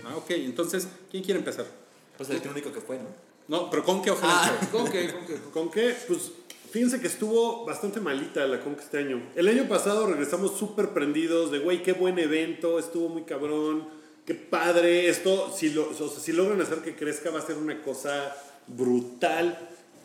Ah, 0.05 0.15
ok, 0.15 0.29
entonces, 0.31 0.87
¿quién 1.11 1.23
quiere 1.23 1.39
empezar? 1.39 1.65
Pues 2.15 2.29
el 2.29 2.41
único 2.49 2.71
que 2.71 2.79
fue, 2.79 2.97
¿no? 2.97 3.27
No, 3.47 3.69
pero 3.69 3.83
Conque 3.83 4.11
ojalá. 4.11 4.33
Ah. 4.45 4.67
¿Con 4.71 4.89
qué? 4.89 5.11
¿Con 5.11 5.25
qué? 5.25 5.35
¿Con 5.53 5.71
qué? 5.71 5.95
Pues 6.07 6.31
fíjense 6.77 7.01
que 7.01 7.07
estuvo 7.07 7.65
bastante 7.65 7.99
malita 7.99 8.45
la 8.45 8.59
Conca 8.59 8.83
este 8.83 8.99
año. 8.99 9.19
El 9.35 9.47
año 9.47 9.67
pasado 9.67 10.05
regresamos 10.05 10.55
súper 10.59 10.89
prendidos 10.89 11.51
de, 11.51 11.57
güey, 11.57 11.81
qué 11.81 11.93
buen 11.93 12.19
evento, 12.19 12.77
estuvo 12.77 13.09
muy 13.09 13.23
cabrón, 13.23 13.87
qué 14.27 14.35
padre. 14.35 15.09
Esto, 15.09 15.51
si, 15.51 15.71
lo, 15.71 15.89
o 15.89 15.93
sea, 15.95 16.07
si 16.09 16.33
logran 16.33 16.61
hacer 16.61 16.79
que 16.83 16.95
crezca, 16.95 17.31
va 17.31 17.39
a 17.39 17.41
ser 17.41 17.57
una 17.57 17.81
cosa 17.81 18.31
brutal. 18.67 19.57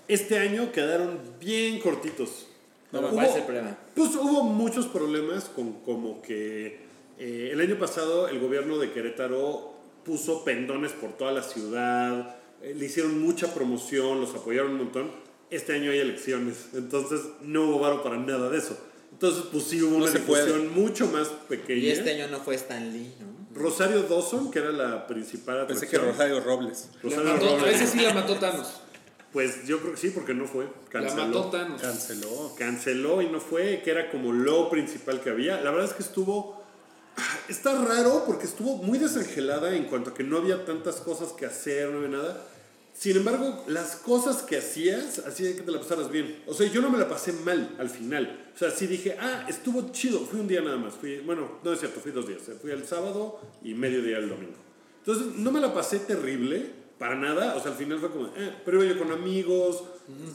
Este 0.08 0.38
año 0.38 0.72
quedaron 0.72 1.20
bien 1.38 1.78
cortitos. 1.80 2.46
No, 2.90 3.00
Hubo- 3.00 3.10
¿cuál 3.10 3.26
es 3.26 3.36
el 3.36 3.42
problema? 3.42 3.76
Pues 3.94 4.14
hubo 4.16 4.42
muchos 4.44 4.86
problemas 4.86 5.44
con 5.54 5.74
como 5.82 6.22
que 6.22 6.80
eh, 7.18 7.50
el 7.52 7.60
año 7.60 7.78
pasado 7.78 8.28
el 8.28 8.40
gobierno 8.40 8.78
de 8.78 8.92
Querétaro 8.92 9.74
puso 10.06 10.42
pendones 10.42 10.92
por 10.92 11.12
toda 11.18 11.32
la 11.32 11.42
ciudad, 11.42 12.36
eh, 12.62 12.74
le 12.74 12.86
hicieron 12.86 13.20
mucha 13.20 13.52
promoción, 13.52 14.22
los 14.22 14.34
apoyaron 14.34 14.72
un 14.72 14.78
montón. 14.78 15.31
Este 15.52 15.74
año 15.74 15.90
hay 15.90 15.98
elecciones, 15.98 16.68
entonces 16.72 17.20
no 17.42 17.68
hubo 17.68 17.78
varo 17.80 18.02
para 18.02 18.16
nada 18.16 18.48
de 18.48 18.56
eso. 18.56 18.76
Entonces 19.12 19.44
pues 19.52 19.64
sí 19.64 19.82
hubo 19.82 19.98
No 19.98 20.04
una 20.04 20.10
difusión 20.10 20.72
mucho 20.74 21.06
más 21.08 21.28
pequeña. 21.28 21.78
Y 21.78 21.90
este 21.90 22.10
año 22.10 22.26
no 22.28 22.40
fue 22.40 22.54
Stan 22.54 22.90
Lee, 22.90 23.12
¿no? 23.20 23.32
Rosario 23.54 24.02
Dawson, 24.04 24.50
que 24.50 24.60
era 24.60 24.72
la 24.72 25.06
principal 25.06 25.66
Pensé 25.66 25.86
que 25.86 25.96
atracción. 25.96 26.12
Rosario 26.12 26.40
Robles. 26.40 26.88
La 26.94 27.02
Rosario 27.02 27.34
mató, 27.34 27.44
a 27.44 27.58
Robles. 27.58 27.74
ese 27.76 27.86
sí 27.86 28.00
la 28.00 28.14
mató 28.14 28.36
Thanos. 28.36 28.80
Pues 29.30 29.66
yo 29.66 29.78
creo 29.80 29.92
que 29.92 29.98
sí, 29.98 30.08
porque 30.08 30.32
no 30.32 30.46
fue. 30.46 30.64
La 30.64 30.90
Canceló. 30.90 31.26
mató 31.26 31.50
Thanos. 31.50 31.82
Canceló. 31.82 32.54
canceló 32.58 33.20
y 33.20 33.28
no 33.28 33.38
fue, 33.38 33.82
que 33.84 33.90
era 33.90 34.10
como 34.10 34.32
lo 34.32 34.70
principal 34.70 35.20
que 35.20 35.28
había. 35.28 35.60
La 35.60 35.70
verdad 35.70 35.90
es 35.90 35.92
que 35.92 36.02
estuvo... 36.02 36.62
Está 37.50 37.74
raro 37.84 38.24
porque 38.26 38.46
estuvo 38.46 38.76
muy 38.76 38.98
desangelada 38.98 39.76
en 39.76 39.84
cuanto 39.84 40.10
a 40.10 40.14
que 40.14 40.24
no 40.24 40.38
había 40.38 40.64
tantas 40.64 40.96
cosas 40.96 41.32
que 41.32 41.44
hacer, 41.44 41.90
no 41.90 41.98
había 41.98 42.08
nada. 42.08 42.42
Sin 42.92 43.16
embargo, 43.16 43.64
las 43.68 43.96
cosas 43.96 44.42
que 44.42 44.58
hacías, 44.58 45.20
hacía 45.20 45.54
que 45.56 45.62
te 45.62 45.72
la 45.72 45.78
pasaras 45.78 46.10
bien. 46.10 46.42
O 46.46 46.54
sea, 46.54 46.70
yo 46.70 46.80
no 46.80 46.90
me 46.90 46.98
la 46.98 47.08
pasé 47.08 47.32
mal 47.32 47.74
al 47.78 47.88
final. 47.88 48.50
O 48.54 48.58
sea, 48.58 48.70
sí 48.70 48.86
dije, 48.86 49.16
ah, 49.18 49.46
estuvo 49.48 49.90
chido. 49.92 50.20
Fui 50.20 50.40
un 50.40 50.46
día 50.46 50.60
nada 50.60 50.76
más. 50.76 50.94
Fui, 50.94 51.18
bueno, 51.20 51.58
no 51.64 51.72
es 51.72 51.80
cierto, 51.80 52.00
fui 52.00 52.12
dos 52.12 52.28
días. 52.28 52.42
Fui 52.60 52.70
el 52.70 52.86
sábado 52.86 53.40
y 53.62 53.74
medio 53.74 54.02
día 54.02 54.18
el 54.18 54.28
domingo. 54.28 54.58
Entonces, 54.98 55.34
no 55.36 55.50
me 55.50 55.60
la 55.60 55.74
pasé 55.74 55.98
terrible, 56.00 56.82
para 57.02 57.16
nada. 57.16 57.56
O 57.56 57.60
sea, 57.60 57.72
al 57.72 57.76
final 57.76 57.98
fue 57.98 58.10
como, 58.12 58.26
eh, 58.36 58.54
pero 58.64 58.80
iba 58.80 58.94
yo 58.94 58.96
con 58.96 59.10
amigos, 59.10 59.82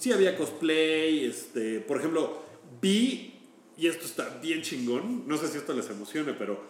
sí 0.01 0.11
había 0.11 0.35
cosplay, 0.35 1.23
este, 1.23 1.79
por 1.79 1.97
ejemplo, 1.97 2.43
vi, 2.81 3.35
y 3.77 3.87
esto 3.87 4.05
está 4.05 4.27
bien 4.41 4.61
chingón, 4.61 5.25
no 5.29 5.37
sé 5.37 5.47
si 5.47 5.57
esto 5.57 5.73
les 5.73 5.89
emociona, 5.89 6.35
pero 6.37 6.61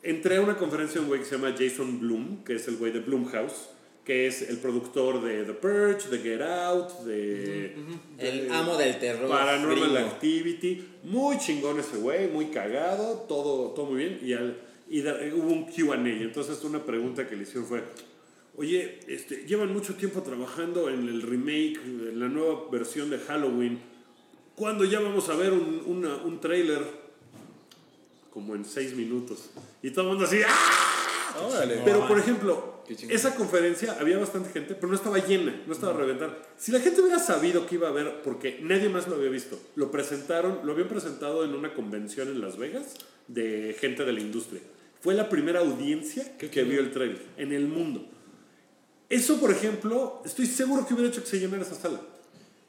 entré 0.00 0.36
a 0.36 0.42
una 0.42 0.56
conferencia 0.56 0.94
de 0.94 1.00
un 1.00 1.08
güey 1.08 1.20
que 1.20 1.26
se 1.26 1.36
llama 1.36 1.56
Jason 1.58 1.98
Bloom, 1.98 2.44
que 2.44 2.54
es 2.54 2.68
el 2.68 2.76
güey 2.76 2.92
de 2.92 3.00
Bloomhouse, 3.00 3.70
que 4.04 4.26
es 4.26 4.42
el 4.42 4.58
productor 4.58 5.22
de 5.22 5.44
The 5.44 5.52
Purge, 5.52 6.08
de 6.08 6.18
Get 6.18 6.42
Out, 6.42 6.90
de... 7.04 7.76
El 8.18 8.48
de 8.48 8.54
amo 8.54 8.76
del 8.76 8.98
terror. 8.98 9.28
Paranormal 9.28 9.78
gringo. 9.92 9.98
Activity. 9.98 10.84
Muy 11.04 11.38
chingón 11.38 11.78
ese 11.78 11.98
güey, 11.98 12.28
muy 12.28 12.46
cagado, 12.46 13.24
todo, 13.28 13.70
todo 13.70 13.86
muy 13.86 13.98
bien. 13.98 14.18
Y, 14.22 14.32
al, 14.32 14.58
y 14.88 15.02
da- 15.02 15.18
hubo 15.34 15.52
un 15.52 15.64
QA. 15.66 15.94
Entonces, 15.96 16.62
una 16.64 16.84
pregunta 16.84 17.28
que 17.28 17.36
le 17.36 17.42
hicieron 17.44 17.66
fue: 17.66 17.84
Oye, 18.56 18.98
este, 19.06 19.44
llevan 19.46 19.72
mucho 19.72 19.94
tiempo 19.94 20.20
trabajando 20.22 20.88
en 20.88 21.08
el 21.08 21.22
remake, 21.22 21.76
en 21.84 22.18
la 22.18 22.26
nueva 22.28 22.62
versión 22.72 23.08
de 23.08 23.18
Halloween. 23.18 23.80
¿Cuándo 24.56 24.84
ya 24.84 24.98
vamos 25.00 25.28
a 25.28 25.36
ver 25.36 25.52
un, 25.52 25.80
una- 25.86 26.16
un 26.16 26.40
trailer? 26.40 26.82
Como 28.32 28.54
en 28.56 28.64
seis 28.64 28.94
minutos. 28.96 29.50
Y 29.82 29.90
todo 29.90 30.06
el 30.06 30.10
mundo 30.10 30.24
así, 30.24 30.40
¡ah! 30.46 31.38
Órale. 31.48 31.82
Pero, 31.84 32.08
por 32.08 32.18
ejemplo. 32.18 32.71
Esa 33.08 33.34
conferencia 33.34 33.96
había 34.00 34.18
bastante 34.18 34.50
gente, 34.50 34.74
pero 34.74 34.88
no 34.88 34.94
estaba 34.94 35.18
llena, 35.18 35.62
no 35.66 35.72
estaba 35.72 35.92
a 35.92 35.96
reventar. 35.96 36.42
Si 36.56 36.72
la 36.72 36.80
gente 36.80 37.00
hubiera 37.00 37.18
sabido 37.18 37.66
que 37.66 37.76
iba 37.76 37.88
a 37.88 37.90
haber, 37.90 38.22
porque 38.22 38.58
nadie 38.62 38.88
más 38.88 39.08
lo 39.08 39.16
había 39.16 39.30
visto, 39.30 39.58
lo 39.76 39.90
presentaron, 39.90 40.60
lo 40.64 40.72
habían 40.72 40.88
presentado 40.88 41.44
en 41.44 41.54
una 41.54 41.74
convención 41.74 42.28
en 42.28 42.40
Las 42.40 42.56
Vegas 42.56 42.94
de 43.28 43.76
gente 43.78 44.04
de 44.04 44.12
la 44.12 44.20
industria. 44.20 44.60
Fue 45.00 45.14
la 45.14 45.28
primera 45.28 45.60
audiencia 45.60 46.36
que, 46.36 46.48
vio 46.62 46.80
el 46.80 46.92
trailer 46.92 47.22
en 47.36 47.52
el 47.52 47.66
mundo. 47.66 48.06
Eso, 49.08 49.40
por 49.40 49.50
ejemplo, 49.50 50.22
estoy 50.24 50.46
seguro 50.46 50.86
que 50.86 50.94
hubiera 50.94 51.10
hecho 51.10 51.22
que 51.22 51.28
se 51.28 51.40
llenara 51.40 51.62
esa 51.62 51.74
sala. 51.74 52.00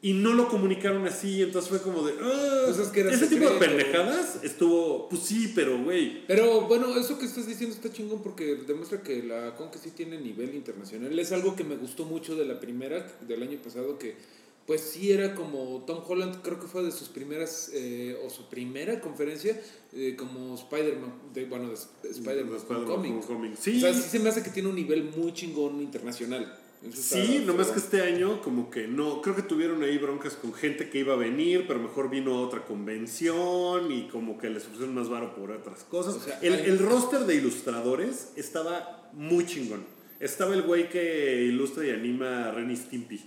Y 0.04 0.12
no 0.12 0.34
lo 0.34 0.48
comunicaron 0.48 1.06
así, 1.06 1.40
entonces 1.40 1.70
fue 1.70 1.80
como 1.80 2.06
de... 2.06 2.12
"Ah". 2.20 2.62
Pues 2.66 2.78
es 2.78 2.88
que 2.88 3.00
era 3.00 3.10
Ese 3.14 3.26
tipo 3.26 3.48
de 3.48 3.58
pendejadas 3.58 4.38
estuvo... 4.42 5.08
Pues 5.08 5.22
sí, 5.22 5.50
pero 5.54 5.82
güey. 5.82 6.26
Pero 6.26 6.60
bueno, 6.68 6.94
eso 6.94 7.18
que 7.18 7.24
estás 7.24 7.46
diciendo 7.46 7.74
está 7.74 7.90
chingón 7.90 8.22
porque 8.22 8.54
demuestra 8.66 9.00
que 9.02 9.22
la 9.22 9.54
Conque 9.56 9.78
sí 9.78 9.92
tiene 9.92 10.20
nivel 10.20 10.54
internacional. 10.54 11.18
Es 11.18 11.32
algo 11.32 11.56
que 11.56 11.64
me 11.64 11.76
gustó 11.76 12.04
mucho 12.04 12.36
de 12.36 12.44
la 12.44 12.60
primera, 12.60 13.10
del 13.26 13.42
año 13.44 13.56
pasado, 13.64 13.98
que 13.98 14.14
pues 14.66 14.82
sí 14.82 15.10
era 15.10 15.34
como 15.34 15.84
Tom 15.86 16.02
Holland, 16.06 16.42
creo 16.42 16.60
que 16.60 16.66
fue 16.66 16.82
de 16.82 16.92
sus 16.92 17.08
primeras, 17.08 17.70
eh, 17.72 18.18
o 18.26 18.28
su 18.28 18.48
primera 18.50 19.00
conferencia, 19.00 19.58
eh, 19.94 20.16
como 20.18 20.54
Spider-Man, 20.54 21.12
de, 21.32 21.44
bueno, 21.46 21.70
de, 21.70 21.76
de 22.02 22.10
Spider-Man. 22.10 22.58
Homecoming. 22.68 23.52
O 23.52 23.56
Sí, 23.58 23.80
sea, 23.80 23.94
sí 23.94 24.02
se 24.02 24.18
me 24.18 24.28
hace 24.28 24.42
que 24.42 24.50
tiene 24.50 24.68
un 24.68 24.74
nivel 24.76 25.04
muy 25.16 25.32
chingón 25.32 25.80
internacional. 25.80 26.58
Sí, 26.92 27.42
nomás 27.46 27.68
que 27.68 27.78
este 27.78 28.02
año 28.02 28.42
como 28.42 28.70
que 28.70 28.86
no, 28.86 29.22
creo 29.22 29.34
que 29.34 29.42
tuvieron 29.42 29.82
ahí 29.82 29.96
broncas 29.98 30.34
con 30.34 30.52
gente 30.52 30.90
que 30.90 30.98
iba 30.98 31.14
a 31.14 31.16
venir, 31.16 31.64
pero 31.66 31.80
mejor 31.80 32.10
vino 32.10 32.34
a 32.34 32.40
otra 32.42 32.64
convención 32.64 33.90
y 33.90 34.08
como 34.08 34.38
que 34.38 34.50
les 34.50 34.64
ofrecieron 34.64 34.94
más 34.94 35.08
varo 35.08 35.34
por 35.34 35.50
otras 35.50 35.84
cosas. 35.84 36.14
O 36.16 36.20
sea, 36.20 36.38
el, 36.42 36.54
hay- 36.54 36.64
el 36.66 36.78
roster 36.78 37.20
de 37.20 37.36
ilustradores 37.36 38.32
estaba 38.36 39.08
muy 39.12 39.46
chingón. 39.46 39.84
Estaba 40.20 40.54
el 40.54 40.62
güey 40.62 40.88
que 40.88 41.42
ilustra 41.44 41.86
y 41.86 41.90
anima 41.90 42.48
a 42.48 42.50
Renny 42.52 42.76
Stimpy, 42.76 43.20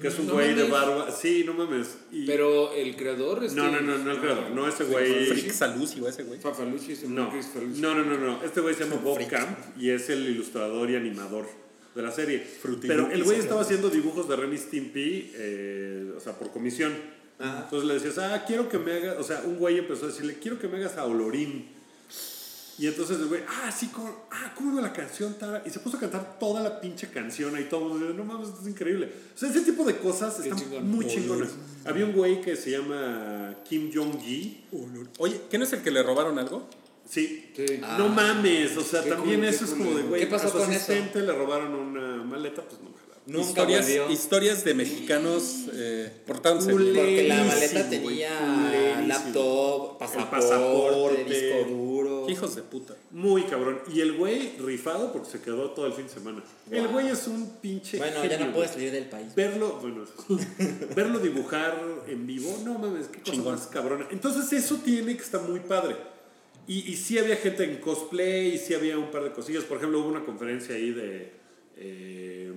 que 0.00 0.08
es 0.08 0.18
un 0.18 0.28
No 0.28 0.34
güey 0.34 0.48
de 0.54 0.64
mames. 0.64 0.70
barba. 0.70 1.10
Sí, 1.10 1.42
no 1.44 1.54
mames. 1.54 1.98
Y- 2.12 2.26
Pero 2.26 2.72
el 2.72 2.94
creador... 2.96 3.42
Este, 3.44 3.56
no, 3.60 3.70
no, 3.70 3.80
no, 3.80 3.98
no 3.98 4.12
el 4.12 4.18
creador, 4.20 4.50
no 4.50 4.68
ese 4.68 4.84
güey. 4.84 5.26
Frick 5.26 5.50
Salusi 5.50 6.00
o 6.00 6.08
ese 6.08 6.22
güey. 6.24 6.38
Fafalucci, 6.40 6.92
ese 6.92 7.08
No, 7.08 7.30
no, 7.30 7.94
no, 7.94 8.04
no, 8.04 8.16
no. 8.18 8.42
Este 8.44 8.60
güey 8.60 8.74
se 8.74 8.84
llama 8.84 8.96
Bob 9.02 9.16
Freak. 9.16 9.30
Camp 9.30 9.58
y 9.78 9.90
es 9.90 10.08
el 10.10 10.26
ilustrador 10.28 10.88
y 10.90 10.96
animador 10.96 11.46
de 11.94 12.02
la 12.02 12.10
serie. 12.10 12.46
Pero 12.80 13.10
el 13.10 13.24
güey 13.24 13.38
estaba 13.38 13.62
haciendo 13.62 13.90
dibujos 13.90 14.28
de 14.28 14.36
Ren 14.36 14.52
y 14.52 14.58
Stimpy, 14.58 15.32
eh, 15.34 16.12
o 16.16 16.20
sea, 16.20 16.38
por 16.38 16.50
comisión. 16.50 16.92
Entonces 17.38 17.88
le 17.88 17.94
decías, 17.94 18.18
ah, 18.18 18.44
quiero 18.46 18.68
que 18.68 18.78
me 18.78 18.92
hagas, 18.92 19.18
o 19.18 19.24
sea, 19.24 19.42
un 19.44 19.58
güey 19.58 19.78
empezó 19.78 20.04
a 20.04 20.08
decirle, 20.08 20.38
quiero 20.40 20.58
que 20.58 20.68
me 20.68 20.76
hagas 20.76 20.96
a 20.96 21.04
Olorín. 21.04 21.66
Y 22.78 22.86
entonces 22.86 23.18
el 23.18 23.26
güey, 23.26 23.42
ah, 23.46 23.70
sí, 23.70 23.90
¿cómo, 23.92 24.26
ah, 24.30 24.54
¿cómo 24.56 24.80
la 24.80 24.92
canción? 24.92 25.34
Tara? 25.34 25.62
Y 25.66 25.70
se 25.70 25.78
puso 25.80 25.98
a 25.98 26.00
cantar 26.00 26.38
toda 26.38 26.62
la 26.62 26.80
pinche 26.80 27.08
canción 27.10 27.54
ahí 27.54 27.64
todo 27.64 27.88
mundo, 27.88 28.14
no 28.14 28.24
mames, 28.24 28.48
esto 28.48 28.60
es 28.62 28.68
increíble. 28.68 29.12
O 29.34 29.38
sea, 29.38 29.50
ese 29.50 29.60
tipo 29.60 29.84
de 29.84 29.96
cosas 29.98 30.34
Qué 30.36 30.48
están 30.48 30.58
chingón. 30.58 30.90
muy 30.90 31.06
chingonas. 31.06 31.50
Había 31.84 32.06
un 32.06 32.12
güey 32.12 32.40
que 32.40 32.56
se 32.56 32.70
llama 32.70 33.56
Kim 33.68 33.90
Jong-gi. 33.92 34.64
Oye, 35.18 35.40
¿qué 35.50 35.58
no 35.58 35.64
es 35.64 35.72
el 35.72 35.82
que 35.82 35.90
le 35.90 36.02
robaron 36.02 36.38
algo? 36.38 36.68
Sí. 37.08 37.52
Sí. 37.54 37.80
No 37.98 38.08
mames, 38.08 38.76
o 38.76 38.82
sea, 38.82 39.02
también 39.04 39.40
cool, 39.40 39.48
eso 39.48 39.64
es 39.64 39.70
cool. 39.72 39.78
como 39.78 39.96
de, 39.96 40.02
güey, 40.04 40.20
¿Qué 40.22 40.26
pasó 40.28 40.46
a 40.48 40.50
su 40.50 40.58
con 40.58 40.72
eso? 40.72 40.72
asistente 40.72 41.20
le 41.20 41.32
robaron 41.32 41.74
una 41.74 42.22
maleta, 42.24 42.62
pues 42.62 42.80
la 42.80 42.92
Nunca 43.24 43.48
historias, 43.48 44.10
historias 44.10 44.64
de 44.64 44.74
mexicanos 44.74 45.66
eh, 45.72 46.10
portándose. 46.26 46.72
Porque 46.72 47.28
la 47.28 47.44
maleta 47.44 47.88
tenía 47.88 49.00
laptop, 49.06 49.96
pasaporte, 49.98 50.36
pasaporte. 50.36 51.24
disco 51.24 51.70
duro. 51.70 52.28
Hijos 52.28 52.56
de 52.56 52.62
puta. 52.62 52.96
Muy 53.12 53.42
cabrón. 53.44 53.80
Y 53.94 54.00
el 54.00 54.14
güey 54.14 54.56
rifado 54.58 55.12
porque 55.12 55.30
se 55.30 55.40
quedó 55.40 55.70
todo 55.70 55.86
el 55.86 55.92
fin 55.92 56.06
de 56.06 56.12
semana. 56.12 56.42
El 56.68 56.88
güey 56.88 57.08
es 57.08 57.28
un 57.28 57.58
pinche. 57.60 57.98
Bueno, 57.98 58.24
ya 58.24 58.38
no 58.38 58.52
puedes 58.52 58.72
güey. 58.72 58.88
salir 58.88 58.90
del 58.90 59.08
país. 59.08 59.32
Verlo, 59.36 59.78
bueno, 59.80 60.04
verlo 60.96 61.20
dibujar 61.20 61.80
en 62.08 62.26
vivo, 62.26 62.58
no 62.64 62.76
mames, 62.76 63.06
qué 63.06 63.20
cosa 63.20 63.32
Chingón. 63.32 63.54
más 63.54 63.66
cabrona. 63.68 64.06
Entonces 64.10 64.52
eso 64.52 64.80
tiene 64.84 65.16
que 65.16 65.22
estar 65.22 65.42
muy 65.42 65.60
padre. 65.60 65.94
Y, 66.66 66.90
y 66.92 66.96
sí 66.96 67.18
había 67.18 67.36
gente 67.36 67.64
en 67.64 67.76
cosplay, 67.78 68.54
y 68.54 68.58
sí 68.58 68.74
había 68.74 68.96
un 68.98 69.10
par 69.10 69.24
de 69.24 69.32
cosillas. 69.32 69.64
Por 69.64 69.78
ejemplo, 69.78 70.00
hubo 70.00 70.08
una 70.08 70.24
conferencia 70.24 70.74
ahí 70.74 70.90
de... 70.92 71.32
eh, 71.76 72.52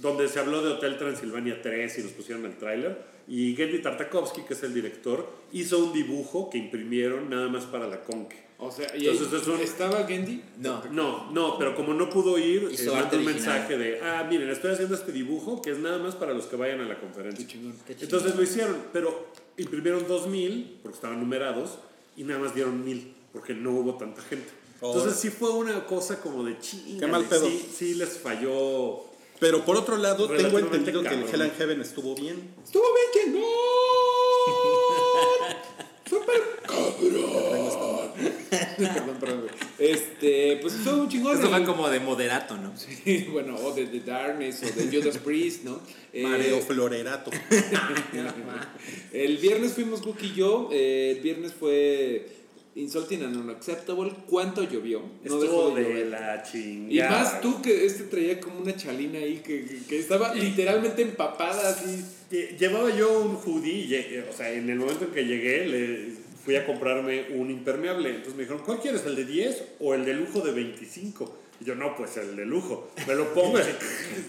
donde 0.00 0.28
se 0.28 0.38
habló 0.38 0.62
de 0.62 0.72
Hotel 0.74 0.96
Transilvania 0.96 1.60
3 1.60 1.98
y 1.98 2.02
nos 2.02 2.12
pusieron 2.12 2.44
el 2.46 2.56
tráiler. 2.56 3.02
Y 3.26 3.54
Gendy 3.56 3.80
Tartakovsky, 3.82 4.42
que 4.42 4.54
es 4.54 4.62
el 4.62 4.72
director, 4.74 5.28
hizo 5.52 5.78
un 5.84 5.92
dibujo 5.92 6.48
que 6.50 6.58
imprimieron 6.58 7.28
nada 7.30 7.48
más 7.48 7.64
para 7.64 7.88
la 7.88 8.00
Conque. 8.02 8.36
O 8.58 8.70
sea, 8.70 8.96
y 8.96 9.08
Entonces 9.08 9.42
es 9.42 9.48
un- 9.48 9.60
estaba 9.60 10.06
Gendy. 10.06 10.40
No. 10.58 10.84
No, 10.92 11.30
no, 11.32 11.58
pero 11.58 11.74
como 11.74 11.94
no 11.94 12.08
pudo 12.08 12.38
ir, 12.38 12.68
eh, 12.70 12.90
mandó 12.92 13.16
un 13.18 13.24
mensaje 13.24 13.76
de, 13.76 14.00
ah, 14.00 14.24
miren, 14.28 14.48
estoy 14.50 14.70
haciendo 14.72 14.94
este 14.94 15.10
dibujo 15.10 15.60
que 15.60 15.72
es 15.72 15.78
nada 15.78 15.98
más 15.98 16.14
para 16.14 16.32
los 16.32 16.46
que 16.46 16.54
vayan 16.54 16.80
a 16.80 16.84
la 16.84 17.00
conferencia. 17.00 17.44
Qué 17.44 17.52
chingón. 17.52 17.72
Qué 17.86 17.94
chingón. 17.96 18.02
Entonces 18.04 18.36
lo 18.36 18.42
hicieron, 18.42 18.76
pero 18.92 19.28
imprimieron 19.56 20.06
2000 20.06 20.78
porque 20.82 20.94
estaban 20.96 21.18
numerados 21.18 21.78
y 22.16 22.24
nada 22.24 22.40
más 22.40 22.54
dieron 22.54 22.84
1000 22.84 23.14
porque 23.32 23.54
no 23.54 23.70
hubo 23.72 23.96
tanta 23.96 24.22
gente. 24.22 24.48
Oh. 24.80 24.92
Entonces 24.94 25.18
sí 25.20 25.30
fue 25.30 25.50
una 25.50 25.86
cosa 25.86 26.20
como 26.20 26.44
de 26.44 26.58
chinga. 26.58 27.00
Qué 27.00 27.06
mal 27.06 27.24
pedo. 27.24 27.46
Sí, 27.46 27.70
sí 27.74 27.94
les 27.94 28.18
falló. 28.18 29.04
Pero 29.38 29.64
por 29.64 29.76
otro 29.76 29.96
lado, 29.96 30.28
tengo 30.28 30.58
entendido 30.58 31.02
que 31.02 31.08
el. 31.08 31.22
Hell 31.22 31.42
and 31.42 31.56
Heaven 31.56 31.80
estuvo 31.80 32.14
bien. 32.14 32.54
Estuvo 32.64 32.84
bien 32.94 33.06
chingón. 33.32 33.42
Cabrón. 38.78 39.16
perdón. 39.20 39.46
Este, 39.78 40.58
pues 40.60 40.74
estuvo 40.74 41.02
un 41.02 41.08
chingón. 41.08 41.40
El- 41.40 41.46
fue 41.48 41.64
como 41.64 41.88
de 41.88 42.00
moderato, 42.00 42.56
¿no? 42.56 42.72
Sí, 42.76 43.26
bueno, 43.32 43.56
o 43.56 43.72
de 43.72 43.86
The 43.86 44.00
Darkness 44.00 44.62
o 44.62 44.66
de 44.80 44.96
Judas 44.96 45.18
Priest, 45.18 45.64
¿no? 45.64 45.80
Eh, 46.12 46.22
Mareo 46.22 46.60
Florerato. 46.60 47.30
El 49.12 49.36
viernes 49.38 49.72
fuimos 49.72 50.00
Cook 50.02 50.18
y 50.22 50.34
yo. 50.34 50.68
eh, 50.72 51.14
el 51.16 51.22
viernes 51.22 51.52
fue 51.52 52.26
Insulting 52.74 53.22
and 53.24 53.36
Unacceptable. 53.36 54.12
¿Cuánto 54.28 54.62
llovió? 54.62 55.02
No 55.24 55.38
dejó 55.38 55.70
de 55.70 55.82
de 55.84 55.88
llover. 55.90 56.06
la 56.08 56.42
chingada. 56.42 56.92
Y 56.92 57.00
más 57.10 57.40
tú 57.40 57.60
que 57.62 57.84
este 57.86 58.04
traía 58.04 58.40
como 58.40 58.60
una 58.60 58.74
chalina 58.76 59.18
ahí 59.18 59.38
que, 59.44 59.64
que- 59.64 59.82
que 59.88 59.98
estaba 59.98 60.34
literalmente 60.34 61.02
empapada 61.02 61.70
así. 61.70 62.04
Lle- 62.32 62.56
Llevaba 62.58 62.90
yo 62.96 63.20
un 63.20 63.36
hoodie, 63.36 63.86
eh, 63.94 64.24
o 64.28 64.32
sea, 64.32 64.50
en 64.50 64.68
el 64.70 64.78
momento 64.78 65.04
en 65.04 65.10
que 65.12 65.24
llegué, 65.24 65.66
le 65.66 66.08
fui 66.44 66.56
a 66.56 66.66
comprarme 66.66 67.26
un 67.36 67.50
impermeable. 67.50 68.08
Entonces 68.08 68.34
me 68.34 68.42
dijeron, 68.42 68.62
¿cuál 68.64 68.80
quieres, 68.80 69.04
el 69.06 69.14
de 69.16 69.24
10 69.24 69.62
o 69.80 69.94
el 69.94 70.04
de 70.04 70.14
lujo 70.14 70.40
de 70.40 70.52
25? 70.52 71.38
Y 71.62 71.64
yo, 71.64 71.76
no, 71.76 71.94
pues 71.94 72.16
el 72.16 72.34
de 72.34 72.44
lujo. 72.44 72.90
Me 73.06 73.14
lo 73.14 73.32
pongo 73.32 73.56
así, 73.58 73.70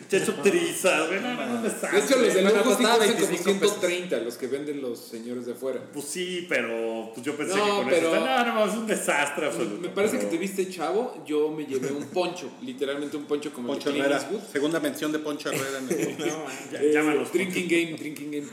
te 0.07 0.17
echo 0.17 0.35
trizas, 0.35 1.09
ven, 1.09 1.23
no, 1.23 1.33
no, 1.33 1.47
no, 1.47 1.61
De 1.63 1.69
hecho, 1.69 2.17
los 2.19 2.31
de 2.33 2.41
lujo 2.43 2.75
sí 2.75 2.83
cuestan 2.83 2.85
como 2.85 2.99
25 2.99 3.59
pesos. 3.59 3.77
130, 3.79 4.17
los 4.19 4.37
que 4.37 4.45
venden 4.47 4.81
los 4.83 4.99
señores 4.99 5.47
de 5.47 5.53
afuera. 5.53 5.81
Pues 5.91 6.05
sí, 6.05 6.45
pero 6.47 7.09
pues 7.11 7.25
yo 7.25 7.35
pensé 7.35 7.57
No, 7.57 7.63
que 7.65 7.71
con 7.71 7.85
pero- 7.89 8.15
eso, 8.15 8.25
no, 8.25 8.45
no, 8.53 8.65
es 8.67 8.73
un 8.75 8.85
desastre 8.85 9.47
absoluto. 9.47 9.81
Me 9.81 9.89
parece 9.89 10.17
pero- 10.17 10.29
que 10.29 10.35
te 10.35 10.39
viste 10.39 10.69
chavo. 10.69 11.23
Yo 11.25 11.49
me 11.49 11.65
llevé 11.65 11.91
un 11.91 12.05
poncho, 12.09 12.51
literalmente 12.61 13.17
un 13.17 13.25
poncho 13.25 13.51
como 13.51 13.69
Poncho 13.69 13.89
el 13.89 13.95
de. 14.03 14.19
Segunda 14.51 14.79
mención 14.79 15.11
de 15.11 15.17
Poncho 15.19 15.49
Herrera 15.49 15.79
en 15.79 15.89
el 15.89 16.17
Ya- 16.71 16.79
Eh, 16.81 16.91
llámanos. 16.93 17.33
drinking 17.33 17.67
game, 17.67 17.97
drinking 17.97 18.31
game. 18.31 18.47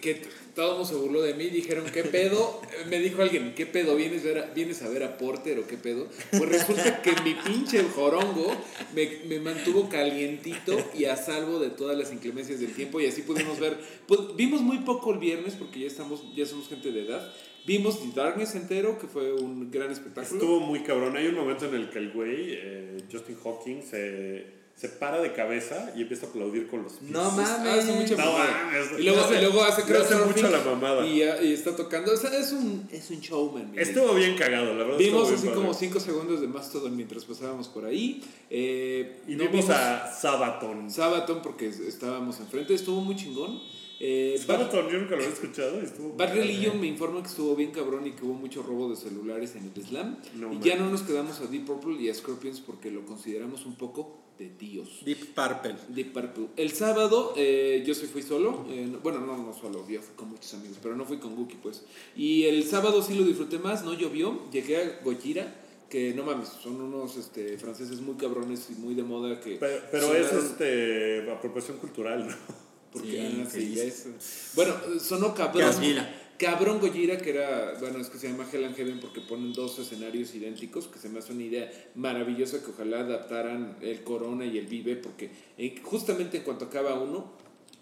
Que, 0.00 0.22
todo 0.54 0.84
se 0.84 0.96
burló 0.96 1.22
de 1.22 1.34
mí. 1.34 1.46
Dijeron, 1.46 1.84
¿qué 1.92 2.02
pedo? 2.02 2.60
Eh, 2.64 2.86
Me 2.88 2.98
dijo 2.98 3.22
alguien, 3.22 3.54
¿qué 3.54 3.64
pedo? 3.64 3.94
¿Vienes, 3.94 4.24
¿Vienes 4.54 4.82
a 4.82 4.88
ver 4.88 5.04
a 5.04 5.16
Porter 5.16 5.58
o 5.60 5.66
qué 5.66 5.76
pedo? 5.76 6.08
Pues 6.30 6.48
resulta 6.48 7.00
que 7.00 7.12
mi 7.22 7.34
pinche 7.34 7.82
jorongo 7.94 8.50
me, 8.94 9.20
me 9.28 9.38
mantuvo 9.38 9.88
calientito 9.88 10.76
y 10.96 11.04
a 11.04 11.16
salvo 11.16 11.60
de 11.60 11.70
todas 11.70 11.96
las 11.96 12.12
inclemencias 12.12 12.58
del 12.58 12.74
tiempo. 12.74 13.00
Y 13.00 13.06
así 13.06 13.22
pudimos 13.22 13.60
ver. 13.60 13.78
pues, 14.06 14.20
vimos 14.36 14.60
muy 14.60 14.78
poco 14.78 15.12
el 15.12 15.18
viernes 15.18 15.54
porque 15.54 15.80
ya, 15.80 15.86
estamos, 15.86 16.24
ya 16.34 16.44
somos 16.44 16.68
gente 16.68 16.90
de 16.90 17.06
edad. 17.06 17.32
Vimos 17.68 18.00
The 18.00 18.18
Darkness 18.18 18.54
entero, 18.54 18.98
que 18.98 19.06
fue 19.06 19.32
un 19.32 19.70
gran 19.70 19.90
espectáculo. 19.90 20.40
Estuvo 20.40 20.60
muy 20.60 20.80
cabrón. 20.80 21.16
Hay 21.16 21.26
un 21.26 21.34
momento 21.34 21.66
en 21.66 21.74
el 21.74 21.90
que 21.90 21.98
el 21.98 22.12
güey, 22.12 22.54
eh, 22.54 22.96
Justin 23.12 23.36
Hawking, 23.36 23.82
se, 23.82 24.57
se 24.78 24.88
para 24.88 25.20
de 25.20 25.32
cabeza 25.32 25.92
y 25.96 26.02
empieza 26.02 26.26
a 26.26 26.28
aplaudir 26.28 26.68
con 26.68 26.84
los 26.84 26.92
pies. 26.94 27.10
No 27.10 27.20
Ah, 27.22 27.74
hace 27.78 27.92
mucha 27.92 28.16
mames. 28.16 28.16
No 28.16 28.32
mames. 28.38 29.00
Y 29.00 29.02
luego, 29.02 29.20
hace- 29.22 29.34
y 29.34 29.40
luego 29.40 29.64
hace 29.64 29.82
hace 29.82 30.14
mucho 30.24 30.50
la 30.50 30.60
mamada. 30.62 31.04
Y, 31.04 31.22
ah, 31.22 31.42
y 31.42 31.52
está 31.52 31.74
tocando. 31.74 32.12
O 32.12 32.16
sea, 32.16 32.30
es 32.38 32.52
un, 32.52 32.88
es 32.92 33.10
un 33.10 33.18
showman. 33.20 33.72
Estuvo 33.76 34.14
bien 34.14 34.36
cagado, 34.36 34.74
la 34.74 34.84
verdad. 34.84 34.98
Vimos 34.98 35.32
así 35.32 35.48
como 35.48 35.72
padre. 35.72 35.78
5 35.80 35.98
segundos 35.98 36.40
de 36.40 36.46
Mastodon 36.46 36.94
mientras 36.96 37.24
pasábamos 37.24 37.66
por 37.66 37.84
ahí. 37.86 38.22
Eh, 38.50 39.20
Y 39.26 39.34
no 39.34 39.48
vimos 39.48 39.68
a 39.70 40.10
Sabaton. 40.12 40.90
Sabaton 40.90 41.42
porque 41.42 41.66
es- 41.68 41.80
estábamos 41.80 42.38
enfrente. 42.38 42.72
Estuvo 42.72 43.00
muy 43.00 43.16
chingón. 43.16 43.60
Eh, 44.00 44.40
Bad, 44.46 44.58
Sabaton, 44.58 44.88
yo 44.92 44.98
nunca 45.00 45.16
lo 45.16 45.22
había 45.22 45.28
escuchado. 45.34 45.80
estuvo 45.80 46.16
Bad 46.16 46.32
Religion 46.34 46.80
me 46.80 46.86
informa 46.86 47.20
que 47.20 47.26
estuvo 47.30 47.56
bien 47.56 47.72
cabrón 47.72 48.06
y 48.06 48.12
que 48.12 48.24
hubo 48.24 48.34
mucho 48.34 48.62
robo 48.62 48.88
de 48.90 48.94
celulares 48.94 49.56
en 49.56 49.72
el 49.74 49.84
slam. 49.84 50.18
No 50.36 50.52
y 50.52 50.60
ya 50.60 50.76
mames. 50.76 50.78
no 50.80 50.90
nos 50.92 51.02
quedamos 51.02 51.40
a 51.40 51.46
Deep 51.46 51.64
Purple 51.66 52.00
y 52.00 52.08
a 52.08 52.14
Scorpions 52.14 52.60
porque 52.60 52.92
lo 52.92 53.04
consideramos 53.04 53.66
un 53.66 53.74
poco 53.74 54.16
de 54.38 54.46
tíos. 54.50 55.00
Deep 55.04 55.34
Purple. 55.34 55.74
Deep 55.88 56.12
Purple. 56.12 56.46
El 56.56 56.70
sábado 56.72 57.34
eh, 57.36 57.82
yo 57.86 57.94
sí 57.94 58.06
fui 58.06 58.22
solo. 58.22 58.64
eh, 58.70 58.86
no- 58.90 58.98
bueno, 59.00 59.20
no, 59.20 59.36
no 59.36 59.52
solo, 59.52 59.86
yo 59.88 60.00
fui 60.00 60.14
con 60.16 60.28
muchos 60.30 60.54
amigos, 60.54 60.78
pero 60.82 60.94
no 60.96 61.04
fui 61.04 61.18
con 61.18 61.34
Guki, 61.34 61.56
pues. 61.56 61.82
Y 62.16 62.44
el 62.44 62.64
sábado 62.64 63.02
sí 63.02 63.14
lo 63.14 63.24
disfruté 63.24 63.58
más, 63.58 63.84
no 63.84 63.94
llovió. 63.94 64.48
Llegué 64.52 64.76
a 64.76 65.00
Gojira, 65.02 65.54
que 65.90 66.12
no 66.14 66.22
mames, 66.22 66.48
son 66.62 66.80
unos 66.80 67.16
este, 67.16 67.58
franceses 67.58 68.00
muy 68.00 68.14
cabrones 68.16 68.68
y 68.70 68.74
muy 68.80 68.94
de 68.94 69.02
moda 69.02 69.40
que. 69.40 69.56
Pero, 69.56 69.82
pero 69.90 70.14
es 70.14 70.32
este, 70.32 71.30
apropiación 71.30 71.78
cultural, 71.78 72.28
¿no? 72.28 72.34
porque, 72.92 73.10
Sí, 73.10 73.42
ah, 73.44 73.50
sí, 73.50 73.80
es- 73.80 74.52
Bueno, 74.54 74.74
sonó 75.00 75.34
cabrón. 75.34 75.70
Gojira. 75.72 76.27
Cabrón 76.38 76.78
Gojira, 76.80 77.18
que 77.18 77.30
era, 77.30 77.74
bueno, 77.80 77.98
es 77.98 78.08
que 78.08 78.18
se 78.18 78.28
llama 78.28 78.46
Hell 78.50 78.64
and 78.64 78.76
Heaven 78.76 79.00
porque 79.00 79.20
ponen 79.20 79.52
dos 79.52 79.78
escenarios 79.78 80.34
idénticos, 80.34 80.86
que 80.86 80.98
se 80.98 81.08
me 81.08 81.18
hace 81.18 81.32
una 81.32 81.42
idea 81.42 81.70
maravillosa 81.96 82.62
que 82.62 82.70
ojalá 82.70 83.00
adaptaran 83.00 83.76
el 83.80 84.04
Corona 84.04 84.46
y 84.46 84.56
el 84.56 84.66
Vive, 84.66 84.96
porque 84.96 85.30
eh, 85.58 85.74
justamente 85.82 86.38
en 86.38 86.44
cuanto 86.44 86.66
acaba 86.66 86.94
uno, 86.94 87.32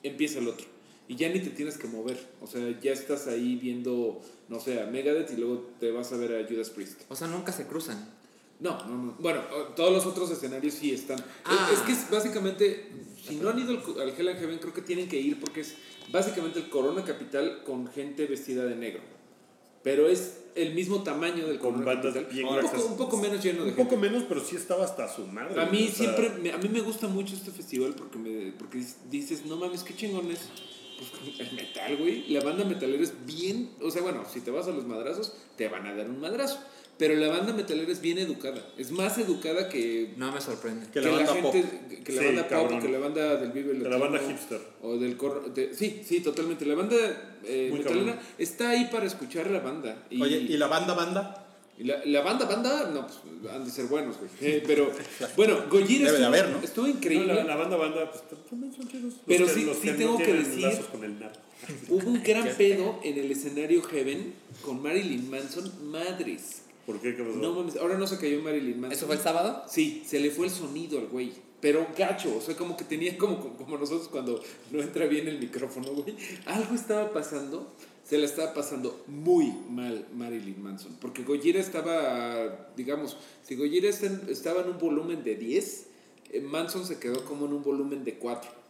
empieza 0.03 0.39
el 0.39 0.49
otro. 0.49 0.67
Y 1.09 1.17
ya 1.17 1.29
ni 1.29 1.41
te 1.41 1.51
tienes 1.51 1.79
que 1.79 1.87
mover. 1.87 2.19
O 2.41 2.47
sea, 2.47 2.63
ya 2.81 2.93
estás 2.93 3.27
ahí 3.29 3.57
viendo, 3.57 4.21
no 4.49 4.59
sé, 4.59 4.81
a 4.81 4.87
Megadeth 4.87 5.31
y 5.33 5.37
luego 5.37 5.71
te 5.79 5.93
vas 5.93 6.13
a 6.13 6.17
ver 6.17 6.35
a 6.35 6.49
Judas 6.49 6.71
Priest. 6.71 7.03
O 7.09 7.15
sea, 7.15 7.29
nunca 7.29 7.53
se 7.53 7.67
cruzan. 7.67 8.09
No, 8.59 8.85
no, 8.87 8.97
no. 8.97 9.17
Bueno, 9.19 9.43
todos 9.77 9.93
los 9.93 10.07
otros 10.07 10.31
escenarios 10.31 10.75
sí 10.75 10.93
están. 10.93 11.19
Ah. 11.45 11.69
Es, 11.71 11.79
es 11.79 11.85
que 11.85 11.93
es 11.93 12.11
básicamente, 12.11 12.91
si 13.29 13.37
no 13.37 13.51
han 13.51 13.59
ido 13.59 13.71
al, 13.71 14.01
al 14.01 14.09
Hell 14.11 14.29
and 14.29 14.39
Heaven, 14.39 14.59
creo 14.59 14.73
que 14.73 14.83
tienen 14.83 15.09
que 15.09 15.19
ir 15.19 15.39
porque 15.41 15.61
es 15.61 15.75
básicamente 16.11 16.59
el 16.59 16.69
Corona 16.69 17.05
Capital 17.05 17.63
con 17.65 17.89
gente 17.89 18.27
vestida 18.27 18.65
de 18.65 18.77
negro. 18.77 19.03
Pero 19.83 20.09
es 20.09 20.39
el 20.57 20.75
mismo 20.75 21.03
tamaño 21.03 21.47
del 21.47 21.59
Con 21.59 21.75
Corona 21.75 21.95
bandas 21.95 22.15
Capital. 22.15 22.35
bien 22.35 22.47
un, 22.49 22.61
poco, 22.61 22.87
un 22.87 22.97
poco 22.97 23.17
menos 23.19 23.45
lleno 23.45 23.59
de 23.59 23.71
Un 23.71 23.77
gente. 23.77 23.85
poco 23.85 23.97
menos, 23.97 24.25
pero 24.29 24.41
sí 24.41 24.57
estaba 24.57 24.85
hasta 24.85 25.09
su 25.15 25.27
madre. 25.27 25.61
A 25.61 25.67
mí 25.67 25.85
o 25.85 25.87
sea, 25.87 25.95
siempre, 25.95 26.31
me, 26.31 26.51
a 26.53 26.59
mí 26.59 26.69
me 26.69 26.81
gusta 26.81 27.07
mucho 27.09 27.35
este 27.35 27.51
festival 27.51 27.95
porque, 27.95 28.19
me, 28.19 28.53
porque 28.53 28.83
dices, 29.11 29.45
no 29.47 29.57
mames, 29.57 29.85
qué 29.85 29.95
chingón 29.95 30.31
es. 30.31 30.41
Pues, 30.99 31.39
el 31.51 31.55
metal, 31.55 31.97
güey. 31.99 32.29
La 32.31 32.43
banda 32.43 32.65
metalera 32.65 33.03
es 33.03 33.13
bien, 33.27 33.71
o 33.81 33.91
sea, 33.91 34.03
bueno, 34.03 34.25
si 34.33 34.41
te 34.41 34.51
vas 34.51 34.67
a 34.67 34.71
los 34.71 34.87
madrazos, 34.87 35.35
te 35.57 35.69
van 35.69 35.87
a 35.87 35.95
dar 35.95 36.09
un 36.09 36.21
madrazo. 36.21 36.59
Pero 36.99 37.15
la 37.15 37.29
banda 37.29 37.53
metalera 37.53 37.93
es 37.93 38.01
bien 38.01 38.17
educada. 38.19 38.65
Es 38.79 38.91
más 38.91 39.19
educada 39.19 39.69
que, 39.69 40.15
No 40.17 40.33
me 40.33 40.41
sorprende. 40.41 40.87
Que 40.91 41.03
la 41.03 41.11
banda 41.11 41.35
pop. 41.43 41.53
gente, 41.53 42.03
que 42.03 42.13
la 42.13 42.21
Sí, 42.21 42.27
banda 42.29 42.49
cabrón. 42.49 42.71
pop, 42.79 42.83
que 42.83 42.89
la 42.93 42.99
banda 42.99 43.37
del 43.37 43.53
Vive 43.53 43.75
De 43.75 43.89
la 43.91 43.99
banda 43.99 44.19
hipster. 44.27 44.61
O 44.83 44.97
del 44.97 45.17
cor- 45.19 45.53
de- 45.53 45.75
sí, 45.75 46.01
sí, 46.07 46.21
totalmente. 46.21 46.65
La 46.65 46.75
banda 46.75 46.97
eh, 47.45 47.71
metalera 47.73 48.13
cabrón. 48.13 48.27
está 48.39 48.71
ahí 48.71 48.89
para 48.91 49.05
escuchar 49.07 49.51
la 49.51 49.61
banda. 49.61 50.07
Y, 50.09 50.23
Oye, 50.23 50.39
¿y 50.39 50.57
la 50.57 50.69
banda 50.69 50.95
banda? 50.95 51.43
y 51.79 51.85
la, 51.85 52.03
la 52.07 52.23
banda, 52.23 52.47
banda, 52.47 52.91
no, 52.91 53.07
pues 53.07 53.19
han 53.55 53.63
de 53.63 53.71
ser 53.71 53.85
buenos, 53.85 54.17
güey. 54.17 54.31
Eh, 54.41 54.63
pero, 54.67 54.91
bueno, 55.37 55.59
Gojira 55.71 56.11
Debe 56.11 56.19
de 56.19 56.25
estuvo, 56.25 56.27
haber, 56.29 56.49
¿no? 56.49 56.59
estuvo 56.63 56.87
No, 56.87 56.93
increíble. 56.95 57.35
la, 57.35 57.45
la 57.45 57.57
banda 57.57 57.77
banda, 57.77 58.11
pues 58.11 58.25
también 58.49 58.73
son 58.73 58.89
chidos. 58.89 59.05
Los 59.13 59.15
Pero 59.27 59.45
que- 59.47 59.53
sí- 59.53 59.65
los 59.67 59.77
sí 59.77 59.83
que 59.89 59.93
tengo 59.93 60.13
no 60.19 60.25
que 60.25 60.33
decir-. 60.33 60.81
Hubo 61.91 62.09
un 62.09 62.23
gran 62.23 62.49
pedo 62.57 63.01
en 63.05 63.19
el 63.19 63.31
escenario 63.31 63.83
Heaven 63.83 64.33
con 64.63 64.83
Marilyn 64.83 65.29
Manson, 65.29 65.71
madres. 65.91 66.63
¿Por 66.87 67.01
qué? 67.01 67.17
¿Qué 67.17 67.23
pasó? 67.23 67.37
No 67.37 67.53
mames, 67.53 67.77
ahora 67.77 67.99
no 67.99 68.07
se 68.07 68.19
cayó 68.19 68.41
Marilyn 68.41 68.81
Manson. 68.81 68.93
¿Eso 68.97 69.07
fue 69.07 69.17
el 69.17 69.21
sábado? 69.21 69.65
Sí, 69.69 70.05
se 70.07 70.21
le 70.21 70.31
fue 70.31 70.47
el 70.47 70.53
sonido 70.53 70.99
al 70.99 71.09
güey. 71.09 71.33
Pero 71.61 71.87
gacho, 71.99 72.37
o 72.37 72.41
sea, 72.41 72.55
como 72.55 72.77
que 72.77 72.85
tenía 72.85 73.17
como, 73.19 73.57
como 73.57 73.77
nosotros 73.77 74.09
cuando 74.09 74.41
no 74.71 74.81
entra 74.81 75.07
bien 75.07 75.27
el 75.27 75.39
micrófono, 75.39 75.93
güey. 75.93 76.15
Algo 76.45 76.75
estaba 76.75 77.13
pasando, 77.13 77.73
se 78.05 78.19
la 78.19 78.27
estaba 78.27 78.55
pasando 78.55 79.03
muy 79.09 79.53
mal 79.69 80.07
Marilyn 80.15 80.63
Manson. 80.63 80.97
Porque 81.01 81.25
Gojira 81.25 81.59
estaba, 81.59 82.71
digamos, 82.77 83.17
si 83.43 83.57
Gojira 83.57 83.89
estaba 83.89 84.63
en 84.63 84.69
un 84.69 84.79
volumen 84.79 85.25
de 85.25 85.35
10, 85.35 85.87
eh, 86.33 86.41
Manson 86.41 86.87
se 86.87 87.01
quedó 87.01 87.25
como 87.25 87.47
en 87.47 87.55
un 87.55 87.63
volumen 87.63 88.05
de 88.05 88.19
4. 88.19 88.67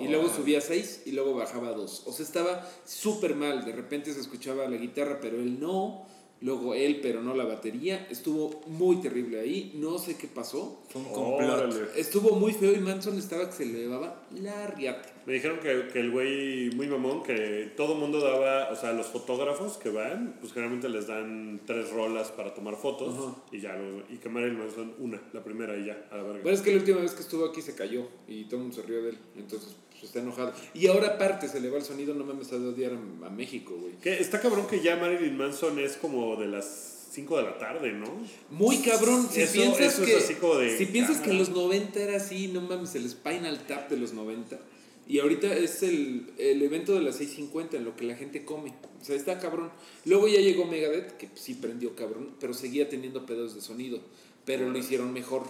Y 0.00 0.08
luego 0.08 0.28
subía 0.28 0.58
a 0.58 0.62
6 0.62 1.02
y 1.04 1.12
luego 1.12 1.34
bajaba 1.34 1.68
a 1.68 1.72
2. 1.72 2.04
O 2.06 2.12
sea, 2.12 2.24
estaba 2.24 2.66
súper 2.86 3.36
mal. 3.36 3.64
De 3.66 3.72
repente 3.72 4.14
se 4.14 4.20
escuchaba 4.20 4.66
la 4.66 4.76
guitarra, 4.76 5.18
pero 5.20 5.36
él 5.36 5.60
no. 5.60 6.06
Luego 6.44 6.74
él, 6.74 7.00
pero 7.02 7.22
no 7.22 7.34
la 7.34 7.44
batería. 7.44 8.06
Estuvo 8.10 8.60
muy 8.66 8.96
terrible 9.00 9.40
ahí. 9.40 9.72
No 9.76 9.98
sé 9.98 10.16
qué 10.18 10.26
pasó. 10.28 10.82
Fue 10.90 11.00
un 11.00 11.08
complot. 11.08 11.50
Órale. 11.50 11.86
Estuvo 11.96 12.36
muy 12.36 12.52
feo 12.52 12.72
y 12.74 12.80
Manson 12.80 13.18
estaba 13.18 13.46
que 13.48 13.56
se 13.56 13.64
le 13.64 13.78
llevaba 13.80 14.22
la 14.40 14.66
riata. 14.66 15.10
Me 15.24 15.32
dijeron 15.32 15.58
que, 15.60 15.88
que 15.90 16.00
el 16.00 16.10
güey 16.10 16.70
muy 16.76 16.86
mamón, 16.86 17.22
que 17.22 17.72
todo 17.78 17.94
mundo 17.94 18.20
daba, 18.20 18.68
o 18.70 18.76
sea, 18.76 18.92
los 18.92 19.06
fotógrafos 19.06 19.78
que 19.78 19.88
van, 19.88 20.36
pues 20.38 20.52
generalmente 20.52 20.90
les 20.90 21.06
dan 21.06 21.62
tres 21.66 21.90
rolas 21.92 22.30
para 22.30 22.52
tomar 22.52 22.76
fotos 22.76 23.14
Ajá. 23.16 23.42
y 23.50 23.60
ya, 23.60 23.74
lo- 23.74 24.04
y 24.12 24.18
que 24.18 24.28
Marilyn 24.28 24.58
Manson 24.58 24.94
una, 24.98 25.22
la 25.32 25.42
primera 25.42 25.74
y 25.78 25.86
ya, 25.86 26.08
a 26.10 26.16
la 26.18 26.24
verga. 26.24 26.40
Bueno, 26.42 26.54
es 26.58 26.60
que 26.62 26.72
la 26.72 26.76
última 26.76 27.00
vez 27.00 27.12
que 27.14 27.22
estuvo 27.22 27.46
aquí 27.46 27.62
se 27.62 27.74
cayó 27.74 28.06
y 28.28 28.44
todo 28.44 28.56
el 28.56 28.62
mundo 28.64 28.76
se 28.76 28.82
rió 28.86 29.02
de 29.02 29.08
él. 29.10 29.18
Entonces, 29.38 29.74
está 30.04 30.20
enojado. 30.20 30.52
Y 30.74 30.86
ahora 30.86 31.08
aparte 31.14 31.48
se 31.48 31.60
le 31.60 31.70
va 31.70 31.78
el 31.78 31.84
sonido, 31.84 32.14
no 32.14 32.24
mames, 32.24 32.50
de 32.50 32.56
odiar 32.56 32.92
a, 32.92 33.26
a 33.26 33.30
México, 33.30 33.76
güey. 33.80 33.94
Que 34.02 34.20
está 34.20 34.40
cabrón 34.40 34.66
que 34.66 34.80
ya 34.80 34.96
Marilyn 34.96 35.36
Manson 35.36 35.78
es 35.78 35.96
como 35.96 36.36
de 36.36 36.46
las 36.48 37.08
5 37.12 37.36
de 37.36 37.42
la 37.44 37.58
tarde, 37.58 37.92
¿no? 37.92 38.06
Muy 38.50 38.78
cabrón. 38.78 39.28
Si 39.30 39.42
Eso- 39.42 39.52
piensas 39.52 39.80
eso 39.94 40.02
es 40.02 40.08
que, 40.08 40.16
así 40.16 40.34
como 40.34 40.56
de, 40.56 40.76
si 40.76 40.86
piensas 40.86 41.18
que 41.18 41.30
en 41.30 41.38
los 41.38 41.50
90 41.50 42.00
era 42.00 42.16
así, 42.16 42.48
no 42.48 42.60
mames, 42.60 42.94
el 42.96 43.08
Spinal 43.08 43.66
Tap 43.66 43.88
de 43.90 43.96
los 43.96 44.12
90. 44.12 44.58
Y 45.06 45.18
ahorita 45.18 45.54
es 45.54 45.82
el, 45.82 46.32
el 46.38 46.62
evento 46.62 46.94
de 46.94 47.00
las 47.02 47.20
6.50 47.20 47.74
en 47.74 47.84
lo 47.84 47.94
que 47.94 48.04
la 48.04 48.16
gente 48.16 48.44
come. 48.46 48.72
O 49.02 49.04
sea, 49.04 49.14
está 49.14 49.38
cabrón. 49.38 49.70
Luego 50.06 50.28
ya 50.28 50.40
llegó 50.40 50.64
Megadeth, 50.64 51.18
que 51.18 51.28
sí 51.34 51.52
prendió 51.54 51.94
cabrón, 51.94 52.30
pero 52.40 52.54
seguía 52.54 52.88
teniendo 52.88 53.26
pedos 53.26 53.54
de 53.54 53.60
sonido. 53.60 54.00
Pero 54.46 54.70
lo 54.70 54.78
hicieron 54.78 55.12
mejor. 55.12 55.42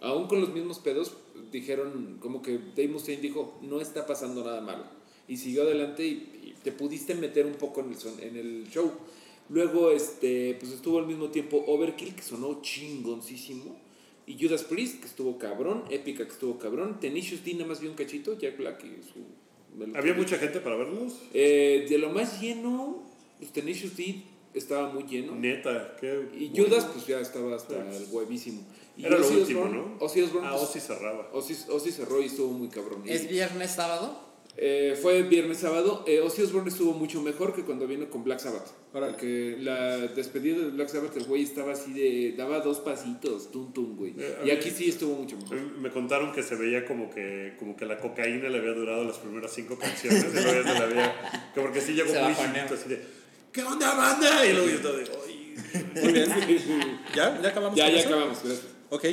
Aún 0.00 0.28
con 0.28 0.40
los 0.40 0.50
mismos 0.54 0.78
pedos, 0.78 1.14
dijeron, 1.50 2.18
como 2.20 2.42
que 2.42 2.58
Dave 2.76 2.88
Mustaine 2.88 3.20
dijo, 3.22 3.58
no 3.62 3.80
está 3.80 4.06
pasando 4.06 4.44
nada 4.44 4.60
malo. 4.60 4.84
Y 5.28 5.36
siguió 5.36 5.62
adelante 5.62 6.04
y, 6.06 6.12
y 6.42 6.54
te 6.62 6.72
pudiste 6.72 7.14
meter 7.14 7.46
un 7.46 7.54
poco 7.54 7.80
en 7.80 7.90
el, 7.90 7.96
son- 7.96 8.20
en 8.20 8.36
el 8.36 8.66
show. 8.70 8.90
Luego, 9.48 9.90
este, 9.90 10.56
pues 10.60 10.72
estuvo 10.72 10.98
al 10.98 11.06
mismo 11.06 11.28
tiempo 11.30 11.62
Overkill, 11.66 12.14
que 12.14 12.22
sonó 12.22 12.60
chingoncísimo. 12.62 13.76
Y 14.26 14.40
Judas 14.40 14.62
Priest, 14.62 15.00
que 15.00 15.06
estuvo 15.06 15.36
cabrón. 15.38 15.84
Épica, 15.90 16.24
que 16.24 16.32
estuvo 16.32 16.58
cabrón. 16.58 17.00
Tenacious 17.00 17.44
D, 17.44 17.54
nada 17.54 17.66
más 17.66 17.80
vi 17.80 17.88
un 17.88 17.94
cachito. 17.94 18.38
Jack 18.38 18.56
Black 18.56 18.84
y 18.84 19.02
su... 19.02 19.20
¿Había 19.96 20.14
mucha 20.14 20.38
gente 20.38 20.60
para 20.60 20.76
verlos? 20.76 21.14
Eh, 21.34 21.86
de 21.88 21.98
lo 21.98 22.10
más 22.10 22.40
lleno, 22.40 23.02
pues 23.38 23.52
Tenacious 23.52 23.96
D 23.96 24.22
estaba 24.54 24.92
muy 24.92 25.04
lleno. 25.04 25.34
Neta, 25.34 25.96
qué. 26.00 26.28
Y 26.38 26.48
bueno. 26.50 26.64
Judas, 26.66 26.84
pues 26.92 27.06
ya 27.06 27.20
estaba 27.20 27.56
hasta 27.56 27.74
el 27.96 28.04
huevísimo. 28.10 28.60
Y 28.96 29.06
Era 29.06 29.16
lo 29.18 29.26
Ozzy 29.26 29.36
último, 29.36 29.64
¿no? 29.68 29.96
Ozzy 30.00 30.22
Osbourne, 30.22 30.48
Ah, 30.48 30.52
pues, 30.52 30.64
Ozzy 30.68 30.80
cerraba. 30.80 31.30
Ozzy, 31.32 31.56
Ozzy 31.70 31.90
cerró 31.92 32.20
y 32.22 32.26
estuvo 32.26 32.52
muy 32.52 32.68
cabrón. 32.68 33.02
¿Es 33.06 33.28
viernes, 33.28 33.70
sábado? 33.70 34.30
eh, 34.58 34.98
fue 35.00 35.22
viernes, 35.22 35.56
sábado. 35.58 36.04
Eh, 36.06 36.20
Ozzy 36.20 36.42
Osbourne 36.42 36.68
estuvo 36.68 36.92
mucho 36.92 37.22
mejor 37.22 37.54
que 37.54 37.62
cuando 37.62 37.86
vino 37.86 38.10
con 38.10 38.22
Black 38.22 38.38
Sabbath. 38.40 38.66
Órale. 38.92 39.12
Porque 39.14 39.56
la 39.58 39.96
despedida 39.96 40.58
de 40.58 40.66
Black 40.72 40.90
Sabbath, 40.90 41.16
el 41.16 41.24
güey 41.24 41.42
estaba 41.44 41.72
así 41.72 41.94
de. 41.94 42.34
daba 42.36 42.60
dos 42.60 42.80
pasitos, 42.80 43.50
tum 43.50 43.72
tum, 43.72 43.96
güey. 43.96 44.14
Eh, 44.18 44.36
y 44.42 44.44
mí- 44.44 44.50
aquí 44.50 44.70
sí 44.70 44.90
estuvo 44.90 45.14
mucho 45.16 45.38
mejor. 45.38 45.56
Me 45.78 45.90
contaron 45.90 46.32
que 46.34 46.42
se 46.42 46.54
veía 46.56 46.84
como 46.84 47.08
que, 47.08 47.54
como 47.58 47.74
que 47.74 47.86
la 47.86 47.96
cocaína 47.98 48.50
le 48.50 48.58
había 48.58 48.72
durado 48.74 49.04
las 49.04 49.16
primeras 49.16 49.54
cinco 49.54 49.78
canciones. 49.78 50.22
y 50.22 50.34
luego 50.34 50.52
ya 50.62 50.70
se 50.70 50.78
la 50.78 50.84
había. 50.84 51.50
Que 51.54 51.60
porque 51.62 51.80
sí 51.80 51.94
llegó 51.94 52.12
muy 52.12 52.34
chiquito, 52.34 52.74
así 52.74 52.88
de. 52.90 53.02
¿Qué 53.52 53.62
onda, 53.62 53.94
banda? 53.94 54.44
Y 54.46 54.52
luego 54.52 54.68
yo 54.68 54.74
estaba 54.76 54.96
de. 54.98 55.04
"Ay". 55.26 55.54
Muy 56.02 56.12
bien. 56.12 56.28
¿Ya? 57.16 57.40
¿Ya 57.40 57.48
acabamos 57.48 57.74
Ya, 57.78 57.84
con 57.86 57.94
ya 57.94 58.00
eso? 58.00 58.08
acabamos, 58.10 58.38
gracias. 58.44 58.66
Ok, 58.92 59.04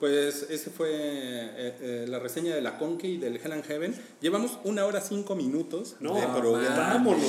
pues 0.00 0.46
ese 0.48 0.70
fue 0.70 0.90
eh, 0.92 1.74
eh, 1.80 2.04
la 2.08 2.18
reseña 2.18 2.54
de 2.54 2.60
la 2.62 2.78
Conky 2.78 3.06
y 3.08 3.16
del 3.18 3.36
Hell 3.36 3.52
and 3.52 3.64
Heaven. 3.64 3.94
Llevamos 4.20 4.58
una 4.64 4.84
hora 4.86 5.00
cinco 5.00 5.34
minutos 5.34 5.96
No, 6.00 6.14
de 6.14 6.26
programa. 6.26 6.76
vámonos. 6.94 7.22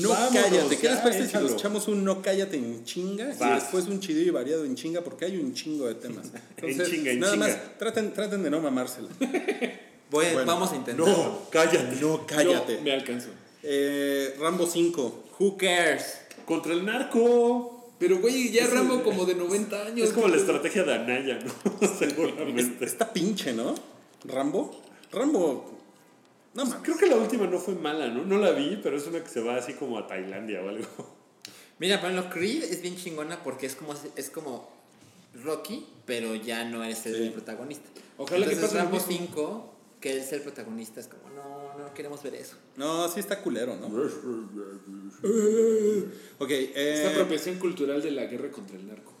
No 0.00 0.08
vámonos, 0.10 0.32
cállate. 0.42 0.78
¿Qué 0.78 0.88
les 0.88 0.98
parece 1.00 1.28
si 1.28 1.36
nos 1.36 1.52
echamos 1.52 1.88
un 1.88 2.04
no 2.04 2.20
cállate 2.22 2.56
en 2.56 2.84
chinga 2.84 3.34
y 3.34 3.54
después 3.54 3.86
un 3.86 4.00
chidillo 4.00 4.28
y 4.28 4.30
variado 4.30 4.64
en 4.64 4.74
chinga? 4.74 5.02
Porque 5.02 5.24
hay 5.26 5.36
un 5.36 5.54
chingo 5.54 5.86
de 5.86 5.94
temas. 5.94 6.30
Entonces, 6.56 6.88
chinga, 6.90 7.10
en 7.12 7.20
nada 7.20 7.32
chinga. 7.34 7.46
más 7.48 7.78
traten, 7.78 8.12
traten 8.12 8.42
de 8.42 8.50
no 8.50 8.60
mamársela. 8.60 9.08
Voy- 10.10 10.26
Bueno. 10.32 10.44
Vamos 10.44 10.72
a 10.72 10.76
intentar. 10.76 11.06
No, 11.06 11.38
cállate. 11.50 11.96
No 12.00 12.26
cállate. 12.26 12.76
Yo 12.76 12.82
me 12.82 12.92
alcanzo. 12.92 13.28
Eh, 13.62 14.34
Rambo 14.40 14.66
5. 14.66 15.24
Who 15.38 15.56
cares? 15.56 16.18
Contra 16.44 16.72
el 16.72 16.84
narco. 16.84 17.81
Pero, 18.02 18.18
güey, 18.18 18.50
ya 18.50 18.66
Rambo 18.66 19.00
como 19.04 19.24
de 19.24 19.36
90 19.36 19.86
años. 19.86 20.08
Es 20.08 20.12
como 20.12 20.26
la 20.26 20.36
estrategia 20.36 20.82
de 20.82 20.92
Anaya, 20.92 21.38
¿no? 21.38 21.86
Seguramente. 21.98 22.84
Está 22.84 23.12
pinche, 23.12 23.52
¿no? 23.52 23.76
Rambo. 24.24 24.82
Rambo. 25.12 25.70
No 26.54 26.64
mames. 26.64 26.80
Creo 26.82 26.98
que 26.98 27.06
la 27.06 27.14
última 27.14 27.46
no 27.46 27.60
fue 27.60 27.76
mala, 27.76 28.08
¿no? 28.08 28.24
No 28.24 28.38
la 28.38 28.50
vi, 28.50 28.80
pero 28.82 28.96
es 28.96 29.06
una 29.06 29.22
que 29.22 29.28
se 29.28 29.40
va 29.40 29.54
así 29.56 29.74
como 29.74 29.98
a 29.98 30.08
Tailandia 30.08 30.60
o 30.62 30.68
algo. 30.68 30.84
Mira, 31.78 32.00
por 32.00 32.10
ejemplo, 32.10 32.28
Creed 32.32 32.64
es 32.64 32.82
bien 32.82 32.96
chingona 32.96 33.40
porque 33.44 33.66
es 33.66 33.76
como, 33.76 33.94
es 34.16 34.30
como 34.30 34.68
Rocky, 35.44 35.86
pero 36.04 36.34
ya 36.34 36.64
no 36.64 36.82
es 36.82 37.06
el 37.06 37.14
Sí. 37.16 37.30
protagonista. 37.30 37.88
Ojalá 38.18 38.48
que 38.48 38.56
pase 38.56 38.78
Rambo 38.78 38.96
mismo. 38.96 39.12
5, 39.28 39.74
que 40.00 40.18
es 40.18 40.32
el 40.32 40.40
protagonista, 40.40 40.98
es 40.98 41.06
como, 41.06 41.30
no, 41.30 41.61
no 41.92 41.94
queremos 41.94 42.22
ver 42.22 42.34
eso. 42.36 42.56
No, 42.76 43.06
sí 43.08 43.20
está 43.20 43.40
culero, 43.40 43.76
¿no? 43.76 43.86
Ok, 46.38 46.50
Esta 46.50 46.80
eh, 46.80 47.10
apropiación 47.12 47.56
cultural 47.58 48.02
de 48.02 48.10
la 48.10 48.24
guerra 48.24 48.50
contra 48.50 48.76
el 48.76 48.86
narco. 48.86 49.12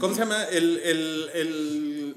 ¿cómo 0.00 0.14
se 0.14 0.20
llama? 0.20 0.44
El, 0.44 0.78
el, 0.78 1.30
el, 1.34 2.16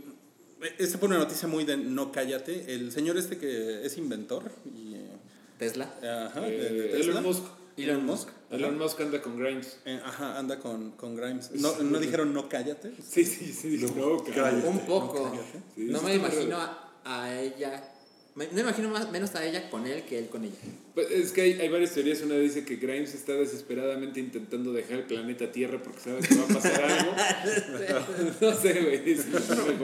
este 0.80 0.98
fue 0.98 1.08
una 1.08 1.20
noticia 1.20 1.48
muy 1.48 1.66
de 1.66 1.78
no 1.78 2.12
cállate. 2.12 2.74
El 2.74 2.92
señor 2.92 3.18
este 3.18 3.38
que 3.38 3.86
es 3.86 3.98
inventor 3.98 4.52
y, 4.66 4.96
eh, 4.96 5.12
Tesla. 5.60 5.94
ajá, 6.28 6.48
Eh, 6.48 6.52
de 6.52 6.84
Tesla. 6.90 7.12
Elon 7.12 7.24
Musk. 7.24 7.44
Elon 7.78 8.06
Musk. 8.06 8.30
Elon 8.50 8.78
Musk 8.78 9.02
anda 9.02 9.22
con 9.22 9.38
Grimes. 9.38 9.78
Eh, 9.86 10.00
ajá, 10.04 10.40
anda 10.40 10.60
con, 10.60 10.92
con 10.92 11.16
Grimes. 11.16 11.52
No, 11.56 11.78
no 11.84 12.00
dijeron 12.00 12.34
no 12.34 12.50
cállate. 12.50 12.94
Sí, 13.08 13.24
sí, 13.26 13.54
sí. 13.54 13.86
No, 13.96 14.24
cállate. 14.24 14.68
Un 14.68 14.80
poco. 14.86 15.32
Sí, 15.76 15.86
no 15.86 16.02
me 16.02 16.16
imagino 16.16 16.58
a 17.04 17.40
ella. 17.40 17.92
Me- 18.36 18.48
No 18.48 18.54
me 18.54 18.62
imagino 18.62 18.90
más, 18.90 19.10
menos 19.12 19.34
a 19.36 19.46
ella 19.46 19.70
con 19.70 19.88
él 19.88 20.04
que 20.04 20.20
él 20.20 20.28
con 20.28 20.44
ella. 20.44 20.54
Pues 20.94 21.10
es 21.12 21.32
que 21.32 21.42
hay, 21.42 21.54
hay 21.60 21.70
varias 21.70 21.92
teorías. 21.94 22.22
Una 22.22 22.36
dice 22.36 22.64
que 22.64 22.76
Grimes 22.78 23.14
está 23.14 23.34
desesperadamente 23.34 24.20
intentando 24.20 24.72
dejar 24.72 25.00
el 25.00 25.04
planeta 25.06 25.52
Tierra 25.52 25.82
porque 25.84 26.00
sabe 26.00 26.20
que 26.22 26.36
va 26.36 26.44
a 26.44 26.48
pasar 26.48 26.82
algo. 26.84 27.12
no 28.42 28.56
sé, 28.56 28.74
güey. 28.82 29.16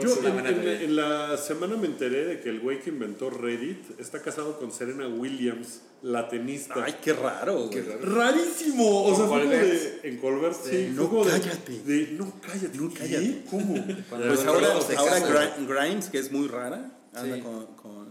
Yo 0.00 0.28
en, 0.28 0.46
en- 0.46 0.68
en 0.68 0.96
la 0.96 1.36
semana 1.36 1.76
me 1.76 1.86
enteré 1.86 2.24
de 2.24 2.40
que 2.40 2.48
el 2.48 2.60
güey 2.60 2.80
que 2.80 2.90
inventó 2.90 3.28
Reddit 3.30 3.98
está 4.00 4.22
casado 4.22 4.58
con 4.58 4.72
Serena 4.72 5.06
Williams, 5.08 5.82
la 6.02 6.28
tenista. 6.28 6.74
Ay, 6.84 6.94
qué 7.02 7.12
raro. 7.12 7.68
Qué 7.70 7.82
raro. 7.82 8.00
Rarísimo. 8.14 9.04
O 9.04 9.14
sea, 9.16 9.38
de. 9.46 10.00
En 10.02 10.16
Colbert, 10.18 10.56
sí. 10.64 10.92
no 10.94 11.08
como 11.08 11.24
de- 11.24 11.30
cállate. 11.32 11.72
De, 11.84 12.08
no 12.12 12.32
cállate. 12.40 12.78
No 12.78 12.88
¿Qué? 12.88 12.98
cállate. 12.98 13.42
¿Cómo? 13.50 13.74
Cuando 14.08 14.28
Pues 14.28 14.44
ahora, 14.46 14.68
ahora 14.96 15.56
Grimes, 15.58 16.08
que 16.08 16.18
es 16.18 16.32
muy 16.32 16.48
rara, 16.48 16.90
anda 17.14 17.36
Sí. 17.36 17.42
con, 17.42 17.66
con, 17.76 18.01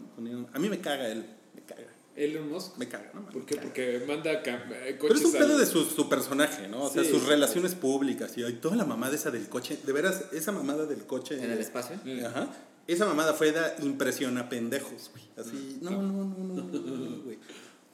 A 0.53 0.59
mí 0.59 0.69
me 0.69 0.79
caga 0.79 1.07
él. 1.07 1.25
Me 1.55 1.61
caga. 1.61 1.87
Elon 2.15 2.49
Musk. 2.49 2.77
Me 2.77 2.87
caga, 2.89 3.11
¿no? 3.13 3.25
¿Por 3.29 3.45
qué? 3.45 3.55
Porque 3.55 4.03
manda 4.07 4.43
cam- 4.43 4.69
eh, 4.71 4.97
Pero 5.01 5.13
es 5.15 5.21
un 5.23 5.31
coches 5.31 5.41
pedo 5.47 5.53
al- 5.55 5.59
de 5.59 5.65
su, 5.65 5.83
su 5.85 6.09
personaje, 6.09 6.67
¿no? 6.67 6.83
O 6.83 6.89
sea, 6.89 7.03
Sí. 7.03 7.09
sus 7.09 7.25
relaciones 7.25 7.73
públicas 7.73 8.33
y 8.37 8.43
toda 8.53 8.75
la 8.75 8.85
mamada 8.85 9.15
esa 9.15 9.31
del 9.31 9.47
coche. 9.47 9.77
De 9.85 9.93
veras, 9.93 10.25
esa 10.33 10.51
mamada 10.51 10.85
del 10.85 11.05
coche. 11.05 11.41
En 11.43 11.51
el 11.51 11.59
espacio. 11.59 11.95
Ajá. 12.27 12.47
Esa 12.87 13.05
mamada 13.05 13.33
fue 13.33 13.51
de 13.53 13.61
impresiona 13.83 14.49
pendejos, 14.49 15.11
güey. 15.13 15.23
Así, 15.37 15.77
no, 15.81 15.91
no, 15.91 16.01
no, 16.01 16.23
no, 16.35 16.63
no, 16.63 16.97
no, 16.97 17.21
güey. 17.23 17.37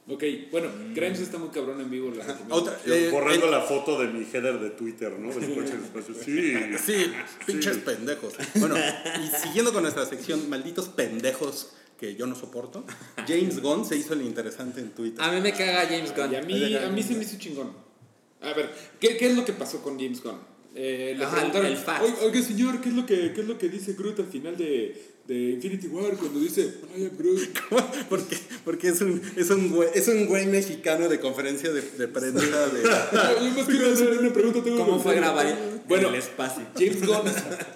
Ok, 0.10 0.24
bueno, 0.52 0.70
Grimes 0.96 1.20
está 1.20 1.38
muy 1.38 1.50
cabrón 1.50 1.82
en 1.82 1.92
vivo. 1.92 2.10
la. 2.12 2.26
Otra, 2.50 2.80
eh, 2.86 3.10
borrando 3.12 3.52
la 3.52 3.62
foto 3.62 4.00
de 4.00 4.08
mi 4.08 4.24
header 4.24 4.58
de 4.60 4.70
Twitter, 4.72 5.12
¿no? 5.20 5.28
Del 5.38 5.54
coche 5.54 5.74
del 5.76 5.84
espacio. 5.84 6.16
Sí. 6.26 6.54
Sí, 6.84 7.12
pinches 7.46 7.78
pendejos. 7.80 8.34
Bueno, 8.56 8.76
y 8.78 9.28
siguiendo 9.46 9.74
con 9.74 9.84
nuestra 9.84 10.06
sección, 10.06 10.50
malditos 10.50 10.88
pendejos 10.88 11.74
que 11.98 12.16
yo 12.16 12.28
no 12.28 12.36
soporto, 12.36 12.86
James 13.28 13.60
Gunn 13.62 13.86
se 13.86 13.96
hizo 13.98 14.14
el 14.14 14.22
interesante 14.22 14.80
en 14.82 14.92
Twitter. 14.92 15.22
A 15.24 15.32
mí 15.32 15.42
me 15.42 15.52
caga 15.52 15.86
James 15.88 16.16
Gunn. 16.16 16.32
Y 16.34 16.36
a 16.36 16.42
mí, 16.42 16.76
a 16.76 16.90
mí 16.90 17.04
se 17.04 17.16
me 17.16 17.24
hizo 17.24 17.38
chingón. 17.38 17.72
A 18.42 18.54
ver, 18.54 18.70
¿qué, 19.00 19.18
qué 19.18 19.28
es 19.30 19.36
lo 19.36 19.44
que 19.46 19.54
pasó 19.54 19.82
con 19.82 20.00
James 20.00 20.22
Gunn? 20.22 20.38
Eh, 20.76 21.16
le 21.18 21.24
Ajá, 21.26 21.38
preguntaron, 21.38 21.66
el 21.72 21.78
fact. 21.78 22.04
"Oiga, 22.22 22.40
señor, 22.44 22.80
¿qué 22.82 22.90
es, 22.90 22.96
lo 22.96 23.06
que, 23.08 23.34
¿qué 23.34 23.42
es 23.42 23.48
lo 23.48 23.58
que 23.58 23.68
dice 23.68 23.94
Groot 23.94 24.20
al 24.20 24.28
final 24.28 24.56
de, 24.56 25.16
de 25.26 25.36
Infinity 25.54 25.88
War 25.88 26.16
cuando 26.18 26.40
dice 26.40 26.72
I 26.96 27.06
am 27.06 27.18
Groot? 27.18 27.40
Porque, 28.10 28.38
porque 28.64 28.90
es 28.90 29.02
un, 29.02 29.20
es 29.36 29.50
un 29.50 29.72
güey, 29.72 29.90
es 29.96 30.08
un 30.08 30.28
güey 30.28 30.46
mexicano 30.46 31.10
de 31.10 31.20
conferencia 31.20 31.72
de, 31.74 31.82
de 31.82 32.08
prensa 32.08 32.68
de. 32.68 32.84
Yo 33.44 33.58
más 33.58 33.66
quiero 33.66 33.92
hacer 33.92 34.20
una 34.20 34.32
pregunta. 34.32 34.64
tengo 34.64 34.78
¿Cómo 34.86 35.00
fue 35.00 35.14
hacer". 35.14 35.24
grabar 35.24 35.82
Bueno, 35.88 36.10
en 36.10 36.14
el 36.14 36.20
espacio? 36.20 36.64
James 36.76 37.04
Gunn, 37.04 37.24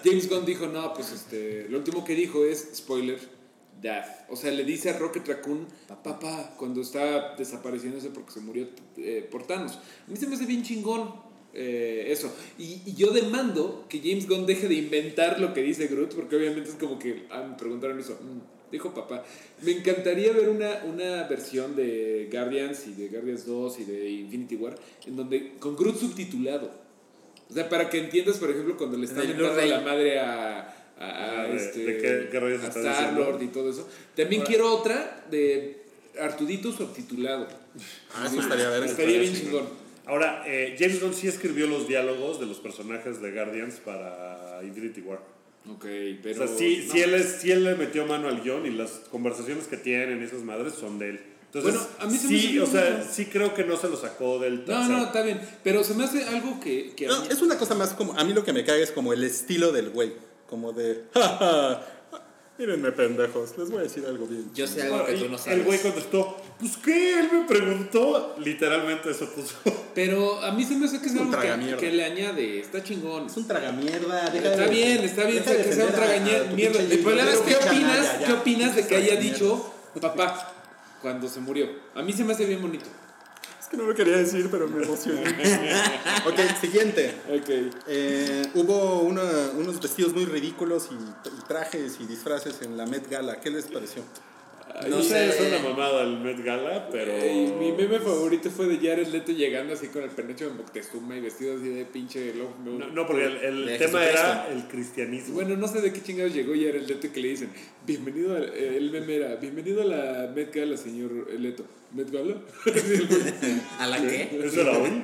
James 0.06 0.30
Gunn 0.30 0.46
dijo, 0.46 0.68
no, 0.68 0.94
pues 0.94 1.12
este, 1.12 1.66
lo 1.70 1.80
último 1.80 2.06
que 2.06 2.14
dijo 2.14 2.46
es, 2.46 2.68
spoiler, 2.76 3.18
Dad. 3.82 4.06
O 4.30 4.36
sea, 4.36 4.52
le 4.52 4.64
dice 4.64 4.90
a 4.90 4.98
Rocket 4.98 5.28
Raccoon, 5.28 5.68
papá, 6.04 6.54
cuando 6.58 6.82
está 6.82 7.36
desapareciéndose 7.36 8.10
porque 8.10 8.32
se 8.32 8.40
murió 8.40 8.68
eh, 8.98 9.28
por 9.30 9.48
Thanos. 9.48 9.74
A 10.08 10.12
mí 10.12 10.18
se 10.18 10.28
me 10.28 10.36
hace 10.36 10.46
bien 10.46 10.64
chingón 10.64 11.32
eh, 11.54 12.06
eso. 12.08 12.34
Y, 12.58 12.82
y 12.86 12.94
yo 12.96 13.12
demando 13.12 13.86
que 13.90 14.00
James 14.00 14.28
Gunn 14.28 14.46
deje 14.46 14.68
de 14.68 14.76
inventar 14.76 15.40
lo 15.40 15.54
que 15.54 15.62
dice 15.62 15.88
Groot, 15.88 16.16
porque 16.16 16.38
obviamente 16.38 16.70
es 16.70 16.76
como 16.76 16.98
que, 16.98 17.26
ah, 17.30 17.46
me 17.50 17.58
preguntaron 17.58 18.00
eso, 18.00 18.18
mm, 18.22 18.72
dijo 18.72 18.94
papá. 18.94 19.24
Me 19.62 19.72
encantaría 19.72 20.32
ver 20.32 20.50
una, 20.50 20.84
una 20.86 21.24
versión 21.28 21.76
de 21.76 22.30
Guardians 22.32 22.88
y 22.88 22.94
de 22.94 23.10
Guardians 23.10 23.46
2 23.46 23.80
y 23.80 23.84
de 23.84 24.10
Infinity 24.12 24.56
War, 24.56 24.76
en 25.06 25.16
donde, 25.16 25.54
con 25.60 25.76
Groot 25.76 25.98
subtitulado. 25.98 26.72
O 27.50 27.54
sea, 27.54 27.68
para 27.68 27.90
que 27.90 28.00
entiendas, 28.00 28.38
por 28.38 28.50
ejemplo, 28.50 28.78
cuando 28.78 28.98
le 28.98 29.06
están 29.06 29.28
dando 29.28 29.66
la 29.66 29.82
madre 29.82 30.20
a, 30.20 30.81
a, 31.02 31.10
a, 31.10 31.42
Ah, 31.44 31.48
de- 31.48 31.56
este, 31.58 31.80
de 31.86 31.98
qué- 31.98 32.30
qué 32.32 32.40
rayos 32.40 32.64
a 32.64 32.68
estás 32.68 32.84
Star-Lord 32.86 33.40
diciendo. 33.40 33.44
y 33.44 33.48
todo 33.48 33.70
eso. 33.72 33.90
También 34.16 34.42
quiero 34.44 34.74
otra 34.74 35.26
de 35.32 35.82
Artudito 36.20 36.72
subtitulado. 36.72 37.48
Ah, 38.16 38.28
eso 38.28 38.40
estaría 38.42 38.70
ver. 38.70 38.84
Estaría 38.84 39.20
bien 39.20 39.34
chingón. 39.34 39.66
Ahora, 40.06 40.44
eh, 40.46 40.76
James 40.78 41.02
Gunn 41.02 41.14
sí 41.14 41.28
escribió 41.28 41.68
los 41.68 41.88
diálogos 41.88 42.40
de 42.40 42.46
los 42.46 42.58
personajes 42.60 43.22
de 43.22 43.32
Guardians 43.32 43.76
para 43.76 44.60
Infinity 44.64 45.02
War. 45.02 45.20
Ok, 45.70 45.86
pero... 46.24 46.44
o 46.44 46.48
sea, 46.48 46.58
sí, 46.58 46.86
no. 46.88 46.92
sí, 46.94 47.00
él 47.02 47.14
es, 47.14 47.38
sí 47.40 47.52
él 47.52 47.64
le 47.64 47.76
metió 47.76 48.06
mano 48.08 48.28
al 48.28 48.42
guion 48.42 48.66
y 48.66 48.72
las 48.72 48.90
conversaciones 49.12 49.68
que 49.68 49.78
tienen 49.78 50.22
esas 50.24 50.42
madres 50.42 50.74
son 50.74 50.98
de 50.98 51.12
él. 51.12 51.20
Entonces, 51.46 51.74
Bueno, 51.74 51.88
a 52.00 52.06
mí 52.08 52.18
se 52.18 52.28
me 52.30 52.40
sí, 52.40 52.48
hace 52.48 52.60
o 52.62 52.66
sea, 52.66 52.92
bonito. 52.94 53.10
sí 53.14 53.26
creo 53.26 53.54
que 53.54 53.64
no 53.64 53.78
se 53.78 53.90
lo 53.90 53.96
sacó 53.98 54.40
del 54.40 54.66
No, 54.66 54.88
no, 54.90 55.04
está 55.06 55.22
bien. 55.22 55.40
Pero 55.64 55.84
se 55.84 55.94
me 55.94 56.04
hace 56.06 56.24
algo 56.24 56.60
que. 56.60 56.94
que 56.96 57.06
a 57.06 57.10
No, 57.10 57.22
mí- 57.22 57.28
es 57.30 57.42
una 57.42 57.58
cosa 57.58 57.76
más 57.76 57.92
como. 57.94 58.18
A 58.18 58.24
mí 58.24 58.34
lo 58.34 58.44
que 58.44 58.54
me 58.54 58.64
cae 58.66 58.82
es 58.82 58.92
como 58.92 59.14
el 59.14 59.24
estilo 59.24 59.72
del 59.72 59.90
güey. 59.92 60.14
Como 60.52 60.72
de. 60.74 61.06
"Ja, 61.16 61.38
ja, 61.40 61.82
Mírenme, 62.58 62.92
pendejos. 62.92 63.58
Les 63.58 63.72
voy 63.72 63.80
a 63.80 63.84
decir 63.84 64.06
algo 64.06 64.28
bien. 64.28 64.52
Yo 64.54 64.68
sé 64.68 64.84
algo 64.84 65.04
que 65.06 65.14
tú 65.14 65.26
no 65.30 65.36
el 65.38 65.40
sabes. 65.40 65.66
güey 65.66 65.80
contestó, 65.80 66.38
pues 66.60 66.78
qué, 66.78 67.20
él 67.22 67.30
me 67.34 67.46
preguntó, 67.46 68.36
literalmente 68.38 69.10
eso 69.10 69.28
puso. 69.34 69.56
Pero 69.96 70.40
a 70.44 70.52
mí 70.52 70.64
se 70.64 70.76
me 70.76 70.86
hace 70.86 71.00
que 71.02 71.08
es 71.08 71.14
Un 71.14 71.20
algo 71.20 71.32
que, 71.32 71.38
tragamierda. 71.38 71.78
que 71.78 71.92
le 71.92 72.04
añade. 72.04 72.60
Está 72.60 72.84
chingón. 72.84 73.26
Es 73.26 73.38
un 73.38 73.48
tragamierda. 73.48 74.28
Está 74.28 74.68
bien, 74.68 75.00
está 75.04 75.24
bien 75.24 75.38
deja 75.44 75.52
de 75.58 75.64
que 75.64 75.74
sea 75.74 75.86
un 75.86 75.92
defender 75.92 75.94
a- 75.94 75.94
a 75.94 75.96
tragañer 75.96 76.50
tu 76.50 76.56
mierda. 76.56 76.78
pinche 76.80 76.94
El 76.96 77.00
problema 77.00 77.32
es 77.32 77.40
qué 77.40 77.56
opinas, 77.56 78.20
ya. 78.20 78.28
qué 78.28 78.34
opinas 78.34 78.76
de 78.76 78.88
que 78.88 78.96
haya 78.96 79.16
dicho 79.16 79.74
papá 80.00 80.54
cuando 81.02 81.28
se 81.30 81.40
murió. 81.40 81.68
A 81.96 82.04
mí 82.04 82.14
se 82.14 82.24
me 82.24 82.34
hace 82.34 82.46
bien 82.46 82.62
bonito. 82.62 82.86
Que 83.72 83.78
no 83.78 83.84
lo 83.86 83.96
quería 83.96 84.18
decir, 84.18 84.50
pero 84.52 84.68
me 84.68 84.84
emocioné. 84.84 85.24
ok, 86.28 86.40
siguiente. 86.60 87.16
Ok. 87.30 87.50
Eh, 87.88 88.44
hubo 88.56 89.00
una- 89.00 89.52
unos 89.58 89.80
vestidos 89.82 90.14
muy 90.14 90.26
ridículos 90.26 90.90
y, 90.92 90.96
y 90.96 91.42
trajes 91.48 91.98
y 92.02 92.06
disfraces 92.06 92.62
en 92.62 92.76
la 92.78 92.86
Met 92.86 93.10
Gala. 93.10 93.40
¿Qué 93.40 93.50
les 93.50 93.66
pareció? 93.66 94.04
No 94.90 95.02
sé, 95.02 95.30
es 95.30 95.40
una 95.40 95.70
mamada 95.70 96.04
el 96.04 96.20
Met 96.20 96.44
Gala, 96.44 96.88
pero... 96.92 97.14
mi 97.60 97.72
meme 97.72 98.00
favorito 98.00 98.50
fue 98.50 98.68
de 98.68 98.78
Jared 98.78 99.08
Leto 99.08 99.32
llegando 99.32 99.74
así 99.74 99.88
con 99.88 100.04
el 100.04 100.10
penacho 100.10 100.50
de 100.50 100.54
Moctezuma 100.54 101.16
y 101.16 101.22
vestido 101.22 101.58
así 101.58 101.70
de 101.70 101.86
pinche 101.86 102.34
lobo. 102.34 102.56
No, 102.64 102.88
no, 102.88 103.08
porque 103.08 103.26
el, 103.26 103.38
el 103.38 103.78
tema 103.78 104.00
Jesucristo. 104.00 104.20
era 104.20 104.48
el 104.52 104.68
cristianismo. 104.68 105.34
Bueno, 105.36 105.56
no 105.58 105.68
sé 105.68 105.82
de 105.82 105.92
qué 105.92 106.02
chingados 106.02 106.34
llegó 106.34 106.54
Jared 106.54 106.88
Leto 106.88 107.08
y 107.08 107.10
que 107.10 107.22
le 107.22 107.28
dicen, 107.30 107.50
bienvenido, 107.86 108.36
a, 108.36 108.40
eh, 108.40 108.78
el 108.78 108.92
meme 108.92 109.16
era, 109.16 109.36
bienvenido 109.36 109.82
a 109.82 109.86
la 109.86 110.32
Met 110.34 110.54
Gala, 110.54 110.78
señor 110.78 111.12
Leto. 111.38 111.64
¿Met 111.94 112.10
Gala? 112.10 112.36
¿A 113.80 113.88
la 113.88 113.98
qué? 114.02 114.40
¿Eso 114.44 114.62
era 114.62 114.78
hoy? 114.78 115.04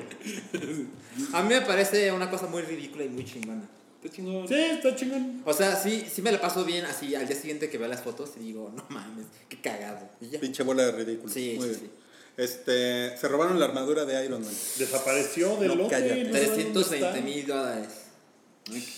A 1.34 1.44
mí 1.44 1.50
me 1.50 1.62
parece 1.62 2.12
una 2.12 2.30
cosa 2.30 2.48
muy 2.48 2.62
ridícula 2.62 3.04
y 3.04 3.10
muy 3.10 3.26
chingona. 3.26 3.68
Está 4.04 4.16
chingón. 4.16 4.48
Sí, 4.48 4.54
está 4.56 4.96
chingón. 4.96 5.42
O 5.46 5.54
sea, 5.54 5.76
sí, 5.76 6.06
sí 6.12 6.22
me 6.22 6.32
la 6.32 6.40
paso 6.40 6.64
bien 6.66 6.86
así 6.86 7.16
al 7.16 7.28
día 7.28 7.36
siguiente 7.36 7.70
que 7.70 7.78
veo 7.78 7.88
las 7.88 8.02
fotos 8.02 8.32
y 8.38 8.44
digo, 8.46 8.72
no 8.76 8.86
mames, 8.90 9.26
qué 9.50 9.60
cagado. 9.60 10.08
Y 10.22 10.30
ya. 10.30 10.40
Pinche 10.40 10.64
bola 10.64 10.86
de 10.86 10.92
ridículo. 10.92 11.34
Sí, 11.34 11.56
Muy 11.58 11.68
sí, 11.70 11.80
bien. 11.80 11.80
sí. 11.82 11.90
Este, 12.38 13.18
se 13.18 13.28
robaron 13.28 13.60
la 13.60 13.66
armadura 13.66 14.06
de 14.06 14.24
Iron 14.24 14.42
Man. 14.44 14.54
Desapareció 14.78 15.58
del 15.58 15.70
No, 15.70 15.76
lote. 15.76 15.96
no 16.00 16.08
sé 16.08 16.10
dónde 16.16 16.30
320 16.32 16.96
está. 17.08 17.22
mil 17.22 17.48
dólares. 17.48 17.90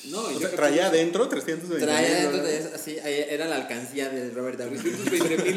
No, 0.10 0.22
O 0.22 0.32
yo 0.32 0.40
sea, 0.40 0.52
traía 0.52 0.88
adentro 0.88 1.28
320 1.30 1.86
Traía 1.86 2.08
mil 2.08 2.18
dentro 2.18 2.32
de 2.32 2.60
dólares. 2.60 2.66
eso, 2.66 2.76
así, 2.76 2.98
era 3.04 3.46
la 3.48 3.58
alcancía 3.58 4.10
del 4.10 4.34
Robert 4.34 4.58
Downey. 4.58 4.80
320 4.80 5.52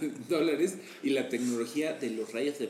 mil 0.00 0.14
dólares 0.28 0.74
y 1.02 1.10
la 1.10 1.28
tecnología 1.28 1.92
de 1.92 2.10
los 2.10 2.32
rayos 2.32 2.58
de 2.58 2.68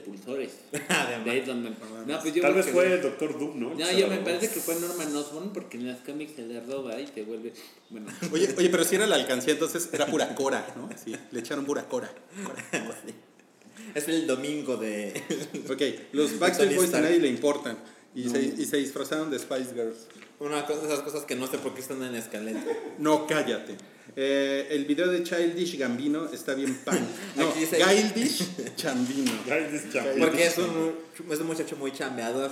Iron 1.37 1.63
Man. 1.63 1.77
No, 2.07 2.21
pues 2.21 2.35
yo 2.35 2.43
Tal 2.43 2.55
vez 2.55 2.67
fue 2.67 2.99
Doctor 2.99 3.39
Doom, 3.39 3.61
¿no? 3.61 3.75
No, 3.75 3.93
yo 3.93 4.09
me 4.09 4.19
parece 4.19 4.49
que 4.49 4.61
fue 4.61 4.75
Norman 4.77 5.15
Osborn 5.17 5.53
porque 5.53 5.79
en 5.79 5.87
las 5.87 6.01
cómics 6.01 6.33
se 6.37 6.43
le 6.43 6.61
roba 6.61 7.01
y 7.01 7.07
se 7.07 7.23
vuelve. 7.23 7.53
Bueno, 7.91 8.09
Oye, 8.33 8.55
oye, 8.57 8.69
pero 8.69 8.85
si 8.85 8.97
era 8.97 9.07
la 9.07 9.17
alcancía, 9.17 9.55
entonces 9.55 9.89
era 9.93 10.07
pura 10.07 10.35
cora, 10.35 10.67
¿no? 10.77 10.91
Sí, 11.03 11.17
le 11.31 11.41
echaron 11.41 11.65
pura 11.65 11.89
cora. 11.89 12.13
Cora. 12.45 12.65
Es 13.95 14.07
el 14.07 14.27
domingo 14.27 14.77
de... 14.77 15.15
Ok, 15.71 15.83
los 16.13 16.39
Backstreet 16.39 16.77
Boys 16.77 16.93
a 16.93 17.01
nadie 17.01 17.19
le 17.21 17.29
importan. 17.29 17.79
Y, 18.15 18.29
se, 18.29 18.41
y 18.43 18.65
se 18.65 18.79
disfrazaron 18.79 19.31
de 19.31 19.39
Spice 19.39 19.75
Girls. 19.75 20.07
Una 20.41 20.65
cosa, 20.67 20.87
esas 20.87 21.01
cosas 21.01 21.25
que 21.25 21.35
no 21.37 21.47
sé 21.47 21.59
por 21.59 21.75
qué 21.75 21.81
están 21.81 22.03
en 22.03 22.15
escaleta. 22.15 22.61
No, 22.99 23.27
cállate. 23.27 23.77
Eh, 24.17 24.67
el 24.71 24.85
video 24.87 25.07
de 25.09 25.23
Childish 25.23 25.79
Gambino 25.79 26.27
está 26.33 26.55
bien 26.55 26.75
pan. 26.85 26.99
No, 27.37 27.49
Aquí 27.49 27.61
dice- 27.61 27.79
Childish 28.15 28.75
Chambino. 28.77 29.33
Porque 30.19 30.47
es 30.47 30.59
un, 30.59 30.95
es 31.31 31.39
un 31.39 31.47
muchacho 31.47 31.77
muy 31.77 31.93
chambeador. 31.93 32.51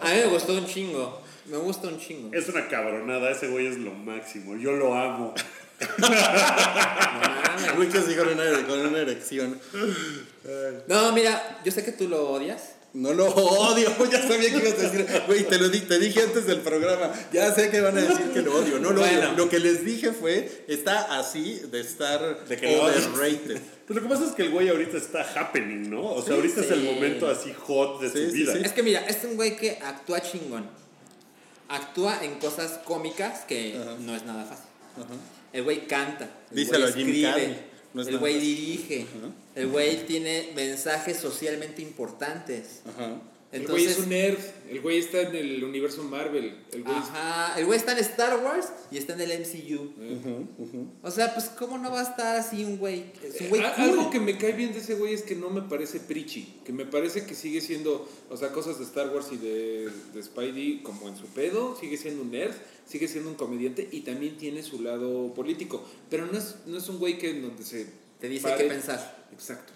A 0.00 0.08
mí 0.10 0.16
me 0.16 0.26
gustó 0.26 0.54
un 0.54 0.66
chingo. 0.66 1.20
Me 1.46 1.56
gusta 1.58 1.88
un 1.88 1.98
chingo. 1.98 2.34
Es 2.34 2.48
una 2.48 2.66
cabronada, 2.68 3.30
ese 3.30 3.48
güey 3.48 3.66
es 3.66 3.76
lo 3.78 3.92
máximo. 3.92 4.56
Yo 4.56 4.72
lo 4.72 4.94
amo. 4.94 5.34
No 5.98 6.08
mames. 6.08 7.76
Muchos 7.76 8.08
dijeron 8.08 8.38
con 8.66 8.78
una 8.80 8.98
erección. 8.98 9.60
No, 10.88 11.12
mira, 11.12 11.60
yo 11.64 11.70
sé 11.70 11.84
que 11.84 11.92
tú 11.92 12.08
lo 12.08 12.30
odias. 12.30 12.70
No 12.94 13.12
lo 13.12 13.26
odio, 13.26 13.88
ya 14.10 14.22
sabía 14.26 14.50
que 14.50 14.56
ibas 14.58 14.72
a 14.78 14.88
decir. 14.88 15.06
Güey, 15.26 15.42
te 15.48 15.58
lo 15.58 15.68
di- 15.68 15.80
te 15.80 15.98
dije 15.98 16.22
antes 16.22 16.46
del 16.46 16.60
programa. 16.60 17.12
Ya 17.32 17.52
sé 17.52 17.68
que 17.70 17.80
van 17.80 17.98
a 17.98 18.00
decir 18.00 18.30
que 18.32 18.40
lo 18.40 18.54
odio. 18.56 18.78
No 18.78 18.90
lo 18.92 19.00
Bueno. 19.00 19.18
odio. 19.30 19.32
Lo 19.36 19.48
que 19.48 19.58
les 19.58 19.84
dije 19.84 20.12
fue: 20.12 20.64
está 20.68 21.18
así 21.18 21.60
de 21.72 21.80
estar 21.80 22.44
De 22.46 22.56
que 22.56 22.78
overrated. 22.78 23.60
Pues 23.86 23.96
lo 23.96 24.00
que 24.02 24.08
pasa 24.08 24.24
es 24.26 24.30
que 24.30 24.42
el 24.42 24.50
güey 24.50 24.68
ahorita 24.68 24.96
está 24.96 25.22
happening, 25.34 25.90
¿no? 25.90 26.02
O 26.06 26.18
sea, 26.22 26.28
Sí, 26.28 26.40
ahorita 26.40 26.60
es 26.60 26.70
el 26.70 26.80
sí. 26.82 26.86
momento 26.86 27.28
así 27.28 27.52
hot 27.66 28.00
de 28.00 28.08
Sí, 28.10 28.26
su 28.26 28.30
sí, 28.30 28.36
vida. 28.38 28.52
sí. 28.52 28.60
Es 28.64 28.72
que 28.72 28.82
mira, 28.84 29.00
es 29.00 29.24
un 29.24 29.34
güey 29.34 29.56
que 29.56 29.72
actúa 29.82 30.20
chingón. 30.22 30.64
Actúa 31.68 32.22
en 32.22 32.34
cosas 32.38 32.78
cómicas 32.84 33.40
que 33.48 33.76
Ajá. 33.76 33.96
no 34.00 34.14
es 34.14 34.24
nada 34.24 34.44
fácil. 34.44 34.66
Ajá. 34.96 35.14
El 35.52 35.64
güey 35.64 35.86
canta. 35.86 36.28
El 36.50 36.56
Díselo 36.56 36.78
güey 36.80 36.90
a 36.90 36.94
Jimmy 36.94 37.10
escribe, 37.10 37.28
Carrey, 37.30 37.56
no 37.94 38.02
el 38.02 38.18
güey 38.18 38.38
dirige. 38.38 39.02
Ajá. 39.02 39.32
El 39.54 39.68
güey 39.68 40.04
tiene 40.06 40.50
mensajes 40.54 41.16
socialmente 41.16 41.80
importantes. 41.80 42.80
Ajá. 42.86 43.20
El 43.54 43.66
güey 43.68 43.84
es 43.86 43.98
un 43.98 44.08
nerd. 44.10 44.38
El 44.70 44.80
güey 44.80 44.98
está 44.98 45.20
en 45.20 45.34
el 45.36 45.62
universo 45.62 46.02
Marvel. 46.04 46.56
El 46.72 46.82
güey 46.82 46.96
es- 46.96 47.02
ajá, 47.04 47.58
el 47.58 47.66
güey 47.66 47.78
está 47.78 47.92
en 47.92 47.98
Star 47.98 48.42
Wars 48.42 48.68
y 48.90 48.96
está 48.98 49.12
en 49.12 49.20
el 49.20 49.32
MCU. 49.32 49.92
O 51.02 51.10
sea, 51.10 51.34
pues 51.34 51.46
cómo 51.50 51.78
no 51.78 51.90
va 51.90 52.00
a 52.00 52.02
estar 52.02 52.36
así 52.36 52.64
un 52.64 52.78
güey, 52.78 53.04
es 53.22 53.40
un 53.42 53.48
güey 53.50 53.60
cool. 53.62 53.70
Algo 53.84 54.10
que 54.10 54.20
me 54.20 54.36
cae 54.38 54.52
bien 54.52 54.72
de 54.72 54.78
ese 54.78 54.94
güey 54.94 55.12
es 55.14 55.22
que 55.22 55.34
no 55.36 55.50
me 55.50 55.62
parece 55.62 56.00
preachy, 56.00 56.54
que 56.64 56.72
me 56.72 56.86
parece 56.86 57.24
que 57.26 57.34
sigue 57.34 57.60
siendo, 57.60 58.08
o 58.30 58.36
sea, 58.36 58.52
cosas 58.52 58.78
de 58.78 58.84
Star 58.84 59.10
Wars 59.10 59.26
y 59.32 59.36
de, 59.36 59.88
de 60.14 60.22
Spidey 60.22 60.82
como 60.82 61.08
en 61.08 61.16
su 61.16 61.26
pedo, 61.26 61.76
sigue 61.78 61.96
siendo 61.96 62.22
un 62.22 62.30
nerd, 62.30 62.54
sigue 62.86 63.06
siendo 63.06 63.30
un 63.30 63.36
comediante 63.36 63.88
y 63.92 64.00
también 64.00 64.36
tiene 64.36 64.62
su 64.62 64.80
lado 64.82 65.32
político, 65.34 65.84
pero 66.10 66.26
no 66.26 66.36
es, 66.38 66.56
no 66.66 66.78
es 66.78 66.88
un 66.88 66.98
güey 66.98 67.18
que 67.18 67.30
en 67.30 67.42
donde 67.42 67.64
se... 67.64 67.86
Te 68.20 68.28
dice 68.28 68.44
pare- 68.48 68.64
qué 68.64 68.70
pensar. 68.70 69.26
Exacto. 69.32 69.72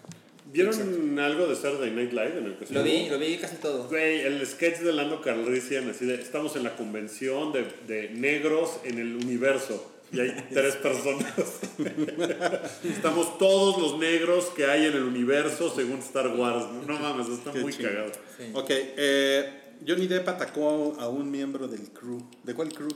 ¿Vieron 0.51 1.19
algo 1.19 1.47
de 1.47 1.55
Saturday 1.55 1.91
Night 1.91 2.11
Live 2.11 2.37
en 2.39 2.45
el 2.45 2.57
que 2.57 2.73
Lo 2.73 2.83
vi, 2.83 3.07
lo 3.09 3.19
vi 3.19 3.37
casi 3.37 3.57
todo. 3.57 3.87
Güey, 3.87 4.21
el 4.21 4.45
sketch 4.47 4.79
de 4.79 4.93
Lando 4.93 5.21
Calrissian, 5.21 5.89
así 5.89 6.05
de, 6.05 6.15
estamos 6.15 6.55
en 6.55 6.63
la 6.63 6.75
convención 6.75 7.53
de, 7.53 7.65
de 7.87 8.09
negros 8.09 8.79
en 8.83 8.97
el 8.97 9.15
universo. 9.15 9.93
Y 10.11 10.19
hay 10.21 10.35
tres 10.53 10.75
personas. 10.77 11.31
estamos 12.83 13.37
todos 13.37 13.79
los 13.81 13.99
negros 13.99 14.45
que 14.55 14.65
hay 14.65 14.85
en 14.87 14.93
el 14.93 15.03
universo 15.03 15.71
según 15.75 15.99
Star 15.99 16.27
Wars. 16.35 16.65
No, 16.87 16.93
No 16.93 16.99
mames, 16.99 17.29
está 17.29 17.51
Qué 17.51 17.59
muy 17.59 17.71
chido. 17.73 17.89
cagado. 17.89 18.11
Sí. 18.37 18.43
Ok, 18.53 18.67
eh, 18.69 19.49
Johnny 19.87 20.07
Depp 20.07 20.27
atacó 20.29 20.95
a 20.99 21.07
un 21.09 21.29
miembro 21.29 21.67
del 21.67 21.89
crew. 21.91 22.21
¿De 22.43 22.53
cuál 22.55 22.69
crew? 22.73 22.89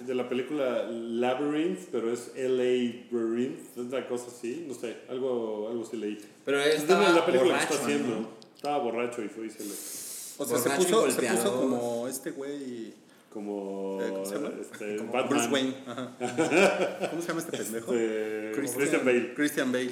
De 0.00 0.14
la 0.14 0.28
película 0.28 0.82
Labyrinth, 0.90 1.88
pero 1.90 2.12
es 2.12 2.30
L.A. 2.36 3.14
Labyrinth, 3.16 3.58
es 3.72 3.76
una 3.78 4.06
cosa 4.06 4.26
así, 4.28 4.64
no 4.68 4.74
sé, 4.74 4.96
algo, 5.08 5.68
algo 5.70 5.84
sí 5.84 5.96
leí. 5.96 6.18
Pero 6.44 6.60
él 6.60 6.68
Es 6.68 6.86
de 6.86 6.92
estaba 6.94 7.08
la 7.10 7.24
película 7.26 7.52
borracho, 7.52 7.68
que 7.68 7.74
está 7.74 7.84
haciendo. 7.86 8.14
¿no? 8.20 8.28
Estaba 8.54 8.78
borracho 8.78 9.22
y 9.22 9.28
fue 9.28 9.46
y 9.46 9.50
se 9.50 9.64
le. 9.64 9.70
O 10.38 10.44
sea, 10.44 10.58
se 10.58 10.68
Borracho 10.68 10.82
y 10.82 10.84
puso, 10.84 11.10
se 11.10 11.22
puso 11.28 11.60
como 11.60 12.08
este 12.08 12.30
güey. 12.32 12.92
Como. 13.32 13.98
eh, 14.02 14.08
¿Cómo 14.10 14.24
se 14.26 14.34
llama? 14.34 14.50
Este, 14.60 14.96
como 14.96 15.12
Batman. 15.12 15.28
Bruce 15.30 15.48
Wayne. 15.52 15.74
Ajá. 15.86 16.16
¿Cómo 17.10 17.22
se 17.22 17.28
llama 17.28 17.40
este 17.40 17.56
pendejo? 17.58 17.92
Este, 17.94 18.52
Christian 18.76 19.04
Bale. 19.04 19.34
Christian 19.34 19.72
Bale. 19.72 19.86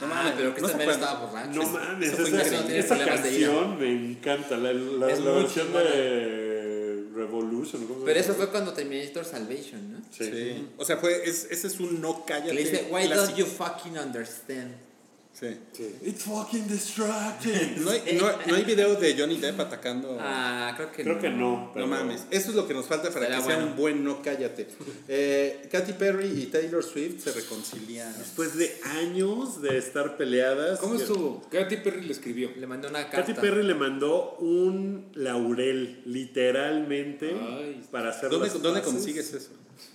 No 0.00 0.06
Ah, 0.06 0.06
mames, 0.08 0.32
pero 0.36 0.48
¿no 0.48 0.54
Christian 0.56 0.80
se 0.80 0.86
Bale 0.86 0.92
estaba 1.00 1.26
borracho. 1.26 1.62
No 1.62 1.68
mames, 1.68 2.12
esa, 2.12 2.62
no 2.62 2.68
esa 2.68 2.96
ira. 2.96 3.06
canción 3.06 3.78
me 3.78 3.90
encanta. 4.10 4.56
La, 4.56 4.72
la, 4.72 5.10
Es 5.10 5.20
la 5.20 5.30
versión 5.32 5.72
de 5.72 5.78
Revolution. 7.26 7.86
¿cómo 7.86 8.00
se 8.00 8.06
Pero 8.06 8.20
eso 8.20 8.34
fue 8.34 8.48
cuando 8.50 8.72
Terminator 8.72 9.24
Salvation, 9.24 9.92
¿no? 9.92 9.98
Sí. 10.10 10.24
Sí. 10.30 10.68
O 10.76 10.84
sea, 10.84 10.96
fue, 10.98 11.28
es, 11.28 11.46
ese 11.50 11.66
es 11.66 11.80
un 11.80 12.00
no 12.00 12.24
cállate. 12.24 12.48
Que 12.50 12.54
le 12.54 12.64
dice, 12.64 12.88
why 12.90 13.06
clásico. 13.06 13.14
don't 13.26 13.36
you 13.36 13.46
fucking 13.46 13.98
understand? 13.98 14.74
Sí. 15.38 15.48
It's 16.04 16.22
fucking 16.22 16.68
distracting. 16.68 17.74
No 17.84 17.90
hay, 17.90 18.16
no, 18.18 18.30
no 18.46 18.54
hay 18.54 18.62
video 18.64 18.94
de 18.94 19.16
Johnny 19.18 19.36
Depp 19.38 19.58
atacando. 19.58 20.16
Ah, 20.20 20.72
creo 20.76 20.92
que 20.92 21.02
Creo 21.02 21.14
no. 21.16 21.20
que 21.20 21.30
no. 21.30 21.70
pero- 21.74 21.86
No 21.86 21.90
mames, 21.96 22.24
eso 22.30 22.50
es 22.50 22.54
lo 22.54 22.68
que 22.68 22.72
nos 22.74 22.86
falta 22.86 23.10
para 23.10 23.26
Será 23.26 23.38
que 23.38 23.42
sea 23.44 23.56
bueno. 23.56 23.70
un 23.72 23.76
buen 23.76 24.04
no 24.04 24.22
cállate. 24.22 24.68
Eh, 25.08 25.68
Katy 25.72 25.94
Perry 25.94 26.26
y 26.40 26.46
Taylor 26.46 26.84
Swift 26.84 27.24
se 27.24 27.32
reconciliaron. 27.32 28.16
Después 28.16 28.56
de 28.56 28.78
años 28.84 29.60
de 29.60 29.76
estar 29.76 30.16
peleadas. 30.16 30.78
¿Cómo 30.78 30.94
estuvo? 30.94 31.42
Katy 31.50 31.78
Perry 31.78 32.02
le 32.02 32.12
escribió. 32.12 32.50
Le 32.56 32.66
mandó 32.68 32.88
una 32.88 33.10
carta. 33.10 33.26
Katy 33.26 33.40
Perry 33.40 33.64
le 33.64 33.74
mandó 33.74 34.36
un 34.38 35.10
laurel, 35.14 36.00
literalmente, 36.06 37.34
Ay. 37.34 37.82
para 37.90 38.10
hacer 38.10 38.30
¿Dónde, 38.30 38.46
las 38.48 38.62
¿dónde 38.62 38.82
consigues 38.82 39.32
eso? 39.34 39.50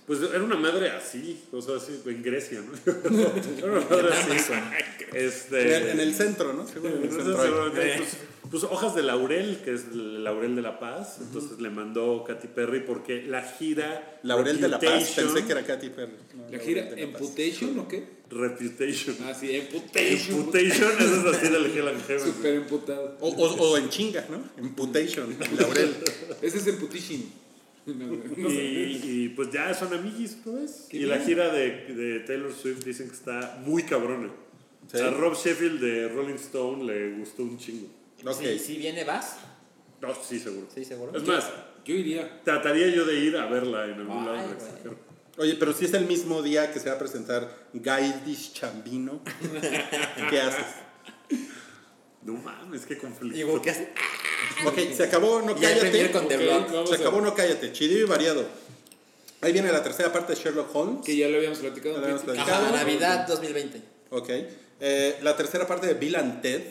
Pues 0.06 0.20
era 0.22 0.42
una 0.42 0.56
madre 0.56 0.90
así, 0.90 1.40
o 1.52 1.62
sea, 1.62 1.76
así, 1.76 2.00
en 2.04 2.22
Grecia, 2.22 2.60
¿no? 2.60 2.72
era 3.58 3.72
una 3.72 3.80
madre 3.90 4.08
así. 4.12 4.52
Este, 5.12 5.76
En 5.76 5.82
el, 5.82 5.88
en 5.90 6.00
el 6.00 6.14
centro, 6.14 6.52
¿no? 6.52 6.66
Seguro 6.66 6.96
en 6.96 7.04
el 7.04 7.10
centro 7.10 7.42
seguramente, 7.42 7.94
pues, 7.98 8.16
pues, 8.50 8.64
hojas 8.64 8.96
de 8.96 9.04
laurel, 9.04 9.60
que 9.64 9.74
es 9.74 9.84
el 9.92 10.24
laurel 10.24 10.56
de 10.56 10.62
la 10.62 10.80
paz. 10.80 11.18
Entonces 11.20 11.60
le 11.60 11.70
mandó 11.70 12.24
Katy 12.24 12.48
Perry 12.48 12.80
porque 12.80 13.22
la 13.22 13.42
gira. 13.42 14.18
Laurel 14.24 14.60
de 14.60 14.68
la 14.68 14.80
Paz, 14.80 15.12
pensé 15.14 15.44
que 15.44 15.52
era 15.52 15.64
Katy 15.64 15.90
Perry. 15.90 16.12
No, 16.34 16.50
¿La 16.50 16.58
gira 16.58 16.82
de 16.82 16.90
la 16.90 17.12
Paz. 17.12 17.20
Emputation 17.20 17.78
o 17.78 17.86
qué? 17.86 18.04
Reputation. 18.30 19.16
Ah, 19.24 19.34
sí, 19.34 19.54
Emputation. 19.54 20.38
Imputation, 20.38 20.92
eso 20.98 21.30
es 21.30 21.36
así 21.36 21.46
Hell 21.46 21.88
and 21.88 22.06
Heaven. 22.06 22.26
Súper 22.26 22.54
emputado. 22.54 23.16
O, 23.20 23.28
o, 23.28 23.70
o 23.70 23.76
en 23.76 23.88
chinga, 23.88 24.26
¿no? 24.28 24.42
Emputation, 24.56 25.36
Laurel. 25.58 25.94
Ese 26.42 26.58
es 26.58 26.66
Emputation. 26.66 27.22
No, 27.94 28.06
no 28.36 28.50
sé. 28.50 28.64
Y, 28.64 29.00
y, 29.04 29.28
pues 29.30 29.50
ya 29.50 29.72
son 29.74 29.92
amiguis 29.94 30.38
otra 30.40 30.60
vez. 30.60 30.86
Qué 30.90 30.98
Y 30.98 31.00
la 31.06 31.18
gira 31.18 31.52
de, 31.52 31.94
de 31.94 32.20
Taylor 32.20 32.52
Swift 32.52 32.84
dicen 32.84 33.08
que 33.08 33.14
está 33.14 33.60
muy 33.64 33.82
cabrona. 33.84 34.30
Sí. 34.92 34.98
A 35.00 35.10
Rob 35.10 35.34
Sheffield 35.36 35.80
de 35.80 36.08
Rolling 36.08 36.34
Stone 36.34 36.84
le 36.84 37.18
gustó 37.18 37.42
un 37.44 37.58
chingo. 37.58 37.88
Ok. 38.24 38.40
Si, 38.42 38.58
si 38.58 38.76
viene, 38.78 39.04
vas. 39.04 39.38
No, 40.00 40.14
sí, 40.14 40.38
seguro. 40.38 40.66
Sí, 40.74 40.84
seguro. 40.84 41.16
Es 41.16 41.26
más, 41.26 41.50
Yo 41.84 41.94
iría. 41.94 42.42
trataría 42.42 42.88
yo 42.88 43.04
de 43.04 43.20
ir 43.20 43.36
a 43.36 43.46
verla 43.46 43.84
en 43.86 43.94
algún 43.94 44.18
Ay, 44.18 44.26
lado 44.26 44.52
extranjero. 44.52 44.98
Oye, 45.38 45.56
pero 45.58 45.72
si 45.72 45.84
es 45.86 45.94
el 45.94 46.06
mismo 46.06 46.42
día 46.42 46.72
que 46.72 46.80
se 46.80 46.88
va 46.90 46.96
a 46.96 46.98
presentar 46.98 47.68
Gaidis 47.72 48.52
Chambino, 48.52 49.22
¿qué 50.28 50.40
haces? 50.40 50.66
No 52.22 52.34
mames, 52.34 52.84
qué 52.86 52.98
conflicto. 52.98 53.62
Que 53.62 53.70
hace. 53.70 53.92
Ok, 54.66 54.78
se 54.94 55.04
acabó, 55.04 55.40
no 55.42 55.52
Y 55.52 55.60
cállate. 55.60 56.10
con 56.12 56.28
The 56.28 56.36
Ok, 56.36 56.42
Block. 56.42 56.72
vamos 56.72 56.90
Se 56.90 56.96
acabó, 56.96 57.20
no 57.20 57.34
cállate. 57.34 57.72
Chido 57.72 57.98
y 57.98 58.04
variado. 58.04 58.44
Ahí 59.40 59.52
viene 59.52 59.72
la 59.72 59.82
tercera 59.82 60.12
parte 60.12 60.34
de 60.34 60.38
Sherlock 60.40 60.74
Holmes. 60.74 61.04
Que 61.04 61.16
ya 61.16 61.28
lo 61.28 61.38
habíamos 61.38 61.58
platicado. 61.60 61.96
Lo 61.96 62.02
habíamos 62.02 62.22
platicado. 62.24 62.66
Ajá, 62.66 62.76
Navidad 62.76 63.26
2020. 63.26 63.82
Ok. 64.10 64.28
Eh, 64.80 65.18
la 65.22 65.34
tercera 65.36 65.66
parte 65.66 65.86
de 65.86 65.94
Bill 65.94 66.16
and 66.16 66.42
Ted. 66.42 66.62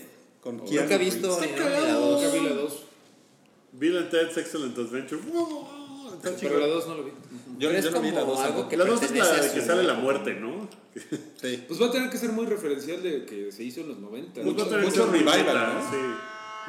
Con 0.41 0.59
Keanu 0.59 0.81
Nunca 0.83 0.95
he 0.95 0.97
visto 0.99 1.39
ni 1.41 1.47
Está 1.47 1.61
una 1.65 1.69
ni 1.69 1.75
la 1.75 1.81
cagado. 1.81 2.11
dos. 2.11 2.23
Nunca 2.23 2.37
vi 2.37 2.45
la 2.47 2.53
2. 2.55 2.73
Bill 3.73 3.97
and 3.97 4.09
Ted's 4.09 4.37
Excellent 4.37 4.77
Adventure. 4.77 5.21
¡Wow! 5.21 6.13
Está 6.15 6.21
Pero 6.29 6.37
chingón. 6.37 6.59
la 6.61 6.67
2 6.67 6.87
no 6.87 6.95
lo 6.95 7.03
vi. 7.03 7.11
Yo, 7.59 7.71
yo 7.71 7.77
es 7.77 7.91
no 7.91 8.01
vi 8.01 8.11
la 8.11 8.21
como 8.21 8.33
dos. 8.33 8.41
algo 8.41 8.69
que 8.69 8.77
La 8.77 8.85
dos 8.85 9.01
es 9.03 9.11
la 9.11 9.27
de 9.41 9.51
que 9.51 9.61
sale 9.61 9.83
la 9.83 9.93
muerte, 9.95 10.33
¿no? 10.33 10.69
Sí. 11.41 11.63
Pues 11.67 11.81
va 11.81 11.87
a 11.87 11.91
tener 11.91 12.09
que 12.09 12.17
ser 12.17 12.31
muy 12.31 12.45
referencial 12.45 13.03
de 13.03 13.25
que 13.25 13.51
se 13.51 13.63
hizo 13.63 13.81
en 13.81 13.89
los 13.89 13.99
90. 13.99 14.41
Pues 14.41 14.55
que 14.55 14.77
mucho 14.77 15.05
revival, 15.11 15.73
¿no? 15.73 15.91
Sí. 15.91 15.97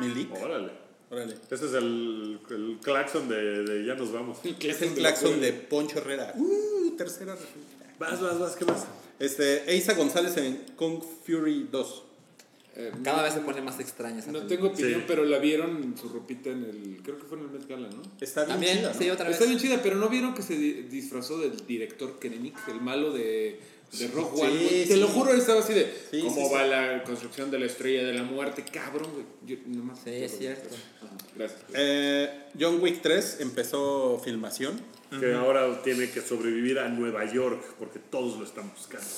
Milik. 0.00 0.34
Órale. 0.42 0.72
Órale. 1.10 1.34
Ese 1.50 1.66
es 1.66 1.72
el, 1.74 2.38
el 2.50 2.78
claxon 2.82 3.28
de, 3.28 3.64
de 3.64 3.84
Ya 3.86 3.94
nos 3.94 4.12
vamos. 4.12 4.38
Es 4.44 4.82
el 4.82 4.94
claxon 4.94 5.40
de 5.40 5.52
Poncho 5.52 5.98
Herrera. 5.98 6.32
Uh, 6.36 6.90
tercera 6.96 7.34
referencia. 7.34 7.94
Vas, 7.98 8.20
vas, 8.20 8.38
vas, 8.38 8.56
¿qué 8.56 8.64
más? 8.64 8.86
Este, 9.18 9.70
Eiza 9.72 9.94
González 9.94 10.36
en 10.38 10.64
Kung 10.76 11.02
Fury 11.24 11.68
2. 11.70 12.04
Eh, 12.76 12.92
Cada 13.02 13.22
vez 13.24 13.34
se 13.34 13.40
pone 13.40 13.60
más 13.60 13.80
extraña 13.80 14.20
esa 14.20 14.28
No 14.32 14.40
película. 14.40 14.56
tengo 14.56 14.72
opinión, 14.72 15.00
Sí. 15.00 15.04
pero 15.08 15.24
la 15.24 15.38
vieron 15.38 15.82
en 15.82 15.98
su 15.98 16.08
ropita 16.08 16.50
en 16.50 16.64
el. 16.64 17.00
Creo 17.02 17.18
que 17.18 17.24
fue 17.24 17.36
en 17.38 17.44
el 17.44 17.50
Met 17.50 17.66
Gala, 17.68 17.88
¿no? 17.88 18.02
Está 18.20 18.42
bien 18.44 18.52
También, 18.54 18.78
chida, 18.78 18.92
¿no? 18.92 18.98
sí, 18.98 19.10
otra 19.10 19.24
vez. 19.26 19.34
Está 19.34 19.46
bien 19.46 19.58
chida, 19.58 19.80
pero 19.82 19.96
¿no 19.96 20.08
vieron 20.08 20.34
que 20.34 20.42
se 20.42 20.54
di- 20.56 20.82
disfrazó 20.82 21.38
del 21.38 21.66
director 21.66 22.18
Krennic, 22.20 22.56
el 22.68 22.80
malo 22.80 23.12
de, 23.12 23.58
de 23.98 24.08
Rock 24.08 24.36
Sí, 24.36 24.40
One? 24.42 24.50
güey? 24.54 24.82
sí. 24.84 24.88
Te 24.88 24.96
lo 24.98 25.08
juro, 25.08 25.32
estaba 25.34 25.60
así 25.60 25.74
de. 25.74 25.92
Sí, 26.12 26.20
¿Cómo 26.20 26.46
sí, 26.48 26.54
va 26.54 26.64
la 26.64 27.02
construcción 27.02 27.50
de 27.50 27.58
la 27.58 27.66
estrella 27.66 28.04
de 28.04 28.12
la 28.14 28.22
muerte? 28.22 28.64
Cabrón, 28.72 29.10
güey. 29.14 29.26
Yo 29.46 29.56
nomás- 29.66 29.98
Sí, 30.04 30.10
es 30.10 30.38
cierto. 30.38 30.68
Ajá, 31.02 31.16
gracias. 31.36 31.60
Eh, 31.74 32.30
John 32.58 32.80
Wick 32.80 33.02
3 33.02 33.38
empezó 33.40 34.20
filmación. 34.24 34.80
Que 35.18 35.34
ahora 35.34 35.82
tiene 35.82 36.08
que 36.08 36.20
sobrevivir 36.20 36.78
a 36.78 36.88
Nueva 36.88 37.24
York 37.24 37.60
porque 37.80 37.98
todos 37.98 38.38
lo 38.38 38.44
están 38.44 38.70
buscando. 38.70 39.08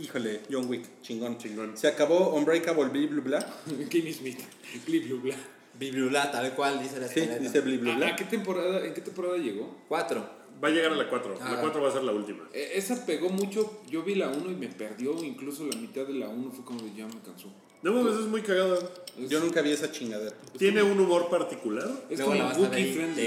Híjole, 0.00 0.40
John 0.50 0.68
Wick, 0.68 0.84
chingón. 1.02 1.38
Chingón. 1.38 1.76
Se 1.76 1.88
acabó 1.88 2.34
Unbreakable 2.34 2.86
Bli 2.86 3.06
Blu 3.06 3.22
Bla. 3.22 3.38
Kimmy 3.90 4.12
Smith. 4.12 4.38
Bli, 4.86 5.00
blu, 5.00 5.20
bla. 5.20 5.34
Bibliula, 5.78 6.30
tal 6.32 6.54
cual 6.54 6.82
dice 6.82 6.98
la 6.98 7.06
Sí, 7.06 7.20
escaleta. 7.20 7.42
dice 7.44 7.60
Bli 7.60 7.76
Blu 7.78 7.90
¿A, 7.90 7.94
a 7.94 7.96
Bla. 7.98 8.16
qué 8.16 8.24
temporada, 8.24 8.84
¿En 8.84 8.94
qué 8.94 9.00
temporada 9.00 9.36
llegó? 9.36 9.76
Cuatro. 9.88 10.38
Va 10.62 10.68
a 10.68 10.70
llegar 10.72 10.90
a 10.92 10.96
la 10.96 11.08
4. 11.08 11.36
La 11.38 11.46
Ah. 11.52 11.58
4 11.60 11.80
va 11.80 11.88
a 11.88 11.92
ser 11.92 12.02
la 12.02 12.10
última. 12.12 12.48
Eh, 12.52 12.72
esa 12.74 13.06
pegó 13.06 13.28
mucho. 13.28 13.80
Yo 13.88 14.02
vi 14.02 14.16
la 14.16 14.28
1 14.28 14.50
y 14.50 14.54
me 14.56 14.66
perdió. 14.68 15.12
Incluso 15.22 15.64
la 15.64 15.76
mitad 15.76 16.04
de 16.04 16.14
la 16.14 16.28
1 16.28 16.50
fue 16.50 16.64
como 16.64 16.80
de 16.82 16.92
ya 16.96 17.06
me 17.06 17.20
cansó. 17.24 17.46
No 17.80 17.92
mames, 17.92 18.14
es 18.18 18.26
muy 18.26 18.42
cagada. 18.42 18.76
Es, 19.16 19.30
Yo 19.30 19.38
nunca 19.38 19.62
vi 19.62 19.70
esa 19.70 19.92
chingadera. 19.92 20.34
Tiene 20.58 20.82
un 20.82 20.98
humor 20.98 21.30
particular. 21.30 21.88
es 22.10 22.18
Luego 22.18 22.34
la 22.34 22.38
como 22.40 22.48
vas 22.48 22.56
a 22.56 22.60
ver 22.60 22.70
Wookiee 22.70 22.88
y 22.90 22.92
friendly. 22.92 23.22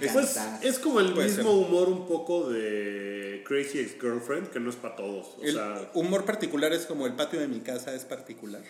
te 0.00 0.08
Pues 0.12 0.38
es 0.62 0.78
como 0.80 0.98
el 0.98 1.12
Puede 1.12 1.28
mismo 1.28 1.52
humor 1.52 1.88
un 1.88 2.04
poco 2.08 2.50
de 2.50 3.21
Crazy 3.42 3.78
Ex-Girlfriend, 3.80 4.50
que 4.50 4.60
no 4.60 4.70
es 4.70 4.76
para 4.76 4.96
todos. 4.96 5.36
O 5.38 5.42
El 5.42 5.54
sea, 5.54 5.90
humor 5.94 6.24
particular 6.24 6.72
es 6.72 6.86
como 6.86 7.06
el 7.06 7.14
patio 7.14 7.40
de 7.40 7.48
mi 7.48 7.60
casa 7.60 7.94
es 7.94 8.04
particular. 8.04 8.62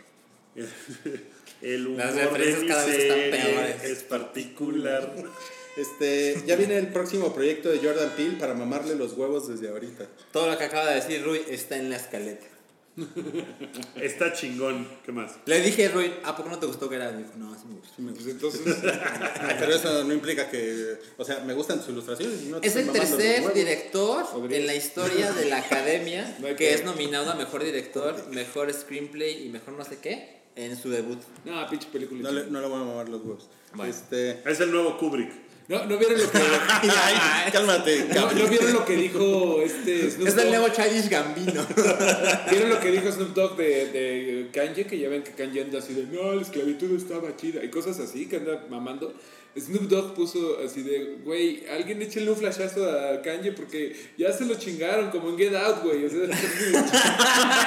el 1.63 1.87
humor 1.87 1.99
Las 1.99 2.15
de 2.15 2.57
mi 2.57 2.67
cada 2.67 2.85
vez 2.87 2.99
están 2.99 3.19
peores. 3.31 3.85
es 3.85 4.03
particular. 4.05 5.13
Este, 5.75 6.37
ya 6.45 6.57
viene 6.57 6.77
el 6.77 6.89
próximo 6.89 7.33
proyecto 7.35 7.71
de 7.71 7.79
Jordan 7.79 8.11
Peele 8.15 8.37
para 8.37 8.53
mamarle 8.53 8.95
los 8.95 9.15
huevos 9.15 9.49
desde 9.49 9.71
ahorita. 9.71 10.07
Todo 10.31 10.51
lo 10.51 10.59
que 10.59 10.65
acaba 10.65 10.91
de 10.91 10.97
decir 10.97 11.25
Rui 11.25 11.41
está 11.49 11.79
en 11.79 11.89
la 11.89 11.97
escaleta. 11.97 12.45
Está 13.97 14.33
chingón. 14.33 14.87
¿Qué 15.05 15.13
más? 15.13 15.33
Le 15.47 15.61
dije, 15.61 15.89
Rui, 15.89 16.13
¿a 16.25 16.37
poco 16.37 16.51
no 16.51 16.59
te 16.59 16.67
gustó 16.67 16.89
que 16.89 16.97
era? 16.97 17.13
Dijo, 17.13 17.31
no, 17.37 17.55
sí 17.55 17.65
me 17.69 17.75
gustó. 17.77 17.95
Pues 18.15 18.27
entonces. 18.27 18.77
Pero 19.59 19.75
eso 19.75 20.05
no 20.05 20.13
implica 20.13 20.51
que, 20.51 20.99
o 21.17 21.25
sea, 21.25 21.41
me 21.41 21.55
gustan 21.55 21.79
sus 21.81 21.91
ilustraciones. 21.91 22.43
y 22.43 22.47
no 22.47 22.61
te 22.61 22.69
Es 22.69 22.77
el 22.77 22.91
tercer 22.91 23.53
director 23.55 24.27
Podría. 24.31 24.59
en 24.59 24.67
la 24.67 24.75
historia 24.75 25.33
de 25.33 25.47
la 25.47 25.59
academia 25.59 26.37
No 26.41 26.49
que 26.49 26.57
que- 26.57 26.75
es 26.75 26.85
nominado 26.85 27.31
a 27.31 27.35
mejor 27.35 27.65
director, 27.65 28.29
mejor 28.31 28.73
screenplay 28.73 29.47
y 29.47 29.49
mejor 29.49 29.75
no 29.75 29.85
sé 29.85 29.99
qué 29.99 30.43
en 30.55 30.77
su 30.77 30.91
debut. 30.91 31.19
No, 31.47 31.67
pinche 31.71 31.89
película. 31.91 32.21
No 32.23 32.31
le, 32.31 32.47
no 32.51 32.61
le 32.61 32.67
voy 32.67 32.81
a 32.81 32.85
mamar 32.85 33.09
los 33.09 33.23
huevos. 33.23 33.49
Bueno. 33.75 33.91
Este, 33.91 34.43
Es 34.45 34.61
el 34.61 34.71
nuevo 34.71 34.99
Kubrick. 34.99 35.33
No, 35.69 35.87
no 35.87 35.97
vieron 35.97 36.21
lo 36.21 36.31
que. 36.31 36.39
ay, 36.83 37.53
cálmate, 37.53 38.07
No, 38.09 38.15
cabrón. 38.15 38.39
no 38.39 38.47
vieron 38.49 38.73
lo 38.73 38.85
que 38.85 38.97
dijo 38.97 39.63
este 39.63 40.11
Snoop 40.11 40.29
Es 40.29 40.35
el 40.35 40.41
Dogg? 40.41 40.49
nuevo 40.51 40.69
Childish 40.69 41.09
Gambino. 41.09 41.67
¿Vieron 42.51 42.69
lo 42.71 42.81
que 42.81 42.91
dijo 42.91 43.11
Snoop 43.13 43.35
Dogg 43.35 43.57
de, 43.57 43.87
de 43.87 44.49
Kanye? 44.53 44.85
Que 44.87 44.99
ya 44.99 45.09
ven 45.09 45.23
que 45.23 45.31
Kanye 45.33 45.63
anda 45.63 45.79
así 45.79 45.95
de, 45.95 46.05
no, 46.07 46.35
la 46.35 46.43
esclavitud 46.43 46.97
estaba 46.97 47.37
chida. 47.37 47.65
Y 47.65 47.69
cosas 47.71 47.99
así 48.01 48.27
que 48.27 48.37
anda 48.37 48.67
mamando. 48.69 49.15
Snoop 49.59 49.83
Dogg 49.83 50.15
puso 50.15 50.59
así 50.65 50.83
de, 50.83 51.19
güey, 51.25 51.65
alguien 51.71 52.01
échenle 52.01 52.31
un 52.31 52.37
flashazo 52.39 52.91
a 52.91 53.21
Kanye 53.21 53.53
porque 53.53 53.95
ya 54.17 54.33
se 54.33 54.47
lo 54.47 54.55
chingaron, 54.55 55.11
como 55.11 55.29
en 55.29 55.37
Get 55.39 55.55
Out, 55.55 55.83
güey. 55.83 56.07
O 56.07 56.09
sea, 56.11 56.25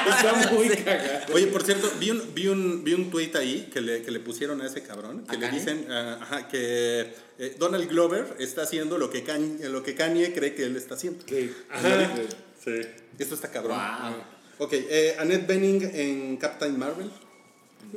está 0.10 0.52
muy 0.52 0.68
cagado. 0.70 1.34
Oye, 1.34 1.48
por 1.48 1.64
cierto, 1.64 1.92
vi 2.00 2.10
un, 2.12 2.34
vi 2.34 2.48
un, 2.48 2.84
vi 2.84 2.94
un 2.94 3.10
tweet 3.12 3.32
ahí 3.36 3.70
que 3.72 3.82
le, 3.82 4.02
que 4.02 4.12
le 4.12 4.20
pusieron 4.20 4.62
a 4.62 4.66
ese 4.68 4.82
cabrón, 4.82 5.26
que 5.26 5.36
¿A 5.36 5.40
le 5.40 5.46
Kanye? 5.46 5.60
dicen 5.60 5.92
ajá, 5.92 6.48
que 6.48 7.06
eh, 7.40 7.56
Donald 7.58 7.88
Glover 7.90 8.36
está 8.40 8.64
haciendo 8.64 8.98
lo 8.98 9.10
que, 9.10 9.24
Kanye, 9.24 9.70
lo 9.70 9.84
que 9.84 9.96
Kanye 9.96 10.34
cree 10.34 10.54
que 10.56 10.64
él 10.66 10.76
está 10.76 10.96
haciendo. 10.96 11.24
Sí. 11.28 11.52
Ajá. 11.70 12.16
Sí. 12.64 12.82
Esto 13.20 13.36
está 13.36 13.52
cabrón. 13.52 13.78
Wow. 13.78 14.16
Ok, 14.68 14.74
eh, 14.74 15.16
Annette 15.20 15.46
Bening 15.48 15.82
en 15.94 16.38
Captain 16.38 16.78
Marvel. 16.78 17.12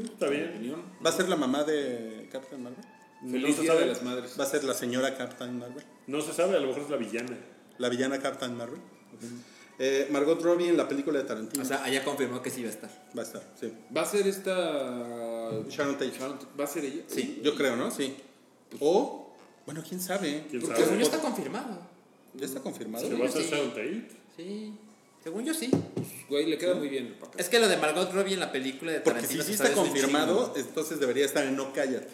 Está 0.02 0.28
bien. 0.28 0.48
Opinión. 0.51 0.82
¿Va 1.05 1.10
a 1.10 1.12
ser 1.12 1.28
la 1.28 1.36
mamá 1.36 1.65
de 1.65 2.28
Captain 2.32 2.62
Marvel? 2.62 2.85
Feliz 3.31 3.56
se 3.56 3.62
Día 3.62 3.73
sabe. 3.73 3.81
de 3.82 3.86
las 3.89 4.02
Madres. 4.02 4.35
¿Va 4.39 4.44
a 4.44 4.47
ser 4.47 4.62
la 4.65 4.74
señora 4.74 5.16
Captain 5.16 5.59
Marvel? 5.59 5.82
No 6.06 6.20
se 6.20 6.32
sabe, 6.32 6.56
a 6.56 6.60
lo 6.60 6.69
mejor 6.69 6.82
es 6.82 6.90
la 6.90 6.97
villana. 6.97 7.36
¿La 7.78 7.89
villana 7.89 8.20
Captain 8.20 8.56
Marvel? 8.56 8.81
Eh, 9.81 10.09
Margot 10.10 10.40
Robbie 10.43 10.69
en 10.69 10.77
la 10.77 10.89
película 10.89 11.19
de 11.20 11.24
Tarantino. 11.24 11.62
O 11.62 11.66
sea, 11.66 11.85
allá 11.85 12.05
confirmó 12.05 12.43
que 12.43 12.51
sí 12.51 12.60
iba 12.60 12.69
a 12.70 12.73
estar. 12.73 12.90
va 13.16 13.23
a 13.23 13.24
estar, 13.24 13.43
sí. 13.60 13.73
¿Va 13.97 14.02
a 14.02 14.05
ser 14.05 14.27
esta. 14.27 14.52
Sharon 15.69 15.94
Tate. 15.94 16.10
Sharon- 16.19 16.39
¿Va 16.59 16.65
a 16.65 16.66
ser 16.66 16.85
ella? 16.85 17.02
Sí. 17.06 17.40
Yo 17.43 17.55
creo, 17.55 17.77
¿no? 17.77 17.90
Sí. 17.90 18.16
O, 18.81 19.27
bueno, 19.68 19.84
quién 19.86 20.00
sabe. 20.00 20.44
¿Quién 20.48 20.62
Porque 20.62 20.76
sabe? 20.76 20.84
Según 20.86 20.98
yo 20.98 21.04
está 21.04 21.18
confirmado. 21.20 21.78
¿Ya 22.32 22.46
está 22.46 22.60
confirmado? 22.60 23.06
¿Se 23.06 23.14
va 23.14 23.26
a 23.26 23.28
hacer 23.28 23.42
Sí. 23.42 23.50
Sharon 23.50 23.68
Tate? 23.70 24.08
Sí. 24.34 24.72
Según 25.22 25.44
yo 25.44 25.52
sí. 25.52 25.70
Güey, 26.30 26.46
le 26.46 26.56
queda 26.56 26.74
muy 26.74 26.88
bien 26.88 27.08
el 27.08 27.12
papel. 27.14 27.38
Es 27.38 27.50
que 27.50 27.58
lo 27.58 27.68
de 27.68 27.76
Margot 27.76 28.10
Robbie 28.10 28.32
en 28.32 28.40
la 28.40 28.50
película 28.50 28.92
de 28.92 29.00
Porque 29.00 29.20
Tarantino 29.20 29.42
si 29.42 29.48
sí 29.50 29.52
se 29.52 29.58
sabe 29.58 29.70
está 29.70 29.82
un 29.82 29.88
confirmado, 29.88 30.54
entonces 30.56 30.98
debería 31.00 31.26
estar 31.26 31.44
en 31.44 31.54
No 31.54 31.70
Cállate. 31.74 32.08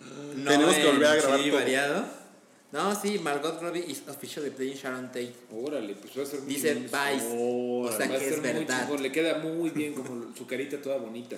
chingo. 0.00 0.34
No 0.42 0.50
tenemos 0.50 0.74
que 0.74 0.80
en 0.80 0.86
volver 0.94 1.06
a 1.08 1.14
grabar 1.14 1.38
Chili 1.38 1.50
todo. 1.50 1.60
variado. 1.60 2.04
No, 2.72 3.00
sí, 3.00 3.18
Margot 3.20 3.60
Robbie 3.62 3.84
is 3.86 4.02
officially 4.08 4.50
playing 4.50 4.74
Sharon 4.76 5.06
Tate. 5.08 5.34
Órale, 5.54 5.94
pues 5.94 6.18
va 6.18 6.22
a 6.22 6.26
ser 6.26 6.40
muy 6.40 6.54
Dice 6.54 6.74
bien. 6.74 6.84
Vice. 6.86 7.26
Oh, 7.38 7.82
o 7.82 7.88
sea 7.96 8.08
Va 8.08 8.14
a 8.16 8.18
que 8.18 8.24
ser 8.24 8.32
es 8.32 8.40
muy 8.40 8.48
verdad. 8.64 8.82
chingón, 8.86 9.02
le 9.02 9.12
queda 9.12 9.38
muy 9.38 9.70
bien 9.70 9.94
como 9.94 10.34
su 10.34 10.46
carita 10.46 10.80
toda 10.82 10.96
bonita. 10.96 11.36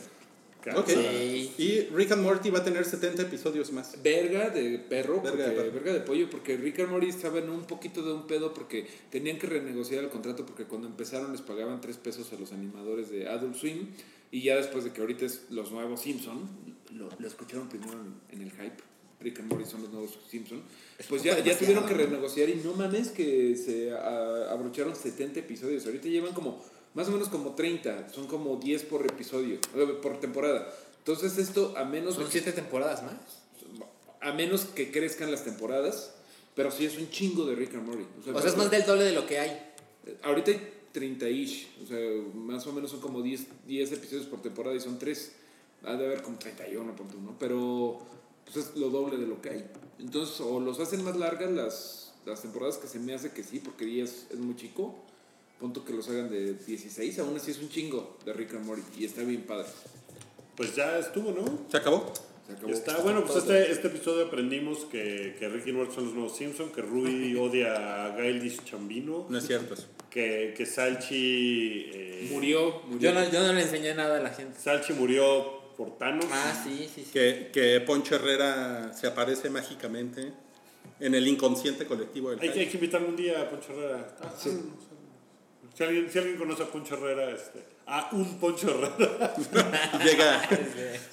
Ok. 0.76 0.88
Sí. 0.88 1.52
Y 1.58 1.80
Rick 1.94 2.12
and 2.12 2.22
Morty 2.22 2.50
va 2.50 2.60
a 2.60 2.64
tener 2.64 2.84
70 2.84 3.22
episodios 3.22 3.72
más. 3.72 4.02
Verga 4.02 4.50
de 4.50 4.78
perro, 4.78 5.20
Verga 5.20 5.30
porque, 5.30 5.42
de 5.42 5.50
perro. 5.56 5.72
verga 5.72 5.92
de 5.92 6.00
pollo, 6.00 6.30
porque 6.30 6.56
Rick 6.56 6.80
and 6.80 6.90
Morty 6.90 7.08
estaba 7.08 7.38
en 7.38 7.50
un 7.50 7.64
poquito 7.64 8.02
de 8.02 8.12
un 8.12 8.26
pedo 8.26 8.54
porque 8.54 8.86
tenían 9.10 9.38
que 9.38 9.46
renegociar 9.46 10.02
el 10.04 10.10
contrato 10.10 10.46
porque 10.46 10.64
cuando 10.64 10.86
empezaron 10.88 11.32
les 11.32 11.42
pagaban 11.42 11.80
3 11.80 11.96
pesos 11.98 12.32
a 12.32 12.36
los 12.36 12.52
animadores 12.52 13.10
de 13.10 13.28
Adult 13.28 13.56
Swim 13.56 13.88
y 14.30 14.42
ya 14.42 14.56
después 14.56 14.84
de 14.84 14.92
que 14.92 15.00
ahorita 15.00 15.26
es 15.26 15.42
los 15.50 15.70
nuevos 15.72 16.00
Simpson, 16.00 16.48
lo, 16.92 17.08
lo 17.18 17.26
escucharon 17.28 17.68
primero 17.68 17.92
en, 17.92 18.14
en 18.36 18.42
el 18.46 18.50
hype. 18.52 18.82
Rick 19.20 19.38
and 19.40 19.48
Morty 19.50 19.64
son 19.64 19.80
los 19.80 19.90
nuevos 19.90 20.18
Simpson, 20.30 20.60
Es 20.98 21.06
pues 21.06 21.22
ya, 21.22 21.38
ya 21.38 21.56
tuvieron 21.56 21.86
que 21.86 21.94
renegociar 21.94 22.48
y 22.50 22.56
no 22.56 22.74
mames 22.74 23.08
que 23.08 23.56
se 23.56 23.90
a- 23.92 24.50
abrocharon 24.50 24.94
70 24.94 25.40
episodios. 25.40 25.86
Ahorita 25.86 26.08
llevan 26.08 26.34
como, 26.34 26.62
más 26.94 27.08
o 27.08 27.10
menos 27.12 27.28
como 27.28 27.54
30, 27.54 28.08
son 28.12 28.26
como 28.26 28.56
10 28.56 28.84
por 28.84 29.04
episodio, 29.04 29.56
eh, 29.74 29.98
por 30.02 30.20
temporada. 30.20 30.72
Entonces 30.98 31.36
esto, 31.38 31.74
a 31.76 31.84
menos, 31.84 32.14
Son 32.14 32.24
de 32.24 32.30
que- 32.30 32.32
siete 32.40 32.52
temporadas 32.52 33.02
más. 33.02 33.14
a 34.20 34.32
menos 34.32 34.62
que 34.64 34.90
crezcan 34.90 35.30
las 35.30 35.44
temporadas, 35.44 36.14
pero 36.54 36.70
sí 36.70 36.86
es 36.86 36.96
un 36.96 37.10
chingo 37.10 37.44
de 37.44 37.54
Rick 37.54 37.74
and 37.74 37.86
Morty. 37.86 38.06
O 38.20 38.40
sea, 38.40 38.48
es 38.50 38.56
más 38.56 38.70
del 38.70 38.84
doble 38.86 39.04
de 39.04 39.12
lo 39.12 39.26
que 39.26 39.38
hay. 39.38 39.72
Ahorita 40.22 40.50
hay 40.52 40.72
30-ish, 40.94 41.68
o 41.82 41.86
sea, 41.86 41.98
más 42.34 42.66
o 42.66 42.72
menos 42.72 42.90
son 42.90 43.00
como 43.00 43.20
10, 43.20 43.46
10 43.66 43.92
episodios 43.92 44.26
por 44.26 44.40
temporada 44.40 44.74
y 44.76 44.80
son 44.80 44.98
3. 44.98 45.32
Ha 45.82 45.94
de 45.96 46.06
haber 46.06 46.22
como 46.22 46.38
31, 46.38 46.94
punto 46.96 47.18
uno, 47.18 47.36
pero 47.38 47.98
pues 48.44 48.56
es 48.68 48.76
lo 48.76 48.88
doble 48.88 49.18
de 49.18 49.26
lo 49.26 49.42
que 49.42 49.50
hay. 49.50 49.64
Entonces, 49.98 50.40
o 50.40 50.58
los 50.60 50.80
hacen 50.80 51.04
más 51.04 51.16
largas 51.16 51.50
las, 51.50 52.12
las 52.24 52.40
temporadas 52.40 52.78
que 52.78 52.86
se 52.88 52.98
me 53.00 53.12
hace 53.14 53.32
que 53.32 53.42
sí, 53.44 53.58
porque 53.58 53.84
10 53.84 54.28
es 54.30 54.38
muy 54.38 54.56
chico. 54.56 54.94
Punto 55.58 55.84
que 55.84 55.92
los 55.92 56.08
hagan 56.08 56.30
de 56.30 56.54
16, 56.54 57.18
aún 57.20 57.36
así 57.36 57.52
es 57.52 57.58
un 57.58 57.68
chingo 57.68 58.18
de 58.24 58.32
Rick 58.32 58.54
and 58.54 58.66
Morty 58.66 58.82
y 58.98 59.04
está 59.06 59.22
bien 59.22 59.42
padre. 59.42 59.66
Pues 60.56 60.74
ya 60.74 60.98
estuvo, 60.98 61.30
¿no? 61.32 61.66
¿Se 61.70 61.76
acabó? 61.76 62.12
Se 62.46 62.52
acabó. 62.52 62.72
Está. 62.72 62.98
Bueno, 62.98 63.24
pues 63.24 63.38
este, 63.38 63.70
este 63.72 63.86
episodio 63.88 64.26
aprendimos 64.26 64.80
que, 64.84 65.36
que 65.38 65.48
Ricky 65.48 65.70
y 65.70 65.72
Morty 65.72 65.94
son 65.94 66.04
los 66.06 66.14
nuevos 66.14 66.36
Simpson, 66.36 66.70
que 66.70 66.82
Rui 66.82 67.34
odia 67.40 68.04
a 68.04 68.08
Gailish 68.16 68.64
Chambino, 68.64 69.26
No 69.28 69.38
es 69.38 69.46
cierto 69.46 69.74
eso. 69.74 69.86
que, 70.10 70.54
que 70.56 70.66
Salchi... 70.66 71.86
eh, 71.92 72.28
Murió, 72.32 72.82
murió. 72.86 73.10
Yo 73.12 73.14
no, 73.14 73.30
yo 73.30 73.40
no 73.46 73.52
le 73.52 73.62
enseñé 73.62 73.94
nada 73.94 74.18
a 74.18 74.20
la 74.22 74.30
gente. 74.30 74.58
Salchi 74.60 74.92
murió 74.92 75.72
por 75.76 75.96
Thanos. 75.98 76.26
Ah, 76.30 76.62
sí, 76.64 76.88
sí, 76.94 77.02
sí. 77.04 77.10
Que, 77.12 77.50
que 77.52 77.80
Poncho 77.80 78.16
Herrera 78.16 78.92
se 78.92 79.06
aparece 79.06 79.50
mágicamente 79.50 80.32
en 81.00 81.14
el 81.14 81.26
inconsciente 81.26 81.86
colectivo 81.86 82.30
del 82.30 82.40
Hay 82.40 82.50
que, 82.50 82.60
hay 82.60 82.66
que 82.68 82.76
invitarle 82.76 83.08
un 83.08 83.16
día 83.16 83.40
a 83.42 83.50
Poncho 83.50 83.72
Herrera. 83.72 84.16
Ah, 84.20 84.32
sí. 84.38 84.50
Si 85.76 85.82
alguien, 85.82 86.08
si 86.10 86.18
alguien 86.18 86.36
conoce 86.36 86.62
a 86.62 86.66
Poncho 86.66 86.94
Herrera, 86.94 87.30
este, 87.30 87.60
a 87.86 88.08
un 88.12 88.38
Poncho 88.38 88.68
Herrera. 88.70 89.34
Llega, 90.04 90.48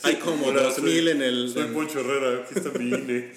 hay 0.04 0.16
como 0.18 0.48
Hola, 0.48 0.64
2000 0.64 0.94
soy- 1.04 1.10
en 1.10 1.22
el... 1.22 1.50
Soy 1.50 1.62
en- 1.64 1.74
Poncho 1.74 2.00
Herrera, 2.02 2.44
aquí 2.44 2.54
está 2.60 2.70
mi 2.78 2.90
INE. 2.90 3.32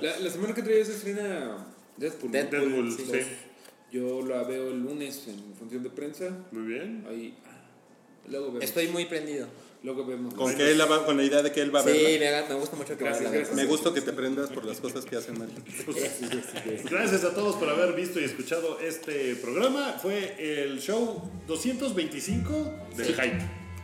La, 0.00 0.18
la 0.18 0.30
semana 0.30 0.54
que 0.54 0.62
trae 0.62 0.82
se 0.84 0.92
estrena 0.94 1.66
Deadpool. 1.98 2.30
Deadpool, 2.32 2.60
Deadpool, 2.60 2.92
sí. 2.92 3.04
sí. 3.12 3.20
Yo 3.92 4.22
la 4.26 4.42
veo 4.44 4.70
el 4.70 4.80
lunes 4.80 5.28
en 5.28 5.54
función 5.54 5.82
de 5.82 5.90
prensa. 5.90 6.30
Muy 6.50 6.62
bien. 6.66 7.04
Ahí. 7.08 7.34
Luego 8.28 8.46
vemos. 8.46 8.64
Estoy 8.64 8.88
muy 8.88 9.04
prendido. 9.04 9.46
Luego 9.84 10.04
vemos. 10.06 10.32
con, 10.34 10.52
que 10.54 10.70
él 10.70 10.78
la 10.78 10.86
va- 10.86 11.04
con 11.04 11.16
la 11.16 11.22
idea 11.22 11.42
de 11.42 11.52
que 11.52 11.60
él 11.60 11.72
va 11.74 11.80
a 11.80 11.82
Sí, 11.84 11.90
verla. 11.90 12.42
me, 12.48 12.54
me 12.54 12.60
gusta 12.60 12.74
mucho 12.76 12.96
que 12.96 13.04
gracias. 13.04 13.52
Me 13.52 13.64
gusta 13.66 13.92
que 13.94 14.00
te 14.00 14.12
prendas 14.12 14.48
por 14.50 14.64
las 14.64 14.80
cosas 14.80 15.04
que 15.04 15.14
hacen 15.16 15.38
mal. 15.38 15.48
Gracias 16.90 17.22
a 17.24 17.34
todos 17.34 17.56
por 17.56 17.68
haber 17.68 17.92
visto 17.94 18.18
y 18.18 18.24
escuchado 18.24 18.80
este 18.80 19.36
programa. 19.36 19.92
Fue 20.00 20.36
el 20.38 20.80
show 20.80 21.30
225 21.46 22.72
del 22.96 23.06
Hype. 23.14 23.38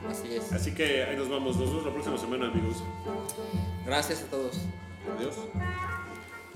Así 0.08 0.34
es. 0.34 0.50
Así 0.52 0.72
que 0.72 1.04
ahí 1.04 1.16
nos 1.16 1.28
vamos. 1.28 1.56
Nos 1.56 1.68
vemos 1.68 1.84
la 1.86 1.92
próxima 1.92 2.18
semana, 2.18 2.46
amigos. 2.48 2.78
Gracias 3.84 4.22
a 4.22 4.26
todos. 4.30 4.56
Adiós. 5.18 5.34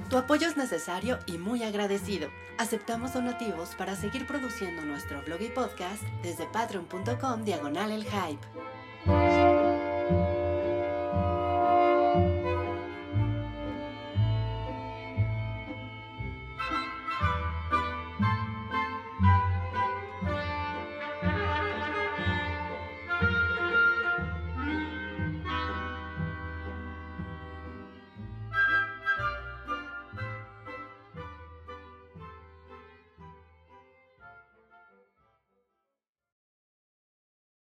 Tu 0.08 0.16
apoyo 0.16 0.46
es 0.48 0.56
necesario 0.56 1.18
y 1.26 1.32
muy 1.38 1.62
agradecido. 1.62 2.28
Aceptamos 2.56 3.12
donativos 3.12 3.70
para 3.76 3.96
seguir 3.96 4.26
produciendo 4.26 4.82
nuestro 4.82 5.22
blog 5.22 5.42
y 5.42 5.48
podcast 5.48 6.02
desde 6.22 6.46
patreon.com 6.46 7.44
diagonal 7.44 7.90
el 7.90 8.04
hype. 8.04 8.38
Thank 9.06 9.48
you. 9.48 9.53